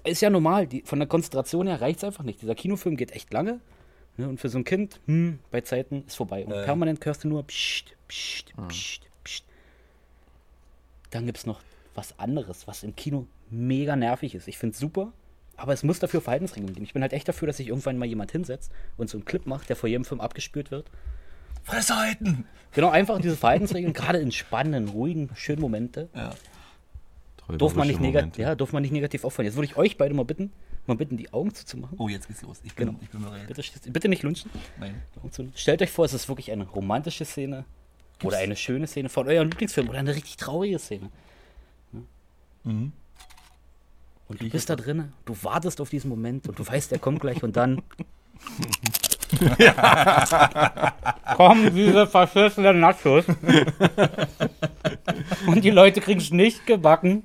ist 0.04 0.20
ja 0.20 0.30
normal. 0.30 0.68
Die, 0.68 0.82
von 0.82 1.00
der 1.00 1.08
Konzentration 1.08 1.66
her 1.66 1.80
reicht 1.80 1.98
es 1.98 2.04
einfach 2.04 2.22
nicht. 2.22 2.40
Dieser 2.42 2.54
Kinofilm 2.54 2.96
geht 2.96 3.10
echt 3.12 3.32
lange. 3.32 3.60
Ne? 4.16 4.28
Und 4.28 4.38
für 4.40 4.48
so 4.48 4.58
ein 4.58 4.64
Kind, 4.64 5.00
hm, 5.06 5.40
bei 5.50 5.62
Zeiten 5.62 6.04
ist 6.06 6.14
vorbei. 6.14 6.44
Und 6.46 6.52
Äh. 6.52 6.64
permanent 6.64 7.04
hörst 7.04 7.24
du 7.24 7.28
nur 7.28 7.42
psst, 7.44 7.96
psst, 8.06 8.52
psst, 8.68 9.02
psst. 9.24 9.44
Dann 11.10 11.26
gibt 11.26 11.38
es 11.38 11.46
noch 11.46 11.60
was 11.94 12.16
anderes, 12.18 12.68
was 12.68 12.82
im 12.84 12.94
Kino 12.94 13.26
mega 13.50 13.96
nervig 13.96 14.34
ist. 14.34 14.46
Ich 14.46 14.58
finde 14.58 14.74
es 14.74 14.78
super, 14.78 15.12
aber 15.56 15.72
es 15.72 15.82
muss 15.82 15.98
dafür 15.98 16.20
Verhaltensregeln 16.20 16.72
geben. 16.72 16.84
Ich 16.84 16.92
bin 16.92 17.02
halt 17.02 17.12
echt 17.12 17.28
dafür, 17.28 17.46
dass 17.46 17.56
sich 17.56 17.68
irgendwann 17.68 17.98
mal 17.98 18.06
jemand 18.06 18.32
hinsetzt 18.32 18.70
und 18.96 19.08
so 19.08 19.18
einen 19.18 19.24
Clip 19.24 19.46
macht, 19.46 19.68
der 19.68 19.76
vor 19.76 19.88
jedem 19.88 20.04
Film 20.04 20.20
abgespürt 20.20 20.70
wird. 20.70 20.90
Fresse 21.64 21.96
halten! 21.96 22.44
Genau, 22.72 22.90
einfach 22.90 23.20
diese 23.20 23.36
Verhaltensregeln, 23.36 23.92
gerade 23.94 24.18
in 24.18 24.32
spannenden, 24.32 24.88
ruhigen, 24.88 25.30
schönen 25.34 25.60
Momente, 25.60 26.08
Darf 27.48 27.76
man, 27.76 27.86
nicht 27.86 28.00
negativ, 28.00 28.38
ja, 28.38 28.56
darf 28.56 28.72
man 28.72 28.82
nicht 28.82 28.90
negativ 28.90 29.24
auffallen. 29.24 29.46
Jetzt 29.46 29.54
würde 29.54 29.66
ich 29.66 29.76
euch 29.76 29.96
beide 29.96 30.12
mal 30.14 30.24
bitten, 30.24 30.50
mal 30.86 30.96
bitten, 30.96 31.16
die 31.16 31.32
Augen 31.32 31.54
zuzumachen. 31.54 31.96
Oh, 31.98 32.08
jetzt 32.08 32.26
geht's 32.26 32.42
los. 32.42 32.60
Ich 32.64 32.74
bin, 32.74 32.88
Genau. 32.88 32.98
ich 33.00 33.08
bin 33.08 33.22
bereit. 33.22 33.46
Bitte, 33.46 33.62
bitte 33.90 34.08
nicht 34.08 34.24
lunchen. 34.24 34.50
Nein. 34.80 35.00
Stellt 35.54 35.80
euch 35.80 35.90
vor, 35.90 36.04
es 36.04 36.12
ist 36.12 36.28
wirklich 36.28 36.50
eine 36.50 36.64
romantische 36.64 37.24
Szene 37.24 37.64
oder 38.24 38.38
eine 38.38 38.56
schöne 38.56 38.88
Szene 38.88 39.08
von 39.08 39.28
eurem 39.28 39.48
Lieblingsfilm 39.48 39.88
oder 39.88 40.00
eine 40.00 40.14
richtig 40.14 40.36
traurige 40.36 40.78
Szene. 40.80 41.08
Mhm. 42.64 42.92
Und 44.28 44.42
du 44.42 44.50
bist 44.50 44.68
da 44.68 44.76
drin, 44.76 45.12
du 45.24 45.36
wartest 45.42 45.80
auf 45.80 45.90
diesen 45.90 46.08
Moment 46.08 46.48
und 46.48 46.58
du 46.58 46.66
weißt, 46.66 46.90
der 46.90 46.98
kommt 46.98 47.20
gleich 47.20 47.42
und 47.42 47.56
dann. 47.56 47.82
Kommen 51.36 51.74
diese 51.74 52.06
verschissenen 52.06 52.80
Nachos. 52.80 53.24
und 55.46 55.64
die 55.64 55.70
Leute 55.70 56.00
kriegen 56.00 56.20
es 56.20 56.30
nicht 56.30 56.66
gebacken, 56.66 57.24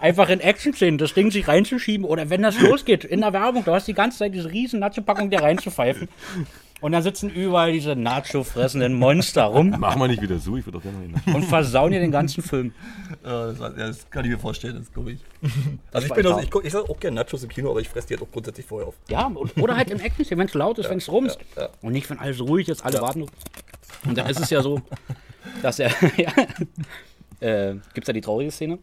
einfach 0.00 0.28
in 0.28 0.40
Action-Szenen 0.40 0.98
das 0.98 1.14
Ding 1.14 1.30
sich 1.30 1.48
reinzuschieben. 1.48 2.04
Oder 2.04 2.30
wenn 2.30 2.42
das 2.42 2.60
losgeht, 2.60 3.04
in 3.04 3.20
der 3.20 3.32
Werbung, 3.32 3.64
du 3.64 3.72
hast 3.72 3.88
die 3.88 3.94
ganze 3.94 4.18
Zeit 4.18 4.34
diese 4.34 4.50
riesen 4.50 4.80
Nacho-Packung 4.80 5.30
dir 5.30 5.42
reinzupfeifen. 5.42 6.08
Und 6.80 6.92
dann 6.92 7.02
sitzen 7.02 7.28
überall 7.28 7.72
diese 7.72 7.94
Nacho-fressenden 7.94 8.94
Monster 8.94 9.44
rum 9.44 9.74
Mach 9.78 9.96
mal 9.96 10.08
nicht 10.08 10.22
wieder 10.22 10.38
so, 10.38 10.56
ich 10.56 10.64
würde 10.66 10.78
doch 10.78 10.82
gerne 10.82 10.98
hin. 11.00 11.34
und 11.34 11.44
versauen 11.44 11.90
dir 11.92 12.00
den 12.00 12.10
ganzen 12.10 12.42
Film. 12.42 12.72
Ja, 13.24 13.46
das, 13.48 13.58
war- 13.58 13.70
ja, 13.78 13.86
das 13.88 14.08
kann 14.08 14.24
ich 14.24 14.30
mir 14.30 14.38
vorstellen, 14.38 14.76
das 14.78 14.90
glaube 14.92 15.12
ich. 15.12 15.20
Also 15.92 16.06
ich 16.06 16.12
bin 16.14 16.26
also, 16.26 16.40
ich, 16.40 16.64
ich 16.64 16.72
sag 16.72 16.88
auch 16.88 16.98
gerne 16.98 17.16
Nachos 17.16 17.42
im 17.42 17.50
Kino, 17.50 17.70
aber 17.70 17.80
ich 17.80 17.88
fresse 17.88 18.08
die 18.08 18.14
halt 18.14 18.22
auch 18.22 18.30
grundsätzlich 18.32 18.64
vorher 18.64 18.88
auf. 18.88 18.94
Ja, 19.08 19.30
oder 19.56 19.76
halt 19.76 19.90
im 19.90 20.00
Action, 20.00 20.38
wenn 20.38 20.46
es 20.46 20.54
laut 20.54 20.78
ist, 20.78 20.88
wenn 20.88 20.98
es 20.98 21.08
rumst. 21.10 21.38
ja, 21.56 21.62
ja. 21.64 21.68
Und 21.82 21.92
nicht, 21.92 22.08
wenn 22.08 22.18
alles 22.18 22.40
ruhig 22.40 22.68
ist, 22.70 22.82
alle 22.84 23.00
warten. 23.02 23.26
Und 24.06 24.16
dann 24.16 24.26
ist 24.30 24.40
es 24.40 24.48
ja 24.48 24.62
so, 24.62 24.80
dass 25.60 25.78
er, 25.80 25.90
ja, 26.16 26.32
äh, 27.40 27.74
gibt 27.94 28.04
es 28.04 28.06
ja 28.06 28.12
die 28.14 28.20
traurige 28.22 28.50
Szene, 28.50 28.78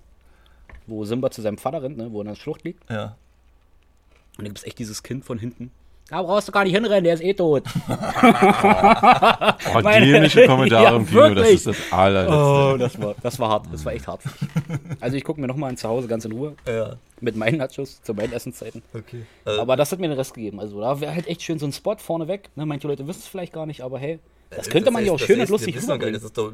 wo 0.86 1.04
Simba 1.06 1.32
zu 1.32 1.42
seinem 1.42 1.58
Vater 1.58 1.82
rennt, 1.82 1.98
ne, 1.98 2.12
wo 2.12 2.20
er 2.20 2.22
in 2.22 2.28
der 2.28 2.36
Schlucht 2.36 2.64
liegt. 2.64 2.88
Ja. 2.92 3.16
Und 4.38 4.40
da 4.40 4.44
gibt 4.44 4.60
es 4.60 4.66
echt 4.66 4.78
dieses 4.78 5.02
Kind 5.02 5.26
von 5.26 5.40
hinten, 5.40 5.72
Da 6.10 6.22
brauchst 6.22 6.48
du 6.48 6.52
gar 6.54 6.64
nicht 6.64 6.74
hinrennen, 6.74 7.04
der 7.04 7.16
ist 7.16 7.24
eh 7.24 7.34
tot. 7.34 7.64
Oh, 9.76 9.82
Meine- 9.82 10.06
dämliche 10.06 10.46
Kommentare 10.48 10.84
Ja, 10.84 10.96
im 10.96 11.06
Kino, 11.06 11.34
das 11.34 11.50
ist 11.50 11.68
das 11.68 11.76
allerletzte. 11.92 12.36
Oh, 12.38 12.78
das 12.78 13.02
war, 13.02 13.16
das 13.22 13.40
war 13.40 13.50
hart. 13.50 13.66
Das 13.72 13.84
war 13.86 13.94
echt 13.94 14.08
hart. 14.08 14.22
Also 15.00 15.16
ich 15.18 15.24
gucke 15.24 15.40
mir 15.42 15.48
nochmal 15.48 15.76
zu 15.76 15.88
Hause 15.88 16.08
ganz 16.08 16.26
in 16.26 16.32
Ruhe 16.32 16.56
Ja, 16.68 16.96
mit 17.22 17.36
meinen 17.36 17.58
Nachos 17.58 18.02
zu 18.02 18.14
meinen 18.14 18.34
Essenszeiten. 18.34 18.82
okay. 18.94 19.24
Äh, 19.46 19.58
Aber 19.60 19.76
das 19.76 19.92
hat 19.92 20.00
mir 20.00 20.08
den 20.08 20.18
Rest 20.18 20.34
gegeben. 20.34 20.60
Also 20.60 20.80
da 20.82 21.00
wäre 21.00 21.14
halt 21.14 21.28
echt 21.28 21.42
schön 21.44 21.60
so 21.60 21.66
ein 21.66 21.74
Spot 21.74 21.96
vorne 21.98 22.28
weg. 22.28 22.50
Ne, 22.56 22.66
manche 22.66 22.88
Leute 22.88 23.08
wissen 23.08 23.20
es 23.20 23.28
vielleicht 23.28 23.54
gar 23.54 23.66
nicht, 23.66 23.82
aber 23.82 24.00
hey, 24.00 24.20
das 24.50 24.70
könnte 24.70 24.92
man 24.92 25.06
ja 25.06 25.12
auch 25.12 25.20
schön 25.20 25.40
das 25.40 25.50
und 25.50 25.54
lustig 25.54 25.76
rüberbringen. 25.82 26.14
Das 26.14 26.24
ist 26.24 26.38
doch 26.38 26.52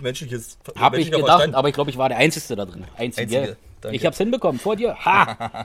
menschliches 0.00 0.58
Hab 0.78 0.94
ich 0.96 1.10
gedacht, 1.10 1.26
Verstand. 1.28 1.54
aber 1.54 1.68
ich 1.68 1.74
glaube, 1.74 1.90
ich 1.90 1.96
war 1.98 2.08
der 2.08 2.18
Einzige 2.18 2.56
da 2.56 2.64
drin. 2.66 2.84
Einzige. 2.96 3.38
Einzige, 3.38 3.56
danke. 3.82 3.96
Ich 3.96 4.06
hab's 4.06 4.18
hinbekommen, 4.18 4.60
vor 4.60 4.76
dir. 4.76 4.94
Ha! 5.04 5.64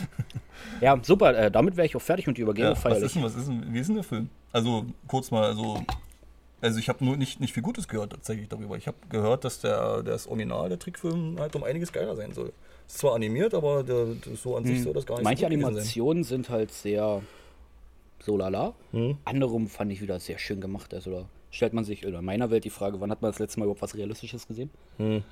ja, 0.80 0.98
super. 1.02 1.36
Äh, 1.36 1.50
damit 1.50 1.76
wäre 1.76 1.86
ich 1.86 1.96
auch 1.96 2.02
fertig 2.02 2.28
und 2.28 2.36
die 2.36 2.42
Übergehung 2.42 2.70
Ja, 2.70 2.72
was 2.72 2.82
feierlich. 2.82 3.04
ist 3.04 3.14
denn, 3.14 3.22
was 3.22 3.34
ist 3.34 3.48
denn, 3.48 3.72
wie 3.72 3.78
ist 3.78 3.86
denn 3.86 3.96
der 3.96 4.04
Film? 4.04 4.28
Also, 4.52 4.86
kurz 5.06 5.30
mal, 5.30 5.44
also, 5.44 5.82
also 6.60 6.78
ich 6.78 6.88
habe 6.88 7.04
nur 7.04 7.16
nicht, 7.16 7.40
nicht 7.40 7.54
viel 7.54 7.62
Gutes 7.62 7.88
gehört 7.88 8.10
tatsächlich 8.12 8.48
darüber. 8.48 8.76
Ich 8.76 8.86
habe 8.86 8.96
gehört, 9.08 9.44
dass 9.44 9.60
der 9.60 10.02
das 10.02 10.26
Original, 10.26 10.68
der 10.68 10.78
Trickfilm, 10.78 11.38
halt 11.38 11.54
um 11.56 11.64
einiges 11.64 11.92
geiler 11.92 12.16
sein 12.16 12.32
soll. 12.32 12.52
Ist 12.86 12.98
zwar 12.98 13.14
animiert, 13.14 13.54
aber 13.54 13.82
der, 13.82 14.08
so 14.34 14.56
an 14.56 14.64
sich 14.64 14.82
soll 14.82 14.92
das 14.92 15.06
gar 15.06 15.14
nicht 15.14 15.20
Hm. 15.20 15.24
Manche 15.24 15.46
Animationen 15.46 16.24
sind 16.24 16.50
halt 16.50 16.72
sehr 16.72 17.22
so 18.20 18.36
lala. 18.36 18.74
Hm. 18.92 19.18
Andere 19.24 19.60
fand 19.66 19.92
ich 19.92 20.00
wieder 20.00 20.20
sehr 20.20 20.38
schön 20.38 20.60
gemacht. 20.60 20.94
Also 20.94 21.10
da 21.10 21.24
stellt 21.50 21.72
man 21.72 21.84
sich, 21.84 22.02
in 22.02 22.24
meiner 22.24 22.50
Welt 22.50 22.64
die 22.64 22.70
Frage, 22.70 23.00
wann 23.00 23.10
hat 23.10 23.22
man 23.22 23.30
das 23.30 23.38
letzte 23.38 23.60
Mal 23.60 23.64
überhaupt 23.64 23.82
was 23.82 23.96
Realistisches 23.96 24.46
gesehen? 24.46 24.70
Hm. 24.98 25.22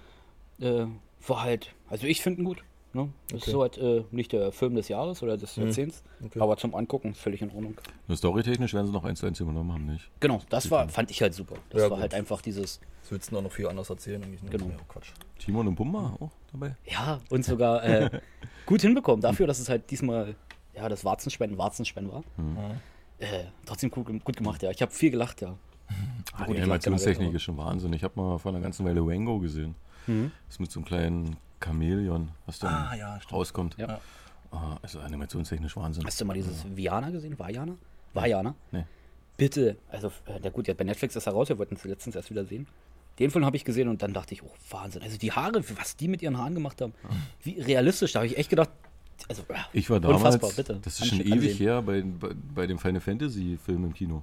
Äh, 0.61 0.87
war 1.27 1.43
halt, 1.43 1.75
also 1.89 2.07
ich 2.07 2.23
finde 2.23 2.41
ihn 2.43 2.45
gut. 2.45 2.63
Ne? 2.93 3.09
Das 3.31 3.43
ist 3.47 3.53
so 3.53 3.63
halt 3.63 3.79
äh, 3.79 4.03
nicht 4.11 4.33
der 4.33 4.51
Film 4.51 4.75
des 4.75 4.89
Jahres 4.89 5.23
oder 5.23 5.37
des 5.37 5.55
Jahrzehnts, 5.55 6.03
Hm. 6.19 6.27
Okay. 6.27 6.41
aber 6.41 6.57
zum 6.57 6.75
Angucken 6.75 7.15
völlig 7.15 7.41
in 7.41 7.51
Ordnung. 7.53 7.75
Storytechnisch 8.13 8.75
werden 8.75 8.87
sie 8.89 8.93
noch 8.93 9.05
eins 9.05 9.21
zu 9.21 9.27
eins 9.27 9.39
übernommen 9.39 9.73
haben, 9.73 9.87
nicht? 9.87 10.11
Genau, 10.19 10.41
das 10.49 10.69
war, 10.73 10.89
fand 10.89 11.09
ich 11.13 11.23
halt 11.23 11.33
super. 11.33 11.55
Das 11.71 11.83
Ja, 11.83 11.85
war 11.85 11.91
gut. 11.99 12.01
halt 12.01 12.15
einfach 12.15 12.43
dieses. 12.43 12.81
Das 13.03 13.13
willst 13.13 13.31
du 13.31 13.41
noch 13.41 13.53
viel 13.53 13.69
anders 13.69 13.91
erzählen 13.91 14.21
eigentlich. 14.25 14.43
Ne? 14.43 14.51
Genau. 14.51 14.67
Ja, 14.71 14.77
Quatsch. 14.89 15.13
Timon 15.39 15.69
und 15.69 15.77
Pumba 15.77 16.17
auch 16.19 16.31
dabei? 16.51 16.75
ja, 16.91 17.21
und 17.31 17.45
sogar 17.45 17.85
äh, 17.85 18.11
gut 18.67 18.81
hinbekommen 18.81 19.21
dafür, 19.21 19.47
dass 19.47 19.61
es 19.61 19.69
halt 19.69 19.89
diesmal, 19.89 20.35
ja, 20.75 20.89
das 20.89 21.05
Warzenspenden 21.05 21.57
Warzenspenden 21.59 22.13
war. 22.13 22.25
Äh, 23.21 23.45
trotzdem 23.67 23.91
gut, 23.93 24.07
gut 24.25 24.37
gemacht, 24.37 24.65
ja. 24.65 24.71
Ich 24.73 24.83
habe 24.83 24.91
viel 24.91 25.13
gelacht, 25.13 25.43
ja. 25.43 25.55
Ah, 26.33 26.45
die 26.47 26.57
Animationstechnik 26.57 27.35
ist 27.35 27.43
schon 27.43 27.57
Wahnsinn. 27.57 27.93
Ich 27.93 28.03
habe 28.03 28.19
mal 28.21 28.39
vor 28.39 28.51
einer 28.53 28.61
ganzen 28.61 28.85
Weile 28.85 29.07
Wango 29.07 29.39
gesehen. 29.39 29.77
Mhm. 30.11 30.33
Das 30.47 30.55
ist 30.57 30.61
mit 30.61 30.71
so 30.71 30.81
einem 30.81 30.87
kleinen 30.87 31.37
Chamäleon, 31.65 32.31
was 32.47 32.59
dann 32.59 32.73
Ah, 32.75 32.95
ja, 32.95 33.19
rauskommt. 33.31 33.77
Ja. 33.79 34.01
Ah, 34.51 34.77
also 34.83 34.99
animationstechnisch 35.01 35.77
Wahnsinn. 35.77 36.05
Hast 36.05 36.21
du 36.21 36.25
mal 36.25 36.35
dieses 36.35 36.65
Viana 36.75 37.11
gesehen? 37.11 37.39
Vajana? 37.39 37.77
Vajana? 38.15 38.55
Nee. 38.73 38.85
Bitte. 39.37 39.77
Also, 39.89 40.09
äh, 40.27 40.41
der 40.41 40.51
gut, 40.51 40.67
ja, 40.69 40.75
bei 40.75 40.85
Netflix 40.85 41.15
ist 41.17 41.27
er 41.27 41.33
raus, 41.33 41.49
wir 41.49 41.59
wollten 41.59 41.77
es 41.77 41.85
letztens 41.85 42.17
erst 42.17 42.31
wieder 42.31 42.45
sehen. 42.45 42.67
Den 43.19 43.31
Film 43.31 43.45
habe 43.45 43.57
ich 43.57 43.65
gesehen 43.65 43.89
und 43.89 44.03
dann 44.03 44.13
dachte 44.13 44.35
ich, 44.35 44.43
oh, 44.43 44.51
Wahnsinn. 44.71 45.03
Also 45.03 45.19
die 45.19 45.31
Haare, 45.33 45.63
was 45.79 45.97
die 45.97 46.09
mit 46.09 46.23
ihren 46.23 46.37
Haaren 46.39 46.55
gemacht 46.55 46.81
haben, 46.81 46.95
wie 47.43 47.61
realistisch, 47.61 48.13
da 48.13 48.21
habe 48.21 48.27
ich 48.27 48.37
echt 48.39 48.51
gedacht, 48.51 48.71
also, 49.29 49.43
ja, 49.51 49.67
Ich 49.75 49.91
war 49.91 50.01
damals, 50.01 50.23
unfassbar, 50.37 50.51
bitte. 50.57 50.81
das 50.83 50.99
ist 51.01 51.07
schon 51.07 51.21
Ansehen. 51.21 51.39
ewig 51.39 51.61
her, 51.61 51.83
bei, 51.83 52.01
bei, 52.03 52.31
bei 52.55 52.67
dem 52.67 52.79
Final 52.79 53.01
Fantasy 53.01 53.59
Film 53.63 53.85
im 53.85 53.93
Kino. 53.95 54.23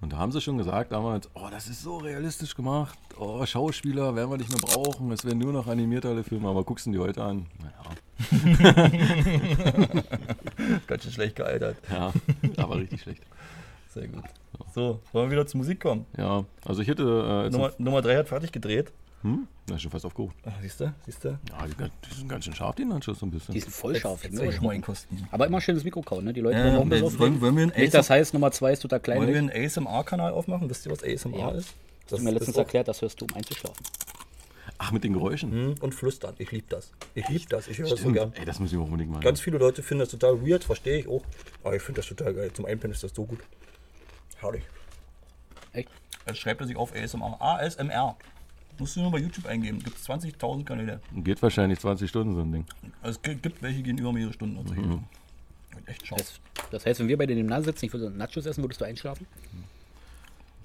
Und 0.00 0.12
da 0.12 0.18
haben 0.18 0.30
sie 0.30 0.40
schon 0.40 0.58
gesagt 0.58 0.92
damals, 0.92 1.28
oh, 1.34 1.48
das 1.50 1.68
ist 1.68 1.82
so 1.82 1.96
realistisch 1.96 2.54
gemacht. 2.54 2.96
Oh, 3.18 3.44
Schauspieler 3.44 4.14
werden 4.14 4.30
wir 4.30 4.36
nicht 4.38 4.50
mehr 4.50 4.60
brauchen. 4.60 5.10
Es 5.10 5.24
werden 5.24 5.38
nur 5.38 5.52
noch 5.52 5.66
animierte 5.66 6.08
alle 6.08 6.22
Filme. 6.22 6.48
Aber 6.48 6.62
guckst 6.62 6.86
du 6.86 6.92
die 6.92 6.98
heute 6.98 7.22
an? 7.22 7.46
Naja, 7.58 7.72
Ganz 10.86 11.02
schön 11.02 11.12
schlecht 11.12 11.36
gealtert. 11.36 11.76
ja, 11.90 12.12
aber 12.56 12.76
richtig 12.76 13.02
schlecht. 13.02 13.22
Sehr 13.88 14.06
gut. 14.08 14.24
So, 14.74 15.00
wollen 15.12 15.26
wir 15.30 15.32
wieder 15.32 15.46
zur 15.46 15.58
Musik 15.58 15.80
kommen? 15.80 16.06
Ja, 16.16 16.44
also 16.64 16.82
ich 16.82 16.88
hätte 16.88 17.50
äh, 17.52 17.72
Nummer 17.82 18.02
3 18.02 18.18
hat 18.18 18.28
fertig 18.28 18.52
gedreht. 18.52 18.92
Hm? 19.22 19.48
Na, 19.68 19.74
ist 19.74 19.82
schon 19.82 19.90
fast 19.90 20.04
aufgehoben. 20.06 20.32
Ah, 20.44 20.52
siehst 20.62 20.80
du? 20.80 20.94
Siehst 21.04 21.24
du? 21.24 21.28
Ja, 21.50 21.66
die, 21.66 21.74
die 22.10 22.14
sind 22.14 22.28
ganz 22.28 22.44
schön 22.44 22.54
scharf, 22.54 22.76
die 22.76 22.84
Nachos 22.84 23.18
so 23.18 23.26
ein 23.26 23.30
bisschen. 23.30 23.52
Die 23.52 23.60
sind 23.60 23.72
voll 23.72 23.94
scharf. 23.96 24.22
Jetzt 24.22 24.34
ich 24.34 24.40
bin 24.40 24.52
soll 24.60 24.74
ich 24.74 24.82
kosten. 24.82 25.26
Aber 25.30 25.46
immer 25.46 25.60
schönes 25.60 25.84
Mikro 25.84 26.02
kauen, 26.02 26.24
ne? 26.24 26.32
Die 26.32 26.40
Leute 26.40 26.58
Ja, 26.58 26.64
wollen 26.64 26.76
auch 26.76 26.80
ein 26.82 26.90
wollen, 26.90 27.02
bisschen 27.02 27.18
wollen, 27.40 27.56
wir 27.56 27.62
einen 27.64 27.72
Nicht, 27.76 27.94
das 27.94 28.10
heißt, 28.10 28.32
Nummer 28.32 28.50
zwei 28.52 28.72
ist 28.72 28.80
total 28.80 29.00
klein. 29.00 29.18
wollen 29.18 29.28
wir 29.28 29.38
einen 29.38 29.50
ASMR-Kanal 29.50 30.32
aufmachen? 30.32 30.70
Wisst 30.70 30.86
ihr, 30.86 30.92
was 30.92 31.02
ASMR 31.02 31.38
Ja. 31.38 31.50
ist? 31.50 31.74
Hast 32.10 32.18
du 32.20 32.24
mir 32.24 32.30
letztens 32.30 32.56
auch- 32.56 32.60
erklärt, 32.60 32.88
das 32.88 33.02
hörst 33.02 33.20
du, 33.20 33.26
um 33.26 33.36
einzuschlafen. 33.36 33.84
Ach, 34.80 34.92
mit 34.92 35.02
den 35.02 35.12
Geräuschen. 35.12 35.50
Hm, 35.50 35.74
Und 35.80 35.94
flüstern. 35.94 36.34
Ich 36.38 36.52
liebe 36.52 36.66
das. 36.68 36.92
Ich 37.14 37.28
liebe 37.28 37.44
das. 37.48 37.66
Ich 37.66 37.78
höre 37.78 37.88
das 37.90 38.00
so 38.00 38.12
gern. 38.12 38.32
Ey, 38.36 38.44
das 38.44 38.60
müssen 38.60 38.78
wir 38.78 38.84
unbedingt 38.84 39.10
machen. 39.10 39.22
Ganz 39.22 39.40
viele 39.40 39.58
Leute 39.58 39.82
finden 39.82 40.00
das 40.00 40.10
total 40.10 40.40
weird, 40.46 40.62
verstehe 40.62 40.98
ich 41.00 41.08
auch. 41.08 41.24
Aber 41.64 41.74
ich 41.74 41.82
finde 41.82 42.00
das 42.00 42.08
total 42.08 42.32
geil. 42.32 42.52
Zum 42.54 42.64
Einpennen 42.64 42.94
ist 42.94 43.02
das 43.02 43.12
so 43.12 43.24
gut. 43.24 43.40
Herrlich. 44.36 44.62
Echt? 45.72 45.88
Jetzt 46.26 46.38
schreibt 46.38 46.60
er 46.60 46.68
sich 46.68 46.76
auf 46.76 46.94
ASMR. 46.94 47.36
ASMR. 47.40 48.16
Musst 48.78 48.96
du 48.96 49.00
nur 49.00 49.10
bei 49.10 49.18
YouTube 49.18 49.46
eingeben. 49.46 49.78
Gibt 49.82 49.96
es 49.96 50.08
20.000 50.08 50.64
Kanäle. 50.64 51.00
Geht 51.16 51.42
wahrscheinlich 51.42 51.78
20 51.80 52.08
Stunden 52.08 52.34
so 52.34 52.42
ein 52.42 52.52
Ding. 52.52 52.64
Also 53.02 53.18
es 53.22 53.40
gibt- 53.40 53.62
welche, 53.62 53.78
die 53.78 53.82
gehen 53.82 53.98
über 53.98 54.12
mehrere 54.12 54.32
Stunden. 54.32 54.56
Also 54.58 54.74
mhm. 54.74 55.04
Echt 55.86 56.06
scharf. 56.06 56.18
Das, 56.20 56.40
das 56.70 56.86
heißt, 56.86 57.00
wenn 57.00 57.08
wir 57.08 57.16
beide 57.16 57.34
nebeneinander 57.34 57.66
sitzen, 57.66 57.86
ich 57.86 57.92
würde 57.92 58.10
Nachos 58.10 58.44
essen, 58.46 58.62
würdest 58.62 58.80
du 58.80 58.84
einschlafen? 58.84 59.26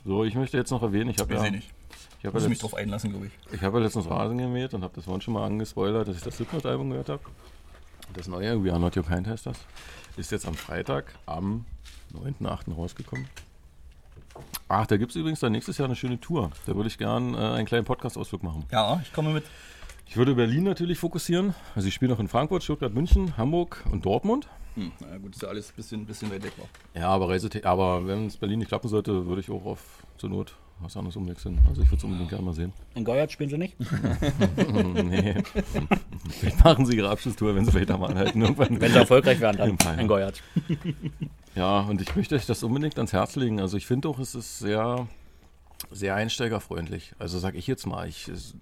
So, 0.05 0.23
ich 0.25 0.35
möchte 0.35 0.57
jetzt 0.57 0.69
noch 0.71 0.81
erwähnen, 0.83 1.11
ich 1.11 1.17
habe 1.19 1.33
ja, 1.33 1.45
ich 1.45 1.51
nicht. 1.51 1.73
ich 2.19 2.25
habe 2.25 2.33
Muss 2.33 2.43
ja, 2.43 2.47
ich 2.47 2.49
mich 2.49 2.59
drauf 2.59 2.73
einlassen, 2.73 3.11
glaube 3.11 3.27
ich. 3.27 3.31
ich 3.53 3.61
habe 3.61 3.77
ja 3.77 3.85
letztens 3.85 4.09
Rasen 4.09 4.37
gemäht 4.37 4.73
und 4.73 4.83
habe 4.83 4.93
das 4.95 5.05
vorhin 5.05 5.21
schon 5.21 5.33
mal 5.33 5.45
angespoilert, 5.45 6.07
dass 6.07 6.17
ich 6.17 6.23
das 6.23 6.35
Slipknot-Album 6.35 6.89
gehört 6.89 7.09
habe. 7.09 7.23
Das 8.13 8.27
neue, 8.27 8.61
We 8.63 8.71
Are 8.71 8.79
Not 8.81 8.97
Your 8.97 9.05
Kind 9.05 9.27
heißt 9.27 9.45
das, 9.45 9.57
ist 10.17 10.31
jetzt 10.31 10.45
am 10.45 10.55
Freitag, 10.55 11.13
am 11.25 11.65
9.8. 12.13 12.75
rausgekommen. 12.75 13.27
Ach, 14.67 14.87
da 14.87 14.97
gibt 14.97 15.11
es 15.11 15.15
übrigens 15.15 15.39
dann 15.39 15.51
nächstes 15.51 15.77
Jahr 15.77 15.87
eine 15.87 15.95
schöne 15.95 16.19
Tour. 16.19 16.51
Da 16.65 16.75
würde 16.75 16.87
ich 16.87 16.97
gern 16.97 17.35
äh, 17.35 17.37
einen 17.37 17.65
kleinen 17.65 17.85
Podcast-Ausflug 17.85 18.43
machen. 18.43 18.65
Ja, 18.71 18.99
ich 19.03 19.13
komme 19.13 19.31
mit. 19.31 19.43
Ich 20.07 20.17
würde 20.17 20.35
Berlin 20.35 20.63
natürlich 20.63 20.99
fokussieren. 20.99 21.55
Also 21.75 21.87
ich 21.87 21.93
spiele 21.93 22.11
noch 22.11 22.19
in 22.19 22.27
Frankfurt, 22.27 22.63
Stuttgart, 22.63 22.93
München, 22.93 23.37
Hamburg 23.37 23.83
und 23.91 24.05
Dortmund. 24.05 24.47
Hm, 24.75 24.91
na 24.99 25.17
gut, 25.17 25.35
ist 25.35 25.41
ja 25.41 25.49
alles 25.49 25.69
ein 25.69 25.75
bisschen, 25.75 26.05
bisschen 26.05 26.31
weit 26.31 26.43
weg. 26.43 26.53
Ja, 26.95 27.09
aber, 27.09 27.35
aber 27.63 28.07
wenn 28.07 28.27
es 28.27 28.37
Berlin 28.37 28.59
nicht 28.59 28.69
klappen 28.69 28.87
sollte, 28.87 29.27
würde 29.27 29.41
ich 29.41 29.49
auch 29.49 29.65
auf 29.65 30.03
zur 30.17 30.29
Not 30.29 30.55
was 30.79 30.97
anderes 30.97 31.15
umwechseln. 31.15 31.59
Also 31.69 31.81
ich 31.81 31.87
würde 31.87 31.97
es 31.97 32.03
unbedingt 32.03 32.29
gerne 32.29 32.43
mal 32.43 32.53
sehen. 32.53 32.73
In 32.95 33.05
Geuert 33.05 33.31
spielen 33.31 33.49
sie 33.49 33.57
nicht? 33.57 33.75
nee. 35.03 35.35
Vielleicht 36.29 36.63
machen 36.63 36.85
sie 36.85 36.97
ihre 36.97 37.09
Abschlusstour, 37.09 37.55
wenn 37.55 37.65
sie 37.65 37.73
weiter 37.73 37.97
mal 37.97 38.09
anhalten. 38.09 38.41
Irgendwann. 38.41 38.81
Wenn 38.81 38.91
sie 38.91 38.97
erfolgreich 38.97 39.39
werden, 39.39 39.77
dann 39.77 39.99
in 39.99 40.07
Geuert. 40.07 40.41
Ja, 41.55 41.81
und 41.81 42.01
ich 42.01 42.15
möchte 42.15 42.35
euch 42.35 42.45
das 42.45 42.63
unbedingt 42.63 42.97
ans 42.97 43.13
Herz 43.13 43.35
legen. 43.35 43.59
Also 43.59 43.77
ich 43.77 43.85
finde 43.85 44.09
auch, 44.09 44.19
es 44.19 44.35
ist 44.35 44.59
sehr, 44.59 45.07
sehr 45.91 46.15
einsteigerfreundlich. 46.15 47.13
Also 47.19 47.39
sag 47.39 47.55
ich 47.55 47.67
jetzt 47.67 47.85
mal, 47.85 48.07
ich, 48.07 48.27
es, 48.27 48.55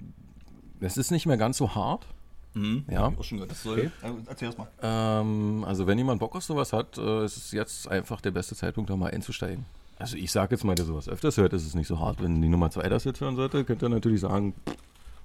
es 0.80 0.98
ist 0.98 1.12
nicht 1.12 1.26
mehr 1.26 1.38
ganz 1.38 1.58
so 1.58 1.74
hart. 1.76 2.06
Ja. 2.54 3.04
Hab 3.04 3.14
ich 3.14 3.20
auch 3.20 3.24
schon 3.24 3.38
gehört. 3.38 3.52
Das 3.52 3.64
soll, 3.64 3.80
äh, 3.80 4.10
erzähl 4.28 4.48
erst 4.48 4.58
mal. 4.58 4.68
Ähm, 4.82 5.64
also 5.66 5.88
wenn 5.88 5.98
jemand 5.98 6.20
Bock 6.20 6.36
auf 6.36 6.44
sowas 6.44 6.74
hat, 6.74 6.98
äh, 6.98 7.24
ist 7.24 7.38
es 7.38 7.52
jetzt 7.52 7.88
einfach 7.88 8.20
der 8.20 8.32
beste 8.32 8.56
Zeitpunkt, 8.56 8.90
da 8.90 8.96
mal 8.98 9.12
einzusteigen. 9.12 9.66
Also 9.98 10.18
ich 10.18 10.32
sage 10.32 10.56
jetzt 10.56 10.64
mal, 10.64 10.76
der 10.76 10.86
sowas 10.86 11.08
öfters 11.08 11.38
hört, 11.38 11.54
ist 11.54 11.66
es 11.66 11.76
nicht 11.76 11.88
so 11.88 12.00
hart. 12.00 12.22
Wenn 12.22 12.42
die 12.42 12.50
Nummer 12.50 12.70
2 12.72 12.90
das 12.90 13.04
jetzt 13.06 13.22
hören 13.22 13.36
sollte, 13.36 13.64
könnt 13.64 13.84
ihr 13.84 13.90
natürlich 13.90 14.20
sagen, 14.20 14.54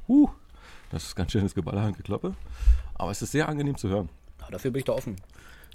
huh, 0.07 0.29
das 0.91 1.05
ist 1.05 1.17
ganz 1.17 1.33
schönes 1.33 1.55
Geballer 1.55 1.87
und 1.87 1.97
Gekloppe. 1.97 2.35
Aber 2.95 3.11
es 3.11 3.23
ist 3.23 3.33
sehr 3.33 3.49
angenehm 3.49 3.77
zu 3.77 3.89
hören. 3.89 4.09
Ja, 4.41 4.51
dafür 4.51 4.71
bin 4.71 4.81
ich 4.81 4.85
da 4.85 4.93
offen. 4.93 5.17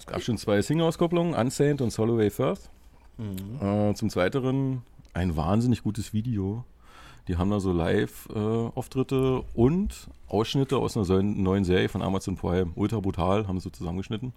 Es 0.02 0.08
gab 0.08 0.24
schon 0.24 0.38
zwei 0.40 0.60
Single-Auskopplungen, 0.64 1.36
Unsaint 1.36 1.80
und 1.80 1.92
Soloway 1.92 2.32
Firth. 2.32 2.72
Äh, 3.20 3.94
zum 3.94 4.10
Zweiteren 4.10 4.82
ein 5.14 5.38
wahnsinnig 5.38 5.84
gutes 5.84 6.12
Video. 6.12 6.66
Die 7.28 7.38
haben 7.38 7.52
da 7.52 7.60
so 7.60 7.72
Live-Auftritte 7.72 9.44
und 9.54 10.08
Ausschnitte 10.28 10.78
aus 10.78 10.98
einer 10.98 11.22
neuen 11.22 11.64
Serie 11.66 11.88
von 11.88 12.02
Amazon 12.02 12.36
Prime. 12.36 12.72
Ultra 12.74 13.00
brutal, 13.00 13.48
haben 13.48 13.60
sie 13.60 13.66
so 13.66 13.70
zusammengeschnitten. 13.70 14.34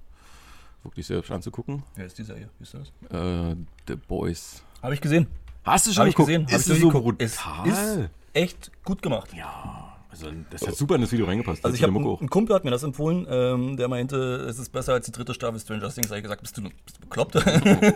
Wirklich 0.82 1.06
sehr 1.06 1.16
hübsch 1.16 1.30
anzugucken. 1.30 1.82
Wer 1.94 2.04
ist 2.04 2.18
die 2.18 2.24
Serie? 2.24 2.50
Wie 2.58 2.64
ist 2.64 2.74
das? 2.74 2.88
Äh, 3.10 3.56
The 3.88 3.96
Boys. 3.96 4.62
Habe 4.82 4.92
ich 4.92 5.00
gesehen. 5.00 5.28
Hast 5.64 5.86
du 5.86 5.94
Habe 5.98 6.10
ich 6.10 6.14
gesehen. 6.14 6.42
Hab 6.44 6.52
Ist 6.58 6.66
ich 6.66 6.74
es 6.74 6.80
so 6.82 6.90
durchgeguckt. 6.90 7.22
Es 7.22 7.36
brutal? 7.38 7.68
ist 7.70 8.10
echt 8.34 8.70
gut 8.84 9.00
gemacht. 9.00 9.32
ja, 9.32 9.93
also 10.14 10.30
das 10.50 10.66
hat 10.66 10.76
super 10.76 10.94
in 10.94 11.00
das 11.00 11.10
Video 11.10 11.26
reingepasst. 11.26 11.64
Also 11.64 11.74
ich 11.74 11.80
ist 11.80 11.86
habe 11.88 11.98
einen, 11.98 12.28
Kumpel 12.30 12.54
hat 12.54 12.64
mir 12.64 12.70
das 12.70 12.84
empfohlen, 12.84 13.26
ähm, 13.28 13.76
der 13.76 13.88
meinte, 13.88 14.16
es 14.48 14.58
ist 14.60 14.70
besser 14.70 14.92
als 14.92 15.06
die 15.06 15.12
dritte 15.12 15.34
Staffel 15.34 15.58
Stranger 15.58 15.88
Things. 15.90 16.06
Da 16.08 16.14
hab 16.14 16.18
ich 16.18 16.22
gesagt, 16.22 16.40
bist 16.42 16.56
du, 16.56 16.62
bist 16.62 16.96
du 16.98 17.00
bekloppt? 17.00 17.36
auch. 17.36 17.42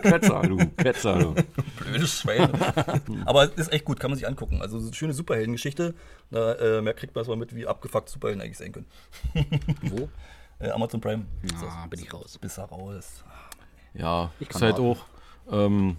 Ketzer, 0.01 0.41
du, 0.41 0.57
Ketzer, 0.77 1.19
du. 1.19 1.35
Blödes 1.79 2.19
Schwein. 2.19 2.49
Aber 3.25 3.45
es 3.45 3.53
ist 3.55 3.73
echt 3.73 3.85
gut, 3.85 3.99
kann 3.99 4.11
man 4.11 4.17
sich 4.17 4.27
angucken. 4.27 4.61
Also 4.61 4.77
ist 4.77 4.83
eine 4.85 4.93
schöne 4.93 5.13
Superheldengeschichte. 5.13 5.95
Da 6.29 6.53
äh, 6.55 6.81
mehr 6.81 6.93
kriegt 6.93 7.15
man 7.15 7.21
erstmal 7.21 7.37
mit, 7.37 7.55
wie 7.55 7.65
abgefuckt 7.65 8.09
Superhelden 8.09 8.41
eigentlich 8.43 8.57
sein 8.57 8.71
können. 8.73 8.87
Wo? 9.83 10.09
Äh, 10.61 10.71
Amazon 10.71 10.99
Prime. 10.99 11.25
ist 11.41 11.53
das. 11.53 11.71
Ah, 11.71 11.87
bin 11.89 12.01
ich 12.01 12.13
raus. 12.13 12.37
Bis 12.37 12.57
er 12.57 12.65
raus. 12.65 13.23
Ja, 13.93 14.29
Ich 14.41 14.49
ist 14.49 14.59
kann 14.59 14.63
halt 14.63 14.77
warten. 14.77 14.99
auch 15.49 15.53
ähm, 15.53 15.95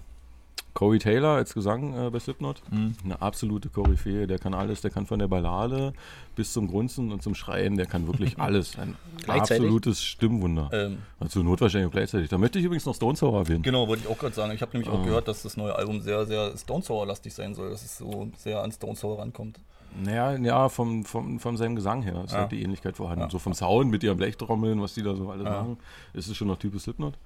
Corey 0.81 0.99
Taylor 0.99 1.37
als 1.37 1.53
Gesang 1.53 1.93
äh, 1.93 2.09
bei 2.09 2.19
Slipknot. 2.19 2.63
Eine 3.05 3.21
absolute 3.21 3.69
Koryphäe. 3.69 4.27
Der 4.27 4.39
kann 4.39 4.55
alles. 4.55 4.81
Der 4.81 4.91
kann 4.91 5.05
von 5.05 5.19
der 5.19 5.29
Ballade 5.29 5.93
bis 6.37 6.55
zum 6.55 6.69
Grunzen 6.69 7.13
und 7.13 7.23
zum 7.23 7.35
Schreien. 7.35 7.77
Der 7.77 7.85
kann 7.85 8.07
wirklich 8.07 8.39
alles. 8.41 8.79
Ein 8.79 8.97
absolutes 9.29 10.03
Stimmwunder. 10.03 10.71
Ähm, 10.73 10.99
Also 11.19 11.43
Not 11.43 11.61
wahrscheinlich 11.61 11.89
auch 11.89 11.93
gleichzeitig. 11.93 12.31
Da 12.31 12.39
möchte 12.39 12.59
ich 12.59 12.65
übrigens 12.65 12.87
noch 12.87 12.95
Stone 12.95 13.15
Sour 13.15 13.39
erwähnen. 13.41 13.63
genau, 13.63 13.89
wollte 13.89 14.05
ich 14.05 14.09
auch 14.11 14.17
gerade 14.17 14.35
sagen. 14.35 14.53
Ich 14.55 14.63
habe 14.63 14.73
nämlich 14.73 14.91
auch 14.91 15.01
Ah. 15.01 15.05
gehört, 15.05 15.29
dass 15.29 15.43
das 15.43 15.59
neue 15.59 15.75
Album 15.77 16.01
sehr, 16.01 16.25
sehr 16.25 16.57
Stone 16.57 16.83
Sour-lastig 16.83 17.35
sein 17.35 17.55
soll, 17.55 17.69
dass 17.69 17.85
es 17.85 17.99
so 17.99 18.31
sehr 18.39 18.63
an 18.63 18.73
Stone 18.73 18.97
Sour 18.97 19.19
rankommt. 19.19 19.61
Naja, 20.03 20.35
ja, 20.39 20.71
vom, 20.71 21.05
vom, 21.05 21.39
von 21.41 21.59
seinem 21.59 21.77
Gesang 21.77 22.01
her 22.03 22.23
ist 22.25 22.33
Ja. 22.33 22.39
halt 22.39 22.53
die 22.53 22.63
Ähnlichkeit 22.63 22.97
vorhanden. 22.97 23.25
Ja. 23.25 23.31
So 23.31 23.39
vom 23.39 23.53
Sound 23.53 23.91
mit 23.91 24.03
ihren 24.03 24.17
Blechtrommeln, 24.17 24.81
was 24.81 24.95
die 24.95 25.03
da 25.03 25.15
so 25.15 25.29
alles 25.31 25.45
Ja. 25.45 25.51
machen, 25.61 25.77
ist 26.15 26.27
es 26.29 26.37
schon 26.39 26.49
noch 26.49 26.59
typisch 26.59 26.85
Slipknot. 26.85 27.19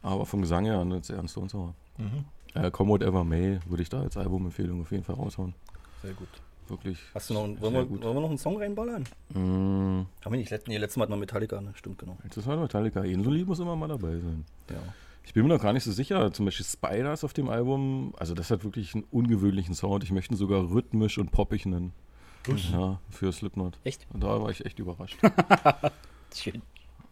Aber 0.00 0.24
vom 0.24 0.40
Gesang 0.40 0.64
her 0.64 0.80
eine 0.80 1.02
sehr 1.04 1.18
an 1.18 1.28
Stone 1.28 1.50
Sour. 1.50 1.74
Mhm. 1.98 2.24
Äh, 2.54 2.70
Come 2.70 2.90
Whatever 2.90 3.24
May 3.24 3.58
würde 3.66 3.82
ich 3.82 3.88
da 3.88 4.00
als 4.00 4.16
Albumempfehlung 4.16 4.82
auf 4.82 4.90
jeden 4.92 5.04
Fall 5.04 5.16
raushauen. 5.16 5.54
Sehr 6.02 6.12
gut. 6.14 6.28
Wirklich. 6.68 6.98
Hast 7.14 7.28
du 7.28 7.34
noch, 7.34 7.44
einen- 7.44 7.60
wollen, 7.60 7.74
wir, 7.74 7.84
gut. 7.84 8.02
wollen 8.02 8.16
wir 8.16 8.20
noch 8.22 8.28
einen 8.30 8.38
Song 8.38 8.56
reinballern? 8.58 9.04
Mm, 9.34 9.36
Haben 10.24 10.32
wir 10.32 10.38
nicht 10.38 10.50
letzten, 10.50 10.70
nee, 10.70 10.78
letztes 10.78 10.96
Mal 10.96 11.02
hatten 11.02 11.12
wir 11.12 11.18
Metallica, 11.18 11.60
ne? 11.60 11.72
Stimmt, 11.74 11.98
genau. 11.98 12.16
jetzt 12.24 12.36
ist 12.38 12.46
halt 12.46 12.58
Metallica. 12.60 13.00
Ein 13.02 13.22
so 13.22 13.30
Lied 13.30 13.46
muss 13.46 13.58
immer 13.58 13.76
mal 13.76 13.88
dabei 13.88 14.12
sein. 14.12 14.44
Ja. 14.70 14.76
Ich 15.26 15.34
bin 15.34 15.42
mir 15.46 15.54
noch 15.54 15.62
gar 15.62 15.72
nicht 15.74 15.84
so 15.84 15.92
sicher. 15.92 16.32
Zum 16.32 16.44
Beispiel 16.46 16.64
Spiders 16.64 17.24
auf 17.24 17.32
dem 17.34 17.48
Album. 17.50 18.14
Also 18.18 18.34
das 18.34 18.50
hat 18.50 18.62
wirklich 18.64 18.94
einen 18.94 19.04
ungewöhnlichen 19.10 19.74
Sound. 19.74 20.04
Ich 20.04 20.12
möchte 20.12 20.34
ihn 20.34 20.36
sogar 20.38 20.70
rhythmisch 20.70 21.18
und 21.18 21.32
poppig 21.32 21.66
nennen. 21.66 21.92
Ja, 22.72 23.00
für 23.10 23.32
Slipknot. 23.32 23.78
Echt? 23.84 24.06
Und 24.12 24.22
da 24.22 24.40
war 24.40 24.50
ich 24.50 24.64
echt 24.66 24.78
überrascht. 24.78 25.16
Schön. 26.34 26.60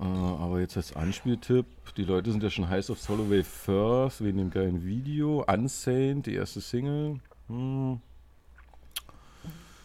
Äh, 0.03 0.05
aber 0.05 0.61
jetzt 0.61 0.77
als 0.77 0.97
Anspieltipp, 0.97 1.67
die 1.97 2.05
Leute 2.05 2.33
sind 2.33 2.43
ja 2.43 2.51
schon 2.51 2.69
heiß 2.69 2.91
auf 2.91 3.01
Soloway 3.01 3.45
First 3.45 4.25
wegen 4.25 4.39
dem 4.39 4.51
geilen 4.51 4.85
Video. 4.85 5.45
Unsaint, 5.47 6.27
die 6.27 6.35
erste 6.35 6.61
Single. 6.61 7.21
Hm. 7.49 8.01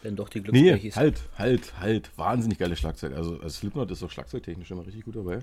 Denn 0.02 0.16
doch 0.16 0.28
die 0.28 0.40
Nee, 0.40 0.44
Glücksbärchis. 0.50 0.96
halt, 0.96 1.22
halt, 1.36 1.80
halt. 1.80 2.10
Wahnsinnig 2.18 2.58
geile 2.58 2.76
Schlagzeug. 2.76 3.14
Also, 3.14 3.34
also 3.34 3.48
Slipknot 3.48 3.90
ist 3.90 4.02
auch 4.02 4.10
schlagzeugtechnisch 4.10 4.70
immer 4.70 4.86
richtig 4.86 5.04
gut 5.04 5.16
dabei. 5.16 5.40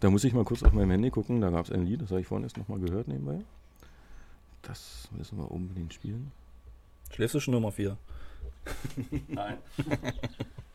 Da 0.00 0.10
muss 0.10 0.24
ich 0.24 0.32
mal 0.32 0.44
kurz 0.44 0.62
auf 0.62 0.72
meinem 0.72 0.90
Handy 0.90 1.10
gucken. 1.10 1.40
Da 1.40 1.50
gab 1.50 1.66
es 1.66 1.72
ein 1.72 1.84
Lied, 1.86 2.02
das 2.02 2.10
habe 2.10 2.20
ich 2.20 2.26
vorhin 2.26 2.44
erst 2.44 2.56
nochmal 2.56 2.80
gehört 2.80 3.08
nebenbei. 3.08 3.40
Das 4.62 5.08
müssen 5.16 5.38
wir 5.38 5.50
unbedingt 5.50 5.94
spielen. 5.94 6.32
Schläfst 7.14 7.34
du 7.34 7.40
schon 7.40 7.54
Nummer 7.54 7.72
4? 7.72 7.96
Nein. 9.28 9.58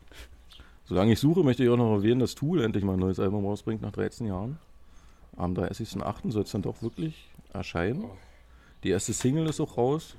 Solange 0.86 1.12
ich 1.12 1.20
suche, 1.20 1.42
möchte 1.42 1.64
ich 1.64 1.70
auch 1.70 1.76
noch 1.76 1.94
erwähnen, 1.94 2.20
dass 2.20 2.34
Tool 2.34 2.62
endlich 2.62 2.84
mal 2.84 2.94
ein 2.94 2.98
neues 2.98 3.18
Album 3.18 3.46
rausbringt 3.46 3.82
nach 3.82 3.92
13 3.92 4.26
Jahren. 4.26 4.58
Am 5.36 5.54
30.08. 5.54 6.30
soll 6.30 6.42
es 6.42 6.50
dann 6.50 6.62
doch 6.62 6.82
wirklich 6.82 7.28
erscheinen. 7.52 8.04
Die 8.82 8.90
erste 8.90 9.12
Single 9.12 9.46
ist 9.46 9.60
auch 9.60 9.76
raus. 9.78 10.16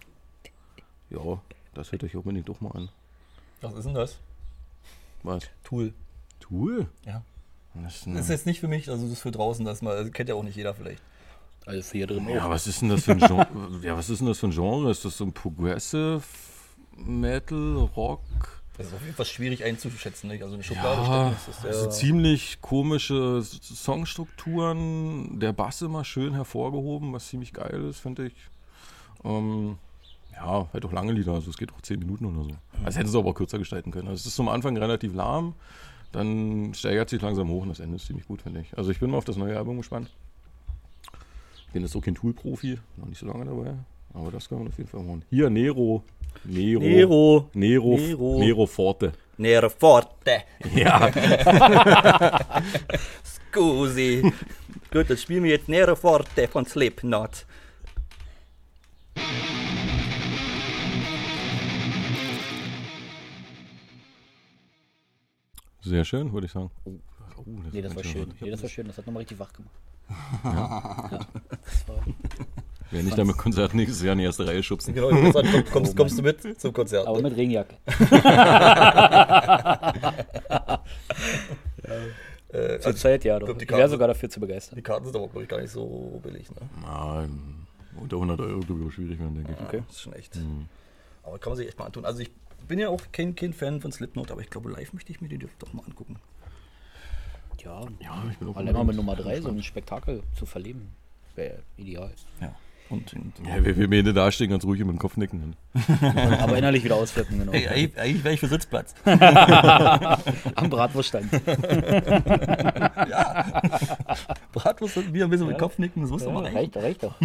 Ja, 1.09 1.39
das 1.73 1.91
hört 1.91 2.03
euch 2.03 2.15
unbedingt 2.15 2.49
doch 2.49 2.61
mal 2.61 2.71
an. 2.71 2.89
Was 3.61 3.75
ist 3.75 3.85
denn 3.85 3.93
das? 3.93 4.17
Was? 5.23 5.43
Tool. 5.63 5.93
Tool? 6.39 6.87
Ja. 7.05 7.23
Das 7.75 7.95
ist 7.95 8.07
Das 8.07 8.21
ist 8.21 8.29
jetzt 8.29 8.45
nicht 8.45 8.59
für 8.59 8.67
mich, 8.67 8.89
also 8.89 9.03
das 9.03 9.13
ist 9.13 9.21
für 9.21 9.31
draußen, 9.31 9.65
das 9.65 9.81
mal, 9.81 9.95
also 9.95 10.09
kennt 10.11 10.29
ja 10.29 10.35
auch 10.35 10.43
nicht 10.43 10.55
jeder 10.55 10.73
vielleicht. 10.73 11.01
Also 11.65 11.81
für 11.81 11.97
hier 11.97 12.07
drin 12.07 12.29
ja, 12.29 12.45
auch. 12.45 12.49
was 12.49 12.67
ist 12.67 12.81
denn 12.81 12.89
das 12.89 13.03
für 13.03 13.11
ein 13.11 13.19
Genre? 13.19 13.47
ja, 13.81 13.97
was 13.97 14.09
ist 14.09 14.19
denn 14.19 14.27
das 14.27 14.39
für 14.39 14.47
ein 14.47 14.51
Genre? 14.51 14.91
Ist 14.91 15.03
das 15.03 15.17
so 15.17 15.25
ein 15.25 15.33
Progressive 15.33 16.21
Metal, 16.95 17.89
Rock? 17.95 18.21
Das 18.77 18.87
ist 18.87 18.93
auf 18.93 19.01
jeden 19.01 19.15
Fall 19.15 19.25
schwierig 19.25 19.63
einzuschätzen, 19.63 20.27
nicht? 20.29 20.43
Also 20.43 20.55
eine 20.55 20.63
Schublade 20.63 21.01
Ja, 21.01 21.29
ist 21.29 21.65
also 21.65 21.89
ziemlich 21.89 22.59
komische 22.61 23.41
Songstrukturen. 23.41 25.39
Der 25.39 25.53
Bass 25.53 25.81
immer 25.81 26.03
schön 26.03 26.33
hervorgehoben, 26.33 27.13
was 27.13 27.27
ziemlich 27.27 27.53
geil 27.53 27.85
ist, 27.89 27.99
finde 27.99 28.27
ich. 28.27 28.33
Ähm, 29.23 29.77
ja, 30.33 30.67
halt 30.73 30.85
auch 30.85 30.91
lange 30.91 31.13
Lieder, 31.13 31.33
also 31.33 31.49
es 31.49 31.57
geht 31.57 31.71
auch 31.71 31.81
10 31.81 31.99
Minuten 31.99 32.25
oder 32.25 32.43
so. 32.43 32.51
Also 32.83 32.99
hätten 32.99 33.09
sie 33.09 33.17
aber 33.17 33.29
auch 33.29 33.35
kürzer 33.35 33.57
gestalten 33.57 33.91
können. 33.91 34.09
Also 34.09 34.19
es 34.19 34.25
ist 34.25 34.35
zum 34.35 34.49
Anfang 34.49 34.77
relativ 34.77 35.13
lahm, 35.13 35.53
dann 36.11 36.73
steigert 36.73 37.09
sich 37.09 37.21
langsam 37.21 37.49
hoch 37.49 37.63
und 37.63 37.69
das 37.69 37.79
Ende 37.79 37.95
ist 37.95 38.05
ziemlich 38.07 38.27
gut, 38.27 38.41
finde 38.41 38.61
ich. 38.61 38.77
Also 38.77 38.91
ich 38.91 38.99
bin 38.99 39.09
mal 39.09 39.17
auf 39.17 39.25
das 39.25 39.37
neue 39.37 39.57
Album 39.57 39.77
gespannt. 39.77 40.09
Ich 41.67 41.73
bin 41.73 41.81
jetzt 41.81 41.95
auch 41.95 42.01
kein 42.01 42.15
Tool-Profi, 42.15 42.79
noch 42.97 43.07
nicht 43.07 43.19
so 43.19 43.25
lange 43.25 43.45
dabei, 43.45 43.75
aber 44.13 44.31
das 44.31 44.49
kann 44.49 44.59
man 44.59 44.67
auf 44.67 44.77
jeden 44.77 44.89
Fall 44.89 45.03
machen. 45.03 45.23
Hier, 45.29 45.49
Nero. 45.49 46.03
Nero. 46.43 46.79
Nero. 46.81 47.49
Nero, 47.53 47.97
Nero. 47.97 48.39
Nero 48.39 48.65
Forte. 48.65 49.11
Nero 49.37 49.69
Forte. 49.69 50.43
Ja. 50.73 51.11
Scusi. 53.23 54.31
Gut, 54.91 55.09
dann 55.09 55.17
spielen 55.17 55.43
wir 55.43 55.51
jetzt 55.51 55.67
Nero 55.69 55.95
Forte 55.95 56.47
von 56.47 56.65
Slipknot. 56.65 57.45
Sehr 65.81 66.03
schön, 66.03 66.33
würde 66.33 66.47
ich 66.47 66.51
sagen. 66.51 66.71
Oh, 66.83 66.93
oh, 67.37 67.43
Nee, 67.71 67.81
das 67.81 67.95
war 67.95 68.03
schön. 68.03 68.33
Nee, 68.41 68.49
das 68.49 68.59
war 68.59 68.63
das- 68.63 68.71
schön. 68.71 68.87
Das 68.87 68.97
hat 68.97 69.05
nochmal 69.05 69.21
richtig 69.21 69.39
wach 69.39 69.53
gemacht. 69.53 69.73
Ja. 70.43 71.19
das 71.63 71.87
war, 71.87 72.03
Wenn 72.95 73.05
nicht 73.05 73.17
damit 73.17 73.37
Konzert 73.37 73.73
nächstes 73.73 74.01
Jahr 74.01 74.13
in 74.13 74.19
die 74.19 74.25
erste 74.25 74.47
Reihe 74.47 74.63
schubsen. 74.63 74.93
Genau, 74.93 75.09
ich 75.09 75.21
muss 75.21 75.33
sagen, 75.33 75.49
komm, 75.51 75.65
kommst, 75.65 75.97
kommst 75.97 76.17
du 76.17 76.23
mit 76.23 76.59
zum 76.59 76.73
Konzert? 76.73 77.07
aber 77.07 77.21
mit 77.21 77.35
Regenjacke. 77.35 77.75
äh, 82.49 82.79
Zur 82.79 82.87
also, 82.87 82.93
Zeit, 82.93 83.23
ja. 83.25 83.39
Doch. 83.39 83.47
glaub, 83.47 83.59
die 83.59 83.65
Ich 83.65 83.71
wäre 83.71 83.89
sogar 83.89 84.07
dafür 84.07 84.29
zu 84.29 84.39
begeistern. 84.39 84.77
die 84.77 84.81
Karten 84.81 85.05
sind 85.05 85.15
aber, 85.15 85.27
glaube 85.27 85.43
ich, 85.43 85.49
gar 85.49 85.61
nicht 85.61 85.71
so 85.71 86.19
billig. 86.23 86.49
Ne? 86.51 86.57
Ah, 86.85 87.25
unter 87.99 88.15
100 88.17 88.39
Euro 88.41 88.59
glaube 88.59 88.81
ich 88.81 88.87
auch 88.87 88.91
schwierig 88.91 89.19
werden, 89.19 89.35
denke 89.35 89.53
ich. 89.53 89.67
Okay. 89.67 89.83
Das 89.87 89.95
ist 89.95 90.01
schon 90.01 90.13
echt. 90.13 90.35
Mhm. 90.35 90.67
Aber 91.23 91.39
kann 91.39 91.51
man 91.51 91.57
sich 91.57 91.67
echt 91.67 91.79
mal 91.79 91.85
antun. 91.85 92.05
Also 92.05 92.21
ich 92.21 92.31
bin 92.67 92.79
ja 92.79 92.89
auch 92.89 93.01
kein, 93.11 93.35
kein 93.35 93.53
Fan 93.53 93.81
von 93.81 93.91
Slipknot, 93.91 94.31
aber 94.31 94.41
ich 94.41 94.49
glaube, 94.49 94.69
live 94.69 94.93
möchte 94.93 95.11
ich 95.11 95.21
mir 95.21 95.27
die 95.27 95.37
doch 95.37 95.73
mal 95.73 95.83
angucken. 95.85 96.17
Ja, 97.63 97.81
Ja, 97.99 98.23
ich 98.29 98.37
bin 98.37 98.49
auch 98.49 98.57
allein 98.57 98.73
mal 98.73 98.83
mit 98.83 98.95
Nummer 98.95 99.15
3 99.15 99.41
so 99.41 99.49
ein 99.49 99.63
Spektakel 99.63 100.21
zu 100.37 100.45
verleben. 100.45 100.91
Wäre 101.35 101.59
ideal. 101.77 102.11
Ja. 102.39 102.53
Und, 102.89 103.13
und 103.13 103.33
Ja, 103.47 103.65
wir, 103.65 103.75
wir 103.77 103.87
mir 103.87 104.03
da 104.13 104.31
stehen, 104.31 104.51
ganz 104.51 104.63
ruhig 104.63 104.79
mit 104.81 104.89
dem 104.89 104.99
Kopf 104.99 105.17
nicken. 105.17 105.55
Aber 106.39 106.55
innerlich 106.57 106.83
wieder 106.83 106.95
ausflippen, 106.95 107.39
genau. 107.39 107.51
Ey, 107.51 107.67
eigentlich, 107.67 107.97
eigentlich 107.99 108.23
wäre 108.23 108.33
ich 108.35 108.39
für 108.39 108.47
Sitzplatz. 108.47 108.93
Am 109.05 110.69
Bratwurststand. 110.69 111.31
Bratwurst 114.53 114.97
und 114.97 115.11
Bier 115.13 115.23
ein 115.25 115.29
bisschen 115.31 115.47
mit 115.47 115.55
dem 115.57 115.59
Kopf 115.59 115.79
nicken, 115.79 116.01
das 116.03 116.11
muss 116.11 116.21
doch 116.23 116.29
Ja, 116.29 116.33
mal 116.35 116.43
reichen. 116.43 116.57
reicht 116.57 116.75
doch, 116.75 116.81
reicht 116.83 117.03
doch. 117.03 117.15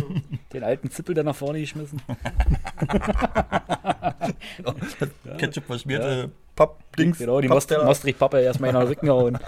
Den 0.52 0.64
alten 0.64 0.90
Zippel 0.90 1.14
da 1.14 1.22
nach 1.22 1.36
vorne 1.36 1.60
geschmissen. 1.60 2.00
Ketchup 5.38 5.64
verschmierte 5.66 6.30
Pappdings. 6.60 7.16
Genau, 7.18 7.40
die. 7.40 7.48
Maastricht-Pappe 7.48 8.40
erstmal 8.40 8.68
in 8.70 8.76
den 8.76 8.86
Rücken 8.86 9.06
gehauen. 9.06 9.38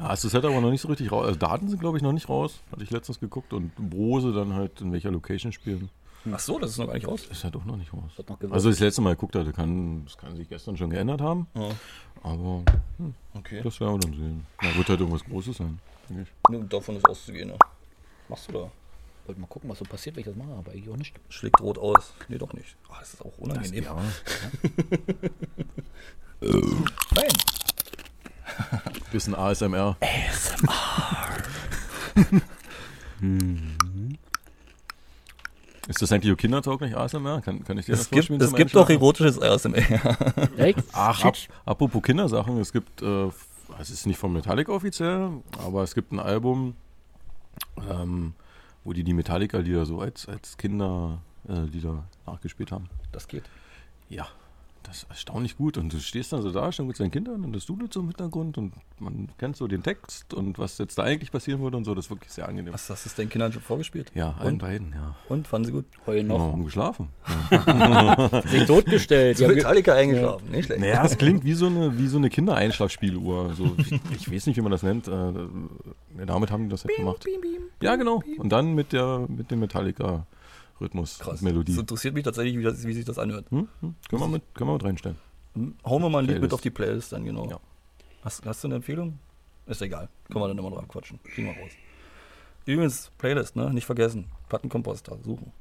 Ja, 0.00 0.12
es 0.12 0.24
ist 0.24 0.34
halt 0.34 0.44
aber 0.44 0.60
noch 0.60 0.70
nicht 0.70 0.80
so 0.80 0.88
richtig 0.88 1.12
raus. 1.12 1.24
Also 1.26 1.38
Daten 1.38 1.68
sind, 1.68 1.78
glaube 1.78 1.98
ich, 1.98 2.02
noch 2.02 2.10
nicht 2.12 2.28
raus. 2.28 2.58
Hatte 2.72 2.82
ich 2.82 2.90
letztens 2.90 3.20
geguckt. 3.20 3.52
Und 3.52 3.72
Brose 3.76 4.32
dann 4.32 4.54
halt 4.54 4.80
in 4.80 4.92
welcher 4.92 5.12
Location 5.12 5.52
spielen. 5.52 5.88
Ach 6.32 6.38
so, 6.40 6.58
das 6.58 6.72
ist 6.72 6.78
noch 6.78 6.88
gar 6.88 6.94
nicht 6.94 7.06
raus. 7.06 7.26
Ist 7.30 7.44
halt 7.44 7.54
auch 7.54 7.64
noch 7.64 7.76
nicht 7.76 7.92
raus. 7.92 8.10
Noch. 8.28 8.50
Also 8.50 8.70
das 8.70 8.80
letzte 8.80 9.02
Mal 9.02 9.10
geguckt 9.10 9.36
hatte, 9.36 9.52
kann, 9.52 10.04
das 10.04 10.18
kann 10.18 10.34
sich 10.36 10.48
gestern 10.48 10.76
schon 10.76 10.90
geändert 10.90 11.20
haben. 11.20 11.46
Ja. 11.54 11.68
Aber 12.24 12.62
Okay. 13.34 13.60
das 13.62 13.78
werden 13.80 13.94
wir 13.94 13.98
dann 14.00 14.12
sehen. 14.14 14.46
Na, 14.60 14.74
wird 14.76 14.88
halt 14.88 14.98
irgendwas 15.00 15.24
Großes 15.24 15.58
sein, 15.58 15.78
denke 16.08 16.24
ich. 16.24 16.28
Nur 16.50 16.64
davon 16.64 16.96
ist 16.96 17.08
auszugehen. 17.08 17.48
Ne? 17.50 17.54
Machst 18.28 18.48
du 18.48 18.52
da? 18.52 18.70
Wollte 19.26 19.40
mal 19.40 19.46
gucken, 19.46 19.70
was 19.70 19.78
so 19.78 19.84
passiert, 19.84 20.16
wenn 20.16 20.20
ich 20.22 20.26
das 20.26 20.34
mache, 20.36 20.50
aber 20.58 20.72
eigentlich 20.72 20.88
auch 20.90 20.96
nicht. 20.96 21.14
Schlägt 21.28 21.60
rot 21.60 21.78
aus. 21.78 22.12
Nee, 22.28 22.38
doch 22.38 22.52
nicht. 22.52 22.74
Ah, 22.88 22.96
das 22.98 23.14
ist 23.14 23.24
auch 23.24 23.38
unangenehm. 23.38 23.84
Ja. 23.84 23.96
Nein. 26.40 27.32
Bisschen 29.12 29.34
ASMR. 29.34 29.96
Ist 35.88 36.00
das 36.00 36.12
eigentlich 36.12 36.32
auch 36.32 36.36
kindertauglich 36.36 36.96
ASMR? 36.96 37.40
Kann, 37.40 37.64
kann 37.64 37.76
ich 37.78 37.86
dir 37.86 37.92
das 37.92 38.02
Es 38.02 38.10
gibt, 38.10 38.26
vorspielen 38.26 38.40
es 38.40 38.54
gibt 38.54 38.74
doch 38.74 38.88
erotisches 38.88 39.40
ASMR. 39.40 39.76
Echt? 40.56 40.78
Ach, 40.92 41.24
ap 41.24 41.36
apropos 41.66 42.02
Kindersachen, 42.02 42.58
es 42.58 42.72
gibt, 42.72 43.02
äh, 43.02 43.28
es 43.80 43.90
ist 43.90 44.06
nicht 44.06 44.18
von 44.18 44.32
Metallica 44.32 44.72
offiziell, 44.72 45.30
aber 45.58 45.82
es 45.82 45.94
gibt 45.94 46.12
ein 46.12 46.20
Album, 46.20 46.74
ähm, 47.90 48.34
wo 48.84 48.92
die 48.92 49.04
die 49.04 49.14
Metallica-Lieder 49.14 49.84
so 49.84 50.00
als, 50.00 50.28
als 50.28 50.56
Kinderlieder 50.56 51.18
äh, 51.48 52.30
nachgespielt 52.30 52.72
haben. 52.72 52.88
Das 53.12 53.26
geht. 53.28 53.44
Ja, 54.08 54.28
das 54.82 54.98
ist 54.98 55.06
erstaunlich 55.10 55.56
gut. 55.56 55.78
Und 55.78 55.92
du 55.92 55.98
stehst 55.98 56.32
dann 56.32 56.42
so 56.42 56.50
da, 56.50 56.72
schon 56.72 56.86
mit 56.86 56.96
seinen 56.96 57.10
Kindern 57.10 57.44
und 57.44 57.52
das 57.52 57.66
Dudelt 57.66 57.92
so 57.92 58.00
im 58.00 58.08
Hintergrund 58.08 58.58
und 58.58 58.72
man 58.98 59.28
kennt 59.38 59.56
so 59.56 59.66
den 59.66 59.82
Text 59.82 60.34
und 60.34 60.58
was 60.58 60.78
jetzt 60.78 60.98
da 60.98 61.02
eigentlich 61.02 61.30
passieren 61.30 61.60
würde 61.60 61.76
und 61.76 61.84
so. 61.84 61.94
Das 61.94 62.06
ist 62.06 62.10
wirklich 62.10 62.32
sehr 62.32 62.48
angenehm. 62.48 62.72
Was 62.72 62.88
hast 62.90 63.06
du 63.06 63.10
deinen 63.16 63.28
Kindern 63.30 63.52
schon 63.52 63.62
vorgespielt? 63.62 64.10
Ja, 64.14 64.34
allen 64.38 64.54
Und? 64.54 64.58
beiden, 64.58 64.92
ja. 64.92 65.14
Und, 65.28 65.46
fanden 65.48 65.66
sie 65.66 65.72
gut? 65.72 65.84
Heulen 66.06 66.26
Noch 66.26 66.38
noch. 66.38 66.52
haben 66.52 66.64
geschlafen. 66.64 67.08
Sich 68.46 68.64
totgestellt. 68.66 69.38
Die 69.38 69.44
haben 69.44 69.54
Metallica 69.54 69.94
eingeschlafen. 69.94 70.50
Nicht 70.50 70.66
schlecht. 70.66 70.80
Naja, 70.80 71.04
es 71.04 71.16
klingt 71.16 71.44
wie 71.44 71.54
so 71.54 71.66
eine, 71.66 71.98
wie 71.98 72.06
so 72.06 72.18
eine 72.18 72.30
Kindereinschlafspieluhr. 72.30 73.54
So, 73.54 73.74
ich, 73.78 73.92
ich 74.16 74.32
weiß 74.32 74.46
nicht, 74.46 74.56
wie 74.56 74.62
man 74.62 74.72
das 74.72 74.82
nennt. 74.82 75.08
Äh, 75.08 75.12
ja, 75.12 76.26
damit 76.26 76.50
haben 76.50 76.64
die 76.64 76.68
das 76.68 76.84
halt 76.84 76.96
gemacht. 76.96 77.24
Ja, 77.82 77.96
genau. 77.96 78.22
Und 78.38 78.50
dann 78.50 78.74
mit, 78.74 78.92
der, 78.92 79.26
mit 79.28 79.50
dem 79.50 79.60
Metallica 79.60 80.26
Rhythmus, 80.80 81.18
Krass. 81.18 81.40
und 81.40 81.42
Melodie. 81.42 81.72
Das 81.72 81.80
interessiert 81.80 82.14
mich 82.14 82.24
tatsächlich, 82.24 82.56
wie, 82.58 82.62
das, 82.62 82.86
wie 82.86 82.92
sich 82.92 83.04
das 83.04 83.18
anhört. 83.18 83.50
Hm? 83.50 83.68
Hm? 83.80 83.94
Können, 84.08 84.22
wir 84.22 84.28
mit, 84.28 84.42
können 84.54 84.70
wir 84.70 84.74
mit 84.74 84.84
reinstellen. 84.84 85.16
Hauen 85.84 86.02
wir 86.02 86.08
mal 86.10 86.18
ein 86.20 86.24
Lied 86.26 86.34
mit 86.34 86.40
Playlist. 86.40 86.54
auf 86.54 86.60
die 86.60 86.70
Playlist 86.70 87.12
dann, 87.12 87.24
genau. 87.24 87.48
Ja. 87.50 87.60
Hast, 88.22 88.44
hast 88.46 88.62
du 88.64 88.68
eine 88.68 88.76
Empfehlung? 88.76 89.18
Ist 89.66 89.82
egal. 89.82 90.08
Können 90.28 90.40
wir 90.44 90.48
dann 90.48 90.58
immer 90.58 90.70
dran 90.70 90.86
quatschen. 90.88 91.20
Kriegen 91.24 91.48
wir 91.48 91.60
raus. 91.62 91.70
Übrigens, 92.66 93.10
Playlist, 93.18 93.56
ne? 93.56 93.70
Nicht 93.72 93.86
vergessen. 93.86 94.26
Plattenkomposter 94.48 95.18
suchen. 95.24 95.52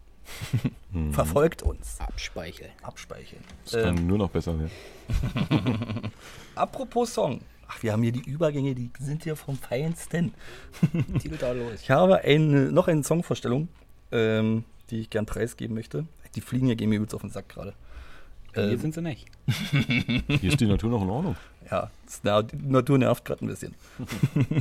Verfolgt 1.11 1.63
uns. 1.63 1.99
Abspeicheln. 1.99 2.69
Abspeichern. 2.83 3.39
Das 3.65 3.73
kann 3.83 3.97
Ähm, 3.97 4.07
nur 4.07 4.17
noch 4.17 4.29
besser 4.29 4.55
werden. 4.59 4.71
apropos 6.55 7.13
Song. 7.13 7.41
Ach, 7.67 7.81
wir 7.83 7.93
haben 7.93 8.01
hier 8.03 8.11
die 8.11 8.27
Übergänge, 8.27 8.73
die 8.73 8.89
sind 8.99 9.23
hier 9.23 9.35
vom 9.35 9.55
Feinsten. 9.55 10.33
Titel 11.19 11.37
da 11.37 11.51
los. 11.51 11.81
Ich 11.81 11.91
habe 11.91 12.19
eine, 12.21 12.71
noch 12.71 12.87
eine 12.87 13.03
Songvorstellung, 13.03 13.67
ähm, 14.11 14.63
die 14.91 15.01
ich 15.01 15.09
gern 15.09 15.25
preisgeben 15.25 15.75
möchte. 15.75 16.05
Die 16.35 16.41
fliegen 16.41 16.67
hier 16.67 16.75
gehen 16.75 16.89
mir 16.89 16.97
übelst 16.97 17.15
auf 17.15 17.21
den 17.21 17.29
Sack 17.29 17.49
gerade. 17.49 17.73
Hier 18.53 18.63
Ähm, 18.63 18.79
sind 18.79 18.93
sie 18.93 19.01
nicht. 19.01 19.27
Hier 20.27 20.51
ist 20.51 20.59
die 20.59 20.65
Natur 20.65 20.89
noch 20.89 21.01
in 21.03 21.09
Ordnung. 21.09 21.35
Ja, 21.69 21.91
die 22.41 22.57
Natur 22.57 22.97
nervt 22.97 23.23
gerade 23.25 23.45
ein 23.45 23.47
bisschen. 23.47 23.75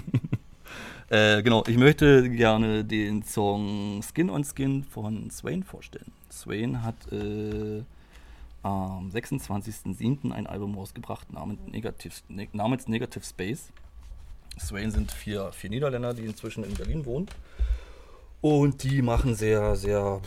äh, 1.09 1.43
genau, 1.43 1.65
ich 1.67 1.77
möchte 1.79 2.29
gerne 2.29 2.85
den 2.85 3.23
Song 3.23 4.03
Skin 4.03 4.29
on 4.29 4.45
Skin 4.45 4.85
von 4.85 5.31
Swain 5.31 5.63
vorstellen. 5.63 6.13
Swain 6.31 6.83
hat 6.83 7.11
äh, 7.13 7.83
am 8.63 9.09
26.07. 9.11 10.33
ein 10.33 10.47
Album 10.47 10.75
rausgebracht 10.75 11.33
namens 11.33 11.61
Negative, 11.67 12.15
ne, 12.29 12.49
namens 12.53 12.89
Negative 12.89 13.25
Space. 13.25 13.71
Swain 14.59 14.91
sind 14.91 15.13
vier, 15.13 15.53
vier 15.53 15.71
Niederländer, 15.71 16.13
die 16.13 16.25
inzwischen 16.25 16.65
in 16.65 16.75
Berlin 16.75 17.07
wohnen. 17.07 17.29
Und 18.41 18.83
die 18.85 19.03
machen 19.03 19.35
sehr, 19.35 19.75
sehr 19.77 20.21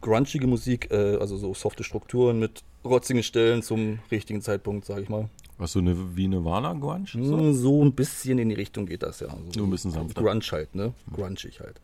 grungige 0.00 0.46
Musik, 0.46 0.90
äh, 0.90 1.16
also 1.16 1.36
so 1.36 1.54
softe 1.54 1.84
Strukturen 1.84 2.38
mit 2.38 2.62
rotzigen 2.84 3.22
Stellen 3.22 3.62
zum 3.62 4.00
richtigen 4.10 4.42
Zeitpunkt, 4.42 4.84
sage 4.84 5.02
ich 5.02 5.08
mal. 5.08 5.28
Was 5.58 5.72
so 5.72 5.78
eine 5.78 6.16
wie 6.16 6.24
eine 6.24 6.44
Warner 6.44 6.74
Grunge? 6.74 7.06
So? 7.06 7.22
So? 7.22 7.52
so 7.52 7.84
ein 7.84 7.92
bisschen 7.92 8.38
in 8.38 8.48
die 8.48 8.54
Richtung 8.56 8.86
geht 8.86 9.02
das 9.02 9.20
ja. 9.20 9.28
Also 9.28 9.44
Nur 9.56 9.68
ein 9.68 9.70
bisschen 9.70 9.92
sanfter. 9.92 10.20
Grunge 10.20 10.42
halt, 10.50 10.74
ne? 10.74 10.92
Grungig 11.12 11.60
halt. 11.60 11.80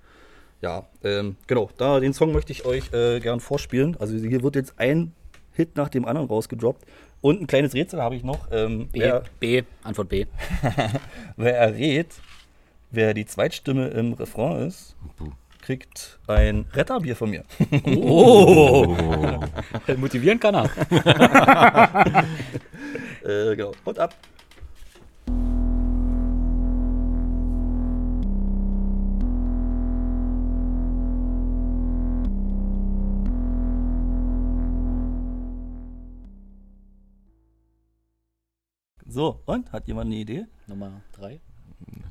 Ja, 0.61 0.87
ähm, 1.05 1.37
genau. 1.47 1.70
Da 1.76 2.01
den 2.01 2.12
Song 2.12 2.33
möchte 2.33 2.51
ich 2.51 2.64
euch 2.64 2.93
äh, 2.93 3.20
gern 3.20 3.39
vorspielen. 3.39 3.97
Also 4.01 4.16
hier 4.16 4.43
wird 4.43 4.57
jetzt 4.57 4.74
ein 4.79 5.12
Hit 5.53 5.76
nach 5.76 5.89
dem 5.89 6.05
anderen 6.05 6.29
rausgedroppt. 6.29 6.85
Und 7.20 7.41
ein 7.41 7.47
kleines 7.47 7.74
Rätsel 7.74 8.03
habe 8.03 8.16
ich 8.16 8.24
noch. 8.24 8.49
Ähm, 8.51 8.89
B, 8.89 9.01
wer, 9.01 9.22
B, 9.39 9.62
Antwort 9.83 10.09
B. 10.09 10.26
wer 11.37 11.59
errät, 11.59 12.09
wer 12.91 13.14
die 13.14 13.26
Zweitstimme 13.26 13.89
im 13.89 14.12
Refrain 14.14 14.66
ist, 14.66 14.97
Puh. 15.16 15.31
Kriegt 15.61 16.18
ein 16.26 16.66
Retterbier 16.72 17.16
von 17.16 17.30
mir. 17.30 17.44
Oh! 17.84 18.96
Motivieren 19.96 20.40
kann 20.40 20.54
er. 20.54 20.64
äh, 23.24 23.56
genau. 23.56 23.72
Und 23.84 23.98
ab. 23.98 24.14
So, 39.11 39.40
und? 39.46 39.72
Hat 39.72 39.88
jemand 39.88 40.06
eine 40.06 40.16
Idee? 40.16 40.46
Nummer 40.66 41.00
3. 41.12 41.40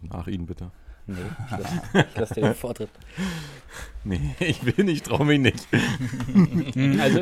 Nach 0.02 0.28
Ihnen 0.28 0.48
bitte. 0.48 0.72
Nee, 1.08 1.16
ich 1.46 1.52
lasse 1.52 1.82
lass 2.16 2.30
dir 2.30 2.42
den 2.42 2.56
Vortritt. 2.56 2.90
Nee, 4.04 4.36
ich 4.40 4.64
will 4.66 4.86
nicht, 4.86 5.06
trau 5.06 5.24
mich 5.24 5.40
nicht. 5.40 5.68
Also, 7.00 7.22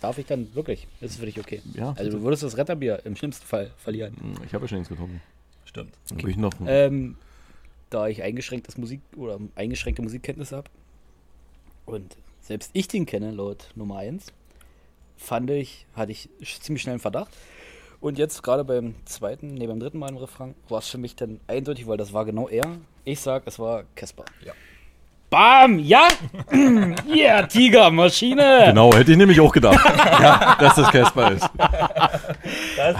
darf 0.00 0.18
ich 0.18 0.26
dann 0.26 0.54
wirklich? 0.54 0.86
Ist 1.00 1.12
es 1.12 1.16
für 1.18 1.26
dich 1.26 1.38
okay? 1.38 1.62
Ja, 1.74 1.94
Also, 1.96 2.18
du 2.18 2.22
würdest 2.22 2.42
das 2.42 2.56
Retterbier 2.56 3.00
im 3.04 3.16
schlimmsten 3.16 3.46
Fall 3.46 3.70
verlieren. 3.78 4.14
Ich 4.46 4.54
habe 4.54 4.64
ja 4.64 4.68
schon 4.68 4.78
eins 4.78 4.88
getrunken. 4.88 5.20
Stimmt. 5.64 5.92
Dann 6.08 6.22
will 6.22 6.30
ich 6.30 6.36
noch. 6.36 6.52
Ähm, 6.66 7.16
da 7.90 8.08
ich 8.08 8.22
eingeschränktes 8.22 8.78
Musik 8.78 9.00
oder 9.16 9.38
eingeschränkte 9.54 10.02
Musikkenntnisse 10.02 10.56
habe 10.56 10.70
und 11.86 12.16
selbst 12.40 12.70
ich 12.72 12.88
den 12.88 13.06
kenne, 13.06 13.30
laut 13.30 13.70
Nummer 13.74 13.98
1, 13.98 14.32
fand 15.16 15.50
ich, 15.50 15.86
hatte 15.94 16.12
ich 16.12 16.30
ziemlich 16.60 16.82
schnell 16.82 16.94
einen 16.94 17.00
Verdacht. 17.00 17.36
Und 18.00 18.16
jetzt 18.16 18.42
gerade 18.42 18.64
beim 18.64 18.94
zweiten, 19.06 19.54
nee, 19.54 19.66
beim 19.66 19.80
dritten 19.80 19.98
Mal 19.98 20.08
im 20.10 20.16
Refrain, 20.16 20.54
war 20.68 20.78
es 20.78 20.88
für 20.88 20.98
mich 20.98 21.16
dann 21.16 21.40
eindeutig, 21.48 21.86
weil 21.88 21.96
das 21.96 22.12
war 22.12 22.24
genau 22.24 22.48
er. 22.48 22.76
Ich 23.08 23.20
sag, 23.20 23.42
es 23.46 23.58
war 23.58 23.84
Casper. 23.94 24.26
Ja. 24.44 24.52
Bam! 25.30 25.78
Ja! 25.78 26.08
yeah, 27.08 27.42
Tiger, 27.46 27.90
Maschine! 27.90 28.64
Genau, 28.66 28.92
hätte 28.92 29.12
ich 29.12 29.16
nämlich 29.16 29.40
auch 29.40 29.50
gedacht, 29.50 29.82
ja, 29.96 30.56
dass 30.60 30.74
das 30.74 30.90
Casper 30.90 31.32
ist. 31.32 31.48
Ah, 31.56 32.10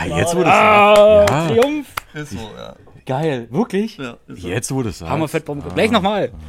jetzt 0.06 0.34
wurde 0.34 0.48
es 0.48 0.54
Ah, 0.56 1.26
Ja. 1.28 1.46
Triumph! 1.48 1.88
Ist 2.14 2.30
so, 2.30 2.38
ja. 2.56 2.74
Geil, 3.04 3.48
wirklich? 3.50 3.98
ja 3.98 4.16
ist 4.26 4.40
so. 4.40 4.48
Jetzt 4.48 4.70
wurde 4.72 4.88
es 4.88 5.02
Hammer 5.02 5.28
Fettbombe. 5.28 5.68
Gleich 5.74 5.90
nochmal. 5.90 6.32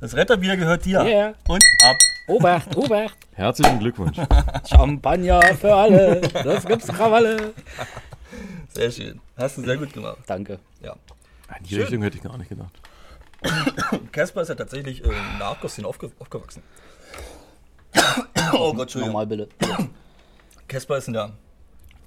Das 0.00 0.14
Retterbier 0.14 0.54
gehört 0.58 0.84
dir. 0.84 1.00
Yeah. 1.02 1.28
Und 1.48 1.64
ab. 1.82 1.96
Obacht, 2.28 2.76
Obacht. 2.76 3.16
Herzlichen 3.32 3.78
Glückwunsch. 3.78 4.18
Champagner 4.68 5.40
für 5.58 5.74
alle. 5.74 6.20
Das 6.44 6.66
gibt's 6.66 6.88
Krawalle. 6.88 7.54
Sehr 8.68 8.90
schön. 8.90 9.18
Hast 9.38 9.56
du 9.56 9.62
sehr 9.62 9.78
gut 9.78 9.94
gemacht. 9.94 10.18
Danke. 10.26 10.58
Ja. 10.82 10.94
In 11.58 11.64
die 11.64 11.76
Richtung 11.80 12.02
hätte 12.02 12.16
ich 12.16 12.22
gar 12.22 12.36
nicht 12.38 12.48
gedacht. 12.48 12.72
Casper 14.12 14.42
ist 14.42 14.48
ja 14.48 14.54
tatsächlich 14.54 15.02
äh, 15.04 15.08
in 15.08 15.38
der 15.38 15.46
Hardcore-Szene 15.48 15.86
aufge 15.88 16.10
aufgewachsen. 16.18 16.62
oh 18.52 18.72
Gott, 18.72 18.82
Entschuldigung. 18.82 19.12
Normal 19.12 19.26
bitte. 19.26 19.48
Casper 20.68 20.98
ist 20.98 21.08
in 21.08 21.14
der, 21.14 21.32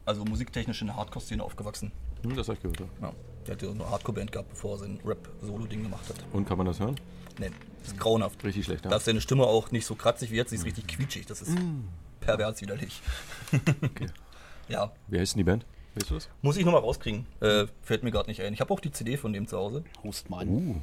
also 0.06 0.24
musiktechnisch 0.26 0.82
in 0.82 0.88
der 0.88 0.96
Hardcore-Szene 0.96 1.44
aufgewachsen. 1.44 1.92
Hm, 2.24 2.36
das 2.36 2.48
habe 2.48 2.58
ich 2.58 2.62
gehört. 2.62 2.80
ja. 2.80 3.08
Ja. 3.08 3.14
Der 3.48 3.56
hat 3.56 3.62
ja 3.62 3.68
so 3.68 3.74
eine 3.74 3.90
Hardcore-Band 3.90 4.32
gehabt, 4.32 4.50
bevor 4.50 4.76
er 4.76 4.78
sein 4.80 5.00
Rap-Solo-Ding 5.04 5.84
gemacht 5.84 6.08
hat. 6.08 6.16
Und 6.32 6.48
kann 6.48 6.58
man 6.58 6.66
das 6.68 6.80
hören? 6.80 6.96
Nee, 7.40 7.50
das 7.82 7.90
ist 7.94 8.00
grauenhaft. 8.00 8.42
Richtig 8.44 8.64
schlecht. 8.66 8.86
Da 8.86 8.92
Ja. 8.92 8.96
ist 8.98 9.06
seine 9.06 9.20
Stimme 9.20 9.44
auch 9.46 9.72
nicht 9.72 9.86
so 9.86 9.96
kratzig 9.96 10.32
wie 10.32 10.36
jetzt, 10.36 10.52
sie 10.52 10.56
ist 10.56 10.66
richtig 10.66 10.88
quietschig. 10.88 11.26
Das 11.26 11.42
ist 11.42 11.58
pervers 12.22 12.62
widerlich. 12.62 13.02
Okay. 13.82 14.08
Ja, 14.70 14.94
Wie 15.08 15.20
heißt 15.20 15.34
denn 15.34 15.40
die 15.40 15.44
Band? 15.44 15.66
Weißt 15.96 16.10
du 16.10 16.16
das? 16.16 16.30
muss 16.42 16.58
ich 16.58 16.66
nochmal 16.66 16.82
rauskriegen. 16.82 17.26
Äh, 17.40 17.66
fällt 17.82 18.04
mir 18.04 18.12
gerade 18.12 18.30
nicht 18.30 18.42
ein. 18.42 18.54
Ich 18.54 18.62
habe 18.62 18.74
auch 18.74 18.80
die 18.80 18.92
CD 18.92 19.18
von 19.18 19.32
dem 19.34 19.48
zu 19.48 19.58
Hause. 19.58 19.84
Hust 20.04 20.30
mal. 20.30 20.48
Uh, 20.48 20.76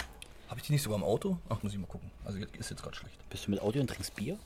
Habe 0.49 0.61
ich 0.61 0.67
die 0.67 0.73
nicht 0.73 0.83
sogar 0.83 0.99
im 0.99 1.05
Auto? 1.05 1.39
Ach, 1.49 1.63
muss 1.63 1.73
ich 1.73 1.79
mal 1.79 1.87
gucken. 1.87 2.11
Also 2.25 2.39
ist 2.59 2.71
jetzt 2.71 2.83
gerade 2.83 2.97
schlecht. 2.97 3.17
Bist 3.29 3.47
du 3.47 3.51
mit 3.51 3.61
Audio 3.61 3.81
und 3.81 3.89
trinkst 3.89 4.15
Bier? 4.15 4.39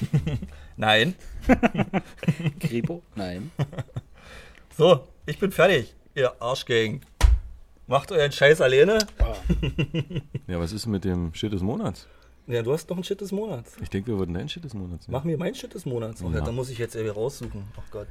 Nein. 0.76 1.14
Kripo? 2.60 3.02
Nein. 3.14 3.50
So, 4.74 5.06
ich 5.26 5.38
bin 5.38 5.52
fertig, 5.52 5.94
ihr 6.14 6.32
Arschgang. 6.40 7.02
Macht 7.86 8.10
euren 8.10 8.32
Scheiß 8.32 8.62
alleine. 8.62 9.06
ja, 10.46 10.58
was 10.58 10.72
ist 10.72 10.86
denn 10.86 10.92
mit 10.92 11.04
dem 11.04 11.34
Shit 11.34 11.52
des 11.52 11.60
Monats? 11.60 12.08
Ja, 12.46 12.62
du 12.62 12.72
hast 12.72 12.88
noch 12.88 12.96
ein 12.96 13.04
Shit 13.04 13.20
des 13.20 13.32
Monats. 13.32 13.76
Ich 13.82 13.90
denke, 13.90 14.12
wir 14.12 14.18
würden 14.18 14.32
dein 14.32 14.48
Shit 14.48 14.64
des 14.64 14.72
Monats 14.72 15.06
nehmen. 15.06 15.12
Mach 15.12 15.24
mir 15.24 15.36
mein 15.36 15.54
Shit 15.54 15.74
des 15.74 15.84
Monats. 15.84 16.22
Oh, 16.22 16.30
ja. 16.30 16.40
Dann 16.40 16.54
muss 16.54 16.70
ich 16.70 16.78
jetzt 16.78 16.94
irgendwie 16.94 17.14
raussuchen. 17.14 17.64
Ach 17.76 17.90
Gott. 17.90 18.08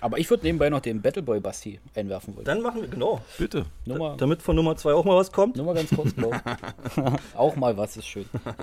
Aber 0.00 0.18
ich 0.18 0.30
würde 0.30 0.44
nebenbei 0.46 0.70
noch 0.70 0.80
den 0.80 1.02
Battleboy 1.02 1.40
Basti 1.40 1.80
einwerfen 1.94 2.34
wollen. 2.36 2.44
Dann 2.44 2.60
machen 2.62 2.82
wir, 2.82 2.88
genau. 2.88 3.20
Bitte. 3.36 3.66
Nummer, 3.84 4.16
Damit 4.16 4.42
von 4.42 4.54
Nummer 4.54 4.76
2 4.76 4.92
auch 4.92 5.04
mal 5.04 5.16
was 5.16 5.32
kommt. 5.32 5.56
nur 5.56 5.66
mal 5.66 5.74
ganz 5.74 5.90
kurz, 5.90 6.12
Bro. 6.12 6.32
Auch 7.34 7.56
mal 7.56 7.76
was 7.76 7.96
ist 7.96 8.06
schön. 8.06 8.26
Ja. 8.44 8.54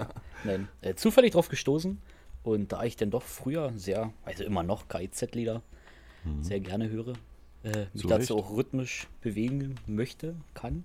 Nein. 0.43 0.67
Äh, 0.81 0.95
zufällig 0.95 1.33
drauf 1.33 1.49
gestoßen. 1.49 2.01
Und 2.43 2.71
da 2.71 2.83
ich 2.83 2.95
dann 2.95 3.09
doch 3.09 3.23
früher 3.23 3.73
sehr, 3.75 4.13
also 4.23 4.43
immer 4.43 4.63
noch 4.63 4.87
KIZ-Lieder 4.87 5.61
sehr 6.41 6.59
gerne 6.59 6.89
höre, 6.89 7.13
äh, 7.63 7.85
mich 7.93 8.01
Zu 8.01 8.07
dazu 8.07 8.33
Recht. 8.35 8.45
auch 8.45 8.55
rhythmisch 8.55 9.07
bewegen 9.21 9.75
möchte, 9.87 10.35
kann. 10.53 10.83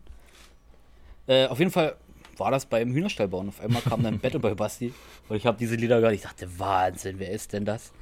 Äh, 1.27 1.47
auf 1.47 1.59
jeden 1.59 1.71
Fall 1.71 1.97
war 2.37 2.51
das 2.51 2.67
beim 2.67 2.93
Hühnerstall 2.93 3.29
bauen. 3.29 3.49
Auf 3.49 3.61
einmal 3.61 3.83
kam 3.83 4.03
dann 4.03 4.19
Battleboy 4.19 4.55
Basti 4.55 4.93
und 5.29 5.37
ich 5.37 5.47
habe 5.47 5.59
diese 5.59 5.77
Lieder 5.77 5.99
gehört. 5.99 6.15
Ich 6.15 6.23
dachte, 6.23 6.47
Wahnsinn, 6.59 7.19
wer 7.19 7.31
ist 7.31 7.53
denn 7.53 7.65
das? 7.65 7.93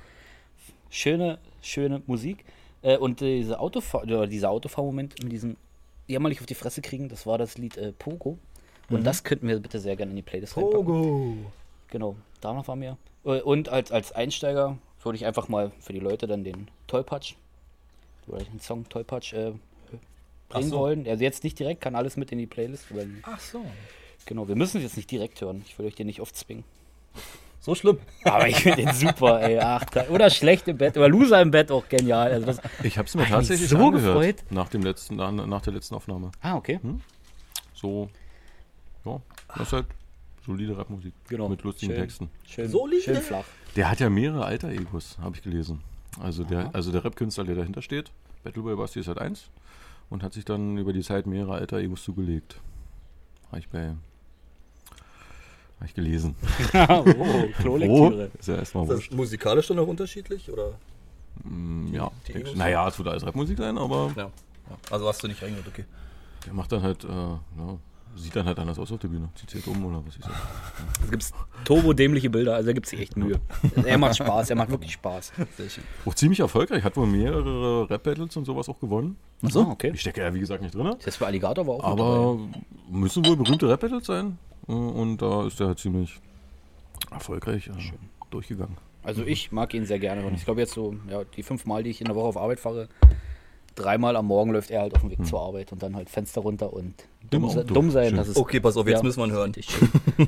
Schöne, 0.91 1.39
schöne 1.63 2.03
Musik. 2.07 2.45
Äh, 2.83 2.97
und 2.97 3.21
diese 3.21 3.59
Autofahr 3.59 4.03
oder 4.03 4.27
dieser 4.27 4.51
Autofahrmoment 4.51 5.23
mit 5.23 5.33
diesem 5.33 5.57
jämmerlich 6.07 6.41
auf 6.41 6.47
die 6.47 6.55
Fresse 6.55 6.83
kriegen, 6.83 7.09
das 7.09 7.27
war 7.27 7.39
das 7.39 7.59
Lied 7.59 7.77
äh, 7.77 7.93
Pogo. 7.93 8.39
Und 8.91 9.05
das 9.05 9.23
könnten 9.23 9.47
wir 9.49 9.59
bitte 9.61 9.81
sehr 9.81 9.97
gerne 9.97 10.11
in 10.11 10.17
die 10.17 10.23
Playlist 10.23 10.57
reinpacken. 10.57 10.87
Pogo. 10.87 11.37
Genau, 11.89 12.17
danach 12.41 12.67
war 12.69 12.77
mir. 12.77 12.97
Äh, 13.25 13.41
Und 13.43 13.69
als, 13.69 13.93
als 13.93 14.13
Einsteiger 14.13 14.79
würde 15.03 15.17
ich 15.17 15.27
einfach 15.27 15.49
mal 15.49 15.73
für 15.81 15.93
die 15.93 16.01
Leute 16.01 16.27
dann 16.27 16.45
den 16.45 16.69
Tollpatsch 16.87 17.35
oder 18.27 18.43
den 18.43 18.61
Song 18.61 18.89
Tollpatsch 18.89 19.35
äh, 19.35 19.53
bringen 20.49 20.71
so. 20.71 20.79
wollen. 20.79 21.07
Also 21.07 21.23
jetzt 21.23 21.45
nicht 21.45 21.59
direkt, 21.59 21.81
kann 21.81 21.95
alles 21.95 22.17
mit 22.17 22.33
in 22.33 22.39
die 22.39 22.47
Playlist. 22.47 22.87
Ach 23.23 23.41
so. 23.41 23.65
genau, 24.25 24.49
wir 24.49 24.57
müssen 24.57 24.79
es 24.79 24.85
jetzt 24.85 24.97
nicht 24.97 25.11
direkt 25.11 25.41
hören. 25.41 25.63
Ich 25.67 25.79
will 25.79 25.87
euch 25.87 25.95
den 25.95 26.07
nicht 26.07 26.21
oft 26.21 26.35
zwingen. 26.37 26.65
So 27.61 27.75
schlimm. 27.75 27.99
Aber 28.25 28.49
ich 28.49 28.57
finde 28.57 28.85
den 28.85 28.95
super, 28.95 29.41
ey. 29.43 29.59
Ach, 29.59 29.85
oder 30.11 30.31
schlecht 30.31 30.69
im 30.69 30.79
Bett, 30.79 30.97
oder 30.97 31.09
Loser 31.09 31.43
im 31.43 31.51
Bett 31.51 31.71
auch 31.71 31.89
genial. 31.89 32.31
Also 32.33 32.47
das, 32.47 32.61
Ich 32.83 32.97
habe 32.99 33.07
es 33.09 33.15
mir 33.15 33.25
tatsächlich 33.27 33.69
so 33.69 33.77
angehört. 33.77 34.15
gefreut. 34.21 34.37
Nach, 34.51 34.69
dem 34.69 34.83
letzten, 34.83 35.17
nach, 35.17 35.33
nach 35.33 35.61
der 35.63 35.73
letzten 35.75 35.95
Aufnahme. 35.95 36.31
ah, 36.41 36.55
okay. 36.57 36.79
So, 37.75 38.09
ja, 39.05 39.21
das 39.49 39.67
ist 39.69 39.73
halt 39.73 39.87
solide 40.47 40.77
Rapmusik. 40.79 41.13
Genau. 41.29 41.49
Mit 41.49 41.63
lustigen 41.63 41.93
Schön. 41.93 42.01
Texten. 42.01 42.31
Schön, 42.47 42.69
Solide. 42.69 43.03
schön 43.03 43.17
flach. 43.17 43.45
Der 43.77 43.91
hat 43.91 44.01
ja 44.01 44.09
mehrere 44.09 44.45
alter 44.45 44.71
Egos, 44.71 45.19
habe 45.21 45.37
ich 45.37 45.43
gelesen. 45.43 45.83
Also 46.21 46.45
der, 46.45 46.75
also 46.75 46.91
der 46.91 47.05
Rap-Künstler, 47.05 47.45
der 47.45 47.55
dahinter 47.57 47.83
steht, 47.83 48.11
Battleboy 48.45 48.77
Basti 48.77 49.01
ist 49.01 49.09
halt 49.09 49.19
eins 49.19 49.51
und 50.11 50.23
hat 50.23 50.33
sich 50.33 50.45
dann 50.45 50.79
über 50.79 50.93
die 50.93 51.03
Zeit 51.03 51.27
mehrere 51.27 51.55
alter 51.55 51.79
Egos 51.79 52.03
zugelegt. 52.03 52.61
Habe 53.49 53.59
ich 53.61 53.69
bei. 53.69 53.95
Habe 55.79 55.87
ich 55.87 55.95
gelesen. 55.95 56.35
oh, 56.89 57.05
Klolektüre. 57.61 58.31
Ist 58.39 58.49
ja 58.49 58.57
erstmal 58.57 58.85
Ist 58.85 58.91
das 58.91 58.97
wurscht. 58.99 59.13
musikalisch 59.15 59.67
dann 59.69 59.79
auch 59.79 59.87
unterschiedlich? 59.87 60.51
Oder? 60.51 60.73
Mm, 61.45 61.95
Ja, 61.95 62.11
die 62.27 62.35
Egos? 62.35 62.57
naja, 62.57 62.89
es 62.89 62.99
wird 62.99 63.09
alles 63.09 63.25
Rapmusik 63.25 63.59
sein, 63.59 63.79
aber 63.79 64.13
Ja. 64.17 64.23
ja. 64.25 64.31
Also 64.91 65.07
hast 65.09 65.23
du 65.23 65.29
nicht 65.29 65.41
reingehört, 65.43 65.69
okay. 65.69 65.85
der 66.47 66.53
macht 66.53 66.73
dann 66.73 66.83
halt, 66.83 67.05
äh, 67.05 67.07
ja, 67.09 67.39
sieht 68.17 68.35
dann 68.35 68.45
halt 68.47 68.59
anders 68.59 68.77
aus 68.81 68.91
auf 68.91 68.99
der 68.99 69.07
Bühne. 69.09 69.29
Zieht 69.37 69.51
sich 69.51 69.65
halt 69.65 69.77
um 69.77 69.85
oder 69.87 70.03
was 70.05 70.17
ich 70.17 70.25
sag. 70.25 70.33
Da 71.05 71.11
gibt 71.11 71.23
es 71.23 71.33
turbo-dämliche 71.65 72.29
Bilder, 72.29 72.57
also 72.57 72.67
da 72.67 72.73
gibt 72.73 72.87
es 72.87 72.91
sich 72.91 73.01
echt 73.01 73.17
Mühe. 73.17 73.39
Er 73.85 73.97
macht 73.99 74.17
Spaß, 74.17 74.51
er 74.51 74.57
macht 74.57 74.71
wirklich 74.71 74.93
Spaß. 74.95 75.33
Sehr 75.57 75.71
schön. 75.71 75.85
Auch 76.05 76.15
ziemlich 76.15 76.41
erfolgreich, 76.41 76.83
hat 76.83 76.97
wohl 76.97 77.07
mehrere 77.07 77.89
Rap-Battles 77.89 78.37
und 78.37 78.45
sowas 78.45 78.69
auch 78.69 78.81
gewonnen. 78.81 79.17
Achso, 79.43 79.61
okay. 79.61 79.93
Ich 79.95 80.01
stecke 80.01 80.21
ja, 80.23 80.35
wie 80.35 80.41
gesagt, 80.41 80.63
nicht 80.63 80.75
drin. 80.75 80.97
Das 81.05 81.17
für 81.17 81.27
Alligator 81.27 81.65
war 81.69 81.75
auch 81.77 81.85
Aber 81.85 82.39
müssen 82.91 83.25
wohl 83.25 83.37
berühmte 83.37 83.69
Rap-Battles 83.69 84.07
sein. 84.07 84.37
Und 84.69 85.19
da 85.19 85.47
ist 85.47 85.61
er 85.61 85.69
halt 85.69 85.79
ziemlich 85.79 86.21
erfolgreich 87.11 87.69
äh, 87.69 87.73
durchgegangen. 88.31 88.77
Also 89.03 89.25
ich 89.25 89.51
mag 89.53 89.73
ihn 89.75 89.87
sehr 89.87 89.99
gerne. 89.99 90.25
Und 90.27 90.35
ich 90.35 90.45
glaube 90.45 90.61
jetzt 90.61 90.75
so, 90.75 90.95
ja, 91.09 91.25
die 91.37 91.43
fünf 91.43 91.65
Mal, 91.67 91.83
die 91.83 91.91
ich 91.91 92.01
in 92.01 92.07
der 92.07 92.15
Woche 92.15 92.27
auf 92.27 92.37
Arbeit 92.37 92.61
fahre, 92.61 92.89
dreimal 93.75 94.17
am 94.17 94.27
Morgen 94.27 94.51
läuft 94.51 94.71
er 94.71 94.83
halt 94.83 94.95
auf 94.95 95.01
dem 95.01 95.11
Weg 95.11 95.25
zur 95.25 95.41
Arbeit 95.41 95.73
und 95.73 95.83
dann 95.83 95.97
halt 95.97 96.11
Fenster 96.11 96.41
runter 96.43 96.73
und 96.73 96.95
dumm, 97.31 97.49
dumm 97.67 97.91
sein. 97.91 98.09
Schön. 98.09 98.17
Das 98.19 98.29
ist 98.29 98.37
Okay, 98.37 98.61
pass 98.61 98.77
auf, 98.77 98.87
jetzt 98.87 98.99
Ja. 98.99 99.03
müssen 99.05 99.21
wir 99.21 99.27
ihn 99.27 99.33
hören. 99.33 99.53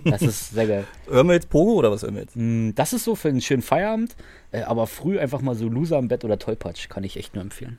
Das 0.04 0.22
ist 0.22 0.50
sehr 0.52 0.66
geil. 0.66 0.86
Hören 1.08 1.26
wir 1.26 1.34
jetzt 1.34 1.50
Pogo 1.50 1.72
oder 1.74 1.90
was 1.90 2.02
hören 2.02 2.14
wir 2.14 2.22
jetzt? 2.22 2.36
Mm, 2.36 2.70
Das 2.76 2.92
ist 2.94 3.04
so 3.04 3.14
für 3.16 3.28
einen 3.28 3.40
schönen 3.42 3.62
Feierabend, 3.62 4.16
äh, 4.52 4.62
aber 4.62 4.86
früh 4.86 5.18
einfach 5.18 5.42
mal 5.42 5.54
so 5.56 5.68
Loser 5.68 5.98
im 5.98 6.08
Bett 6.08 6.24
oder 6.24 6.38
Tollpatsch 6.38 6.88
kann 6.88 7.04
ich 7.04 7.16
echt 7.18 7.34
nur 7.34 7.42
empfehlen. 7.42 7.78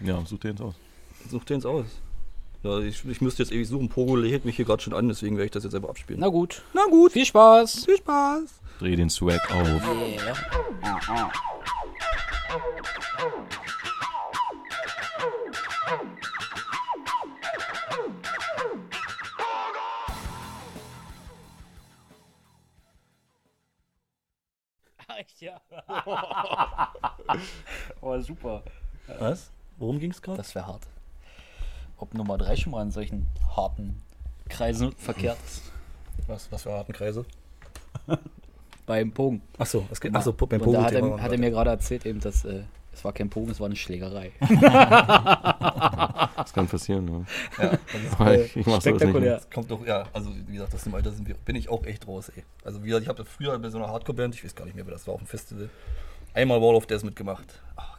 Ja, 0.00 0.20
such 0.26 0.40
dir 0.40 0.50
jetzt 0.50 0.60
aus. 0.60 0.74
Such 1.30 1.44
dir 1.44 1.54
ins 1.54 1.64
aus. 1.66 1.86
Ja, 2.62 2.78
ich, 2.80 3.04
ich 3.06 3.20
müsste 3.20 3.42
jetzt 3.42 3.52
ewig 3.52 3.66
suchen. 3.68 3.88
Pogo 3.88 4.16
lädt 4.16 4.44
mich 4.44 4.56
hier 4.56 4.64
gerade 4.66 4.82
schon 4.82 4.92
an, 4.92 5.08
deswegen 5.08 5.36
werde 5.36 5.46
ich 5.46 5.50
das 5.52 5.64
jetzt 5.64 5.74
einfach 5.74 5.88
abspielen. 5.88 6.20
Na 6.20 6.28
gut. 6.28 6.62
Na 6.74 6.84
gut, 6.90 7.12
Viel 7.12 7.24
Spaß. 7.24 7.84
viel 7.86 7.96
Spaß. 7.96 8.60
Dreh 8.78 8.96
den 8.96 9.10
Swag 9.10 9.40
auf. 9.50 9.82
ja. 25.40 25.60
oh, 28.00 28.18
super. 28.20 28.62
Was? 29.18 29.50
Worum 29.78 29.98
ging 29.98 30.10
es 30.10 30.20
gerade? 30.20 30.38
Das 30.38 30.54
wäre 30.54 30.66
hart. 30.66 30.86
Ob 32.00 32.14
Nummer 32.14 32.38
3 32.38 32.56
schon 32.56 32.72
mal 32.72 32.82
in 32.82 32.90
solchen 32.90 33.26
harten 33.54 34.00
Kreisen 34.48 34.92
verkehrt 34.92 35.36
ist. 35.44 35.62
Was, 36.26 36.50
was 36.50 36.62
für 36.62 36.72
harten 36.72 36.92
Kreise? 36.92 37.26
Beim 38.86 39.12
Pogen. 39.12 39.42
Achso, 39.58 39.86
es 39.90 40.00
geht. 40.00 40.14
Achso, 40.14 40.32
beim 40.32 40.60
Pogo. 40.60 40.72
da 40.72 40.84
hat 40.84 40.92
er, 40.92 41.22
hat 41.22 41.30
er 41.30 41.38
mir 41.38 41.50
gerade 41.50 41.70
erzählt, 41.70 42.06
eben, 42.06 42.18
dass 42.18 42.44
äh, 42.44 42.62
es 42.92 43.04
war 43.04 43.12
kein 43.12 43.30
Pogen, 43.30 43.50
es 43.50 43.60
war 43.60 43.66
eine 43.66 43.76
Schlägerei. 43.76 44.32
Das 46.36 46.54
kann 46.54 46.66
passieren. 46.66 47.26
Ja. 47.58 47.64
Ja, 47.64 47.70
das 47.92 48.02
ist, 48.02 48.20
Aber 48.20 48.34
ich, 48.34 48.56
ich 48.56 48.66
spektakulär. 48.66 49.34
das 49.34 49.50
kommt 49.50 49.70
doch, 49.70 49.86
ja, 49.86 50.06
also 50.12 50.30
wie 50.46 50.54
gesagt, 50.54 50.72
das 50.72 50.86
im 50.86 50.94
Alter 50.94 51.12
sind 51.12 51.28
wir, 51.28 51.34
bin 51.44 51.54
ich 51.54 51.68
auch 51.68 51.84
echt 51.84 52.08
raus, 52.08 52.30
ey. 52.34 52.44
Also 52.64 52.82
wie 52.82 52.86
gesagt, 52.86 53.02
ich 53.02 53.08
habe 53.10 53.24
früher 53.26 53.58
bei 53.58 53.68
so 53.68 53.76
einer 53.76 53.88
Hardcore-Band, 53.88 54.34
ich 54.34 54.42
weiß 54.42 54.54
gar 54.54 54.64
nicht 54.64 54.74
mehr, 54.74 54.86
wer 54.86 54.94
das 54.94 55.06
war, 55.06 55.14
auf 55.14 55.20
dem 55.20 55.26
Festival, 55.26 55.68
einmal 56.32 56.60
Wall 56.60 56.74
of 56.74 56.86
Death 56.86 57.04
mitgemacht. 57.04 57.60
Ach 57.76 57.89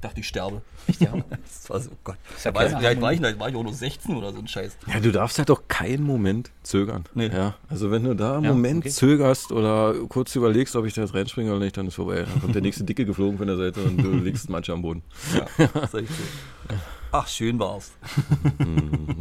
dachte, 0.00 0.20
ich 0.20 0.28
sterbe. 0.28 0.62
Echt, 0.86 1.00
ja? 1.00 1.12
Das 1.30 1.68
war 1.70 1.80
so, 1.80 1.90
oh 1.92 1.96
Gott. 2.04 2.16
ja 2.44 2.50
Da 2.50 2.54
war, 2.58 2.64
ich- 2.66 2.70
keine 2.72 2.82
wie 2.82 2.86
alt 2.86 3.00
war 3.00 3.12
ich, 3.12 3.20
denn? 3.20 3.38
war 3.38 3.48
ich 3.48 3.54
auch 3.56 3.62
nur 3.62 3.72
16 3.74 4.16
oder 4.16 4.32
so 4.32 4.38
ein 4.38 4.48
Scheiß. 4.48 4.76
Ja, 4.92 5.00
du 5.00 5.12
darfst 5.12 5.38
halt 5.38 5.48
doch 5.48 5.62
keinen 5.68 6.02
Moment 6.04 6.50
zögern. 6.62 7.04
Nee. 7.14 7.28
Ja, 7.28 7.54
also 7.68 7.90
wenn 7.90 8.04
du 8.04 8.14
da 8.14 8.34
einen 8.36 8.44
Ja, 8.44 8.50
Moment 8.52 8.80
okay. 8.80 8.90
zögerst 8.90 9.52
oder 9.52 9.94
kurz 10.08 10.34
überlegst, 10.36 10.74
ob 10.76 10.86
ich 10.86 10.94
da 10.94 11.02
jetzt 11.02 11.14
reinspringe 11.14 11.50
oder 11.50 11.60
nicht, 11.60 11.76
dann 11.76 11.86
ist 11.86 11.94
vorbei. 11.94 12.24
Dann 12.30 12.40
kommt 12.40 12.54
der 12.54 12.62
nächste 12.62 12.84
Dicke 12.84 13.04
geflogen 13.04 13.38
von 13.38 13.46
der 13.46 13.56
Seite 13.56 13.80
und 13.82 13.98
du 13.98 14.10
liegst 14.24 14.48
manche 14.50 14.72
am 14.72 14.82
Boden. 14.82 15.02
Ja, 15.34 15.66
das 15.74 15.94
ist 15.94 16.00
echt 16.00 16.08
so. 16.08 16.74
Ach, 17.12 17.26
schön 17.28 17.58
war's. 17.58 17.90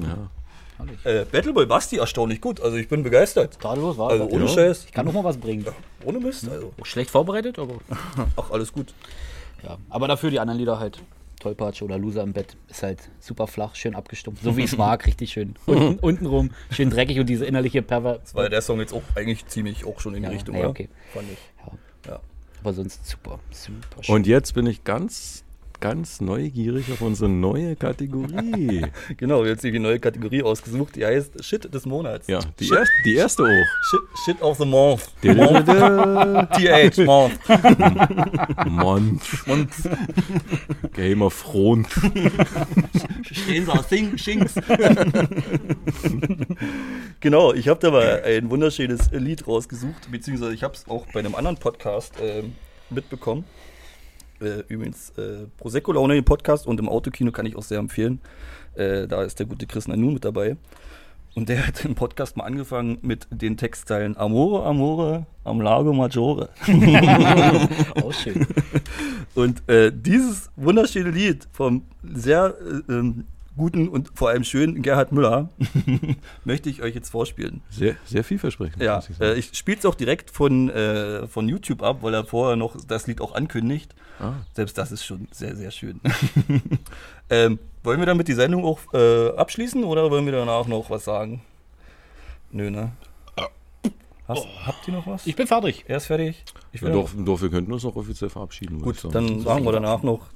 Ja. 0.01 0.29
Äh, 1.03 1.25
Battleboy 1.25 1.65
Basti 1.65 1.97
erstaunlich 1.97 2.39
gut, 2.39 2.61
also 2.61 2.77
ich 2.77 2.87
bin 2.87 3.03
begeistert. 3.03 3.59
Tadellos 3.59 3.97
war 3.97 4.11
Also 4.11 4.25
es. 4.27 4.31
ohne 4.31 4.45
Ja. 4.45 4.49
Scheiß, 4.49 4.85
Ich 4.85 4.91
kann 4.93 5.05
noch 5.05 5.13
mal 5.13 5.23
was 5.25 5.37
bringen. 5.37 5.65
ohne 6.05 6.19
Mist, 6.19 6.47
also. 6.49 6.71
Auch 6.79 6.85
schlecht 6.85 7.09
vorbereitet, 7.11 7.59
aber 7.59 7.75
Ach, 8.37 8.51
alles 8.51 8.71
gut. 8.71 8.93
Ja. 9.63 9.77
Aber 9.89 10.07
dafür 10.07 10.31
die 10.31 10.39
anderen 10.39 10.59
Lieder 10.59 10.79
halt. 10.79 11.01
Tollpatsch 11.39 11.81
oder 11.81 11.97
Loser 11.97 12.21
im 12.23 12.33
Bett 12.33 12.57
ist 12.67 12.83
halt 12.83 12.99
super 13.21 13.47
flach, 13.47 13.73
schön 13.75 13.95
abgestumpft. 13.95 14.43
So 14.43 14.57
wie 14.57 14.65
ich 14.65 14.73
es 14.73 14.77
mag, 14.77 15.05
richtig 15.05 15.31
schön. 15.31 15.55
Unten, 15.65 15.99
untenrum, 15.99 16.51
schön 16.69 16.89
dreckig 16.89 17.17
und 17.17 17.27
diese 17.27 17.45
innerliche 17.45 17.81
Perver. 17.81 18.19
Das 18.19 18.35
war 18.35 18.43
ja 18.43 18.49
der 18.49 18.61
Song 18.61 18.79
jetzt 18.79 18.93
auch 18.93 19.03
eigentlich 19.15 19.47
ziemlich 19.47 19.85
auch 19.85 20.01
schon 20.01 20.15
in 20.15 20.23
die 20.23 20.27
Ja, 20.27 20.33
Richtung, 20.33 20.57
ja, 20.57 20.67
okay. 20.67 20.89
Fand 21.13 21.27
ich. 21.31 21.39
Ja. 22.05 22.11
Ja. 22.11 22.19
Aber 22.61 22.73
sonst 22.73 23.07
super, 23.07 23.39
super 23.51 24.03
schön. 24.03 24.15
Und 24.15 24.27
jetzt 24.27 24.53
bin 24.53 24.65
ich 24.67 24.83
ganz, 24.83 25.45
ganz 25.79 26.21
neugierig 26.21 26.91
auf 26.91 27.01
unsere 27.01 27.29
neue 27.29 27.75
Kategorie. 27.75 28.85
Genau, 29.17 29.43
jetzt 29.45 29.63
die 29.63 29.79
neue 29.79 29.99
Kategorie 29.99 30.43
ausgesucht, 30.43 30.95
die 30.95 31.05
heißt 31.05 31.43
Shit 31.43 31.73
des 31.73 31.85
Monats. 31.85 32.27
Ja, 32.27 32.39
die, 32.59 32.65
Shit, 32.65 32.77
erst, 32.77 32.91
die 33.05 33.15
erste 33.15 33.43
auch. 33.43 33.65
Shit, 33.89 34.01
Shit 34.25 34.41
of 34.41 34.57
the 34.57 34.65
Month. 34.65 35.09
TH, 35.21 36.97
Month. 37.05 37.39
Mann, 38.69 39.19
Und 39.47 39.69
Game 40.93 41.21
of 41.21 41.41
Thrones. 41.43 41.87
stehen 43.31 43.65
sie 43.65 43.83
Sing, 43.89 44.17
Shinks. 44.17 44.53
genau, 47.19 47.53
ich 47.53 47.67
habe 47.67 47.79
da 47.79 47.91
mal 47.91 48.21
ein 48.23 48.49
wunderschönes 48.49 49.11
Lied 49.11 49.47
rausgesucht, 49.47 50.11
beziehungsweise 50.11 50.53
ich 50.53 50.63
habe 50.63 50.73
es 50.75 50.87
auch 50.87 51.05
bei 51.13 51.19
einem 51.19 51.35
anderen 51.35 51.57
Podcast 51.57 52.13
ähm, 52.21 52.53
mitbekommen. 52.89 53.43
Äh, 54.41 54.63
übrigens, 54.67 55.11
äh, 55.17 55.47
Prosecco 55.57 55.91
Laune, 55.91 56.15
den 56.15 56.23
Podcast 56.23 56.67
und 56.67 56.79
im 56.79 56.89
Autokino 56.89 57.31
kann 57.31 57.45
ich 57.45 57.55
auch 57.55 57.63
sehr 57.63 57.79
empfehlen. 57.79 58.19
Äh, 58.75 59.07
da 59.07 59.23
ist 59.23 59.39
der 59.39 59.45
gute 59.45 59.65
Chris 59.67 59.87
Nanu 59.87 60.11
mit 60.11 60.25
dabei. 60.25 60.57
Und 61.35 61.47
der 61.49 61.67
hat 61.67 61.85
im 61.85 61.95
Podcast 61.95 62.37
mal 62.37 62.45
angefangen 62.45 62.97
mit 63.01 63.27
den 63.29 63.55
Textteilen 63.55 64.17
Amore, 64.17 64.65
Amore, 64.65 65.25
am 65.43 65.61
Lago 65.61 65.93
Maggiore. 65.93 66.49
Auch 68.03 68.13
schön. 68.13 68.47
Und 69.35 69.67
äh, 69.69 69.91
dieses 69.93 70.49
wunderschöne 70.55 71.11
Lied 71.11 71.47
vom 71.51 71.83
sehr 72.03 72.55
äh, 72.89 72.91
ähm, 72.91 73.25
guten 73.59 73.89
und 73.89 74.09
vor 74.15 74.29
allem 74.29 74.43
schönen 74.43 74.81
Gerhard 74.81 75.11
Müller 75.11 75.49
möchte 76.45 76.69
ich 76.69 76.81
euch 76.81 76.95
jetzt 76.95 77.09
vorspielen. 77.09 77.61
Sehr, 77.69 77.95
sehr 78.05 78.23
vielversprechend. 78.23 78.81
Ja, 78.81 78.95
muss 78.95 79.09
ich 79.09 79.17
sagen. 79.17 79.31
äh, 79.31 79.35
ich 79.35 79.55
spiele 79.55 79.77
es 79.77 79.85
auch 79.85 79.95
direkt 79.95 80.31
von, 80.31 80.69
äh, 80.69 81.27
von 81.27 81.47
YouTube 81.47 81.83
ab, 81.83 81.97
weil 82.01 82.13
er 82.13 82.25
vorher 82.25 82.55
noch 82.55 82.75
das 82.87 83.05
Lied 83.05 83.21
auch 83.21 83.35
ankündigt. 83.35 83.93
Ah. 84.19 84.33
Selbst 84.53 84.77
das 84.77 84.91
ist 84.91 85.05
schon 85.05 85.27
sehr, 85.31 85.55
sehr 85.55 85.71
schön. 85.71 86.01
ähm, 87.29 87.59
wollen 87.83 87.99
wir 87.99 88.07
damit 88.07 88.27
die 88.27 88.33
Sendung 88.33 88.65
auch 88.65 88.79
äh, 88.93 89.29
abschließen 89.35 89.83
oder 89.83 90.09
wollen 90.09 90.25
wir 90.25 90.33
danach 90.33 90.65
noch 90.67 90.89
was 90.89 91.05
sagen? 91.05 91.41
Nö, 92.51 92.71
ne? 92.71 92.91
Hast, 94.27 94.47
Habt 94.63 94.87
ihr 94.87 94.93
noch 94.93 95.07
was? 95.07 95.25
Ich 95.25 95.35
bin 95.35 95.47
fertig. 95.47 95.85
er 95.87 95.97
ist 95.97 96.05
fertig. 96.05 96.43
Ich 96.71 96.81
ja, 96.81 96.89
doch, 96.89 97.09
doch, 97.17 97.41
wir 97.41 97.49
könnten 97.49 97.73
uns 97.73 97.83
noch 97.83 97.95
offiziell 97.95 98.29
verabschieden. 98.29 98.79
Gut, 98.79 98.99
sagen. 98.99 99.13
dann 99.13 99.43
machen 99.43 99.65
wir 99.65 99.71
danach 99.71 100.03
noch, 100.03 100.27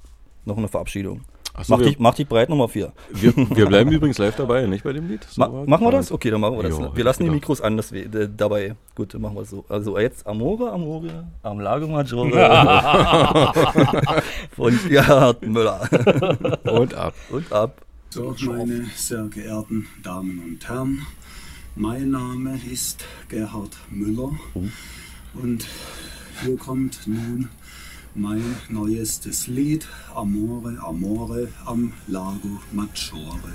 noch 0.46 0.58
eine 0.58 0.68
Verabschiedung. 0.68 1.22
So, 1.62 1.74
mach, 1.74 1.80
wir, 1.80 1.86
dich, 1.86 2.00
mach 2.00 2.16
dich 2.16 2.28
bereit, 2.28 2.50
Nummer 2.50 2.68
4. 2.68 2.92
wir, 3.12 3.36
wir 3.36 3.66
bleiben 3.68 3.92
übrigens 3.94 4.18
live 4.18 4.36
dabei, 4.36 4.66
nicht 4.66 4.84
bei 4.84 4.92
dem 4.92 5.08
Lied? 5.08 5.22
Ma 5.36 5.46
Soweit? 5.46 5.68
machen 5.68 5.86
wir 5.86 5.92
das? 5.92 6.12
Okay, 6.12 6.32
dann 6.32 6.42
machen 6.42 6.58
wir 6.58 6.64
das. 6.64 6.72
Jo, 6.72 6.96
wir 6.96 7.04
lassen 7.04 7.20
die 7.20 7.26
genau. 7.26 7.36
Mikros 7.36 7.62
an, 7.62 7.78
das 7.78 7.92
wir, 7.92 8.12
äh, 8.12 8.28
dabei. 8.36 8.76
Gut, 8.96 9.14
dann 9.14 9.22
machen 9.22 9.36
wir 9.36 9.42
es 9.42 9.52
so. 9.52 9.64
Also 9.70 10.00
jetzt 10.00 10.26
Amore, 10.26 10.72
Amore, 10.72 11.28
am 11.44 11.60
Lago 11.60 11.88
Maggiore 11.88 12.32
von 14.56 14.80
Gerhard 14.90 15.46
Müller. 15.46 15.88
Und 16.64 16.96
ab. 16.96 17.14
Und 17.30 17.52
ab. 17.54 17.86
So, 18.10 18.36
meine 18.42 18.86
sehr 18.96 19.26
geehrten 19.26 19.88
Damen 20.04 20.40
und 20.40 20.68
Herren, 20.68 21.02
mein 21.76 22.12
Name 22.12 22.60
ist 22.72 23.04
Gerhard 23.28 23.76
Müller 23.90 24.30
und 25.34 25.66
hier 26.44 26.58
kommt 26.58 27.00
nun 27.08 27.50
mein 28.16 28.44
neuestes 28.70 29.48
Lied 29.48 29.88
Amore, 30.14 30.78
Amore 30.84 31.48
am 31.66 31.94
Lago 32.08 32.60
Maggiore. 32.72 33.54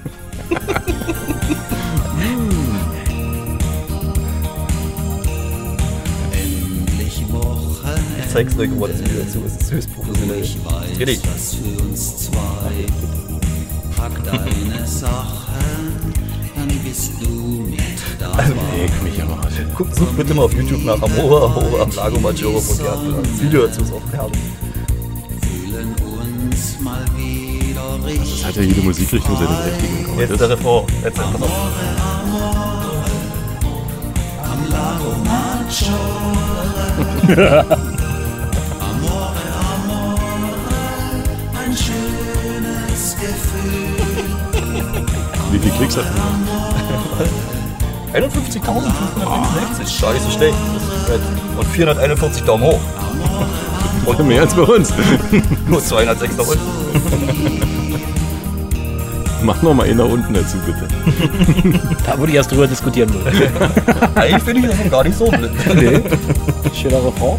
Endlich 6.32 7.24
Woche, 7.32 7.98
Ich 8.18 8.28
zeig's 8.32 8.58
euch, 8.58 8.70
aber 8.70 8.88
das 8.88 9.00
Video 9.00 9.22
dazu 9.22 9.40
ist 9.44 9.70
höchst 9.72 9.92
professionell. 9.94 10.40
ich 10.42 10.64
weiß, 10.64 10.96
Dreh 10.96 11.04
dich. 11.04 11.20
was 11.26 11.54
für 11.54 11.82
uns 11.82 12.16
zwei. 12.26 12.86
Pack 13.96 14.24
deine 14.24 14.86
Sachen, 14.86 16.14
Also, 18.36 18.52
Leck 18.76 19.02
mich 19.02 19.22
am 19.22 19.32
Arsch. 19.32 19.54
guckt, 19.76 19.94
sucht 19.94 20.16
bitte 20.16 20.34
mal 20.34 20.44
auf 20.44 20.52
YouTube 20.54 20.84
nach 20.84 21.00
Amore, 21.02 21.44
Amore 21.44 21.82
am 21.82 21.90
Lago 21.94 22.18
Maggiore 22.20 22.62
Müller. 22.62 22.98
Das 23.22 23.42
Video 23.42 23.66
dazu 23.66 23.82
ist 23.82 23.92
auch 23.92 24.12
herrlich. 24.12 24.38
fühlen 25.42 25.94
uns 26.00 26.80
mal 26.80 27.04
wieder 27.16 28.06
richtig. 28.06 28.44
Hat 28.44 28.56
ja 28.56 28.62
jede 28.62 28.80
Musikrichtung 28.82 29.36
seine 29.36 29.48
Berechtigung. 29.48 30.12
aber 30.12 30.20
Jetzt 30.20 30.30
das- 30.30 30.38
der 30.38 30.50
Refrain. 30.50 30.84
Jetzt, 31.04 31.16
pass 31.16 31.42
auf. 31.42 31.50
Ein 41.54 41.76
schönes 41.76 43.16
Gefühl. 43.20 43.96
Wie 45.52 45.58
viele 45.58 45.74
Klicks 45.76 45.96
hat 45.96 46.04
man? 46.16 46.67
51.566. 48.12 50.00
Gar 50.00 50.12
nicht 50.14 50.24
so 50.24 50.30
schlecht. 50.30 50.56
Und 51.58 51.66
441 51.68 52.42
Daumen 52.44 52.64
hoch. 52.64 52.80
Und 54.06 54.26
mehr 54.26 54.42
als 54.42 54.54
bei 54.54 54.62
uns. 54.62 54.92
Nur 55.68 55.82
206 55.82 56.36
nach 56.36 56.46
unten. 56.46 57.68
Mach 59.42 59.62
noch 59.62 59.72
mal 59.74 59.86
einen 59.86 59.98
nach 59.98 60.08
unten 60.08 60.34
dazu, 60.34 60.56
bitte. 60.66 60.88
Da 62.06 62.18
würde 62.18 62.30
ich 62.32 62.36
erst 62.36 62.50
drüber 62.50 62.66
diskutieren 62.66 63.12
wollen. 63.14 63.24
Eigentlich 64.14 64.42
finde 64.42 64.68
ich 64.68 64.76
das 64.76 64.90
gar 64.90 65.04
nicht 65.04 65.16
so 65.16 65.26
blöd. 65.26 65.50
Schöner 66.74 67.04
Refrain. 67.04 67.38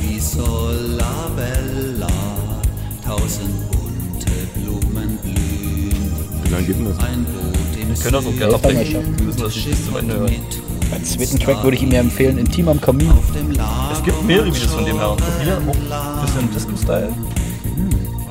Wie 0.00 0.18
Sola 0.18 1.28
Bella, 1.36 2.08
tausend 3.06 3.70
bunte 3.70 4.32
Blumen 4.54 5.18
blühen. 5.22 6.12
Wie 6.42 6.50
lange 6.50 6.64
geht 6.64 6.78
denn 6.78 6.86
das? 6.86 6.98
Wir 7.90 7.96
können 7.96 8.12
das 8.12 8.26
auch 8.26 8.38
gerne 8.38 8.54
abbrechen. 8.54 9.16
Wir 9.18 9.24
müssen 9.26 9.40
das 9.40 9.54
bis 9.54 9.86
zum 9.86 9.96
Ende 9.96 10.14
hören. 10.14 10.36
Als 10.92 11.10
zweiten 11.12 11.38
Track 11.40 11.62
würde 11.64 11.76
ich 11.76 11.82
ihm 11.82 11.90
ja 11.90 12.00
empfehlen, 12.00 12.38
Intim 12.38 12.68
am 12.68 12.80
Kamin. 12.80 13.12
Es 13.92 14.02
gibt 14.02 14.22
mehrere 14.24 14.46
Videos 14.46 14.72
von 14.72 14.84
dem 14.84 14.98
Herrn. 14.98 15.16
Hier 15.42 15.56
auch 15.56 16.18
ein 16.20 16.26
bisschen 16.26 16.50
Disco-Style. 16.54 17.12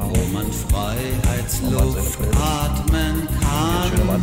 wo 0.10 0.34
man 0.34 0.46
Freiheitsluft 0.52 2.20
atmen 2.42 3.28
kann. 3.42 4.22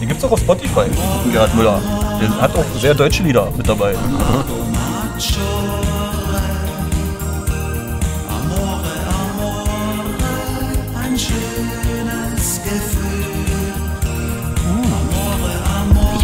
Den 0.00 0.08
gibt 0.08 0.18
es 0.18 0.24
auch 0.24 0.32
auf 0.32 0.40
Spotify. 0.40 0.84
Gerhard 1.32 1.54
Müller. 1.54 1.80
Der 2.20 2.40
hat 2.40 2.54
auch 2.56 2.64
sehr 2.78 2.94
deutsche 2.94 3.22
Lieder 3.22 3.50
mit 3.56 3.66
dabei. 3.68 3.94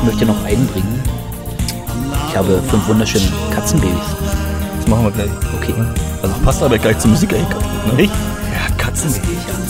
Ich 0.02 0.08
möchte 0.08 0.26
noch 0.26 0.44
einen 0.44 0.66
bringen. 0.66 1.00
Ich 2.28 2.36
habe 2.36 2.60
fünf 2.68 2.88
wunderschöne 2.88 3.26
Katzenbabys. 3.54 3.92
Das 4.78 4.88
machen 4.88 5.04
wir 5.04 5.10
gleich. 5.12 5.30
Okay. 5.60 5.74
Also 6.20 6.34
passt 6.44 6.60
aber 6.60 6.76
gleich 6.76 6.98
zur 6.98 7.12
Musik 7.12 7.32
eigentlich. 7.32 7.62
Ne? 7.86 7.94
Nicht? 7.94 8.12
Ja, 8.52 8.74
Katzen. 8.76 9.14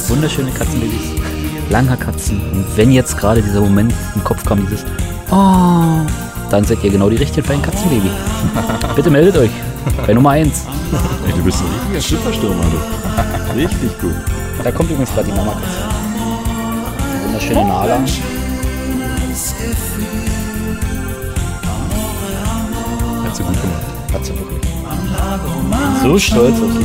Wunderschöne 0.09 0.51
Katzenbabys. 0.53 1.21
Langhaarkatzen. 1.69 2.41
Und 2.51 2.65
wenn 2.77 2.93
jetzt 2.93 3.19
gerade 3.19 3.43
dieser 3.43 3.61
Moment 3.61 3.93
im 4.15 4.25
Kopf 4.25 4.43
kam, 4.47 4.67
dieses 4.67 4.87
Oh, 5.31 6.01
dann 6.51 6.65
seid 6.65 6.83
ihr 6.83 6.91
genau 6.91 7.11
die 7.11 7.17
richtige 7.17 7.47
für 7.47 7.53
ein 7.53 7.61
Katzenbaby. 7.61 8.11
Bitte 8.97 9.11
meldet 9.11 9.37
euch. 9.37 9.51
Bei 10.07 10.15
Nummer 10.15 10.31
1. 10.31 10.63
Ey, 11.27 11.33
du 11.35 11.45
bist 11.45 11.59
ein 11.61 11.67
richtiger 11.91 12.01
Schlipperstürmer, 12.01 12.65
du. 12.71 13.59
Richtig 13.59 14.01
gut. 14.01 14.15
Da 14.65 14.73
kommt 14.73 14.91
übrigens 14.91 15.13
gerade 15.13 15.29
die 15.29 15.37
Mama-Katze. 15.37 17.27
Wunderschöne 17.27 17.65
Nala. 17.67 17.99
Hat 23.25 23.37
sie 23.37 23.43
gut 23.43 23.61
gemacht. 23.61 24.13
Hat 24.13 24.27
sie 24.27 24.33
wirklich. 24.39 24.63
So 26.03 26.19
stolz 26.19 26.61
auf 26.61 26.73
sie. 26.73 26.85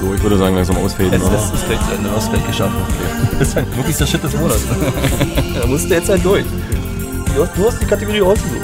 So, 0.00 0.14
ich 0.14 0.22
würde 0.22 0.38
sagen, 0.38 0.54
langsam 0.54 0.76
ausfaden. 0.76 1.12
Jetzt 1.12 1.26
oder? 1.26 1.36
ist 1.36 1.54
es 1.54 1.66
gleich 1.66 1.80
zu 1.86 1.94
Ende. 1.94 2.10
Gleich 2.30 2.46
geschafft. 2.46 2.74
Das 3.38 3.48
ist 3.48 3.56
halt 3.56 3.76
wirklich 3.76 3.96
der 3.96 4.06
Shit 4.06 4.22
des 4.22 4.34
Monats. 4.34 4.64
da 5.60 5.66
musst 5.66 5.90
du 5.90 5.94
jetzt 5.94 6.08
halt 6.08 6.24
durch. 6.24 6.44
Du 7.34 7.42
hast, 7.42 7.56
du 7.56 7.66
hast 7.66 7.82
die 7.82 7.86
Kategorie 7.86 8.22
ausgesucht. 8.22 8.60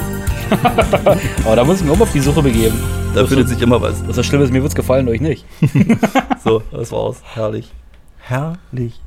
Aber 1.45 1.55
da 1.55 1.63
muss 1.63 1.77
ich 1.77 1.85
mich 1.85 1.95
auch 1.95 2.01
auf 2.01 2.11
die 2.11 2.19
Suche 2.19 2.41
begeben. 2.41 2.77
Da 3.13 3.25
findet 3.25 3.49
sich 3.49 3.61
immer 3.61 3.81
was. 3.81 4.07
Was 4.07 4.15
das 4.15 4.25
Schlimme 4.25 4.43
ist, 4.45 4.51
mir 4.51 4.61
wird 4.61 4.71
es 4.71 4.75
gefallen, 4.75 5.07
euch 5.07 5.21
nicht. 5.21 5.45
So, 6.43 6.63
das 6.71 6.91
war's. 6.91 7.17
Herrlich. 7.35 7.71
Herrlich. 8.17 8.99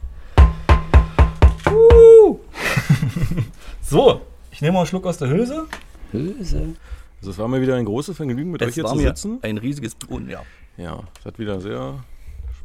so, 3.83 4.21
ich 4.51 4.61
nehme 4.61 4.73
mal 4.75 4.81
einen 4.81 4.87
Schluck 4.87 5.07
aus 5.07 5.19
der 5.19 5.29
Hülse. 5.29 5.67
Böse. 6.13 6.75
Also 7.21 7.31
es 7.31 7.39
war 7.39 7.49
mir 7.49 7.61
wieder 7.61 7.77
ein 7.77 7.85
großes 7.85 8.17
Vergnügen, 8.17 8.51
mit 8.51 8.63
euch 8.63 8.69
Es 8.69 8.75
hier 8.75 8.85
war 8.85 8.93
zu 8.93 8.97
mir 8.99 9.09
sitzen. 9.09 9.39
ein 9.43 9.59
riesiges 9.59 9.97
Un 10.11 10.29
ja. 10.29 10.43
Ja, 10.77 11.01
es 11.19 11.25
hat 11.25 11.39
wieder 11.39 11.61
sehr 11.61 12.05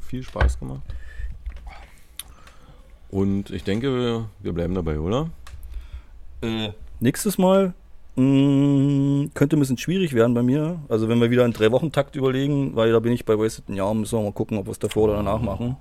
viel 0.01 0.23
Spaß 0.23 0.59
gemacht. 0.59 0.81
Und 3.09 3.49
ich 3.49 3.63
denke, 3.63 3.93
wir, 3.93 4.25
wir 4.39 4.53
bleiben 4.53 4.75
dabei, 4.75 4.99
oder? 4.99 5.29
Äh, 6.41 6.69
nächstes 6.99 7.37
Mal 7.37 7.73
mh, 8.15 9.29
könnte 9.33 9.57
ein 9.57 9.59
bisschen 9.59 9.77
schwierig 9.77 10.13
werden 10.13 10.33
bei 10.33 10.43
mir. 10.43 10.79
Also 10.89 11.09
wenn 11.09 11.19
wir 11.19 11.31
wieder 11.31 11.43
einen 11.43 11.53
Drei-Wochen-Takt 11.53 12.15
überlegen, 12.15 12.75
weil 12.75 12.91
da 12.91 12.99
bin 12.99 13.11
ich 13.13 13.25
bei 13.25 13.37
Wasted 13.37 13.69
Jahr, 13.69 13.93
müssen 13.93 14.19
wir 14.19 14.23
mal 14.23 14.31
gucken, 14.33 14.57
ob 14.57 14.67
wir 14.67 14.71
es 14.71 14.79
davor 14.79 15.05
oder 15.05 15.15
danach 15.17 15.41
machen. 15.41 15.77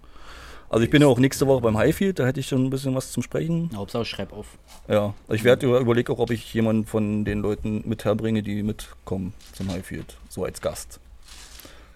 Also 0.71 0.85
ich 0.85 0.91
bin 0.91 1.01
ja 1.01 1.09
auch 1.09 1.19
nächste 1.19 1.47
Woche 1.47 1.63
beim 1.63 1.79
Highfield, 1.79 2.19
da 2.19 2.27
hätte 2.27 2.41
ich 2.41 2.47
schon 2.47 2.65
ein 2.65 2.71
bisschen 2.71 2.95
was 2.95 3.13
zum 3.13 3.23
Sprechen. 3.23 3.71
Hauptsache, 3.75 4.05
schreib 4.05 4.33
auf. 4.33 4.59
Ja, 4.87 5.15
also 5.27 5.35
ich 5.35 5.45
werde 5.45 5.67
über, 5.67 5.81
überlege 5.81 6.13
auch, 6.13 6.19
ob 6.19 6.31
ich 6.31 6.53
jemanden 6.53 6.85
von 6.85 7.25
den 7.25 7.41
Leuten 7.41 7.83
mit 7.87 8.05
herbringe, 8.05 8.43
die 8.43 8.63
mitkommen 8.63 9.33
zum 9.53 9.71
Highfield, 9.71 10.17
so 10.29 10.45
als 10.45 10.61
Gast. 10.61 11.01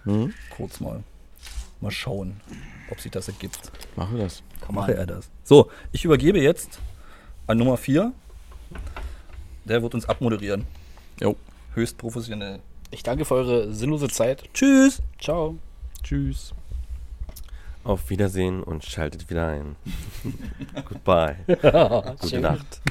Mhm. 0.05 0.33
Kurz 0.49 0.79
mal. 0.79 1.03
Mal 1.81 1.91
schauen, 1.91 2.39
ob 2.89 2.99
sich 2.99 3.11
das 3.11 3.27
ergibt. 3.27 3.71
Machen 3.95 4.17
wir 4.17 4.23
das. 4.23 4.41
Mache 4.69 4.95
er 4.95 5.05
das. 5.05 5.29
So, 5.43 5.69
ich 5.91 6.05
übergebe 6.05 6.39
jetzt 6.39 6.79
an 7.45 7.57
Nummer 7.57 7.77
4. 7.77 8.11
Der 9.65 9.83
wird 9.83 9.93
uns 9.93 10.07
abmoderieren. 10.07 10.65
Jo. 11.21 11.35
Höchst 11.75 11.97
professionell. 11.97 12.59
Ich 12.91 13.03
danke 13.03 13.25
für 13.25 13.35
eure 13.35 13.73
sinnlose 13.73 14.07
Zeit. 14.07 14.43
Tschüss. 14.53 15.01
Ciao. 15.19 15.57
Tschüss. 16.03 16.53
Auf 17.83 18.09
Wiedersehen 18.09 18.63
und 18.63 18.85
schaltet 18.85 19.29
wieder 19.29 19.47
ein. 19.47 19.75
Goodbye. 20.87 21.35
Gute. 22.21 22.39
Nacht. 22.39 22.81